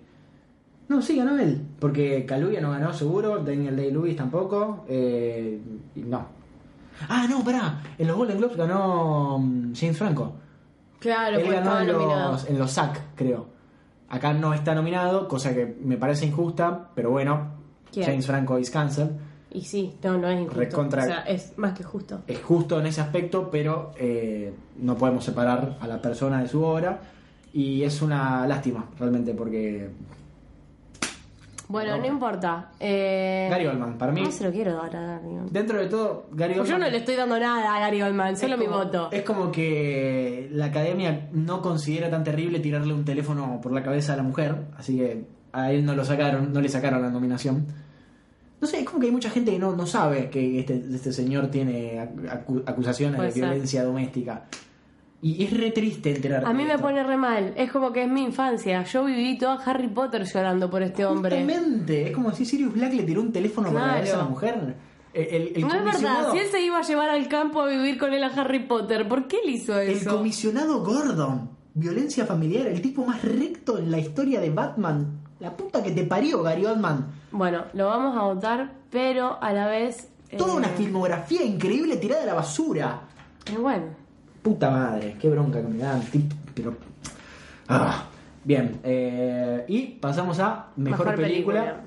No, 0.89 1.01
sí, 1.01 1.17
ganó 1.17 1.37
él. 1.39 1.61
Porque 1.79 2.25
Kaluuya 2.25 2.59
no 2.61 2.71
ganó 2.71 2.93
seguro, 2.93 3.39
Daniel 3.39 3.75
Day-Lewis 3.77 4.15
tampoco. 4.15 4.85
Eh, 4.89 5.59
no. 5.95 6.27
Ah, 7.09 7.25
no, 7.29 7.43
pará. 7.43 7.81
En 7.97 8.07
los 8.07 8.15
Golden 8.17 8.37
Globes 8.37 8.57
ganó 8.57 9.37
mm, 9.39 9.73
James 9.75 9.97
Franco. 9.97 10.33
Claro, 10.99 11.37
él 11.39 11.51
ganó 11.51 11.79
en 11.79 11.87
los, 11.87 12.47
en 12.49 12.59
los 12.59 12.71
SAC, 12.71 12.99
creo. 13.15 13.47
Acá 14.09 14.33
no 14.33 14.53
está 14.53 14.75
nominado, 14.75 15.27
cosa 15.27 15.53
que 15.53 15.77
me 15.81 15.97
parece 15.97 16.25
injusta, 16.25 16.89
pero 16.93 17.11
bueno. 17.11 17.59
¿Quién? 17.91 18.05
James 18.05 18.27
Franco 18.27 18.57
is 18.59 18.69
cancelled. 18.69 19.11
Y 19.53 19.61
sí, 19.61 19.93
no, 20.03 20.17
no 20.17 20.29
es 20.29 20.39
injusto. 20.39 20.59
Recontra- 20.61 21.03
O 21.03 21.07
sea, 21.07 21.19
es 21.23 21.57
más 21.57 21.73
que 21.77 21.83
justo. 21.83 22.21
Es 22.27 22.41
justo 22.41 22.79
en 22.79 22.85
ese 22.85 23.01
aspecto, 23.01 23.49
pero 23.51 23.91
eh, 23.97 24.53
no 24.77 24.95
podemos 24.95 25.25
separar 25.25 25.77
a 25.81 25.87
la 25.87 26.01
persona 26.01 26.41
de 26.41 26.47
su 26.47 26.63
obra. 26.63 26.99
Y 27.53 27.83
es 27.83 28.01
una 28.01 28.47
lástima, 28.47 28.85
realmente, 28.97 29.33
porque 29.33 29.89
Bueno, 31.71 31.95
No. 31.95 32.01
no, 32.01 32.07
importa. 32.07 32.69
Eh, 32.79 33.47
Gary 33.49 33.65
Oldman, 33.67 33.97
para 33.97 34.11
mí, 34.11 34.21
No 34.23 34.31
se 34.31 34.43
lo 34.43 34.51
quiero 34.51 34.73
dar 34.73 34.95
a 34.95 35.01
Gary 35.01 35.25
Oldman. 35.27 35.47
dentro 35.51 35.79
de 35.79 35.87
todo, 35.87 36.25
Gary 36.31 36.53
Pues 36.55 36.67
yo 36.69 36.75
Oldman 36.75 36.89
no 36.89 36.91
le 36.91 36.97
estoy 36.97 37.15
dando 37.15 37.39
nada 37.39 37.75
a 37.75 37.79
Gary 37.79 38.01
Oldman, 38.01 38.35
solo 38.37 38.57
mi 38.57 38.67
voto. 38.67 39.09
Es 39.11 39.23
como 39.23 39.51
que 39.51 40.49
la 40.51 40.65
academia 40.65 41.29
no 41.31 41.61
considera 41.61 42.09
tan 42.09 42.23
terrible 42.23 42.59
tirarle 42.59 42.93
un 42.93 43.05
teléfono 43.05 43.59
por 43.61 43.71
la 43.71 43.81
cabeza 43.83 44.13
a 44.13 44.17
la 44.17 44.23
mujer, 44.23 44.55
así 44.77 44.97
que 44.97 45.25
a 45.53 45.71
él 45.71 45.85
no 45.85 45.95
lo 45.95 46.03
sacaron, 46.05 46.51
no 46.53 46.61
le 46.61 46.69
sacaron 46.69 47.01
la 47.01 47.09
nominación. 47.09 47.65
No 48.59 48.67
sé, 48.67 48.79
es 48.81 48.85
como 48.85 48.99
que 48.99 49.07
hay 49.07 49.11
mucha 49.11 49.29
gente 49.31 49.51
que 49.51 49.57
no, 49.59 49.75
no 49.75 49.87
sabe 49.87 50.29
que 50.29 50.59
este, 50.59 50.83
este 50.93 51.11
señor 51.11 51.47
tiene 51.47 51.97
acu- 51.99 52.61
acusaciones 52.65 53.15
Puede 53.15 53.29
de 53.29 53.33
ser. 53.33 53.43
violencia 53.45 53.83
doméstica. 53.83 54.43
Y 55.23 55.43
es 55.43 55.55
re 55.55 55.69
triste 55.71 56.15
enterarte. 56.15 56.49
A 56.49 56.53
mí 56.53 56.63
me 56.65 56.79
pone 56.79 57.03
re 57.03 57.15
mal. 57.15 57.53
Es 57.55 57.71
como 57.71 57.91
que 57.93 58.03
es 58.03 58.09
mi 58.09 58.23
infancia. 58.23 58.83
Yo 58.83 59.03
viví 59.05 59.37
toda 59.37 59.55
Harry 59.63 59.87
Potter 59.87 60.23
llorando 60.25 60.69
por 60.69 60.81
este 60.81 61.05
hombre. 61.05 61.39
Justamente, 61.43 62.07
es 62.07 62.11
como 62.15 62.31
si 62.31 62.43
Sirius 62.45 62.73
Black 62.73 62.93
le 62.93 63.03
tiró 63.03 63.21
un 63.21 63.31
teléfono 63.31 63.67
por 63.67 63.75
la 63.75 63.81
Claro. 63.81 63.97
cabeza 63.99 64.15
a 64.15 64.17
la 64.23 64.23
mujer. 64.29 64.75
El, 65.13 65.23
el- 65.27 65.51
el 65.57 65.61
No 65.61 65.73
es 65.75 65.83
verdad. 66.01 66.31
Si 66.31 66.37
él 66.39 66.47
se 66.49 66.61
iba 66.63 66.79
a 66.79 66.81
llevar 66.81 67.09
al 67.09 67.27
campo 67.27 67.61
a 67.61 67.67
vivir 67.67 67.99
con 67.99 68.13
él 68.13 68.23
a 68.23 68.27
Harry 68.27 68.59
Potter, 68.65 69.07
¿por 69.07 69.27
qué 69.27 69.37
él 69.43 69.51
hizo 69.51 69.77
El 69.79 69.89
eso? 69.91 70.17
comisionado 70.17 70.83
Gordon. 70.83 71.49
Violencia 71.73 72.25
familiar, 72.25 72.65
el 72.67 72.81
tipo 72.81 73.05
más 73.05 73.21
recto 73.23 73.77
en 73.77 73.91
la 73.91 73.99
historia 73.99 74.41
de 74.41 74.49
Batman. 74.49 75.19
La 75.39 75.55
puta 75.55 75.81
que 75.83 75.91
te 75.91 76.03
parió, 76.03 76.41
Gary 76.43 76.65
Oldman. 76.65 77.07
Bueno, 77.31 77.63
lo 77.73 77.85
vamos 77.87 78.17
a 78.17 78.23
votar, 78.23 78.71
pero 78.89 79.37
a 79.41 79.53
la 79.53 79.67
vez. 79.67 80.09
eh, 80.29 80.37
Toda 80.37 80.55
una 80.55 80.67
filmografía 80.69 81.43
increíble 81.43 81.97
tirada 81.97 82.23
a 82.23 82.25
la 82.25 82.33
basura. 82.33 83.01
eh, 83.45 83.57
bueno. 83.57 84.00
Puta 84.41 84.69
madre, 84.69 85.17
qué 85.19 85.29
bronca 85.29 85.61
que 85.61 85.67
me 85.67 85.77
dan. 85.77 86.01
Pero. 86.53 86.75
Ah. 87.67 88.05
Bien, 88.43 88.79
eh, 88.83 89.65
y 89.67 89.85
pasamos 89.99 90.39
a 90.39 90.69
mejor, 90.75 91.15
película. 91.15 91.81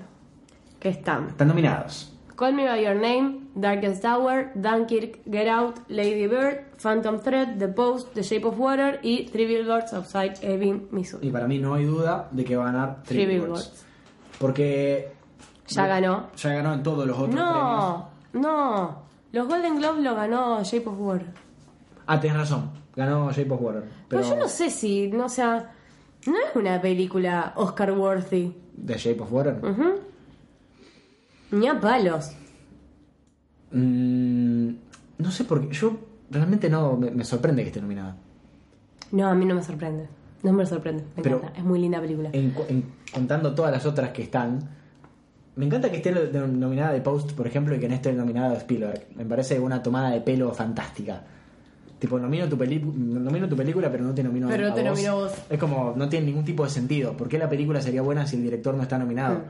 Que 0.79 0.91
están. 0.91 1.29
Están 1.29 1.49
nominados. 1.49 2.13
Call 2.37 2.55
Me 2.55 2.67
By 2.67 2.85
Your 2.85 2.97
Name, 2.97 3.49
Darkest 3.55 4.03
Tower, 4.03 4.51
Dunkirk, 4.55 5.21
Get 5.31 5.49
Out, 5.49 5.79
Lady 5.89 6.27
Bird, 6.27 6.65
Phantom 6.79 7.21
Thread, 7.21 7.59
The 7.59 7.69
Post, 7.69 8.13
The 8.15 8.23
Shape 8.23 8.45
of 8.45 8.59
Water 8.59 8.99
y 9.03 9.25
Three 9.27 9.47
Billboards 9.47 9.93
Outside 9.93 10.35
Ebbing, 10.43 10.89
Missouri. 10.91 11.29
Y 11.29 11.31
para 11.31 11.47
mí 11.47 11.59
no 11.59 11.75
hay 11.75 11.85
duda 11.85 12.29
de 12.31 12.45
que 12.45 12.57
va 12.57 12.69
a 12.69 12.73
ganar 12.73 13.03
Three 13.05 13.25
Three 13.25 13.27
Billboards. 13.27 13.71
Billboards. 13.71 13.87
Porque. 14.39 15.13
Ya 15.69 15.87
ganó. 15.87 16.29
Ya 16.37 16.55
ganó 16.55 16.75
en 16.75 16.83
todos 16.83 17.07
los 17.07 17.17
otros 17.17 17.35
premios. 17.35 17.55
No, 17.55 18.09
no. 18.33 19.03
Los 19.33 19.49
Golden 19.49 19.79
Globes 19.79 20.05
lo 20.05 20.15
ganó 20.15 20.63
Shape 20.63 20.89
of 20.89 21.01
Water. 21.01 21.44
Ah, 22.07 22.21
tenés 22.21 22.37
razón. 22.37 22.71
Ganó 22.97 23.31
Shape 23.33 23.51
of 23.51 23.61
Water. 23.63 23.83
Pero, 24.09 24.23
Pero, 24.23 24.23
yo 24.23 24.37
no 24.37 24.49
sé 24.49 24.71
si, 24.71 25.09
no, 25.09 25.27
o 25.27 25.29
sea, 25.29 25.73
no 26.27 26.33
es 26.35 26.55
una 26.55 26.81
película 26.81 27.53
Oscar 27.57 27.93
worthy. 27.93 28.55
¿De 28.77 28.97
Shape 28.97 29.21
of 29.21 29.33
Water? 29.33 29.59
Ujú. 29.63 29.95
Ni 31.53 31.67
a 31.69 31.81
palos. 31.81 32.33
Mm, 33.71 34.69
no 35.19 35.31
sé 35.31 35.45
por 35.45 35.67
qué. 35.69 35.75
Yo 35.75 35.97
realmente 36.31 36.69
no. 36.69 36.97
Me, 36.97 37.11
me 37.11 37.25
sorprende 37.25 37.63
que 37.63 37.69
esté 37.69 37.81
nominada. 37.81 38.17
No, 39.13 39.29
a 39.29 39.35
mí 39.35 39.45
no 39.45 39.55
me 39.55 39.63
sorprende. 39.63 40.09
No 40.43 40.53
me 40.53 40.67
sorprende. 40.67 41.05
Me 41.17 41.23
Pero- 41.23 41.37
encanta. 41.39 41.59
Es 41.59 41.65
muy 41.65 41.79
linda 41.81 42.01
película. 42.01 42.31
En, 42.33 42.51
cu- 42.51 42.65
en- 42.69 42.85
contando 43.13 43.55
todas 43.55 43.73
las 43.73 43.87
otras 43.87 44.11
que 44.11 44.23
están. 44.23 44.59
Me 45.57 45.67
encanta 45.67 45.89
que 45.91 45.99
esté 45.99 46.11
nominada 46.13 46.93
de 46.93 47.01
Post, 47.01 47.33
por 47.33 47.47
ejemplo, 47.47 47.75
y 47.77 47.79
que 47.79 47.89
no 47.89 47.95
esté 47.95 48.13
nominada 48.13 48.51
de 48.51 48.57
Spielberg. 48.59 49.07
Me 49.15 49.25
parece 49.25 49.61
una 49.61 49.83
tomada 49.83 50.11
de 50.11 50.21
pelo 50.21 50.53
fantástica. 50.53 51.23
Tipo, 52.05 52.19
nomino 52.19 52.47
tu, 52.51 52.57
nomino 52.59 53.49
tu 53.49 53.57
película, 53.57 53.91
pero 53.91 54.05
no 54.05 54.13
te 54.15 54.23
nomino 54.23 54.47
Pero 54.47 54.67
a 54.67 54.69
no 54.69 54.75
te 54.75 54.83
vos. 54.83 54.91
nomino 54.91 55.11
a 55.11 55.15
vos. 55.15 55.33
Es 55.49 55.59
como, 55.59 55.95
no 55.97 56.07
tiene 56.11 56.27
ningún 56.27 56.45
tipo 56.45 56.63
de 56.63 56.69
sentido. 56.69 57.17
¿Por 57.17 57.31
qué 57.31 57.39
la 57.39 57.49
película 57.49 57.81
sería 57.81 58.03
buena 58.03 58.27
si 58.27 58.37
el 58.37 58.43
director 58.43 58.75
no 58.75 58.83
está 58.83 58.99
nominado? 58.99 59.41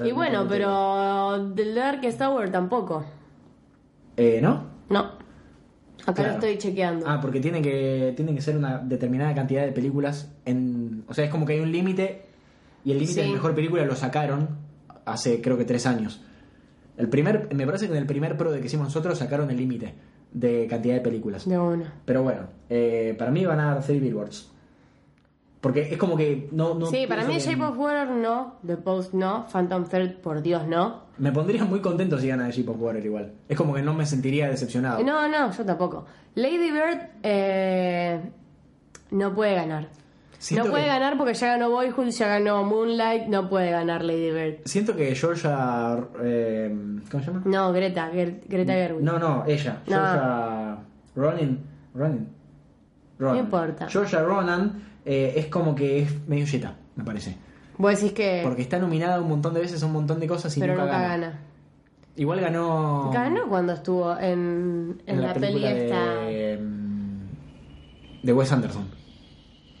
Mm. 0.00 0.06
Y 0.06 0.12
bueno, 0.12 0.46
pero 0.48 1.52
The 1.54 1.74
Darkest 1.74 2.18
Tower 2.18 2.50
tampoco. 2.50 3.04
Eh, 4.16 4.40
¿No? 4.42 4.64
No. 4.88 5.00
Acá 6.06 6.14
Claro. 6.14 6.28
lo 6.30 6.34
estoy 6.36 6.56
chequeando. 6.56 7.04
Ah, 7.06 7.20
porque 7.20 7.40
tiene 7.40 7.60
que, 7.60 8.14
tiene 8.16 8.34
que 8.34 8.40
ser 8.40 8.56
una 8.56 8.78
determinada 8.78 9.34
cantidad 9.34 9.66
de 9.66 9.72
películas 9.72 10.32
en... 10.46 11.04
O 11.08 11.12
sea, 11.12 11.26
es 11.26 11.30
como 11.30 11.44
que 11.44 11.52
hay 11.52 11.60
un 11.60 11.70
límite 11.72 12.24
y 12.86 12.92
el 12.92 13.00
límite 13.00 13.20
Sí. 13.22 13.28
de 13.28 13.34
mejor 13.34 13.54
película 13.54 13.84
lo 13.84 13.96
sacaron 13.96 14.48
hace 15.04 15.42
creo 15.42 15.58
que 15.58 15.66
tres 15.66 15.84
años. 15.84 16.22
El 16.96 17.10
primer, 17.10 17.54
me 17.54 17.66
parece 17.66 17.84
que 17.86 17.92
en 17.92 17.98
el 17.98 18.06
primer 18.06 18.38
pro 18.38 18.50
de 18.50 18.60
que 18.60 18.66
hicimos 18.66 18.86
nosotros 18.86 19.18
sacaron 19.18 19.50
el 19.50 19.58
límite 19.58 19.92
de 20.34 20.66
cantidad 20.68 20.94
de 20.94 21.00
películas. 21.00 21.48
De 21.48 21.58
una. 21.58 21.94
Pero 22.04 22.22
bueno, 22.22 22.42
eh, 22.68 23.14
para 23.18 23.30
mí 23.30 23.46
van 23.46 23.60
a 23.60 23.74
dar 23.74 23.82
Three 23.82 24.00
Billboards. 24.00 24.50
Porque 25.62 25.88
es 25.90 25.96
como 25.96 26.14
que 26.14 26.48
no. 26.52 26.74
no 26.74 26.86
sí, 26.86 27.06
para 27.08 27.24
mí 27.24 27.38
Shape 27.38 27.62
of 27.64 27.78
Water 27.78 28.08
no, 28.10 28.56
The 28.66 28.76
Post 28.76 29.14
no, 29.14 29.46
Phantom 29.50 29.84
Thread 29.84 30.16
por 30.16 30.42
Dios 30.42 30.66
no. 30.66 31.04
Me 31.16 31.32
pondría 31.32 31.64
muy 31.64 31.80
contento 31.80 32.18
si 32.18 32.28
gana 32.28 32.50
Shape 32.50 32.70
of 32.70 32.76
Water 32.78 33.06
igual. 33.06 33.32
Es 33.48 33.56
como 33.56 33.72
que 33.72 33.80
no 33.80 33.94
me 33.94 34.04
sentiría 34.04 34.50
decepcionado. 34.50 35.02
No, 35.02 35.26
no, 35.26 35.50
yo 35.50 35.64
tampoco. 35.64 36.04
Lady 36.34 36.70
Bird 36.70 36.98
eh, 37.22 38.20
no 39.10 39.34
puede 39.34 39.54
ganar. 39.54 39.88
Siento 40.44 40.66
no 40.66 40.70
puede 40.72 40.84
que- 40.84 40.90
ganar 40.90 41.16
porque 41.16 41.32
ya 41.34 41.46
ganó 41.48 41.70
Boyhood, 41.70 42.08
ya 42.10 42.28
ganó 42.28 42.64
Moonlight, 42.64 43.28
no 43.28 43.48
puede 43.48 43.70
ganar 43.70 44.04
Lady 44.04 44.30
Bird. 44.30 44.56
Siento 44.66 44.94
que 44.94 45.14
Georgia. 45.14 45.98
eh, 46.22 46.68
¿Cómo 47.10 47.22
se 47.24 47.30
llama? 47.30 47.42
No, 47.46 47.72
Greta, 47.72 48.10
Ger- 48.12 48.40
Greta 48.46 48.72
Gerwig. 48.74 49.02
No, 49.02 49.18
no, 49.18 49.44
ella. 49.46 49.80
No. 49.86 49.96
Georgia 49.96 50.78
Ronan. 51.16 51.58
Ronan. 51.94 52.28
Ronan. 53.18 53.36
No 53.38 53.44
importa. 53.44 53.88
Georgia 53.88 54.20
Ronan 54.22 54.82
eh, 55.06 55.32
es 55.36 55.46
como 55.46 55.74
que 55.74 56.00
es 56.02 56.28
medio 56.28 56.44
yeta, 56.44 56.74
me 56.96 57.04
parece. 57.04 57.36
Vos 57.78 57.92
decís 57.98 58.12
que... 58.12 58.40
Porque 58.44 58.62
está 58.62 58.78
nominada 58.78 59.20
un 59.20 59.28
montón 59.28 59.54
de 59.54 59.60
veces 59.60 59.82
a 59.82 59.86
un 59.86 59.92
montón 59.92 60.20
de 60.20 60.26
cosas 60.28 60.54
y 60.56 60.60
pero 60.60 60.74
nunca, 60.74 60.84
nunca 60.86 60.98
gana. 61.00 61.26
gana. 61.26 61.40
Igual 62.16 62.40
ganó. 62.40 63.10
Ganó 63.12 63.48
cuando 63.48 63.72
estuvo 63.72 64.16
en, 64.18 65.00
en, 65.06 65.20
la, 65.22 65.32
peli 65.34 65.46
película 65.46 65.70
esta... 65.72 66.14
de, 66.26 66.58
mm, 66.60 68.26
de 68.26 68.32
Wes 68.32 68.52
Anderson. 68.52 68.84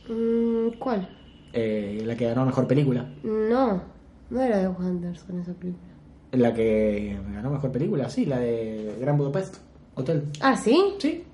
Mm, 0.08 0.43
¿Cuál? 0.78 1.08
Eh, 1.52 2.02
la 2.04 2.16
que 2.16 2.26
ganó 2.26 2.44
mejor 2.44 2.66
película. 2.66 3.06
No, 3.22 3.82
no 4.30 4.40
era 4.42 4.58
de 4.58 4.68
Wes 4.68 4.80
Anderson 4.80 5.40
esa 5.40 5.52
película. 5.54 5.92
La 6.32 6.52
que 6.52 7.16
ganó 7.32 7.50
mejor 7.50 7.70
película, 7.70 8.08
sí, 8.08 8.26
la 8.26 8.38
de 8.38 8.96
Gran 9.00 9.16
Budapest 9.16 9.58
Hotel. 9.94 10.24
¿Ah, 10.40 10.56
sí? 10.56 10.94
Sí. 10.98 11.24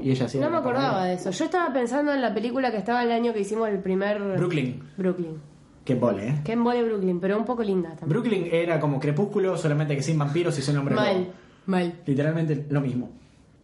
Y 0.00 0.10
ella 0.10 0.28
sí. 0.28 0.38
No 0.38 0.50
me 0.50 0.56
acordaba 0.56 1.04
de 1.04 1.14
eso. 1.14 1.30
Yo 1.30 1.44
estaba 1.44 1.72
pensando 1.72 2.12
en 2.12 2.20
la 2.20 2.34
película 2.34 2.72
que 2.72 2.78
estaba 2.78 3.04
el 3.04 3.12
año 3.12 3.32
que 3.32 3.40
hicimos 3.40 3.68
el 3.68 3.78
primer... 3.78 4.20
Brooklyn. 4.36 4.82
Brooklyn. 4.96 5.40
Qué 5.84 5.94
pole, 5.96 6.28
¿eh? 6.28 6.40
Que 6.42 6.52
embole 6.52 6.82
Brooklyn, 6.82 7.20
pero 7.20 7.38
un 7.38 7.44
poco 7.44 7.62
linda 7.62 7.90
también. 7.90 8.08
Brooklyn 8.08 8.48
era 8.50 8.80
como 8.80 8.98
Crepúsculo, 8.98 9.56
solamente 9.56 9.94
que 9.94 10.02
sin 10.02 10.18
vampiros 10.18 10.58
y 10.58 10.62
sin 10.62 10.76
hombre 10.78 10.94
Mal, 10.94 11.18
lobo. 11.18 11.32
mal. 11.66 11.92
Literalmente 12.06 12.66
lo 12.70 12.80
mismo. 12.80 13.10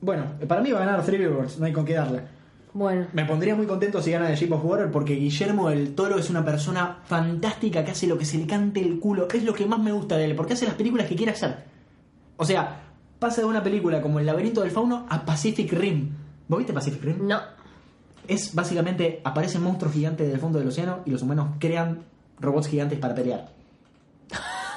Bueno, 0.03 0.25
para 0.47 0.61
mí 0.61 0.71
va 0.71 0.83
a 0.83 0.87
ganar 0.87 1.05
Three 1.05 1.19
Billboards, 1.19 1.59
no 1.59 1.65
hay 1.67 1.73
con 1.73 1.85
qué 1.85 1.95
darle. 1.95 2.21
Bueno. 2.73 3.07
Me 3.13 3.25
pondría 3.25 3.55
muy 3.55 3.67
contento 3.67 4.01
si 4.01 4.13
gana 4.13 4.29
The 4.29 4.37
Shape 4.37 4.55
of 4.55 4.65
Water 4.65 4.91
porque 4.91 5.15
Guillermo 5.15 5.71
del 5.71 5.95
Toro 5.95 6.19
es 6.19 6.31
una 6.31 6.45
persona 6.45 6.99
fantástica 7.05 7.85
que 7.85 7.91
hace 7.91 8.07
lo 8.07 8.17
que 8.17 8.25
se 8.25 8.39
le 8.39 8.47
cante 8.47 8.81
el 8.81 9.01
culo. 9.01 9.29
Es 9.33 9.45
lo 9.45 9.55
que 9.55 9.67
más 9.67 9.81
me 9.81 9.93
gusta 9.93 10.17
de 10.17 10.27
él, 10.27 10.37
porque 10.37 10.53
hace 10.53 10.67
las 10.67 10.75
películas 10.75 11.07
que 11.07 11.17
quiere 11.17 11.33
hacer. 11.33 11.65
O 12.37 12.45
sea, 12.45 12.81
pasa 13.19 13.41
de 13.41 13.47
una 13.47 13.63
película 13.63 14.01
como 14.01 14.21
El 14.21 14.27
laberinto 14.27 14.63
del 14.63 14.71
fauno 14.71 15.07
a 15.09 15.25
Pacific 15.25 15.73
Rim. 15.73 16.11
¿Vos 16.49 16.59
viste 16.59 16.73
Pacific 16.73 17.03
Rim? 17.03 17.27
No. 17.27 17.41
Es 18.27 18.55
básicamente, 18.55 19.21
aparecen 19.25 19.63
monstruos 19.63 19.93
gigantes 19.93 20.29
del 20.29 20.39
fondo 20.39 20.59
del 20.59 20.69
océano 20.69 21.01
y 21.05 21.11
los 21.11 21.23
humanos 21.23 21.57
crean 21.59 22.05
robots 22.39 22.69
gigantes 22.69 22.99
para 22.99 23.15
pelear. 23.15 23.49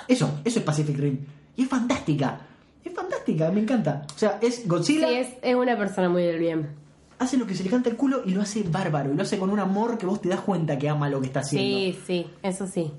Eso, 0.07 0.39
eso 0.43 0.59
es 0.59 0.65
Pacific 0.65 0.97
Rim. 0.97 1.19
Y 1.55 1.63
es 1.63 1.69
fantástica. 1.69 2.41
Es 2.83 2.93
fantástica, 2.93 3.49
me 3.51 3.61
encanta. 3.61 4.05
O 4.13 4.19
sea, 4.19 4.39
es 4.41 4.55
Sí, 4.55 4.67
Godzilla 4.67 5.09
es, 5.09 5.35
es 5.41 5.55
una 5.55 5.77
persona 5.77 6.09
muy 6.09 6.23
del 6.23 6.39
bien. 6.39 6.82
Hace 7.23 7.37
lo 7.37 7.45
que 7.47 7.55
se 7.55 7.63
le 7.63 7.69
canta 7.69 7.89
el 7.89 7.95
culo 7.97 8.21
y 8.25 8.31
lo 8.31 8.41
hace 8.41 8.63
bárbaro. 8.63 9.11
Y 9.11 9.15
lo 9.15 9.23
hace 9.23 9.37
con 9.39 9.49
un 9.49 9.59
amor 9.59 9.97
que 9.97 10.05
vos 10.05 10.21
te 10.21 10.29
das 10.29 10.41
cuenta 10.41 10.77
que 10.77 10.87
ama 10.89 11.09
lo 11.09 11.19
que 11.19 11.27
está 11.27 11.39
haciendo. 11.41 11.77
Sí, 11.77 11.99
sí, 12.05 12.27
eso 12.41 12.67
sí. 12.67 12.91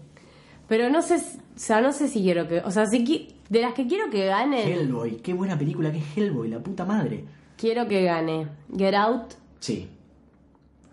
Pero 0.68 0.88
no 0.90 1.02
sé, 1.02 1.18
si- 1.18 1.38
o 1.38 1.42
sea, 1.58 1.80
no 1.80 1.92
sé 1.92 2.08
si 2.08 2.22
quiero 2.22 2.48
que, 2.48 2.58
o 2.60 2.70
sea, 2.70 2.86
si 2.86 3.28
de 3.48 3.60
las 3.60 3.74
que 3.74 3.86
quiero 3.86 4.10
que 4.10 4.26
gane, 4.26 4.64
Hellboy, 4.72 5.16
qué 5.16 5.32
buena 5.34 5.58
película 5.58 5.92
que 5.92 5.98
es 5.98 6.04
Hellboy, 6.16 6.48
la 6.48 6.58
puta 6.60 6.84
madre. 6.84 7.24
quiero 7.56 7.86
que 7.86 8.02
gane 8.02 8.48
Get 8.76 8.94
Out. 8.94 9.34
Sí. 9.60 9.88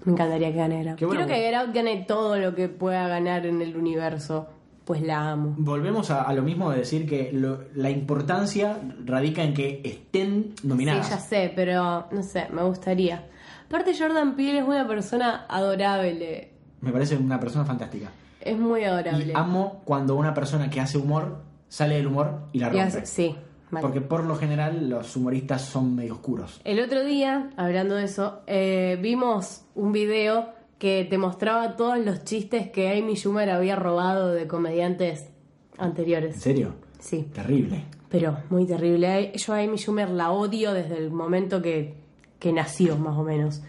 Me 0.03 0.13
encantaría 0.13 0.51
que 0.51 0.57
gane 0.57 0.77
Get 0.79 0.88
Out. 0.89 0.97
Quiero 0.99 1.27
que 1.27 1.36
Get 1.36 1.53
Out 1.55 1.73
gane 1.73 2.05
todo 2.07 2.38
lo 2.38 2.53
que 2.53 2.67
pueda 2.67 3.07
ganar 3.07 3.45
en 3.45 3.61
el 3.61 3.75
universo, 3.77 4.47
pues 4.86 5.01
la 5.01 5.32
amo. 5.32 5.53
Volvemos 5.57 6.09
a, 6.11 6.23
a 6.23 6.34
lo 6.34 6.41
mismo 6.41 6.71
de 6.71 6.77
decir 6.79 7.07
que 7.07 7.32
lo- 7.32 7.59
la 7.75 7.89
importancia 7.89 8.77
radica 9.05 9.43
en 9.43 9.53
que 9.53 9.82
estén 9.84 10.53
nominadas. 10.63 11.05
Sí, 11.07 11.11
ya 11.13 11.19
sé, 11.19 11.53
pero 11.55 12.07
no 12.11 12.23
sé, 12.23 12.47
me 12.51 12.63
gustaría. 12.63 13.27
Aparte 13.67 13.93
Jordan 13.97 14.36
Peele 14.36 14.59
es 14.59 14.65
una 14.67 14.88
persona 14.88 15.45
adorable, 15.47 16.51
Me 16.82 16.91
parece 16.91 17.15
una 17.15 17.39
persona 17.39 17.63
fantástica. 17.65 18.09
es 18.41 18.57
muy 18.57 18.84
adorable. 18.84 19.25
Y 19.27 19.32
amo 19.36 19.82
cuando 19.86 20.15
una 20.15 20.34
persona 20.34 20.69
que 20.69 20.82
hace 20.82 20.97
humor 20.97 21.43
sale 21.69 21.95
del 21.95 22.07
humor 22.07 22.47
y 22.51 22.59
la 22.59 22.67
Y 22.67 22.69
rompe. 22.71 22.84
hace- 22.88 23.05
sí, 23.05 23.36
mal. 23.69 23.82
Porque 23.82 24.01
por 24.01 24.25
lo 24.25 24.36
general 24.36 24.89
los 24.89 25.15
humoristas 25.15 25.61
son 25.61 25.95
medio 25.95 26.15
oscuros. 26.15 26.59
El 26.65 26.79
otro 26.82 27.03
día, 27.05 27.51
hablando 27.55 27.95
de 27.95 28.03
eso, 28.05 28.41
eh, 28.47 28.97
vimos 29.01 29.61
un 29.75 29.91
video 29.93 30.49
que 30.82 31.05
te 31.07 31.19
mostraba 31.19 31.75
todos 31.75 31.99
los 31.99 32.23
chistes 32.23 32.71
que 32.71 32.89
Amy 32.97 33.13
Schumer 33.13 33.51
había 33.51 33.75
robado 33.75 34.29
de 34.32 34.47
comediantes 34.47 35.27
¿En 35.77 35.86
anteriores. 35.86 36.41
serio? 36.41 36.73
Sí, 36.97 37.27
Terrible. 37.32 37.86
pero 38.09 38.39
muy 38.49 38.65
terrible. 38.65 39.32
Yo 39.36 39.53
a 39.53 39.59
Amy 39.59 39.77
Schumer 39.77 40.09
la 40.09 40.32
odio 40.32 40.73
desde 40.73 40.97
el 40.97 41.11
momento 41.11 41.61
que, 41.61 41.93
que 42.39 42.51
nació, 42.51 42.97
más 42.97 43.15
o 43.15 43.21
menos. 43.23 43.61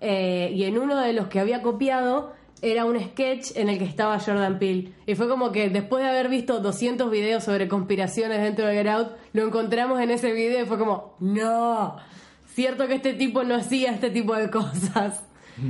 Eh, 0.00 0.50
y 0.56 0.64
en 0.64 0.76
uno 0.76 1.00
de 1.00 1.12
los 1.12 1.28
que 1.28 1.38
había 1.38 1.62
copiado 1.62 2.32
era 2.62 2.84
un 2.84 2.98
sketch 2.98 3.52
en 3.56 3.68
el 3.68 3.78
que 3.78 3.84
estaba 3.84 4.18
Jordan 4.18 4.58
Peele. 4.58 4.92
Y 5.06 5.14
fue 5.14 5.28
como 5.28 5.52
que 5.52 5.70
después 5.70 6.02
de 6.02 6.10
haber 6.10 6.28
visto 6.28 6.58
200 6.58 7.08
videos 7.12 7.44
sobre 7.44 7.68
conspiraciones 7.68 8.42
dentro 8.42 8.66
de 8.66 8.74
Get 8.74 8.88
Out, 8.88 9.12
lo 9.34 9.46
encontramos 9.46 10.00
en 10.00 10.10
ese 10.10 10.32
video 10.32 10.64
y 10.64 10.66
fue 10.66 10.78
como, 10.78 11.14
no, 11.20 11.94
cierto 12.54 12.88
que 12.88 12.96
este 12.96 13.14
tipo 13.14 13.44
no 13.44 13.54
hacía 13.54 13.92
este 13.92 14.10
tipo 14.10 14.34
de 14.34 14.50
cosas. 14.50 15.22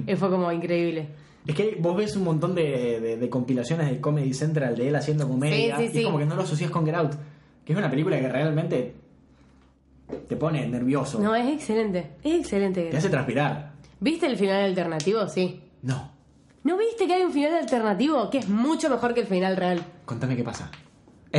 Y 0.07 0.16
fue 0.16 0.30
como 0.30 0.51
increíble. 0.53 1.09
Es 1.47 1.55
que 1.55 1.76
vos 1.80 1.97
ves 1.97 2.16
un 2.16 2.24
montón 2.24 2.55
de, 2.55 2.99
de- 3.01 3.16
de 3.18 3.28
compilaciones 3.30 3.89
de 3.91 4.01
Comedy 4.01 4.34
Central 4.34 4.76
de 4.76 4.89
él 4.89 4.97
haciendo 4.97 5.28
comedia 5.28 5.76
Sí, 5.78 5.89
sí, 5.89 5.93
y 5.95 5.99
es 6.01 6.05
como 6.07 6.18
que 6.18 6.26
no 6.26 6.34
lo 6.34 6.43
asocias 6.43 6.70
con 6.70 6.84
Get 6.84 6.95
Out, 6.97 7.12
que 7.64 7.72
es 7.72 7.78
una 7.78 7.89
película 7.91 8.18
que 8.18 8.28
realmente 8.28 8.95
te 10.28 10.37
pone 10.37 10.66
nervioso, 10.68 11.20
No, 11.20 11.34
es 11.34 11.47
excelente, 11.53 12.12
es 12.22 12.34
excelente. 12.41 12.89
Te 12.91 12.97
hace 12.97 13.09
transpirar. 13.11 13.72
¿Viste 14.01 14.26
el 14.26 14.37
final 14.37 14.64
alternativo? 14.64 15.26
Sí. 15.28 15.61
No, 15.82 16.11
¿No 16.64 16.76
viste 16.76 17.07
que 17.07 17.14
hay 17.14 17.22
un 17.22 17.30
final 17.32 17.55
alternativo 17.55 18.28
que 18.28 18.39
es 18.39 18.49
mucho 18.49 18.91
mejor 18.91 19.14
que 19.14 19.20
el 19.20 19.26
final 19.28 19.57
real? 19.57 19.84
contame 20.05 20.34
qué 20.37 20.43
pasa. 20.43 20.68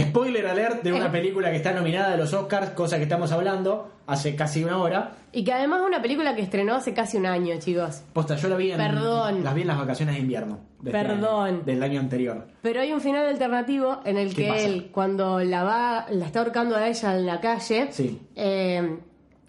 Spoiler 0.02 0.46
alert 0.48 0.84
de 0.84 0.94
una 0.94 1.08
Eh. 1.08 1.10
película 1.10 1.50
que 1.52 1.58
está 1.58 1.72
nominada 1.74 2.14
a 2.14 2.18
los 2.18 2.34
Oscars, 2.34 2.72
cosa 2.72 2.98
que 2.98 3.04
estamos 3.04 3.32
hablando 3.32 3.92
hace 4.08 4.36
casi 4.36 4.64
una 4.64 4.78
hora. 4.78 5.12
Y 5.32 5.44
que 5.44 5.54
además 5.54 5.82
es 5.82 5.88
una 5.88 6.02
película 6.02 6.36
que 6.36 6.42
estrenó 6.42 6.76
hace 6.76 6.94
casi 6.94 7.18
un 7.18 7.26
año, 7.26 7.56
chicos. 7.60 8.04
Posta, 8.14 8.36
yo 8.36 8.48
la 8.50 8.56
vi 8.56 8.72
en, 8.72 8.78
Perdón. 8.78 9.44
las 9.44 9.54
vi 9.54 9.62
en 9.62 9.68
las 9.68 9.78
vacaciones 9.78 10.16
de 10.16 10.22
invierno. 10.22 10.60
de 10.80 10.92
este 10.92 11.04
Perdón. 11.06 11.46
año, 11.48 11.62
del 11.66 11.82
año 11.84 12.00
anterior. 12.00 12.48
Pero 12.62 12.82
hay 12.82 12.94
un 12.94 13.02
final 13.02 13.26
alternativo 13.26 14.00
en 14.06 14.18
el 14.18 14.30
¿Qué 14.36 14.44
que 14.44 14.50
pasa? 14.50 14.62
él, 14.66 14.90
cuando 14.92 15.40
la 15.40 15.64
va, 15.64 16.06
la 16.12 16.26
está 16.26 16.40
ahorcando 16.40 16.76
a 16.76 16.88
ella 16.88 17.16
en 17.18 17.26
la 17.26 17.40
calle, 17.42 17.88
Sí. 17.92 18.22
eh, 18.36 18.98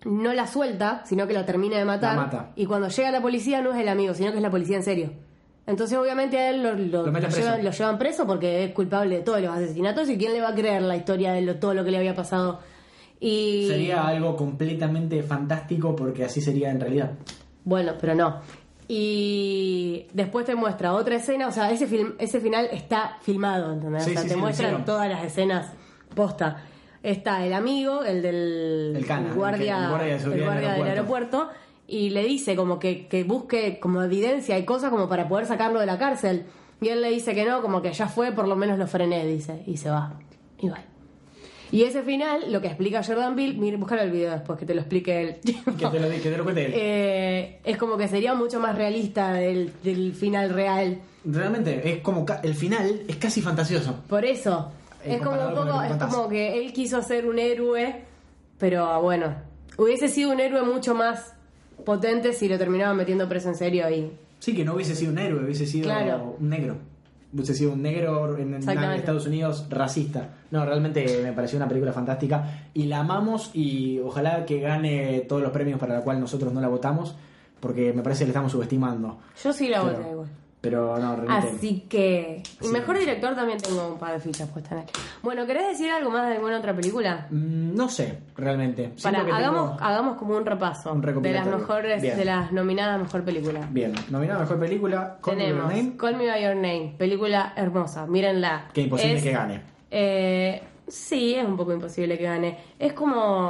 no 0.05 0.33
la 0.33 0.47
suelta, 0.47 1.03
sino 1.05 1.27
que 1.27 1.35
la 1.35 1.45
termina 1.45 1.77
de 1.77 1.85
matar. 1.85 2.17
La 2.17 2.23
mata. 2.23 2.51
Y 2.57 2.65
cuando 2.67 2.89
llega 2.89 3.11
la 3.11 3.21
policía 3.21 3.61
no 3.61 3.73
es 3.73 3.79
el 3.81 3.89
amigo, 3.89 4.15
sino 4.15 4.31
que 4.31 4.39
es 4.39 4.43
la 4.43 4.51
policía 4.51 4.77
en 4.77 4.83
serio. 4.83 5.11
Entonces 5.69 5.97
obviamente 5.99 6.37
a 6.39 6.51
él 6.51 6.63
lo, 6.63 6.73
lo- 6.75 7.05
Lo 7.07 7.13
meten 7.13 7.29
lo 7.31 7.35
preso. 7.35 7.41
llevan, 7.41 7.65
lo 7.65 7.71
llevan 7.71 7.99
preso 7.99 8.27
porque 8.27 8.65
es 8.65 8.73
culpable 8.73 9.17
de 9.19 9.23
todos 9.23 9.41
los 9.41 9.55
asesinatos 9.55 10.09
y 10.09 10.17
quién 10.19 10.33
le 10.33 10.41
va 10.41 10.49
a 10.49 10.55
creer 10.55 10.83
la 10.83 10.97
historia 10.97 11.33
de 11.33 11.43
lo- 11.43 11.57
todo 11.57 11.75
lo 11.75 11.85
que 11.85 11.91
le 11.93 11.99
había 11.99 12.15
pasado. 12.15 12.59
Y 13.21 13.67
Sería 13.69 14.07
algo 14.07 14.35
completamente 14.35 15.23
fantástico 15.23 15.95
porque 15.95 16.25
así 16.25 16.41
sería 16.41 16.71
en 16.71 16.81
realidad. 16.81 17.13
Bueno, 17.65 17.93
pero 18.01 18.15
no. 18.15 18.41
Y 18.91 20.07
después 20.15 20.47
te 20.47 20.55
muestra 20.55 20.95
otra 20.95 21.17
escena, 21.17 21.49
o 21.49 21.53
sea, 21.53 21.71
ese 21.71 21.87
film, 21.87 22.15
ese 22.19 22.41
final 22.41 22.69
está 22.73 23.19
filmado, 23.21 23.73
¿entendés? 23.73 24.05
Sí, 24.05 24.11
o 24.11 24.13
sea, 24.15 24.23
sí, 24.23 24.29
te 24.29 24.35
sí, 24.35 24.41
muestran 24.41 24.85
todas 24.85 25.09
las 25.09 25.25
escenas 25.25 25.73
posta. 26.15 26.65
Está 27.03 27.45
el 27.47 27.53
amigo, 27.53 28.03
el 28.03 28.23
del 28.23 28.95
El 28.97 29.07
cana, 29.07 29.29
el 29.29 29.35
guardia, 29.35 29.77
que- 29.77 29.83
el 29.85 29.89
guardia 29.91 30.13
de 30.15 30.19
seguridad 30.21 30.33
el 30.33 30.39
del 30.39 30.45
guardia 30.65 30.73
del 30.85 30.89
aeropuerto, 30.93 31.49
y 31.89 32.11
le 32.11 32.23
dice 32.25 32.55
como 32.55 32.79
que, 32.79 33.09
que 33.09 33.25
busque 33.25 33.81
como 33.81 34.03
evidencia 34.03 34.59
y 34.59 34.65
cosas 34.65 34.91
como 34.91 35.09
para 35.09 35.27
poder 35.27 35.47
sacarlo 35.47 35.81
de 35.81 35.87
la 35.87 35.99
cárcel. 35.99 36.45
Y 36.81 36.89
él 36.91 37.01
le 37.01 37.09
dice 37.11 37.35
que 37.35 37.45
no, 37.45 37.63
como 37.63 37.83
que 37.83 37.93
ya 37.93 38.07
fue, 38.07 38.31
por 38.31 38.47
lo 38.47 38.55
menos 38.55 38.79
lo 38.79 38.87
frené, 38.87 39.27
dice, 39.27 39.63
y 39.67 39.79
se 39.79 39.91
va. 39.91 40.13
Y 40.61 40.69
va. 40.69 40.79
Y 41.71 41.83
ese 41.83 42.03
final, 42.03 42.51
lo 42.53 42.61
que 42.61 42.69
explica 42.69 43.03
Jordan 43.03 43.35
Peele, 43.35 43.55
mire, 43.55 43.77
búscalo 43.77 44.03
el 44.03 44.11
video 44.11 44.31
después 44.31 44.59
que 44.59 44.65
te 44.65 44.75
lo 44.75 44.81
explique 44.83 45.21
él. 45.21 45.37
Que 45.79 45.87
te 45.87 46.01
lo, 46.01 46.09
que 46.09 46.19
te 46.19 46.37
lo 46.37 46.45
cuente 46.45 46.67
él. 46.67 46.73
Eh, 46.75 47.61
es 47.65 47.77
como 47.79 47.97
que 47.97 48.07
sería 48.07 48.35
mucho 48.35 48.61
más 48.61 48.77
realista 48.77 49.33
del, 49.33 49.73
del 49.83 50.13
final 50.15 50.51
real. 50.51 51.01
Realmente, 51.25 51.91
es 51.91 52.01
como 52.01 52.25
el 52.43 52.55
final 52.55 53.03
es 53.09 53.17
casi 53.17 53.43
fantasioso. 53.43 53.97
Por 54.09 54.25
eso, 54.25 54.71
Eh, 55.05 55.15
es 55.17 55.21
como 55.23 55.41
un 55.49 55.55
poco, 55.55 55.83
es 55.83 55.93
como 55.97 56.29
que 56.29 56.59
él 56.65 56.73
quiso 56.73 57.03
ser 57.03 57.27
un 57.27 57.39
héroe, 57.39 58.03
pero 58.59 59.01
bueno, 59.03 59.35
hubiese 59.77 60.09
sido 60.09 60.31
un 60.33 60.41
héroe 60.41 60.63
mucho 60.63 60.95
más 60.95 61.35
potente 61.85 62.33
si 62.33 62.49
lo 62.49 62.59
terminaban 62.59 62.97
metiendo 62.97 63.29
preso 63.29 63.49
en 63.49 63.55
serio 63.57 63.87
ahí. 63.87 64.11
Sí, 64.39 64.55
que 64.55 64.65
no 64.65 64.75
hubiese 64.75 64.95
sido 64.95 65.13
un 65.13 65.19
héroe, 65.19 65.45
hubiese 65.45 65.67
sido 65.67 65.85
Claro. 65.85 66.37
un 66.39 66.49
negro. 66.49 66.77
Hubiese 67.33 67.55
sido 67.55 67.73
un 67.73 67.83
negro 67.83 68.39
en. 68.39 68.55
Estados 68.55 69.27
Unidos 69.27 69.67
racista. 69.69 70.31
No, 70.51 70.65
realmente 70.65 71.21
me 71.23 71.33
pareció 71.33 71.59
una 71.59 71.69
película 71.69 71.93
fantástica 71.93 72.69
y 72.73 72.85
la 72.85 73.01
amamos 73.01 73.51
y 73.53 73.99
ojalá 73.99 74.47
que 74.47 74.61
gane 74.61 75.21
todos 75.29 75.43
los 75.43 75.51
premios 75.51 75.79
para 75.79 75.95
la 75.95 76.01
cual 76.03 76.21
nosotros 76.21 76.53
no 76.53 76.61
la 76.61 76.69
votamos. 76.69 77.17
porque 77.61 77.93
me 77.93 78.03
parece 78.05 78.21
que 78.21 78.27
le 78.27 78.31
estamos 78.31 78.53
subestimando. 78.53 79.19
Yo 79.43 79.53
sí 79.53 79.69
la 79.69 79.81
a 79.81 80.11
igual. 80.11 80.29
Pero 80.69 80.99
no, 80.99 81.17
realmente. 81.17 81.57
Así 81.57 81.81
que. 81.89 82.43
Y 82.61 82.65
Sí. 82.67 82.71
mejor 82.73 82.99
director 82.99 83.35
también 83.35 83.59
tengo 83.59 83.89
un 83.89 83.99
par 83.99 84.13
de 84.13 84.21
fichas 84.21 84.49
puestas 84.51 84.73
en 84.73 84.79
él. 84.81 84.85
Bueno, 85.23 85.47
¿querés 85.47 85.69
decir 85.69 85.91
algo 85.91 86.11
más 86.11 86.29
de 86.29 86.35
alguna 86.35 86.59
otra 86.59 86.75
película? 86.75 87.27
Mm, 87.31 87.75
No 87.75 87.89
sé, 87.89 88.19
realmente. 88.37 88.93
Para, 89.03 89.21
hagamos, 89.21 89.71
tengo- 89.71 89.77
hagamos 89.81 90.17
como 90.19 90.37
un 90.37 90.45
repaso 90.45 90.93
Un 90.93 91.01
de 91.01 91.33
las 91.33 91.47
mejores, 91.47 92.03
Bien. 92.03 92.17
de 92.19 92.25
las 92.25 92.53
nominadas 92.53 92.97
a 92.97 92.99
mejor 93.03 93.25
película. 93.25 93.61
Bien, 93.71 93.95
nominada 94.11 94.41
a 94.41 94.43
mejor 94.43 94.59
película, 94.61 95.19
Call 95.23 95.37
Me 95.37 95.45
By 95.45 95.53
Your 95.55 95.65
Name. 95.65 95.97
Call 95.97 96.17
Me 96.17 96.27
By 96.27 96.43
Your 96.43 96.55
Name, 96.57 96.95
película 96.99 97.53
hermosa, 97.57 98.07
mírenla. 98.07 98.67
Que 98.75 98.83
imposible 98.83 99.17
Es- 99.17 99.23
que 99.23 99.33
gane. 99.33 99.61
Eh, 99.91 100.63
sí, 100.87 101.35
es 101.35 101.47
un 101.47 101.57
poco 101.57 101.73
imposible 101.73 102.19
que 102.19 102.25
gane. 102.25 102.59
Es 102.79 102.93
como, 102.93 103.49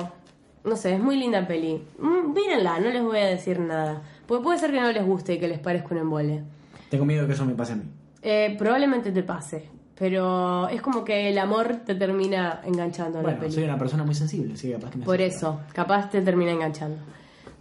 no 0.64 0.76
sé, 0.76 0.94
es 0.94 1.00
muy 1.00 1.16
linda 1.16 1.46
peli. 1.46 1.82
Mm, 1.98 2.32
mírenla, 2.32 2.78
no 2.80 2.90
les 2.90 3.02
voy 3.02 3.18
a 3.18 3.26
decir 3.26 3.58
nada. 3.58 4.02
Porque 4.26 4.44
puede 4.44 4.58
ser 4.58 4.70
que 4.72 4.80
no 4.80 4.92
les 4.92 5.04
guste 5.06 5.34
y 5.34 5.38
que 5.38 5.48
les 5.48 5.58
parezca 5.58 5.88
un 5.94 5.98
embole. 6.02 6.42
Tengo 6.90 7.04
miedo 7.04 7.26
que 7.26 7.32
eso 7.34 7.44
me 7.44 7.54
pase 7.54 7.72
a 7.72 7.76
mí. 7.76 7.84
Eh, 8.22 8.54
probablemente 8.58 9.12
te 9.12 9.22
pase, 9.22 9.68
pero 9.96 10.68
es 10.68 10.80
como 10.82 11.04
que 11.04 11.28
el 11.28 11.38
amor 11.38 11.76
te 11.84 11.94
termina 11.94 12.60
enganchando 12.64 13.18
a 13.18 13.22
la 13.22 13.28
Bueno, 13.28 13.40
peli. 13.40 13.52
soy 13.52 13.64
una 13.64 13.78
persona 13.78 14.04
muy 14.04 14.14
sensible, 14.14 14.54
así 14.54 14.68
que 14.68 14.74
capaz 14.74 14.90
que 14.90 14.98
me 14.98 15.04
Por 15.04 15.20
eso, 15.20 15.60
capaz 15.72 16.10
te 16.10 16.20
termina 16.22 16.52
enganchando. 16.52 16.96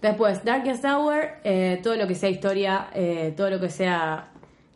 Después, 0.02 0.44
Darkest 0.46 0.86
Hour, 0.86 1.26
eh, 1.44 1.80
todo 1.82 1.96
lo 1.96 2.08
que 2.08 2.16
sea 2.16 2.30
historia, 2.30 2.88
eh, 2.94 3.34
todo 3.36 3.50
lo 3.50 3.60
que 3.60 3.70
sea 3.70 4.30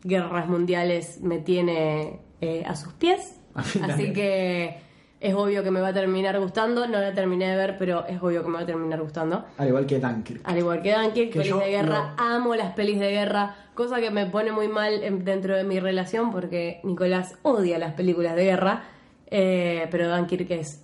guerras 0.03 0.47
mundiales 0.47 1.21
me 1.21 1.37
tiene 1.39 2.19
eh, 2.41 2.63
a 2.67 2.75
sus 2.75 2.93
pies. 2.93 3.35
Así 3.55 4.13
que 4.13 4.77
es 5.19 5.33
obvio 5.35 5.63
que 5.63 5.69
me 5.69 5.79
va 5.79 5.89
a 5.89 5.93
terminar 5.93 6.39
gustando. 6.39 6.87
No 6.87 6.99
la 6.99 7.13
terminé 7.13 7.49
de 7.49 7.55
ver, 7.55 7.77
pero 7.77 8.05
es 8.07 8.19
obvio 8.21 8.41
que 8.41 8.49
me 8.49 8.55
va 8.55 8.61
a 8.61 8.65
terminar 8.65 8.99
gustando. 9.01 9.45
Al 9.59 9.67
igual 9.67 9.85
que 9.85 9.99
Dunkirk. 9.99 10.41
Al 10.43 10.57
igual 10.57 10.81
que 10.81 10.91
Dunkirk, 10.95 11.31
Que 11.33 11.39
pelis 11.39 11.55
de 11.55 11.69
guerra, 11.69 12.13
lo- 12.17 12.23
amo 12.23 12.55
las 12.55 12.73
pelis 12.73 12.99
de 12.99 13.11
guerra, 13.11 13.55
cosa 13.83 13.99
que 13.99 14.11
me 14.11 14.25
pone 14.27 14.51
muy 14.51 14.67
mal 14.67 15.03
en- 15.03 15.23
dentro 15.25 15.55
de 15.55 15.63
mi 15.63 15.79
relación 15.79 16.31
porque 16.31 16.79
Nicolás 16.83 17.35
odia 17.43 17.77
las 17.77 17.93
películas 17.93 18.35
de 18.35 18.43
guerra, 18.45 18.83
eh, 19.27 19.87
pero 19.91 20.09
Dunkirk 20.15 20.49
es 20.51 20.81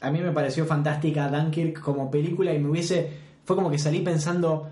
A 0.00 0.10
mí 0.10 0.20
me 0.20 0.32
pareció 0.32 0.66
fantástica 0.66 1.28
Dunkirk 1.28 1.80
como 1.80 2.10
película 2.10 2.52
y 2.52 2.58
me 2.58 2.68
hubiese. 2.68 3.10
Fue 3.44 3.56
como 3.56 3.70
que 3.70 3.78
salí 3.78 4.00
pensando. 4.00 4.68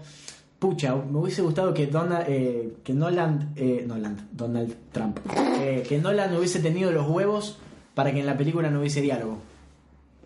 Pucha, 0.58 0.94
me 0.94 1.18
hubiese 1.18 1.42
gustado 1.42 1.72
que 1.74 1.86
Donald, 1.86 2.24
eh, 2.28 2.74
que 2.84 2.92
Nolan, 2.92 3.52
eh, 3.56 3.82
Nolan, 3.86 4.28
Donald 4.30 4.74
Trump, 4.92 5.18
eh, 5.58 5.82
que 5.88 5.98
Nolan 5.98 6.36
hubiese 6.36 6.60
tenido 6.60 6.92
los 6.92 7.08
huevos 7.08 7.58
para 7.94 8.12
que 8.12 8.20
en 8.20 8.26
la 8.26 8.36
película 8.36 8.70
no 8.70 8.78
hubiese 8.80 9.00
diálogo. 9.00 9.38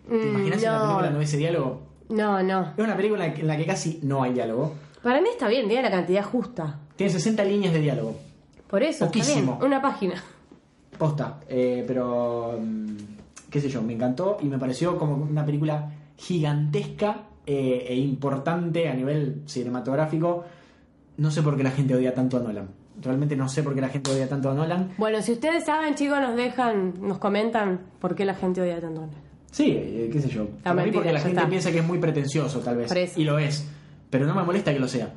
¿Te 0.07 0.13
Mm, 0.15 0.27
imaginas 0.29 0.59
si 0.59 0.65
en 0.65 0.71
la 0.71 0.77
no. 0.77 0.83
película 0.85 1.09
no 1.09 1.17
hubiese 1.17 1.37
diálogo? 1.37 1.81
No, 2.09 2.43
no. 2.43 2.73
Es 2.77 2.83
una 2.83 2.95
película 2.95 3.25
en 3.27 3.47
la 3.47 3.57
que 3.57 3.65
casi 3.65 3.99
no 4.03 4.21
hay 4.23 4.33
diálogo. 4.33 4.75
Para 5.07 5.21
mí 5.21 5.29
está 5.29 5.47
bien, 5.47 5.69
tiene 5.69 5.83
la 5.83 5.89
cantidad 5.89 6.21
justa. 6.21 6.79
Tiene 6.97 7.13
60 7.13 7.41
líneas 7.45 7.71
de 7.71 7.79
diálogo. 7.79 8.17
Por 8.69 8.83
eso, 8.83 9.05
está 9.05 9.05
Poquísimo. 9.05 9.53
bien. 9.53 9.65
Una 9.65 9.81
página. 9.81 10.21
Posta. 10.97 11.39
Eh, 11.47 11.85
pero. 11.87 12.59
mm, 12.61 12.97
qué 13.49 13.61
sé 13.61 13.69
yo, 13.69 13.81
me 13.81 13.93
encantó 13.93 14.37
y 14.41 14.47
me 14.47 14.59
pareció 14.59 14.97
como 14.97 15.15
una 15.15 15.45
película 15.45 15.93
gigantesca 16.17 17.21
eh, 17.45 17.85
e 17.87 17.95
importante 17.95 18.89
a 18.89 18.93
nivel 18.95 19.43
cinematográfico. 19.45 20.43
No 21.15 21.31
sé 21.31 21.41
por 21.41 21.55
qué 21.55 21.63
la 21.63 21.71
gente 21.71 21.95
odia 21.95 22.13
tanto 22.13 22.35
a 22.35 22.41
Nolan. 22.41 22.67
Realmente 23.01 23.37
no 23.37 23.47
sé 23.47 23.63
por 23.63 23.73
qué 23.75 23.79
la 23.79 23.87
gente 23.87 24.11
odia 24.11 24.27
tanto 24.27 24.51
a 24.51 24.55
Nolan. 24.55 24.91
Bueno, 24.97 25.21
si 25.21 25.31
ustedes 25.31 25.63
saben, 25.63 25.95
chicos, 25.95 26.19
nos 26.19 26.35
dejan, 26.35 26.95
nos 26.99 27.17
comentan 27.17 27.79
por 28.01 28.13
qué 28.13 28.25
la 28.25 28.35
gente 28.35 28.59
odia 28.59 28.81
tanto 28.81 29.03
a 29.03 29.05
Nolan. 29.05 29.21
Sí, 29.51 29.71
eh, 29.71 30.09
qué 30.11 30.19
sé 30.19 30.27
yo. 30.27 30.49
Para 30.63 30.75
mí 30.75 30.81
mentira, 30.81 30.99
porque 30.99 31.13
la 31.13 31.21
gente 31.21 31.37
está. 31.37 31.49
piensa 31.49 31.71
que 31.71 31.79
es 31.79 31.87
muy 31.87 31.97
pretencioso, 31.99 32.59
tal 32.59 32.75
vez. 32.75 33.17
Y 33.17 33.23
lo 33.23 33.39
es. 33.39 33.65
Pero 34.09 34.25
no 34.25 34.33
me 34.35 34.43
molesta 34.43 34.73
que 34.73 34.79
lo 34.79 34.87
sea. 34.87 35.09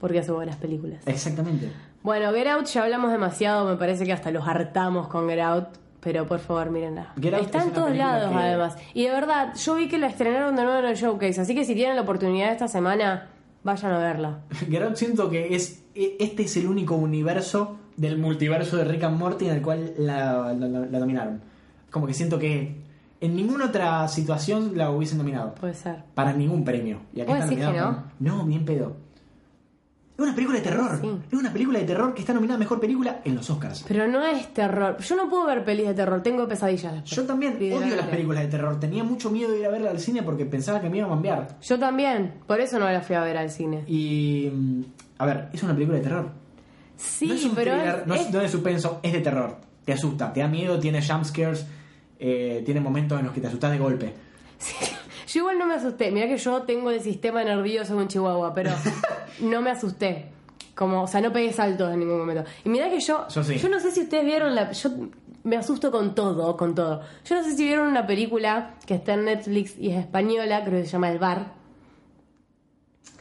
Porque 0.00 0.18
hace 0.18 0.32
buenas 0.32 0.56
películas. 0.56 1.02
Exactamente. 1.06 1.70
Bueno, 2.02 2.32
Get 2.32 2.46
Out 2.48 2.66
ya 2.66 2.82
hablamos 2.84 3.10
demasiado, 3.12 3.66
me 3.66 3.76
parece 3.76 4.04
que 4.04 4.12
hasta 4.12 4.30
los 4.30 4.46
hartamos 4.46 5.08
con 5.08 5.28
Get 5.28 5.40
Out. 5.40 5.68
Pero 6.00 6.26
por 6.26 6.38
favor, 6.38 6.68
mírenla. 6.70 7.14
Está 7.40 7.58
es 7.60 7.64
en 7.64 7.72
todos 7.72 7.96
lados, 7.96 8.30
que- 8.30 8.36
además. 8.38 8.76
Y 8.92 9.04
de 9.04 9.10
verdad, 9.10 9.54
yo 9.56 9.74
vi 9.76 9.88
que 9.88 9.96
la 9.96 10.08
estrenaron 10.08 10.54
de 10.54 10.62
nuevo 10.64 10.78
en 10.80 10.84
el 10.84 10.96
showcase. 10.96 11.40
Así 11.40 11.54
que 11.54 11.64
si 11.64 11.74
tienen 11.74 11.96
la 11.96 12.02
oportunidad 12.02 12.52
esta 12.52 12.68
semana, 12.68 13.28
vayan 13.62 13.92
a 13.92 13.98
verla. 13.98 14.40
Get 14.70 14.82
Out 14.82 14.96
siento 14.96 15.30
que 15.30 15.54
es 15.54 15.82
e- 15.94 16.16
este 16.20 16.42
es 16.42 16.56
el 16.58 16.66
único 16.66 16.94
universo 16.94 17.78
del 17.96 18.18
multiverso 18.18 18.76
de 18.76 18.84
Rick 18.84 19.04
and 19.04 19.18
Morty 19.18 19.46
en 19.46 19.54
el 19.54 19.62
cual 19.62 19.94
la, 19.96 20.52
la- 20.52 20.68
la- 20.68 20.80
la 20.86 20.98
dominaron. 20.98 21.40
Como 21.90 22.06
que 22.06 22.12
siento 22.12 22.38
que 22.38 22.82
en 23.24 23.34
ninguna 23.36 23.66
otra 23.66 24.06
situación 24.08 24.72
la 24.76 24.90
hubiesen 24.90 25.18
nominado. 25.18 25.54
Puede 25.54 25.74
ser. 25.74 26.04
Para 26.14 26.32
ningún 26.32 26.64
premio. 26.64 27.00
Y 27.14 27.20
acá 27.20 27.34
¿Vos 27.34 27.44
está 27.50 27.54
que 27.72 27.78
con- 27.80 28.04
No, 28.20 28.44
bien 28.44 28.64
pedo. 28.64 28.96
Es 30.16 30.20
una 30.22 30.32
película 30.34 30.58
de 30.58 30.64
terror. 30.64 30.98
Sí. 31.00 31.10
Es 31.32 31.38
una 31.40 31.52
película 31.52 31.78
de 31.80 31.86
terror 31.86 32.14
que 32.14 32.20
está 32.20 32.32
nominada 32.32 32.54
a 32.54 32.58
Mejor 32.60 32.78
Película 32.78 33.20
en 33.24 33.34
los 33.34 33.50
Oscars. 33.50 33.84
Pero 33.88 34.06
no 34.06 34.24
es 34.24 34.46
terror. 34.54 34.96
Yo 34.98 35.16
no 35.16 35.28
puedo 35.28 35.44
ver 35.46 35.64
pelis 35.64 35.88
de 35.88 35.94
terror, 35.94 36.22
tengo 36.22 36.46
pesadillas. 36.46 36.92
después. 36.92 37.10
Yo 37.16 37.24
también 37.24 37.56
odio 37.56 37.96
las 37.96 38.06
películas 38.06 38.44
de 38.44 38.48
terror. 38.48 38.78
Tenía 38.78 39.02
mucho 39.02 39.28
miedo 39.30 39.50
de 39.50 39.58
ir 39.58 39.66
a 39.66 39.70
verla 39.70 39.90
al 39.90 39.98
cine 39.98 40.22
porque 40.22 40.46
pensaba 40.46 40.80
que 40.80 40.88
me 40.88 40.98
iba 40.98 41.06
a 41.08 41.10
cambiar. 41.10 41.56
Yo 41.60 41.78
también, 41.80 42.34
por 42.46 42.60
eso 42.60 42.78
no 42.78 42.88
la 42.88 43.00
fui 43.00 43.16
a 43.16 43.22
ver 43.24 43.36
al 43.36 43.50
cine. 43.50 43.82
Y... 43.88 44.50
mm, 44.54 44.82
A 45.18 45.26
ver, 45.26 45.48
es 45.52 45.62
una 45.64 45.74
película 45.74 45.98
de 45.98 46.04
terror. 46.04 46.28
Sí, 46.96 47.26
no 47.26 47.34
es 47.34 47.44
un 47.44 47.54
pero 47.56 47.72
thriller, 47.72 47.94
es- 48.02 48.06
no, 48.06 48.14
es, 48.14 48.30
no 48.32 48.40
es 48.40 48.50
suspenso, 48.52 49.00
es 49.02 49.12
de 49.12 49.20
terror. 49.20 49.56
Te 49.84 49.92
asusta, 49.94 50.32
te 50.32 50.40
da 50.40 50.46
miedo, 50.48 50.78
tiene 50.78 51.02
jumpscares, 51.04 51.66
eh, 52.26 52.62
tiene 52.64 52.80
momentos 52.80 53.18
en 53.20 53.26
los 53.26 53.34
que 53.34 53.40
te 53.42 53.48
asustas 53.48 53.70
de 53.70 53.78
golpe. 53.78 54.14
Yo 55.28 55.40
igual 55.40 55.58
no 55.58 55.66
me 55.66 55.74
asusté. 55.74 56.10
Mira 56.10 56.26
que 56.26 56.38
yo 56.38 56.62
tengo 56.62 56.90
el 56.90 57.00
sistema 57.00 57.44
nervioso 57.44 57.96
un 57.96 58.08
chihuahua, 58.08 58.54
pero 58.54 58.70
no 59.40 59.60
me 59.60 59.70
asusté. 59.70 60.26
Como, 60.74 61.02
o 61.02 61.06
sea, 61.06 61.20
no 61.20 61.32
pegué 61.32 61.52
saltos 61.52 61.92
en 61.92 62.00
ningún 62.00 62.18
momento. 62.18 62.44
Y 62.64 62.68
mira 62.68 62.88
que 62.88 62.98
yo, 63.00 63.28
Yo 63.28 63.44
sí. 63.44 63.60
no 63.70 63.78
sé 63.78 63.90
si 63.90 64.00
ustedes 64.02 64.24
vieron 64.24 64.54
la, 64.54 64.72
yo 64.72 64.90
me 65.44 65.56
asusto 65.56 65.90
con 65.90 66.14
todo, 66.14 66.56
con 66.56 66.74
todo. 66.74 67.02
Yo 67.24 67.36
no 67.36 67.44
sé 67.44 67.54
si 67.56 67.64
vieron 67.64 67.88
una 67.88 68.06
película 68.06 68.74
que 68.86 68.94
está 68.94 69.14
en 69.14 69.26
Netflix 69.26 69.76
y 69.78 69.90
es 69.90 69.98
española, 69.98 70.64
creo 70.64 70.80
que 70.80 70.86
se 70.86 70.92
llama 70.92 71.10
El 71.10 71.18
Bar. 71.18 71.52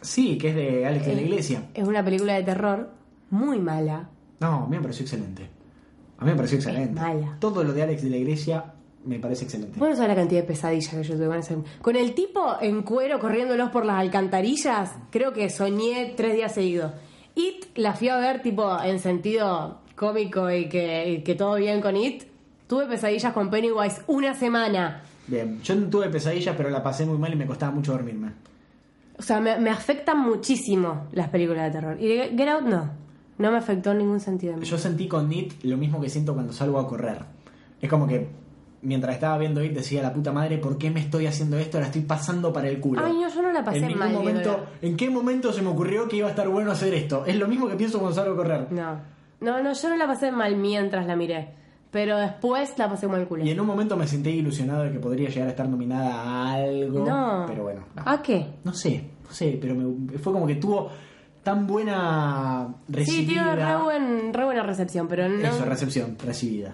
Sí, 0.01 0.37
que 0.37 0.49
es 0.49 0.55
de 0.55 0.85
Alex 0.85 1.05
de 1.05 1.15
la 1.15 1.21
Eh, 1.21 1.25
Iglesia. 1.25 1.63
Es 1.73 1.87
una 1.87 2.03
película 2.03 2.33
de 2.33 2.43
terror 2.43 2.89
muy 3.29 3.59
mala. 3.59 4.09
No, 4.39 4.63
a 4.63 4.67
mí 4.67 4.75
me 4.75 4.81
pareció 4.81 5.03
excelente. 5.03 5.47
A 6.17 6.25
mí 6.25 6.31
me 6.31 6.35
pareció 6.37 6.57
excelente. 6.57 6.99
mala. 6.99 7.37
Todo 7.39 7.63
lo 7.63 7.73
de 7.73 7.83
Alex 7.83 8.03
de 8.03 8.09
la 8.09 8.17
Iglesia 8.17 8.72
me 9.05 9.19
parece 9.19 9.45
excelente. 9.45 9.79
Vos 9.79 9.89
no 9.89 9.95
sabés 9.95 10.09
la 10.09 10.15
cantidad 10.15 10.41
de 10.41 10.47
pesadillas 10.47 10.93
que 10.93 11.03
yo 11.03 11.15
tuve 11.15 11.27
con 11.27 11.37
ese. 11.37 11.57
Con 11.81 11.95
el 11.95 12.13
tipo 12.13 12.55
en 12.61 12.83
cuero 12.83 13.19
corriéndolos 13.19 13.69
por 13.69 13.85
las 13.85 13.99
alcantarillas, 13.99 14.91
creo 15.09 15.33
que 15.33 15.49
soñé 15.49 16.13
tres 16.15 16.35
días 16.35 16.53
seguidos. 16.53 16.91
It 17.35 17.65
la 17.75 17.93
fui 17.93 18.09
a 18.09 18.17
ver 18.17 18.41
tipo 18.41 18.81
en 18.81 18.99
sentido 18.99 19.79
cómico 19.95 20.51
y 20.51 20.69
que, 20.69 21.09
y 21.09 21.23
que 21.23 21.35
todo 21.35 21.55
bien 21.55 21.81
con 21.81 21.97
It. 21.97 22.23
Tuve 22.67 22.85
pesadillas 22.87 23.33
con 23.33 23.49
Pennywise 23.49 24.01
una 24.07 24.33
semana. 24.33 25.03
Bien, 25.27 25.61
yo 25.61 25.75
no 25.75 25.87
tuve 25.87 26.09
pesadillas, 26.09 26.55
pero 26.55 26.69
la 26.69 26.81
pasé 26.81 27.05
muy 27.05 27.17
mal 27.17 27.33
y 27.33 27.35
me 27.35 27.45
costaba 27.45 27.71
mucho 27.71 27.91
dormirme. 27.91 28.31
O 29.17 29.21
sea, 29.21 29.39
me, 29.39 29.59
me 29.59 29.69
afectan 29.69 30.19
muchísimo 30.19 31.07
las 31.11 31.29
películas 31.29 31.65
de 31.65 31.79
terror. 31.79 32.01
Y 32.01 32.07
Get 32.35 32.47
Out 32.47 32.63
no. 32.63 32.91
No 33.37 33.51
me 33.51 33.57
afectó 33.57 33.91
en 33.91 33.99
ningún 33.99 34.19
sentido. 34.19 34.59
Yo 34.59 34.77
sentí 34.77 35.07
con 35.07 35.31
It 35.31 35.63
lo 35.63 35.77
mismo 35.77 35.99
que 35.99 36.09
siento 36.09 36.33
cuando 36.33 36.53
salgo 36.53 36.79
a 36.79 36.87
correr. 36.87 37.19
Es 37.81 37.89
como 37.89 38.07
que 38.07 38.27
mientras 38.83 39.15
estaba 39.15 39.37
viendo 39.37 39.63
It 39.63 39.73
decía 39.73 40.01
la 40.01 40.13
puta 40.13 40.31
madre, 40.31 40.57
¿por 40.57 40.77
qué 40.77 40.91
me 40.91 40.99
estoy 40.99 41.25
haciendo 41.27 41.57
esto? 41.57 41.79
La 41.79 41.87
estoy 41.87 42.01
pasando 42.01 42.51
para 42.53 42.67
el 42.69 42.79
culo. 42.79 43.01
Ay, 43.03 43.13
no, 43.13 43.27
yo 43.27 43.41
no 43.41 43.51
la 43.51 43.63
pasé 43.63 43.79
en 43.79 43.87
ningún 43.87 43.99
mal 43.99 44.13
momento. 44.13 44.65
¿En 44.81 44.95
qué 44.97 45.09
momento 45.09 45.51
se 45.53 45.61
me 45.61 45.69
ocurrió 45.69 46.07
que 46.07 46.17
iba 46.17 46.27
a 46.27 46.31
estar 46.31 46.47
bueno 46.49 46.71
hacer 46.71 46.93
esto? 46.93 47.25
Es 47.25 47.37
lo 47.37 47.47
mismo 47.47 47.67
que 47.67 47.75
pienso 47.75 48.05
a 48.07 48.35
correr. 48.35 48.67
No. 48.71 48.99
No, 49.41 49.61
no, 49.61 49.73
yo 49.73 49.89
no 49.89 49.97
la 49.97 50.07
pasé 50.07 50.31
mal 50.31 50.55
mientras 50.55 51.05
la 51.05 51.15
miré. 51.15 51.49
Pero 51.91 52.17
después 52.17 52.73
la 52.79 52.89
pasé 52.89 53.05
como 53.05 53.17
el 53.17 53.27
culo. 53.27 53.43
Y 53.45 53.51
en 53.51 53.59
un 53.59 53.67
momento 53.67 53.95
me 53.95 54.07
sentí 54.07 54.31
ilusionado 54.31 54.83
de 54.83 54.91
que 54.91 54.99
podría 54.99 55.29
llegar 55.29 55.47
a 55.47 55.51
estar 55.51 55.69
nominada 55.69 56.11
a 56.23 56.53
algo. 56.53 57.05
No. 57.05 57.45
Pero 57.47 57.63
bueno, 57.63 57.83
no. 57.95 58.01
¿A 58.05 58.21
qué? 58.21 58.47
No 58.63 58.73
sé, 58.73 59.03
no 59.23 59.31
sé, 59.31 59.57
pero 59.61 59.75
me- 59.75 60.17
fue 60.17 60.33
como 60.33 60.47
que 60.47 60.55
tuvo 60.55 60.89
tan 61.43 61.67
buena 61.67 62.67
Sí, 62.87 62.93
recibida. 62.93 63.27
tiene 63.27 63.55
re, 63.55 63.83
buen- 63.83 64.33
re 64.33 64.45
buena 64.45 64.63
recepción, 64.63 65.07
pero 65.07 65.29
no. 65.29 65.47
Eso, 65.47 65.65
recepción, 65.65 66.17
recibida. 66.25 66.73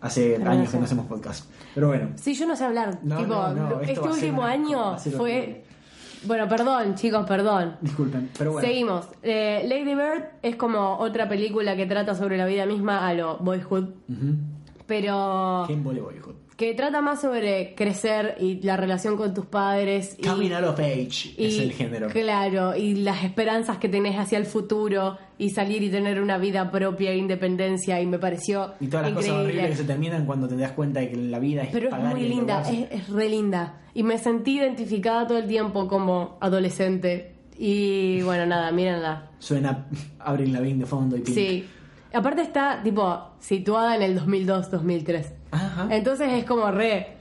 Hace 0.00 0.38
no 0.38 0.50
años 0.50 0.66
sé. 0.66 0.72
que 0.72 0.78
no 0.78 0.84
hacemos 0.84 1.06
podcast. 1.06 1.50
Pero 1.74 1.88
bueno. 1.88 2.10
Sí, 2.16 2.34
yo 2.34 2.46
no 2.46 2.54
sé 2.56 2.64
hablar. 2.64 2.98
No, 3.02 3.16
tipo, 3.18 3.34
no, 3.34 3.80
este 3.80 4.00
último 4.00 4.42
año 4.42 4.98
fue. 4.98 5.64
Bueno, 6.24 6.48
perdón, 6.48 6.94
chicos, 6.94 7.26
perdón. 7.26 7.76
Disculpen, 7.80 8.30
pero 8.36 8.52
bueno. 8.52 8.66
Seguimos. 8.66 9.06
Eh, 9.22 9.64
Lady 9.68 9.94
Bird 9.94 10.24
es 10.42 10.56
como 10.56 10.96
otra 10.98 11.28
película 11.28 11.76
que 11.76 11.86
trata 11.86 12.14
sobre 12.14 12.36
la 12.36 12.46
vida 12.46 12.66
misma 12.66 13.06
a 13.06 13.14
lo 13.14 13.38
Boyhood, 13.38 13.88
pero 14.86 15.64
¿Quién 15.66 15.84
vole 15.84 16.00
Boyhood? 16.00 16.34
Que 16.56 16.72
trata 16.72 17.02
más 17.02 17.20
sobre 17.20 17.74
crecer 17.74 18.36
y 18.40 18.62
la 18.62 18.78
relación 18.78 19.16
con 19.18 19.34
tus 19.34 19.44
padres. 19.44 20.16
Y, 20.18 20.26
Coming 20.26 20.52
out 20.52 20.64
of 20.64 20.78
age 20.78 21.34
y- 21.36 21.46
es 21.46 21.58
el 21.58 21.72
género. 21.72 22.08
Claro, 22.08 22.74
y 22.74 22.94
las 22.94 23.24
esperanzas 23.24 23.76
que 23.76 23.90
tenés 23.90 24.16
hacia 24.18 24.38
el 24.38 24.46
futuro 24.46 25.18
y 25.36 25.50
salir 25.50 25.82
y 25.82 25.90
tener 25.90 26.18
una 26.20 26.38
vida 26.38 26.70
propia 26.70 27.10
e 27.10 27.16
independencia. 27.18 28.00
Y 28.00 28.06
me 28.06 28.18
pareció 28.18 28.72
Y 28.80 28.86
todas 28.86 29.02
las 29.02 29.12
increíble. 29.12 29.14
cosas 29.14 29.44
horribles 29.44 29.70
que 29.70 29.76
se 29.76 29.84
terminan 29.84 30.24
cuando 30.24 30.48
te 30.48 30.56
das 30.56 30.72
cuenta 30.72 31.00
de 31.00 31.10
que 31.10 31.16
la 31.16 31.38
vida 31.38 31.62
es 31.62 31.68
Pero 31.72 31.90
es 31.94 32.02
muy 32.02 32.22
linda, 32.22 32.62
es 32.70 33.08
re 33.10 33.28
linda. 33.28 33.82
Y 33.92 34.02
me 34.02 34.16
sentí 34.18 34.56
identificada 34.58 35.26
todo 35.26 35.36
el 35.38 35.46
tiempo 35.46 35.86
como 35.88 36.38
adolescente 36.40 37.32
Y 37.58 38.20
bueno, 38.22 38.44
nada, 38.46 38.70
mírenla. 38.72 39.30
Suena 39.38 39.86
Abril 40.20 40.52
Lavigne 40.52 40.80
de 40.80 40.86
fondo 40.86 41.16
y 41.16 41.20
Pink. 41.20 41.34
Sí. 41.34 41.64
Aparte 42.12 42.42
está, 42.42 42.80
tipo, 42.82 43.30
situada 43.38 43.96
en 43.96 44.02
el 44.02 44.20
2002-2003. 44.20 45.26
Ajá. 45.50 45.88
Entonces 45.90 46.32
es 46.32 46.44
como 46.44 46.70
re... 46.70 47.16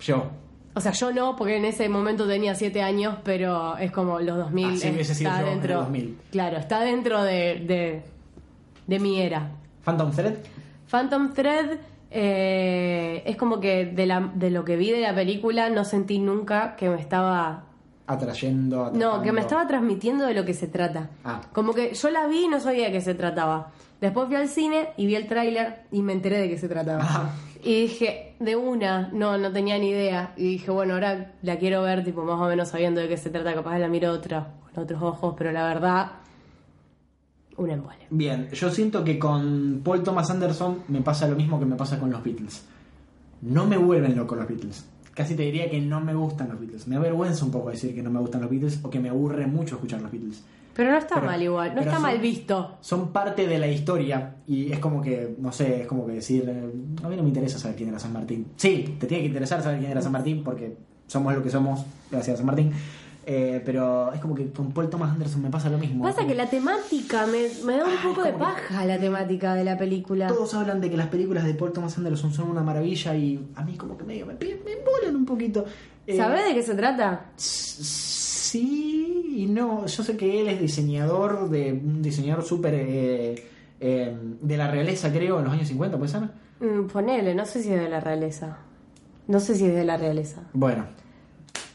Yo. 0.00 0.30
O 0.74 0.80
sea, 0.80 0.92
yo 0.92 1.12
no, 1.12 1.34
porque 1.34 1.56
en 1.56 1.64
ese 1.64 1.88
momento 1.88 2.28
tenía 2.28 2.54
7 2.54 2.82
años, 2.82 3.16
pero 3.24 3.76
es 3.78 3.90
como 3.90 4.20
los 4.20 4.36
2000. 4.36 4.74
Así 4.74 4.90
hubiese 4.90 5.14
sido 5.14 5.30
está 5.30 5.40
yo 5.40 5.46
en 5.48 5.52
el 5.54 5.60
dentro, 5.60 5.80
2000. 5.80 6.18
Claro, 6.30 6.56
está 6.58 6.80
dentro 6.80 7.22
de, 7.22 7.64
de, 7.66 8.02
de 8.86 8.98
mi 9.00 9.20
era. 9.20 9.50
Phantom 9.84 10.12
Thread. 10.12 10.34
Phantom 10.88 11.32
Thread 11.32 11.78
eh, 12.10 13.22
es 13.26 13.36
como 13.36 13.60
que 13.60 13.86
de, 13.86 14.06
la, 14.06 14.30
de 14.34 14.50
lo 14.50 14.64
que 14.64 14.76
vi 14.76 14.90
de 14.92 15.00
la 15.00 15.14
película 15.14 15.68
no 15.70 15.84
sentí 15.84 16.18
nunca 16.18 16.76
que 16.76 16.88
me 16.88 17.00
estaba... 17.00 17.64
Atrayendo. 18.08 18.76
No, 18.76 18.84
atrapando. 18.86 19.22
que 19.22 19.32
me 19.32 19.40
estaba 19.40 19.66
transmitiendo 19.68 20.26
de 20.26 20.34
lo 20.34 20.44
que 20.44 20.54
se 20.54 20.66
trata. 20.66 21.10
Ah. 21.24 21.42
Como 21.52 21.74
que 21.74 21.94
yo 21.94 22.10
la 22.10 22.26
vi 22.26 22.44
y 22.44 22.48
no 22.48 22.58
sabía 22.58 22.86
de 22.86 22.92
qué 22.92 23.00
se 23.00 23.14
trataba. 23.14 23.70
Después 24.00 24.26
fui 24.26 24.36
al 24.36 24.48
cine 24.48 24.90
y 24.96 25.06
vi 25.06 25.14
el 25.14 25.26
tráiler 25.26 25.82
y 25.92 26.02
me 26.02 26.12
enteré 26.12 26.38
de 26.38 26.48
qué 26.48 26.58
se 26.58 26.68
trataba. 26.68 27.00
Ah. 27.02 27.34
Y 27.62 27.82
dije, 27.82 28.36
de 28.38 28.56
una, 28.56 29.08
no, 29.12 29.36
no 29.36 29.52
tenía 29.52 29.78
ni 29.78 29.90
idea. 29.90 30.32
Y 30.36 30.44
dije, 30.44 30.70
bueno, 30.70 30.94
ahora 30.94 31.32
la 31.42 31.58
quiero 31.58 31.82
ver, 31.82 32.04
tipo, 32.04 32.24
más 32.24 32.40
o 32.40 32.48
menos 32.48 32.68
sabiendo 32.68 33.00
de 33.00 33.08
qué 33.08 33.16
se 33.16 33.30
trata. 33.30 33.52
Capaz 33.54 33.78
la 33.78 33.88
miro 33.88 34.12
otra, 34.12 34.54
con 34.72 34.84
otros 34.84 35.02
ojos, 35.02 35.34
pero 35.36 35.50
la 35.52 35.66
verdad, 35.66 36.12
un 37.56 37.70
embole. 37.70 38.06
Bien, 38.10 38.48
yo 38.50 38.70
siento 38.70 39.02
que 39.02 39.18
con 39.18 39.80
Paul 39.84 40.02
Thomas 40.02 40.30
Anderson 40.30 40.84
me 40.88 41.02
pasa 41.02 41.26
lo 41.26 41.36
mismo 41.36 41.58
que 41.58 41.66
me 41.66 41.76
pasa 41.76 41.98
con 41.98 42.10
los 42.10 42.22
Beatles. 42.22 42.64
No 43.42 43.66
me 43.66 43.76
vuelven 43.76 44.16
loco 44.16 44.36
los 44.36 44.46
Beatles. 44.46 44.86
Casi 45.18 45.34
te 45.34 45.42
diría 45.42 45.68
que 45.68 45.80
no 45.80 46.00
me 46.00 46.14
gustan 46.14 46.48
los 46.48 46.60
Beatles. 46.60 46.86
Me 46.86 46.94
avergüenza 46.94 47.44
un 47.44 47.50
poco 47.50 47.70
decir 47.70 47.92
que 47.92 48.04
no 48.04 48.08
me 48.08 48.20
gustan 48.20 48.40
los 48.40 48.48
Beatles 48.48 48.78
o 48.84 48.88
que 48.88 49.00
me 49.00 49.08
aburre 49.08 49.48
mucho 49.48 49.74
escuchar 49.74 50.00
los 50.00 50.12
Beatles. 50.12 50.44
Pero 50.74 50.92
no 50.92 50.96
está 50.98 51.16
Pero- 51.16 51.26
mal 51.26 51.42
igual, 51.42 51.74
no 51.74 51.80
está 51.80 51.94
son- 51.94 52.02
mal 52.02 52.18
visto. 52.20 52.76
Son 52.80 53.08
parte 53.12 53.48
de 53.48 53.58
la 53.58 53.66
historia 53.66 54.36
y 54.46 54.70
es 54.70 54.78
como 54.78 55.02
que, 55.02 55.34
no 55.40 55.50
sé, 55.50 55.80
es 55.82 55.86
como 55.88 56.06
que 56.06 56.12
decir, 56.12 56.44
eh, 56.48 56.70
a 57.02 57.08
mí 57.08 57.16
no 57.16 57.22
me 57.24 57.30
interesa 57.30 57.58
saber 57.58 57.76
quién 57.76 57.88
era 57.88 57.98
San 57.98 58.12
Martín. 58.12 58.46
Sí, 58.54 58.94
te 59.00 59.08
tiene 59.08 59.22
que 59.24 59.26
interesar 59.30 59.60
saber 59.60 59.80
quién 59.80 59.90
era 59.90 60.00
San 60.00 60.12
Martín 60.12 60.44
porque 60.44 60.76
somos 61.08 61.34
lo 61.34 61.42
que 61.42 61.50
somos 61.50 61.84
gracias 62.12 62.34
a 62.34 62.36
San 62.36 62.46
Martín. 62.46 62.70
Eh, 63.30 63.60
pero 63.62 64.10
es 64.10 64.20
como 64.22 64.34
que 64.34 64.50
con 64.50 64.72
Paul 64.72 64.88
Thomas 64.88 65.12
Anderson 65.12 65.42
me 65.42 65.50
pasa 65.50 65.68
lo 65.68 65.76
mismo. 65.76 66.02
Pasa 66.02 66.26
que 66.26 66.34
la 66.34 66.48
temática 66.48 67.26
me, 67.26 67.50
me 67.62 67.76
da 67.76 67.84
un 67.84 68.14
poco 68.14 68.22
de 68.22 68.32
paja 68.32 68.86
la 68.86 68.98
temática 68.98 69.54
de 69.54 69.64
la 69.64 69.76
película. 69.76 70.28
Todos 70.28 70.54
hablan 70.54 70.80
de 70.80 70.88
que 70.88 70.96
las 70.96 71.08
películas 71.08 71.44
de 71.44 71.52
Paul 71.52 71.72
Thomas 71.72 71.98
Anderson 71.98 72.32
son 72.32 72.48
una 72.48 72.62
maravilla 72.62 73.14
y 73.14 73.38
a 73.54 73.62
mí 73.64 73.76
como 73.76 73.98
que 73.98 74.04
medio 74.04 74.24
me, 74.24 74.32
me 74.32 74.72
embolan 74.72 75.14
un 75.14 75.26
poquito. 75.26 75.66
Eh, 76.06 76.16
¿Sabés 76.16 76.46
de 76.46 76.54
qué 76.54 76.62
se 76.62 76.74
trata? 76.74 77.26
Sí 77.36 79.18
y 79.36 79.46
no. 79.46 79.84
Yo 79.84 80.02
sé 80.02 80.16
que 80.16 80.40
él 80.40 80.48
es 80.48 80.58
diseñador 80.58 81.50
de 81.50 81.72
un 81.72 82.00
diseñador 82.00 82.42
súper 82.42 82.72
eh, 82.74 83.34
eh, 83.78 84.16
de 84.40 84.56
la 84.56 84.70
realeza, 84.70 85.12
creo, 85.12 85.38
en 85.38 85.44
los 85.44 85.52
años 85.52 85.68
50, 85.68 85.98
¿puede 85.98 86.10
ser? 86.10 86.22
Mm, 86.60 86.86
ponele, 86.86 87.34
no 87.34 87.44
sé 87.44 87.62
si 87.62 87.74
es 87.74 87.78
de 87.78 87.90
la 87.90 88.00
realeza. 88.00 88.56
No 89.26 89.38
sé 89.38 89.54
si 89.54 89.66
es 89.66 89.74
de 89.74 89.84
la 89.84 89.98
realeza. 89.98 90.44
Bueno, 90.54 90.86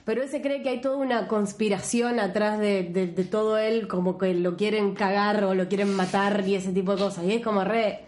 Pero 0.06 0.22
él 0.22 0.30
se 0.30 0.42
cree 0.42 0.62
que 0.62 0.70
hay 0.70 0.82
toda 0.82 0.98
una 0.98 1.28
conspiración 1.30 2.20
atrás 2.20 2.60
de, 2.60 2.84
de- 2.84 3.08
de 3.08 3.24
todo 3.24 3.58
él, 3.58 3.88
como 3.88 4.18
que 4.18 4.34
lo 4.34 4.58
quieren 4.58 4.94
cagar 4.96 5.44
o 5.46 5.54
lo 5.56 5.68
quieren 5.70 5.96
matar 5.96 6.44
y 6.48 6.56
ese 6.56 6.74
tipo 6.74 6.94
de 6.96 7.02
cosas. 7.04 7.24
Y 7.24 7.34
es 7.34 7.42
como 7.44 7.64
re. 7.64 8.00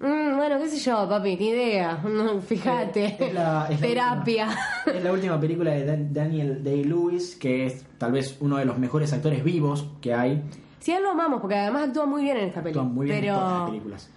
mm, 0.00 0.36
bueno, 0.36 0.58
qué 0.58 0.68
sé 0.68 0.78
yo, 0.78 1.08
papi, 1.08 1.36
ni 1.36 1.48
idea. 1.50 2.02
Fíjate. 2.46 3.16
Es 3.20 3.32
la- 3.32 3.68
es 3.70 3.80
la 3.80 3.86
Terapia. 3.86 4.48
es 4.92 5.04
la 5.04 5.12
última 5.12 5.38
película 5.40 5.70
de 5.70 5.84
Dan- 5.84 6.12
Daniel 6.12 6.64
Day-Lewis, 6.64 7.36
que 7.36 7.66
es 7.66 7.84
tal 7.96 8.10
vez 8.12 8.36
uno 8.40 8.56
de 8.56 8.64
los 8.64 8.78
mejores 8.78 9.12
actores 9.12 9.44
vivos 9.44 9.86
que 10.00 10.14
hay. 10.14 10.42
Sí, 10.80 10.90
a 10.92 10.96
él 10.98 11.04
lo 11.04 11.10
amamos, 11.12 11.40
porque 11.40 11.54
además 11.56 11.88
actúa 11.88 12.06
muy 12.06 12.22
bien 12.22 12.38
en 12.38 12.44
esta 12.48 12.60
película. 12.62 12.82
Actúa 12.84 12.94
muy 12.94 13.06
bien 13.06 13.20
pero... 13.20 13.32
en 13.34 13.38
todas 13.40 13.58
las 13.60 13.70
películas. 13.70 14.10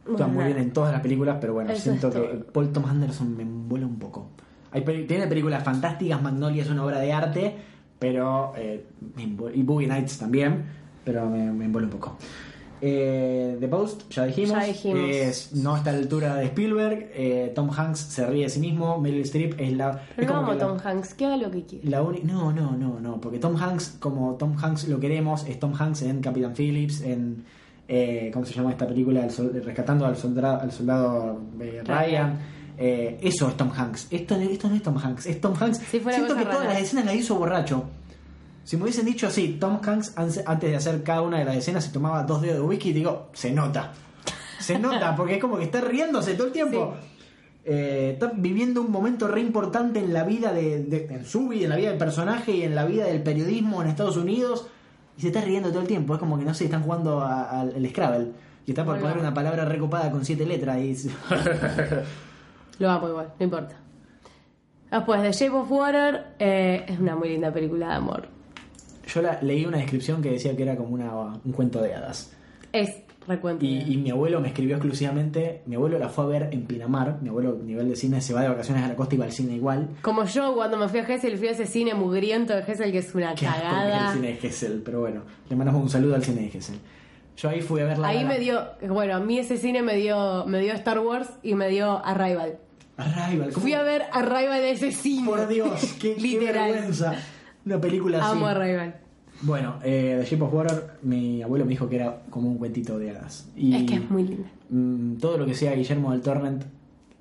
Actúa 0.00 0.16
Bueno, 0.16 0.32
muy 0.34 0.44
bien 0.44 0.58
en 0.58 0.72
todas 0.72 0.92
las 0.92 1.00
películas, 1.00 1.38
pero 1.40 1.54
bueno, 1.54 1.74
siento 1.74 2.10
que. 2.10 2.20
Paul 2.52 2.70
Thomas 2.72 2.90
Anderson 2.90 3.34
me 3.36 3.42
envuela 3.44 3.86
un 3.86 3.98
poco. 3.98 4.28
Hay 4.72 4.82
tiene 5.06 5.26
películas 5.26 5.62
fantásticas, 5.64 6.20
Magnolia 6.22 6.62
es 6.62 6.70
una 6.70 6.84
obra 6.84 6.98
de 7.00 7.12
arte, 7.12 7.54
pero 7.98 8.52
eh, 8.56 8.84
y 9.54 9.62
Boogie 9.62 9.86
Nights 9.88 10.18
también, 10.18 10.64
pero 11.04 11.28
me, 11.28 11.50
me 11.52 11.64
envuelve 11.66 11.86
un 11.92 11.98
poco. 11.98 12.16
Eh, 12.82 13.58
The 13.60 13.68
Post, 13.68 14.10
ya 14.10 14.24
dijimos, 14.24 14.56
Ya 14.58 14.64
dijimos. 14.64 15.10
es- 15.10 15.52
no 15.54 15.76
está 15.76 15.90
a 15.90 15.92
la 15.92 15.98
altura 15.98 16.36
de 16.36 16.46
Spielberg, 16.46 17.10
eh, 17.14 17.52
Tom 17.54 17.68
Hanks 17.76 17.98
se 17.98 18.24
ríe 18.26 18.44
de 18.44 18.48
sí 18.48 18.58
mismo, 18.58 18.98
Meryl 18.98 19.20
Streep 19.20 19.60
es 19.60 19.72
la... 19.74 19.90
es 19.90 19.98
Pero 20.16 20.28
no 20.32 20.34
como 20.40 20.52
que 20.52 20.58
la- 20.58 20.66
Tom 20.66 20.78
Hanks, 20.82 21.12
que 21.14 21.26
haga 21.26 21.36
lo 21.36 21.50
que 21.50 21.64
quiera. 21.64 21.90
la 21.90 22.02
uni- 22.02 22.22
no, 22.24 22.52
no, 22.52 22.74
no, 22.76 22.98
no, 23.00 23.20
porque 23.20 23.38
Tom 23.38 23.56
Hanks, 23.56 23.96
como 24.00 24.36
Tom 24.36 24.56
Hanks 24.56 24.88
lo 24.88 24.98
queremos, 24.98 25.46
es 25.46 25.58
Tom 25.60 25.74
Hanks 25.78 26.02
en 26.02 26.20
Capitán 26.20 26.54
Phillips, 26.56 27.02
en. 27.02 27.44
Eh, 27.92 28.30
¿Cómo 28.32 28.46
se 28.46 28.54
llama 28.54 28.70
esta 28.70 28.86
película? 28.86 29.24
El 29.24 29.32
sol- 29.32 29.50
rescatando 29.64 30.06
al 30.06 30.16
soldado, 30.16 30.60
al 30.62 30.70
soldado 30.70 31.40
eh, 31.60 31.82
Ryan. 31.84 32.38
Eh, 32.82 33.18
eso 33.20 33.46
es 33.48 33.56
Tom 33.58 33.70
Hanks. 33.76 34.06
Esto, 34.10 34.36
esto 34.36 34.68
no 34.70 34.74
es 34.74 34.82
Tom 34.82 34.96
Hanks, 34.96 35.26
es 35.26 35.38
Tom 35.40 35.54
Hanks. 35.60 35.78
Sí, 35.90 36.00
Siento 36.00 36.34
que 36.34 36.44
todas 36.46 36.64
las 36.66 36.78
escenas 36.80 37.04
las 37.04 37.14
hizo 37.14 37.34
borracho. 37.34 37.84
Si 38.64 38.76
me 38.76 38.84
hubiesen 38.84 39.04
dicho 39.04 39.26
así, 39.26 39.58
Tom 39.60 39.80
Hanks 39.84 40.14
antes 40.16 40.70
de 40.70 40.76
hacer 40.76 41.02
cada 41.02 41.20
una 41.22 41.38
de 41.38 41.44
las 41.44 41.56
escenas 41.56 41.84
se 41.84 41.90
tomaba 41.92 42.22
dos 42.22 42.40
dedos 42.40 42.56
de 42.56 42.62
whisky, 42.62 42.92
digo, 42.94 43.28
se 43.34 43.50
nota. 43.52 43.92
Se 44.58 44.78
nota, 44.78 45.14
porque 45.16 45.34
es 45.34 45.40
como 45.40 45.58
que 45.58 45.64
está 45.64 45.82
riéndose 45.82 46.32
todo 46.34 46.46
el 46.46 46.52
tiempo. 46.54 46.94
Eh, 47.66 48.12
está 48.14 48.32
viviendo 48.34 48.80
un 48.80 48.90
momento 48.90 49.28
re 49.28 49.42
importante 49.42 49.98
en 49.98 50.14
la 50.14 50.24
vida 50.24 50.50
de, 50.54 50.82
de- 50.84 51.06
en 51.10 51.26
su 51.26 51.48
vida, 51.48 51.64
en 51.64 51.70
la 51.70 51.76
vida 51.76 51.90
del 51.90 51.98
personaje 51.98 52.52
y 52.52 52.62
en 52.62 52.74
la 52.74 52.86
vida 52.86 53.04
del 53.04 53.22
periodismo 53.22 53.82
en 53.82 53.88
Estados 53.88 54.16
Unidos 54.16 54.66
y 55.18 55.20
se 55.20 55.26
está 55.26 55.42
riendo 55.42 55.68
todo 55.68 55.82
el 55.82 55.86
tiempo. 55.86 56.14
Es 56.14 56.18
como 56.20 56.38
que 56.38 56.46
no 56.46 56.54
sé, 56.54 56.64
están 56.64 56.82
jugando 56.82 57.20
al 57.22 57.74
Scrabble 57.90 58.28
y 58.64 58.70
está 58.70 58.86
por 58.86 58.98
poner 58.98 59.18
una 59.18 59.34
palabra 59.34 59.66
recopada 59.66 60.10
con 60.10 60.24
siete 60.24 60.46
letras 60.46 60.78
y 60.78 60.94
Lo 62.80 62.90
amo 62.90 63.08
igual, 63.08 63.32
no 63.38 63.44
importa. 63.44 63.76
Después, 64.90 65.22
The 65.22 65.30
Shape 65.32 65.56
of 65.56 65.70
Water 65.70 66.24
eh, 66.40 66.84
es 66.88 66.98
una 66.98 67.14
muy 67.14 67.28
linda 67.28 67.52
película 67.52 67.90
de 67.90 67.94
amor. 67.94 68.26
yo 69.06 69.22
la, 69.22 69.38
leí 69.40 69.64
una 69.64 69.76
descripción 69.78 70.20
que 70.20 70.30
decía 70.32 70.56
que 70.56 70.64
era 70.64 70.74
como 70.76 70.94
una, 70.94 71.14
un 71.44 71.52
cuento 71.52 71.80
de 71.80 71.94
hadas. 71.94 72.32
Es 72.72 72.96
recuento. 73.28 73.64
Y, 73.64 73.82
y 73.92 73.96
mi 73.98 74.10
abuelo 74.10 74.40
me 74.40 74.48
escribió 74.48 74.74
exclusivamente, 74.76 75.62
mi 75.66 75.76
abuelo 75.76 75.98
la 75.98 76.08
fue 76.08 76.24
a 76.24 76.26
ver 76.28 76.48
en 76.52 76.64
Pinamar, 76.64 77.18
mi 77.22 77.28
abuelo 77.28 77.56
nivel 77.62 77.88
de 77.88 77.94
cine 77.94 78.20
se 78.20 78.34
va 78.34 78.42
de 78.42 78.48
vacaciones 78.48 78.82
a 78.82 78.88
la 78.88 78.96
costa 78.96 79.14
y 79.14 79.18
va 79.18 79.26
al 79.26 79.32
cine 79.32 79.54
igual. 79.54 79.88
Como 80.02 80.24
yo 80.24 80.54
cuando 80.54 80.76
me 80.76 80.88
fui 80.88 80.98
a 81.00 81.04
Gessel, 81.04 81.36
fui 81.38 81.46
a 81.48 81.50
ese 81.52 81.66
cine 81.66 81.94
mugriento 81.94 82.56
de 82.56 82.62
Gessel 82.62 82.90
que 82.90 82.98
es 82.98 83.14
una 83.14 83.34
Qué 83.34 83.46
cagada. 83.46 84.08
el 84.08 84.14
cine 84.14 84.28
de 84.28 84.36
Gessel, 84.38 84.82
pero 84.84 85.00
bueno, 85.00 85.22
le 85.48 85.54
mandamos 85.54 85.82
un 85.82 85.90
saludo 85.90 86.14
al 86.16 86.24
cine 86.24 86.42
de 86.42 86.48
Gessel. 86.48 86.76
Yo 87.36 87.48
ahí 87.48 87.60
fui 87.60 87.80
a 87.80 87.84
ver 87.84 87.98
la 87.98 88.08
Ahí 88.08 88.16
gala. 88.24 88.28
me 88.30 88.38
dio, 88.40 88.60
bueno, 88.88 89.14
a 89.14 89.20
mí 89.20 89.38
ese 89.38 89.56
cine 89.56 89.82
me 89.82 89.94
dio, 89.96 90.44
me 90.46 90.58
dio 90.60 90.72
Star 90.72 90.98
Wars 90.98 91.28
y 91.44 91.54
me 91.54 91.68
dio 91.68 92.04
Arrival. 92.04 92.58
Arrival, 93.00 93.50
¿cómo? 93.52 93.62
Fui 93.62 93.72
a 93.74 93.82
ver 93.82 94.02
Arrival 94.12 94.60
de 94.60 94.70
ese 94.72 94.92
cine. 94.92 95.26
Por 95.26 95.46
Dios, 95.48 95.96
qué, 96.00 96.14
qué 96.14 96.38
vergüenza. 96.52 97.14
Una 97.66 97.80
película 97.80 98.18
así. 98.18 98.32
Amo 98.36 98.46
Arrival. 98.46 98.96
Bueno, 99.42 99.76
eh, 99.82 100.18
The 100.20 100.26
Shape 100.30 100.42
of 100.44 100.52
Water, 100.52 100.90
mi 101.02 101.42
abuelo 101.42 101.64
me 101.64 101.70
dijo 101.70 101.88
que 101.88 101.96
era 101.96 102.22
como 102.30 102.48
un 102.50 102.58
cuentito 102.58 102.98
de 102.98 103.10
hadas. 103.10 103.48
Y 103.56 103.74
Es 103.74 103.84
que 103.84 103.94
es 103.94 104.10
muy 104.10 104.24
linda. 104.24 104.48
mm, 104.68 105.14
todo 105.16 105.38
lo 105.38 105.46
que 105.46 105.54
sea 105.54 105.72
Guillermo 105.74 106.12
del 106.12 106.20
Torrent, 106.20 106.64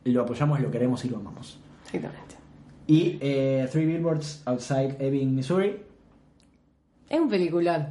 lo 0.03 0.21
apoyamos, 0.23 0.59
lo 0.59 0.69
queremos 0.71 1.03
y 1.05 1.09
lo 1.09 1.17
amamos. 1.17 1.59
Exactamente. 1.85 2.35
Y 2.87 3.17
eh, 3.21 3.67
Three 3.71 3.85
Billboards 3.85 4.41
Outside 4.45 4.97
Ebbing, 4.99 5.33
Missouri. 5.35 5.77
Es 7.09 7.19
un 7.19 7.29
peliculón. 7.29 7.87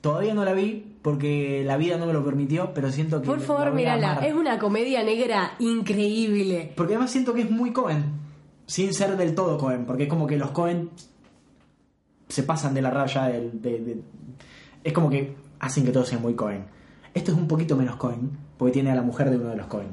Todavía 0.00 0.34
no 0.34 0.44
la 0.44 0.52
vi 0.54 0.89
porque 1.02 1.62
la 1.64 1.76
vida 1.76 1.96
no 1.96 2.06
me 2.06 2.12
lo 2.12 2.24
permitió, 2.24 2.72
pero 2.74 2.90
siento 2.90 3.20
que. 3.20 3.26
Por 3.26 3.40
favor, 3.40 3.72
mírala. 3.72 4.20
Es 4.26 4.34
una 4.34 4.58
comedia 4.58 5.02
negra 5.02 5.52
increíble. 5.58 6.72
Porque 6.76 6.94
además 6.94 7.10
siento 7.10 7.32
que 7.34 7.42
es 7.42 7.50
muy 7.50 7.72
Cohen, 7.72 8.04
sin 8.66 8.92
ser 8.94 9.16
del 9.16 9.34
todo 9.34 9.56
Cohen, 9.58 9.84
porque 9.86 10.04
es 10.04 10.08
como 10.08 10.26
que 10.26 10.36
los 10.36 10.50
Cohen 10.50 10.90
se 12.28 12.42
pasan 12.42 12.74
de 12.74 12.82
la 12.82 12.90
raya, 12.90 13.24
de, 13.24 13.50
de- 13.50 14.02
es 14.84 14.92
como 14.92 15.10
que 15.10 15.34
hacen 15.58 15.84
que 15.84 15.90
todo 15.90 16.04
sea 16.04 16.18
muy 16.18 16.34
Cohen. 16.34 16.64
Esto 17.12 17.32
es 17.32 17.38
un 17.38 17.48
poquito 17.48 17.76
menos 17.76 17.96
Cohen, 17.96 18.30
porque 18.56 18.72
tiene 18.72 18.90
a 18.90 18.94
la 18.94 19.02
mujer 19.02 19.30
de 19.30 19.36
uno 19.36 19.48
de 19.50 19.56
los 19.56 19.66
Cohen. 19.66 19.88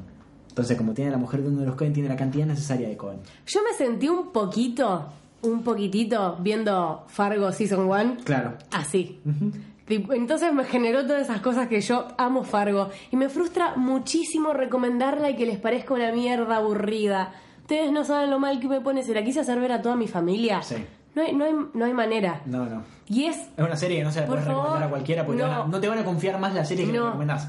Entonces, 0.48 0.76
como 0.76 0.92
tiene 0.94 1.08
a 1.10 1.12
la 1.12 1.18
mujer 1.18 1.42
de 1.42 1.48
uno 1.48 1.60
de 1.60 1.66
los 1.66 1.74
Cohen, 1.74 1.92
tiene 1.92 2.08
la 2.08 2.16
cantidad 2.16 2.46
necesaria 2.46 2.88
de 2.88 2.96
Cohen. 2.96 3.18
Yo 3.46 3.60
me 3.68 3.76
sentí 3.76 4.08
un 4.08 4.30
poquito, 4.32 5.06
un 5.42 5.62
poquitito 5.62 6.36
viendo 6.40 7.04
Fargo 7.08 7.50
Season 7.52 7.80
1 7.88 8.16
Claro. 8.24 8.54
así. 8.70 9.20
Tipo, 9.24 9.77
Entonces 9.88 10.52
me 10.52 10.64
generó 10.64 11.06
todas 11.06 11.22
esas 11.22 11.40
cosas 11.40 11.68
que 11.68 11.80
yo 11.80 12.08
amo 12.18 12.44
Fargo. 12.44 12.90
Y 13.10 13.16
me 13.16 13.28
frustra 13.28 13.74
muchísimo 13.76 14.52
recomendarla 14.52 15.30
y 15.30 15.36
que 15.36 15.46
les 15.46 15.58
parezca 15.58 15.94
una 15.94 16.12
mierda 16.12 16.56
aburrida. 16.56 17.32
Ustedes 17.62 17.90
no 17.92 18.04
saben 18.04 18.30
lo 18.30 18.38
mal 18.38 18.60
que 18.60 18.68
me 18.68 18.80
pone. 18.80 19.02
Se 19.02 19.14
la 19.14 19.22
quise 19.24 19.40
hacer 19.40 19.58
ver 19.60 19.72
a 19.72 19.82
toda 19.82 19.96
mi 19.96 20.06
familia. 20.08 20.62
Sí. 20.62 20.76
No 21.14 21.22
hay, 21.22 21.34
no 21.34 21.44
hay, 21.44 21.52
no 21.74 21.84
hay 21.84 21.92
manera. 21.94 22.42
No, 22.46 22.66
no. 22.66 22.82
Y 23.08 23.24
es 23.24 23.36
Es 23.56 23.64
una 23.64 23.76
serie 23.76 23.98
que 23.98 24.04
no 24.04 24.12
se 24.12 24.20
la 24.20 24.26
puedes 24.26 24.44
recomendar 24.44 24.82
a 24.84 24.88
cualquiera 24.88 25.24
porque 25.26 25.42
te 25.42 25.48
no. 25.48 25.50
van 25.54 25.60
a- 25.62 25.66
no 25.66 25.80
te 25.80 25.88
van 25.88 25.98
a 25.98 26.04
confiar 26.04 26.38
más 26.38 26.54
la 26.54 26.64
serie 26.64 26.86
que 26.86 26.92
No. 26.92 27.06
recomendás. 27.06 27.48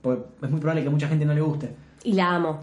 Porque 0.00 0.24
es 0.42 0.50
muy 0.50 0.60
probable 0.60 0.82
que 0.82 0.88
a 0.88 0.90
mucha 0.90 1.08
gente 1.08 1.24
no 1.24 1.34
le 1.34 1.40
guste. 1.40 1.74
Y 2.04 2.12
la 2.12 2.34
amo. 2.34 2.60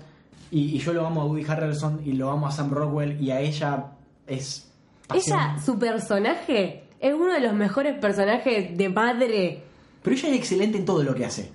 Y, 0.52 0.76
y 0.76 0.80
yo 0.80 0.94
lo 0.94 1.06
amo 1.06 1.22
a 1.22 1.26
Woody 1.26 1.46
Harrelson 1.48 2.02
y 2.06 2.14
lo 2.14 2.30
amo 2.32 2.48
a 2.48 2.52
Sam 2.52 2.72
Rockwell 2.72 3.22
y 3.22 3.32
a 3.32 3.40
ella 3.40 3.86
es... 4.28 4.72
pasión. 5.08 5.40
Ella, 5.40 5.58
su 5.64 5.78
personaje, 5.78 6.84
Es 7.00 7.14
uno 7.14 7.34
de 7.34 7.40
los 7.40 7.54
mejores 7.54 7.98
personajes 8.00 8.78
de 8.78 8.90
madre. 8.90 9.64
Pero 10.04 10.16
ella 10.16 10.30
es 10.30 10.36
excelente 10.36 10.78
en 10.78 10.86
todo 10.86 11.04
lo 11.04 11.16
que 11.16 11.26
hace. 11.26 11.52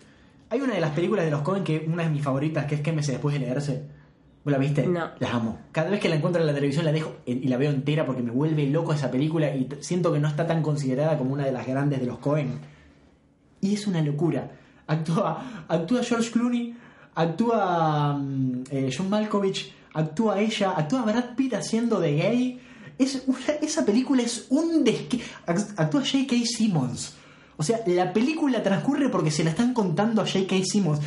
Hay 0.50 0.60
una 0.60 0.74
de 0.74 0.80
las 0.80 0.90
películas 0.90 1.24
de 1.24 1.30
los 1.30 1.42
Cohen 1.42 1.64
que 1.64 1.84
una 1.86 2.04
de 2.04 2.10
mis 2.10 2.22
favoritas, 2.22 2.66
que 2.66 2.76
es 2.76 2.80
Quémese 2.80 3.12
después 3.12 3.34
de 3.34 3.40
leerse. 3.40 3.82
¿Vos 4.44 4.52
la 4.52 4.58
viste? 4.58 4.86
No. 4.86 5.10
La 5.18 5.32
amo. 5.32 5.58
Cada 5.72 5.90
vez 5.90 6.00
que 6.00 6.08
la 6.08 6.16
encuentro 6.16 6.40
en 6.40 6.46
la 6.46 6.54
televisión 6.54 6.84
la 6.84 6.92
dejo 6.92 7.16
y 7.24 7.48
la 7.48 7.56
veo 7.56 7.70
entera 7.70 8.04
porque 8.04 8.22
me 8.22 8.30
vuelve 8.30 8.66
loco 8.66 8.92
esa 8.92 9.10
película 9.10 9.54
y 9.54 9.68
siento 9.80 10.12
que 10.12 10.20
no 10.20 10.28
está 10.28 10.46
tan 10.46 10.62
considerada 10.62 11.16
como 11.16 11.32
una 11.32 11.46
de 11.46 11.52
las 11.52 11.66
grandes 11.66 12.00
de 12.00 12.06
los 12.06 12.18
Cohen. 12.18 12.58
Y 13.62 13.74
es 13.74 13.86
una 13.86 14.02
locura. 14.02 14.50
Actúa, 14.86 15.64
actúa 15.66 16.02
George 16.02 16.30
Clooney, 16.30 16.76
actúa 17.14 18.18
mm, 18.18 18.64
eh, 18.70 18.90
John 18.94 19.08
Malkovich, 19.08 19.72
actúa 19.94 20.38
ella, 20.38 20.72
actúa 20.76 21.02
Brad 21.02 21.34
Pitt 21.36 21.54
haciendo 21.54 21.98
de 21.98 22.14
gay. 22.14 22.60
Es 22.98 23.22
una- 23.26 23.38
esa 23.60 23.84
película 23.84 24.22
es 24.22 24.46
un 24.50 24.84
desque... 24.84 25.20
act- 25.46 25.74
Actúa 25.76 26.00
J.K. 26.02 26.36
Simmons. 26.44 27.14
O 27.56 27.62
sea, 27.62 27.80
la 27.86 28.12
película 28.12 28.62
transcurre 28.62 29.08
porque 29.08 29.30
se 29.30 29.44
la 29.44 29.50
están 29.50 29.74
contando 29.74 30.22
a 30.22 30.26
J.K. 30.26 30.56
Simmons. 30.64 31.00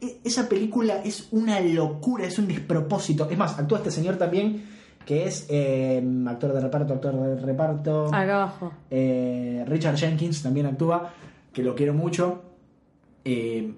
E- 0.00 0.18
Esa 0.24 0.48
película 0.48 1.02
es 1.04 1.28
una 1.30 1.60
locura, 1.60 2.24
es 2.26 2.38
un 2.38 2.48
despropósito. 2.48 3.28
Es 3.30 3.38
más, 3.38 3.58
actúa 3.58 3.78
este 3.78 3.90
señor 3.90 4.16
también, 4.16 4.64
que 5.06 5.26
es 5.26 5.46
eh, 5.50 6.02
actor 6.26 6.52
de 6.54 6.60
reparto, 6.60 6.94
actor 6.94 7.14
de 7.14 7.36
reparto. 7.40 8.06
Acá 8.06 8.34
abajo. 8.42 8.72
Eh, 8.90 9.64
Richard 9.66 9.96
Jenkins 9.96 10.42
también 10.42 10.66
actúa, 10.66 11.12
que 11.52 11.62
lo 11.62 11.74
quiero 11.74 11.94
mucho. 11.94 12.42
Eh, 13.24 13.74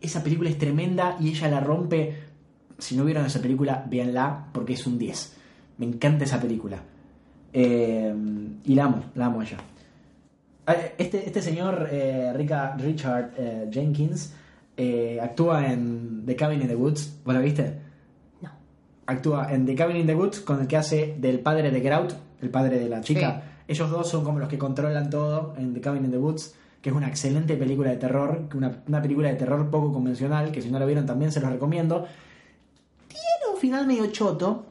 esa 0.00 0.22
película 0.22 0.50
es 0.50 0.58
tremenda 0.58 1.16
y 1.20 1.28
ella 1.28 1.48
la 1.48 1.60
rompe. 1.60 2.24
Si 2.78 2.96
no 2.96 3.04
vieron 3.04 3.26
esa 3.26 3.40
película, 3.40 3.84
véanla 3.88 4.48
porque 4.52 4.74
es 4.74 4.86
un 4.86 4.98
10. 4.98 5.36
Me 5.78 5.86
encanta 5.86 6.24
esa 6.24 6.40
película. 6.40 6.78
Eh, 7.52 8.14
y 8.64 8.74
la 8.74 8.84
amo, 8.84 9.02
la 9.14 9.26
amo 9.26 9.42
ella. 9.42 9.56
Ah, 10.66 10.74
Este, 10.98 11.24
este 11.26 11.40
señor, 11.40 11.88
eh, 11.90 12.32
Rica- 12.34 12.76
Richard 12.78 13.30
eh, 13.38 13.68
Jenkins, 13.72 14.34
eh, 14.76 15.18
actúa 15.20 15.72
en 15.72 16.24
The 16.26 16.36
Cabin 16.36 16.60
in 16.62 16.68
the 16.68 16.76
Woods. 16.76 17.20
¿Vos 17.24 17.34
la 17.34 17.40
viste? 17.40 17.74
No. 18.42 18.50
actúa 19.06 19.52
en 19.52 19.64
The 19.66 19.74
Cabin 19.74 19.96
in 19.96 20.06
the 20.06 20.14
Woods 20.14 20.40
con 20.40 20.60
el 20.60 20.66
que 20.66 20.76
hace 20.76 21.16
del 21.18 21.40
padre 21.40 21.70
de 21.70 21.80
Grout, 21.80 22.12
el 22.42 22.50
padre 22.50 22.78
de 22.78 22.88
la 22.88 23.00
chica. 23.00 23.42
Sí. 23.42 23.72
Ellos 23.72 23.90
dos 23.90 24.08
son 24.08 24.24
como 24.24 24.38
los 24.38 24.48
que 24.48 24.58
controlan 24.58 25.10
todo 25.10 25.54
en 25.58 25.74
The 25.74 25.80
Cabin 25.80 26.04
in 26.04 26.10
the 26.10 26.18
Woods, 26.18 26.54
que 26.82 26.90
es 26.90 26.94
una 26.96 27.08
excelente 27.08 27.56
película 27.56 27.90
de 27.90 27.96
terror, 27.96 28.48
una, 28.54 28.82
una 28.86 29.02
película 29.02 29.28
de 29.28 29.34
terror 29.34 29.68
poco 29.70 29.92
convencional, 29.92 30.52
que 30.52 30.62
si 30.62 30.70
no 30.70 30.78
la 30.78 30.86
vieron 30.86 31.06
también 31.06 31.32
se 31.32 31.40
los 31.40 31.50
recomiendo. 31.50 32.06
Tiene 33.08 33.52
un 33.54 33.58
final 33.60 33.86
medio 33.86 34.06
choto, 34.12 34.66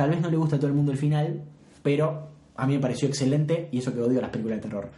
tal 0.00 0.10
vez 0.10 0.20
no 0.22 0.30
le 0.30 0.36
gusta 0.38 0.56
a 0.56 0.58
todo 0.58 0.68
el 0.68 0.74
mundo 0.74 0.92
el 0.92 0.98
final, 0.98 1.42
pero 1.82 2.28
a 2.56 2.66
mí 2.66 2.74
me 2.74 2.80
pareció 2.80 3.06
excelente 3.06 3.68
y 3.70 3.78
eso 3.78 3.92
que 3.92 4.00
odio 4.00 4.20
las 4.20 4.30
películas 4.30 4.58
de 4.58 4.62
terror. 4.68 4.88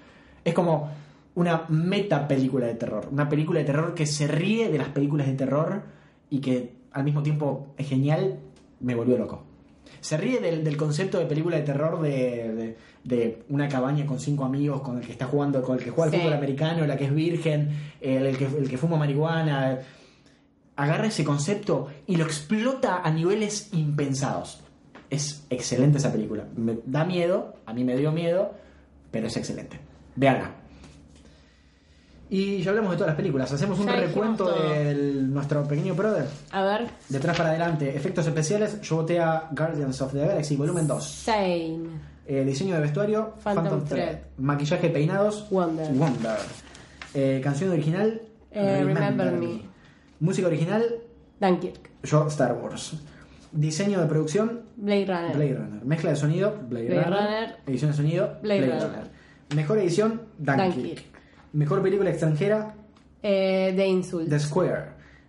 Es 0.44 0.54
como 0.54 0.90
una 1.34 1.64
meta 1.68 2.28
película 2.28 2.66
de 2.66 2.74
terror, 2.74 3.08
una 3.10 3.28
película 3.28 3.58
de 3.58 3.64
terror 3.64 3.94
que 3.94 4.06
se 4.06 4.26
ríe 4.28 4.68
de 4.70 4.78
las 4.78 4.88
películas 4.88 5.26
de 5.26 5.32
terror 5.34 5.82
y 6.30 6.38
que 6.40 6.72
al 6.92 7.02
mismo 7.04 7.22
tiempo 7.22 7.74
es 7.76 7.88
genial, 7.88 8.38
me 8.80 8.94
volvió 8.94 9.16
loco. 9.18 9.42
Se 10.00 10.16
ríe 10.16 10.40
del, 10.40 10.62
del 10.62 10.76
concepto 10.76 11.18
de 11.18 11.26
película 11.26 11.56
de 11.56 11.62
terror 11.62 12.00
de, 12.00 12.54
de- 12.54 12.76
de 13.02 13.42
una 13.48 13.66
cabaña 13.68 14.06
con 14.06 14.20
cinco 14.20 14.44
amigos, 14.44 14.80
con 14.82 14.96
el 14.98 15.04
que 15.04 15.10
está 15.10 15.26
jugando, 15.26 15.60
con 15.62 15.76
el 15.76 15.82
que 15.84 15.90
juega 15.90 16.04
al 16.04 16.10
Sí. 16.12 16.18
fútbol 16.18 16.34
americano, 16.34 16.86
la 16.86 16.96
que 16.96 17.06
es 17.06 17.12
virgen, 17.14 17.70
el, 18.00 18.26
el 18.26 18.36
que, 18.36 18.44
el 18.46 18.68
que 18.68 18.78
fuma 18.78 18.96
marihuana. 18.96 19.80
Agarra 20.76 21.06
ese 21.08 21.24
concepto 21.24 21.88
y 22.06 22.16
lo 22.16 22.24
explota 22.24 23.00
a 23.02 23.10
niveles 23.10 23.70
impensados. 23.74 24.61
Es 25.12 25.44
excelente 25.50 25.98
esa 25.98 26.10
película. 26.10 26.44
Me 26.56 26.78
da 26.86 27.04
miedo, 27.04 27.54
a 27.66 27.74
mí 27.74 27.84
me 27.84 27.94
dio 27.96 28.10
miedo, 28.12 28.52
pero 29.10 29.26
es 29.26 29.36
excelente. 29.36 29.78
Véanla. 30.16 30.50
Y 32.30 32.62
ya 32.62 32.70
hablamos 32.70 32.92
de 32.92 32.96
todas 32.96 33.08
las 33.08 33.16
películas. 33.16 33.52
Hacemos 33.52 33.78
un 33.78 33.86
Ya 33.86 33.96
recuento 33.96 34.50
de 34.50 34.94
nuestro 34.94 35.64
pequeño 35.68 35.94
brother. 35.94 36.26
A 36.50 36.62
ver. 36.64 36.88
De 37.10 37.18
atrás 37.18 37.36
para 37.36 37.50
adelante, 37.50 37.94
efectos 37.94 38.26
especiales, 38.26 38.80
yo 38.80 38.96
voté 38.96 39.20
a 39.20 39.48
Guardians 39.50 40.00
of 40.00 40.12
the 40.14 40.20
Galaxy 40.26 40.56
volumen 40.56 40.86
2. 40.86 41.04
Same. 41.04 41.80
Eh, 42.26 42.42
diseño 42.46 42.74
de 42.76 42.80
vestuario, 42.80 43.34
Phantom 43.44 43.64
Phantom, 43.64 43.84
Thread. 43.84 44.08
Thread. 44.08 44.18
Maquillaje, 44.38 44.88
peinados, 44.88 45.46
Wonder. 45.50 45.92
Wonder. 45.92 46.38
Eh, 47.12 47.40
canción 47.44 47.68
original, 47.70 48.22
Eh, 48.50 48.82
Remember 48.82 49.30
Me. 49.32 49.60
Música 50.20 50.46
original, 50.46 50.82
Dunkirk. 51.38 51.90
yo 52.02 52.26
Star 52.28 52.54
Wars. 52.54 52.94
Diseño 53.50 54.00
de 54.00 54.06
producción, 54.06 54.61
Blade 54.76 55.06
Runner. 55.06 55.36
Blade 55.36 55.54
Runner. 55.54 55.84
Mezcla 55.84 56.10
de 56.10 56.16
sonido, 56.16 56.56
Blade, 56.68 56.86
Blade 56.86 57.02
Runner. 57.04 57.20
Runner. 57.24 57.56
Edición 57.66 57.90
de 57.90 57.96
sonido, 57.96 58.36
Blade 58.42 58.60
Blade, 58.66 58.80
Runner. 58.80 58.88
Runner. 58.98 59.10
Mejor 59.56 59.78
edición, 59.78 60.22
Dunkirk. 60.38 61.04
Mejor 61.52 61.82
película 61.82 62.10
extranjera, 62.10 62.74
Eh, 63.22 63.72
The 63.76 63.86
Insult. 63.86 64.28
The 64.28 64.38
Square. 64.40 64.84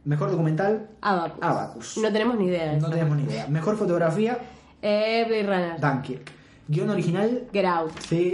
Mejor 0.05 0.31
documental, 0.31 0.89
Abacus. 1.01 1.39
Abacus. 1.43 1.97
No 1.97 2.11
tenemos 2.11 2.37
ni 2.37 2.47
idea 2.47 2.65
de 2.71 2.71
no 2.73 2.87
eso. 2.87 2.89
tenemos 2.89 3.17
ni 3.17 3.23
idea. 3.23 3.47
Mejor 3.47 3.75
fotografía, 3.77 4.37
Eh, 4.81 5.23
Blade 5.27 5.43
Runner. 5.43 5.79
Dunkirk. 5.79 6.31
Guión 6.67 6.89
original, 6.89 7.43
Get 7.53 7.65
Out. 7.65 7.91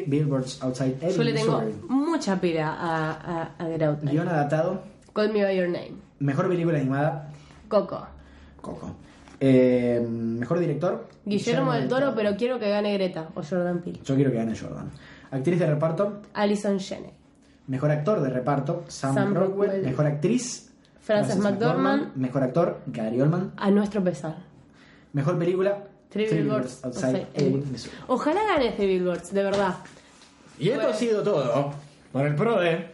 Billboards 0.07 0.61
Outside 0.64 0.98
Ebbing, 1.02 1.15
Yo 1.18 1.23
le 1.23 1.34
tengo 1.34 1.60
Missouri. 1.61 1.76
mucha 1.90 2.40
pila 2.40 2.73
a, 2.80 3.11
a, 3.11 3.52
a 3.57 3.65
Get 3.68 3.81
Out. 3.84 3.99
Guión 4.03 4.27
adaptado, 4.30 4.84
Call 5.14 5.34
Me 5.34 5.44
By 5.44 5.57
Your 5.57 5.68
Name. 5.68 5.95
mejor 6.19 6.48
película 6.48 6.77
animada, 6.77 7.31
Coco. 7.68 8.07
Coco. 8.61 8.95
Eh, 9.40 10.06
mejor 10.06 10.60
director, 10.60 11.07
Guillermo 11.26 11.72
del 11.74 11.88
Toro, 11.88 12.14
pero 12.16 12.36
quiero 12.36 12.60
que 12.60 12.70
gane 12.70 12.94
Greta 12.94 13.30
o 13.36 13.41
Jordan 13.41 13.80
Peele. 13.82 13.99
Yo 14.03 14.16
quiero 14.16 14.32
que 14.32 14.38
gane 14.38 14.56
Jordan. 14.56 14.91
Actriz 15.32 15.60
de 15.60 15.68
reparto, 15.68 16.22
Alison 16.34 16.80
Janney. 16.80 17.11
mejor 17.68 17.91
actor 17.91 18.20
de 18.22 18.30
reparto, 18.30 18.84
Sam, 18.88 19.14
Sam 19.14 19.34
Rockwell. 19.34 19.70
Rockwell. 19.70 19.86
Mejor 19.86 20.06
actriz, 20.07 20.72
Frances 21.02 21.38
McDormand. 21.38 22.16
Mejor 22.16 22.44
actor, 22.44 22.82
Gary 22.88 23.22
Oldman. 23.22 23.53
A 23.57 23.72
nuestro 23.72 24.03
pesar. 24.03 24.36
Mejor 25.14 25.40
película, 25.40 25.84
Three 26.10 26.28
Three 26.28 26.41
Billboards 26.41 26.82
Billboards 26.82 27.03
Outside 27.03 27.61
Missouri. 27.72 27.95
Ojalá 28.07 28.41
gane 28.45 28.72
Three 28.72 28.88
Billboards, 28.88 29.32
de 29.34 29.44
verdad. 29.44 29.76
Y 30.60 30.70
esto 30.70 30.88
ha 30.90 30.94
sido 30.94 31.24
todo 31.24 31.72
por 32.11 32.26
el 32.26 32.36
pro 32.36 32.60
de... 32.60 32.88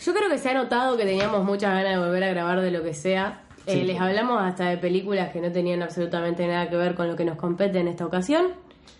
Yo 0.00 0.12
creo 0.12 0.28
que 0.28 0.38
se 0.38 0.50
ha 0.50 0.54
notado 0.54 0.96
que 0.96 1.04
teníamos 1.04 1.44
muchas 1.44 1.72
ganas 1.74 1.92
de 1.92 1.98
volver 2.04 2.24
a 2.24 2.30
grabar 2.30 2.60
de 2.60 2.72
lo 2.72 2.82
que 2.82 2.92
sea. 2.92 3.41
Eh, 3.66 3.72
Sí. 3.74 3.82
les 3.84 4.00
hablamos 4.00 4.40
hasta 4.42 4.68
de 4.70 4.78
películas 4.78 5.30
que 5.32 5.40
no 5.40 5.52
tenían 5.52 5.82
absolutamente 5.82 6.46
nada 6.46 6.68
que 6.68 6.76
ver 6.76 6.94
con 6.94 7.08
lo 7.08 7.16
que 7.16 7.24
nos 7.24 7.36
compete 7.36 7.78
en 7.80 7.88
esta 7.88 8.04
ocasión. 8.06 8.46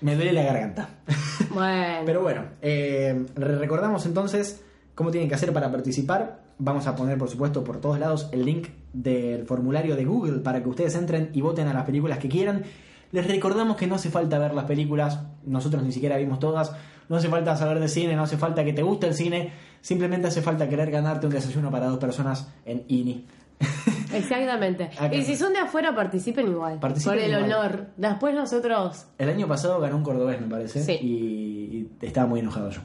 Me 0.01 0.15
duele 0.15 0.33
la 0.33 0.43
garganta. 0.45 0.89
Bueno, 1.53 2.03
Pero 2.07 2.23
bueno, 2.23 2.45
eh, 2.63 3.27
re- 3.35 3.59
recordamos 3.59 4.07
entonces 4.07 4.65
cómo 4.95 5.11
tienen 5.11 5.29
que 5.29 5.35
hacer 5.35 5.53
para 5.53 5.71
participar. 5.71 6.41
Vamos 6.59 6.87
a 6.87 6.95
poner, 6.97 7.19
por 7.19 7.29
supuesto, 7.29 7.63
por 7.65 7.79
todos 7.81 7.99
lados 7.99 8.29
el 8.33 8.45
link 8.45 8.69
del 8.93 9.45
formulario 9.45 9.97
de 9.97 10.05
Google 10.05 10.39
para 10.39 10.63
que 10.63 10.69
ustedes 10.71 10.95
entren 10.95 11.31
y 11.35 11.41
voten 11.43 11.67
a 11.69 11.75
las 11.75 11.85
películas 11.85 12.19
que 12.19 12.29
quieran. 12.29 12.63
Les 13.11 13.27
recordamos 13.27 13.77
que 13.77 13.87
no 13.87 13.97
hace 13.97 14.09
falta 14.09 14.39
ver 14.39 14.55
las 14.55 14.65
películas, 14.65 15.21
nosotros 15.45 15.83
ni 15.83 15.93
siquiera 15.93 16.17
vimos 16.17 16.39
todas. 16.39 16.73
No 17.11 17.17
hace 17.17 17.29
falta 17.29 17.55
saber 17.57 17.79
de 17.81 17.89
cine, 17.89 18.17
no 18.17 18.23
hace 18.23 18.39
falta 18.39 18.65
que 18.65 18.73
te 18.73 18.83
guste 18.83 19.09
el 19.09 19.15
cine. 19.15 19.53
Simplemente 19.83 20.29
hace 20.29 20.41
falta 20.41 20.69
querer 20.69 20.91
ganarte 20.91 21.27
un 21.27 21.33
desayuno 21.35 21.71
para 21.71 21.87
dos 21.87 21.99
personas 21.99 22.51
en 22.65 22.85
INI. 22.89 23.27
exactamente. 24.15 24.91
Acá. 24.99 25.15
Y 25.15 25.23
si 25.23 25.37
son 25.37 25.53
de 25.53 25.61
afuera, 25.61 25.95
participen 25.95 26.49
igual. 26.49 26.79
Participen 26.81 27.19
por 27.19 27.25
el 27.25 27.31
igual. 27.31 27.45
honor. 27.53 27.87
Después 27.97 28.35
nosotros. 28.35 29.07
El 29.19 29.29
año 29.29 29.47
pasado 29.49 29.81
ganó 29.81 29.97
un 29.97 30.03
cordobés, 30.03 30.41
me 30.41 30.47
parece. 30.49 30.83
Sí. 30.83 30.93
Y, 31.01 31.89
y 32.03 32.07
estaba 32.07 32.27
muy 32.27 32.41
enojado 32.41 32.71
yo. 32.71 32.81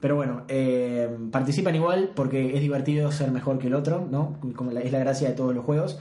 Pero 0.00 0.14
bueno, 0.14 0.42
eh, 0.48 1.08
participan 1.32 1.74
igual 1.74 2.12
porque 2.14 2.54
es 2.54 2.60
divertido 2.60 3.10
ser 3.10 3.30
mejor 3.32 3.58
que 3.58 3.66
el 3.66 3.74
otro, 3.74 4.06
¿no? 4.10 4.36
Como 4.54 4.70
la- 4.70 4.80
es 4.80 4.92
la 4.92 5.00
gracia 5.00 5.28
de 5.28 5.34
todos 5.34 5.54
los 5.54 5.64
juegos. 5.64 5.98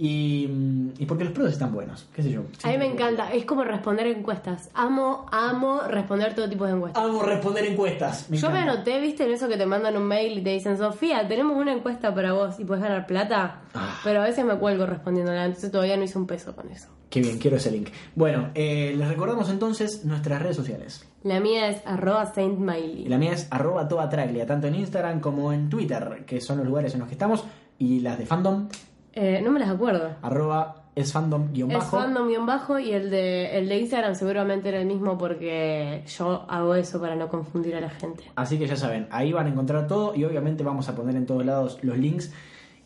Y, 0.00 0.48
y 0.96 1.06
porque 1.06 1.24
los 1.24 1.32
pros 1.32 1.50
están 1.50 1.74
buenos, 1.74 2.06
qué 2.14 2.22
sé 2.22 2.30
yo. 2.30 2.42
A 2.62 2.68
mí 2.68 2.78
me 2.78 2.86
encanta. 2.86 3.32
Es 3.32 3.44
como 3.44 3.64
responder 3.64 4.06
encuestas. 4.06 4.70
Amo, 4.72 5.26
amo 5.32 5.80
responder 5.88 6.36
todo 6.36 6.48
tipo 6.48 6.66
de 6.66 6.72
encuestas. 6.72 7.02
Amo 7.02 7.22
responder 7.24 7.64
encuestas. 7.64 8.30
me 8.30 8.36
Yo 8.36 8.48
me 8.50 8.60
anoté, 8.60 9.00
viste, 9.00 9.24
en 9.24 9.32
eso 9.32 9.48
que 9.48 9.56
te 9.56 9.66
mandan 9.66 9.96
un 9.96 10.04
mail 10.04 10.38
y 10.38 10.42
te 10.42 10.50
dicen, 10.50 10.78
Sofía, 10.78 11.26
tenemos 11.26 11.56
una 11.56 11.72
encuesta 11.72 12.14
para 12.14 12.32
vos 12.32 12.60
y 12.60 12.64
puedes 12.64 12.84
ganar 12.84 13.08
plata. 13.08 13.62
Ah. 13.74 13.98
Pero 14.04 14.22
a 14.22 14.24
veces 14.24 14.44
me 14.44 14.54
cuelgo 14.56 14.86
respondiéndola, 14.86 15.44
entonces 15.44 15.72
todavía 15.72 15.96
no 15.96 16.04
hice 16.04 16.16
un 16.16 16.28
peso 16.28 16.54
con 16.54 16.70
eso. 16.70 16.88
Qué 17.10 17.20
bien, 17.20 17.38
quiero 17.38 17.56
ese 17.56 17.70
link. 17.70 17.88
Bueno, 18.14 18.50
eh, 18.54 18.94
les 18.96 19.08
recordamos 19.08 19.48
entonces 19.50 20.04
nuestras 20.04 20.42
redes 20.42 20.56
sociales. 20.56 21.06
La 21.24 21.40
mía 21.40 21.68
es 21.68 21.80
arroba 21.86 22.26
Saint 22.32 22.60
Y 22.78 23.08
la 23.08 23.18
mía 23.18 23.32
es 23.32 23.48
arroba 23.50 23.88
toda 23.88 24.08
traglia, 24.08 24.46
tanto 24.46 24.66
en 24.66 24.74
Instagram 24.74 25.20
como 25.20 25.52
en 25.52 25.68
Twitter, 25.70 26.24
que 26.26 26.40
son 26.40 26.58
los 26.58 26.66
lugares 26.66 26.92
en 26.92 27.00
los 27.00 27.08
que 27.08 27.14
estamos. 27.14 27.44
Y 27.78 28.00
las 28.00 28.18
de 28.18 28.26
fandom, 28.26 28.68
Eh, 29.20 29.40
no 29.42 29.50
me 29.50 29.58
las 29.58 29.68
acuerdo. 29.70 30.10
arroba 30.22 30.76
es 30.94 31.12
fandom 31.12 31.52
guion 31.52 31.70
Es 31.70 31.78
bajo. 31.78 31.96
fandom 31.98 32.28
guion 32.28 32.46
bajo 32.46 32.78
y 32.78 32.92
el 32.92 33.10
de, 33.10 33.56
el 33.58 33.68
de 33.68 33.78
Instagram 33.78 34.14
seguramente 34.14 34.68
era 34.68 34.80
el 34.80 34.86
mismo 34.86 35.16
porque 35.18 36.02
yo 36.06 36.44
hago 36.48 36.74
eso 36.74 37.00
para 37.00 37.14
no 37.16 37.28
confundir 37.28 37.74
a 37.76 37.80
la 37.80 37.90
gente. 37.90 38.24
Así 38.36 38.58
que 38.58 38.66
ya 38.66 38.76
saben, 38.76 39.06
ahí 39.10 39.32
van 39.32 39.46
a 39.46 39.50
encontrar 39.50 39.86
todo 39.86 40.14
y 40.14 40.24
obviamente 40.24 40.62
vamos 40.64 40.88
a 40.88 40.94
poner 40.94 41.16
en 41.16 41.26
todos 41.26 41.44
lados 41.44 41.78
los 41.82 41.96
links. 41.98 42.32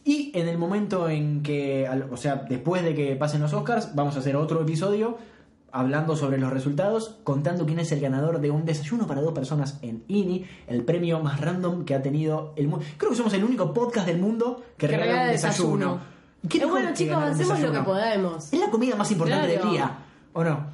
Y 0.05 0.33
en 0.35 0.49
el 0.49 0.59
momento 0.59 1.09
en 1.09 1.43
que, 1.43 1.89
o 2.11 2.17
sea, 2.17 2.37
después 2.49 2.83
de 2.83 2.95
que 2.95 3.15
pasen 3.17 3.41
los 3.41 3.53
Oscars, 3.53 3.95
vamos 3.95 4.17
a 4.17 4.19
hacer 4.19 4.37
otro 4.37 4.61
episodio 4.63 5.17
hablando 5.71 6.17
sobre 6.17 6.37
los 6.39 6.53
resultados, 6.53 7.17
contando 7.25 7.65
quién 7.65 7.79
es 7.79 7.93
el 7.93 8.01
ganador 8.01 8.41
de 8.41 8.51
un 8.51 8.67
desayuno 8.67 9.07
para 9.07 9.23
dos 9.23 9.33
personas 9.33 9.79
en 9.81 10.03
INI, 10.09 10.45
el 10.67 10.85
premio 10.85 11.21
más 11.21 11.41
random 11.41 11.85
que 11.87 11.95
ha 11.95 12.03
tenido 12.03 12.53
el 12.57 12.69
mundo. 12.69 12.85
Creo 12.99 13.11
que 13.13 13.17
somos 13.17 13.33
el 13.33 13.43
único 13.45 13.73
podcast 13.73 14.07
del 14.07 14.19
mundo 14.19 14.63
que, 14.77 14.87
Que 14.87 14.87
regala 14.89 15.05
regala 15.13 15.27
un 15.29 15.33
desayuno. 15.33 15.71
desayuno. 15.77 16.12
¿Qué 16.49 16.59
Eh, 16.59 16.67
bueno, 16.67 16.91
chicos, 16.95 17.17
hacemos 17.17 17.61
lo 17.61 17.73
que 17.73 17.81
podemos. 17.81 18.53
Es 18.53 18.59
la 18.59 18.71
comida 18.71 18.97
más 18.97 19.11
importante 19.11 19.47
Claro. 19.47 19.63
del 19.65 19.73
día, 19.73 19.99
¿o 20.33 20.45
no? 20.45 20.67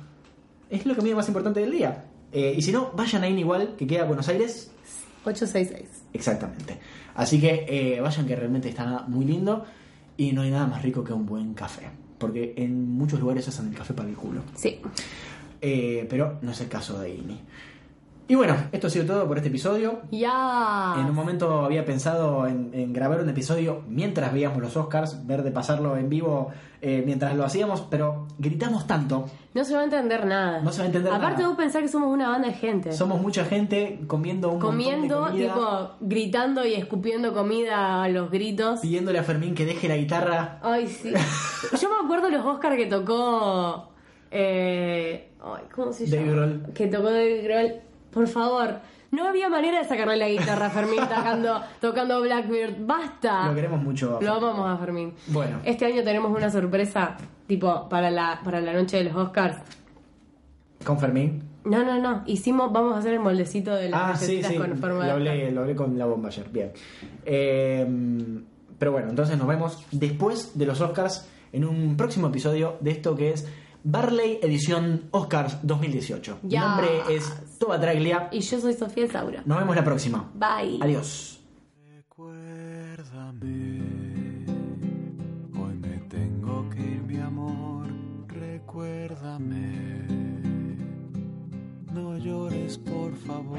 Es 0.71 0.87
la 0.87 0.95
comida 0.95 1.15
más 1.15 1.29
importante 1.29 1.61
del 1.61 1.71
día. 1.73 2.05
Eh, 2.33 2.55
y 2.57 2.63
si 2.63 2.73
no, 2.73 2.91
vayan 2.95 3.23
a 3.25 3.29
igual, 3.29 3.75
que 3.77 3.87
queda 3.87 4.05
Buenos 4.05 4.29
Aires. 4.29 4.71
866. 5.25 6.03
Exactamente. 6.13 6.79
Así 7.15 7.41
que 7.41 7.67
eh, 7.69 8.01
vayan 8.01 8.27
que 8.27 8.37
realmente 8.37 8.69
está 8.69 9.05
muy 9.09 9.25
lindo 9.25 9.65
y 10.17 10.33
no 10.33 10.43
hay 10.43 10.51
nada 10.51 10.67
más 10.67 10.83
rico 10.83 11.05
que 11.05 11.13
un 11.13 11.27
buen 11.27 11.55
café. 11.55 11.89
Porque 12.19 12.55
en 12.57 12.91
muchos 12.93 13.21
lugares 13.21 13.47
hacen 13.49 13.69
el 13.69 13.75
café 13.75 13.95
para 13.95 14.09
el 14.09 14.17
culo. 14.17 14.43
Sí. 14.55 14.81
Eh, 15.61 16.07
pero 16.09 16.39
no 16.43 16.53
es 16.53 16.61
el 16.61 16.69
caso 16.69 16.99
de 17.01 17.11
INI. 17.15 17.41
Y 18.31 18.35
bueno, 18.35 18.55
esto 18.73 18.89
ha 18.89 18.91
sido 18.91 19.07
todo 19.07 19.27
por 19.27 19.39
este 19.39 19.49
episodio. 19.49 20.03
Ya. 20.11 20.95
En 20.99 21.07
un 21.07 21.15
momento 21.15 21.65
había 21.65 21.87
pensado 21.87 22.47
en, 22.47 22.71
en 22.75 22.93
grabar 22.93 23.23
un 23.23 23.29
episodio 23.31 23.83
mientras 23.89 24.35
veíamos 24.35 24.61
los 24.61 24.77
Oscars, 24.77 25.27
ver 25.27 25.43
de 25.43 25.51
pasarlo 25.51 25.97
en 25.97 26.11
vivo 26.11 26.51
eh, 26.83 27.03
mientras 27.07 27.35
lo 27.35 27.45
hacíamos, 27.47 27.81
pero 27.91 28.27
gritamos 28.39 28.87
tanto. 28.87 29.25
No 29.55 29.65
se 29.65 29.73
va 29.75 29.81
a 29.81 29.85
entender 29.85 30.27
nada. 30.27 30.61
No 30.61 30.71
se 30.71 30.79
va 30.81 30.85
a 30.85 30.87
entender 30.89 31.11
Aparte, 31.11 31.37
nada. 31.39 31.49
vos 31.49 31.57
pensar 31.57 31.81
que 31.81 31.89
somos 31.89 32.13
una 32.13 32.29
banda 32.29 32.49
de 32.49 32.55
gente. 32.55 32.93
Somos 32.93 33.19
mucha 33.21 33.47
gente 33.47 33.99
comiendo 34.07 34.49
un 34.51 34.59
montón 34.61 34.77
de 34.79 34.85
Comiendo, 34.85 35.21
comida, 35.27 35.55
tipo, 35.55 35.91
gritando 36.01 36.67
y 36.67 36.75
escupiendo 36.75 37.33
comida 37.33 38.03
a 38.03 38.09
los 38.11 38.31
gritos. 38.31 38.81
pidiéndole 38.81 39.19
a 39.21 39.25
Fermín 39.25 39.55
que 39.55 39.65
deje 39.65 39.89
la 39.89 39.97
guitarra. 39.97 40.59
Ay, 40.63 40.87
sí. 40.87 41.13
Yo 41.81 41.89
me 41.89 42.05
acuerdo 42.05 42.29
los 42.29 42.45
Oscar 42.45 42.77
que 42.77 42.85
tocó. 42.87 43.89
Eh, 44.31 45.31
ay, 45.43 45.63
¿Cómo 45.75 45.93
se 45.95 46.07
llama? 46.07 46.31
Grohl. 46.31 46.63
Que 46.75 46.87
tocó 46.89 47.05
Dave 47.11 47.43
Grohl. 47.43 47.81
Por 48.13 48.27
favor. 48.29 48.81
No 49.11 49.27
había 49.27 49.49
manera 49.49 49.79
de 49.79 49.89
sacarle 49.89 50.17
la 50.19 50.29
guitarra 50.29 50.67
a 50.67 50.71
Fermín 50.71 50.99
tocando, 51.09 51.61
tocando 51.81 52.21
Blackbeard. 52.21 52.75
¡Basta! 52.81 53.47
Lo 53.49 53.55
queremos 53.55 53.83
mucho. 53.83 54.19
Lo 54.21 54.35
amamos 54.35 54.69
a 54.69 54.77
Fermín. 54.77 55.15
Bueno. 55.29 55.61
Este 55.65 55.87
año 55.87 56.03
tenemos 56.05 56.31
una 56.37 56.51
sorpresa, 56.51 57.17
tipo, 57.47 57.89
para 57.89 58.11
la, 58.11 58.41
para 58.45 58.61
la 58.61 58.73
noche 58.75 58.99
de 58.99 59.05
los 59.05 59.17
Oscars. 59.17 59.57
Con 60.85 60.99
Fermín. 60.99 61.43
No, 61.65 61.83
no, 61.85 61.99
no. 61.99 62.23
Hicimos, 62.27 62.71
vamos 62.73 62.95
a 62.95 62.99
hacer 62.99 63.15
el 63.15 63.21
moldecito 63.21 63.75
de 63.75 63.89
las 63.89 64.01
Ah, 64.03 64.17
sí, 64.17 64.43
sí. 64.43 64.57
con 64.57 64.77
forma 64.79 65.07
Lo 65.07 65.13
hablé, 65.13 65.51
lo 65.53 65.63
hablé 65.63 65.75
con 65.75 65.99
la 65.99 66.05
bomba 66.07 66.29
ayer. 66.29 66.49
Bien. 66.51 66.73
Eh, 67.25 67.87
pero 68.79 68.93
bueno, 68.93 69.09
entonces 69.11 69.37
nos 69.39 69.47
vemos 69.49 69.85
después 69.91 70.57
de 70.59 70.67
los 70.67 70.81
Oscars 70.81 71.29
en 71.53 71.65
un 71.65 71.97
próximo 71.97 72.29
episodio 72.29 72.77
de 72.81 72.91
esto 72.93 73.17
que 73.17 73.31
es 73.33 73.47
Barley 73.85 74.39
Edición 74.43 75.05
Oscars 75.11 75.59
2018. 75.63 76.39
Mi 76.43 76.51
Yes. 76.51 76.61
nombre 76.61 76.89
es 77.11 77.25
Toba 77.59 77.81
Traglia. 77.81 78.29
Y 78.33 78.41
yo 78.41 78.61
soy 78.61 78.75
Sofía 78.75 79.09
Saura. 79.09 79.43
Nos 79.45 79.59
vemos 79.59 79.77
la 79.77 79.85
próxima. 79.85 80.31
Bye. 80.35 80.79
Adiós. 80.81 81.41
Recuérdame, 81.95 83.81
hoy 85.57 85.75
me 85.75 85.99
tengo 86.09 86.69
que 86.71 86.81
ir, 86.81 87.03
mi 87.03 87.19
amor. 87.21 87.87
Recuérdame, 88.27 90.07
no 91.93 92.19
llores, 92.19 92.79
por 92.79 93.15
favor. 93.17 93.59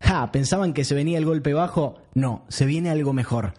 Ja, 0.00 0.32
¿pensaban 0.32 0.72
que 0.72 0.84
se 0.84 0.94
venía 0.94 1.18
el 1.18 1.26
golpe 1.26 1.52
bajo? 1.52 1.96
No, 2.14 2.44
se 2.48 2.64
viene 2.64 2.90
algo 2.90 3.12
mejor. 3.12 3.52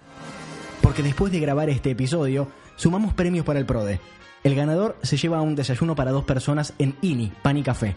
Porque 0.82 1.04
después 1.04 1.32
de 1.32 1.40
grabar 1.40 1.70
este 1.70 1.92
episodio, 1.92 2.48
sumamos 2.76 3.14
premios 3.14 3.46
para 3.46 3.60
el 3.60 3.68
PRODE. 3.68 4.00
El 4.44 4.56
ganador 4.56 4.98
se 5.04 5.18
lleva 5.18 5.42
un 5.42 5.56
desayuno 5.56 5.96
para 5.96 6.12
dos 6.12 6.24
personas 6.24 6.74
en 6.80 6.96
INI, 7.02 7.32
Pan 7.44 7.58
y 7.58 7.64
Café. 7.64 7.96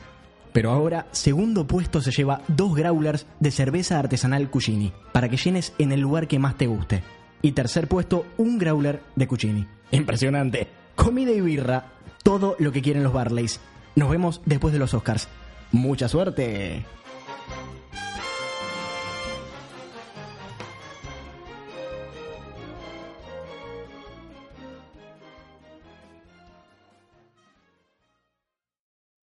Pero 0.53 0.71
ahora, 0.71 1.07
segundo 1.13 1.67
puesto 1.67 2.01
se 2.01 2.11
lleva 2.11 2.43
dos 2.49 2.75
growlers 2.75 3.27
de 3.41 3.51
cerveza 3.51 3.99
artesanal 3.99 4.51
Cucini, 4.51 4.93
para 5.13 5.29
que 5.29 5.37
llenes 5.37 5.73
en 5.79 5.93
el 5.93 6.01
lugar 6.01 6.29
que 6.29 6.39
más 6.39 6.57
te 6.57 6.67
guste. 6.67 7.03
Y 7.41 7.53
tercer 7.53 7.89
puesto, 7.89 8.27
un 8.37 8.59
growler 8.59 9.03
de 9.17 9.27
Cucini. 9.27 9.67
Impresionante. 9.91 10.69
Comida 10.95 11.33
y 11.33 11.41
birra, 11.41 11.87
todo 12.23 12.57
lo 12.59 12.71
que 12.71 12.83
quieren 12.83 13.03
los 13.03 13.13
Barleys. 13.13 13.61
Nos 13.97 14.11
vemos 14.11 14.41
después 14.45 14.73
de 14.73 14.79
los 14.79 14.95
Oscars. 14.95 15.29
¡Mucha 15.73 16.09
suerte! 16.09 16.85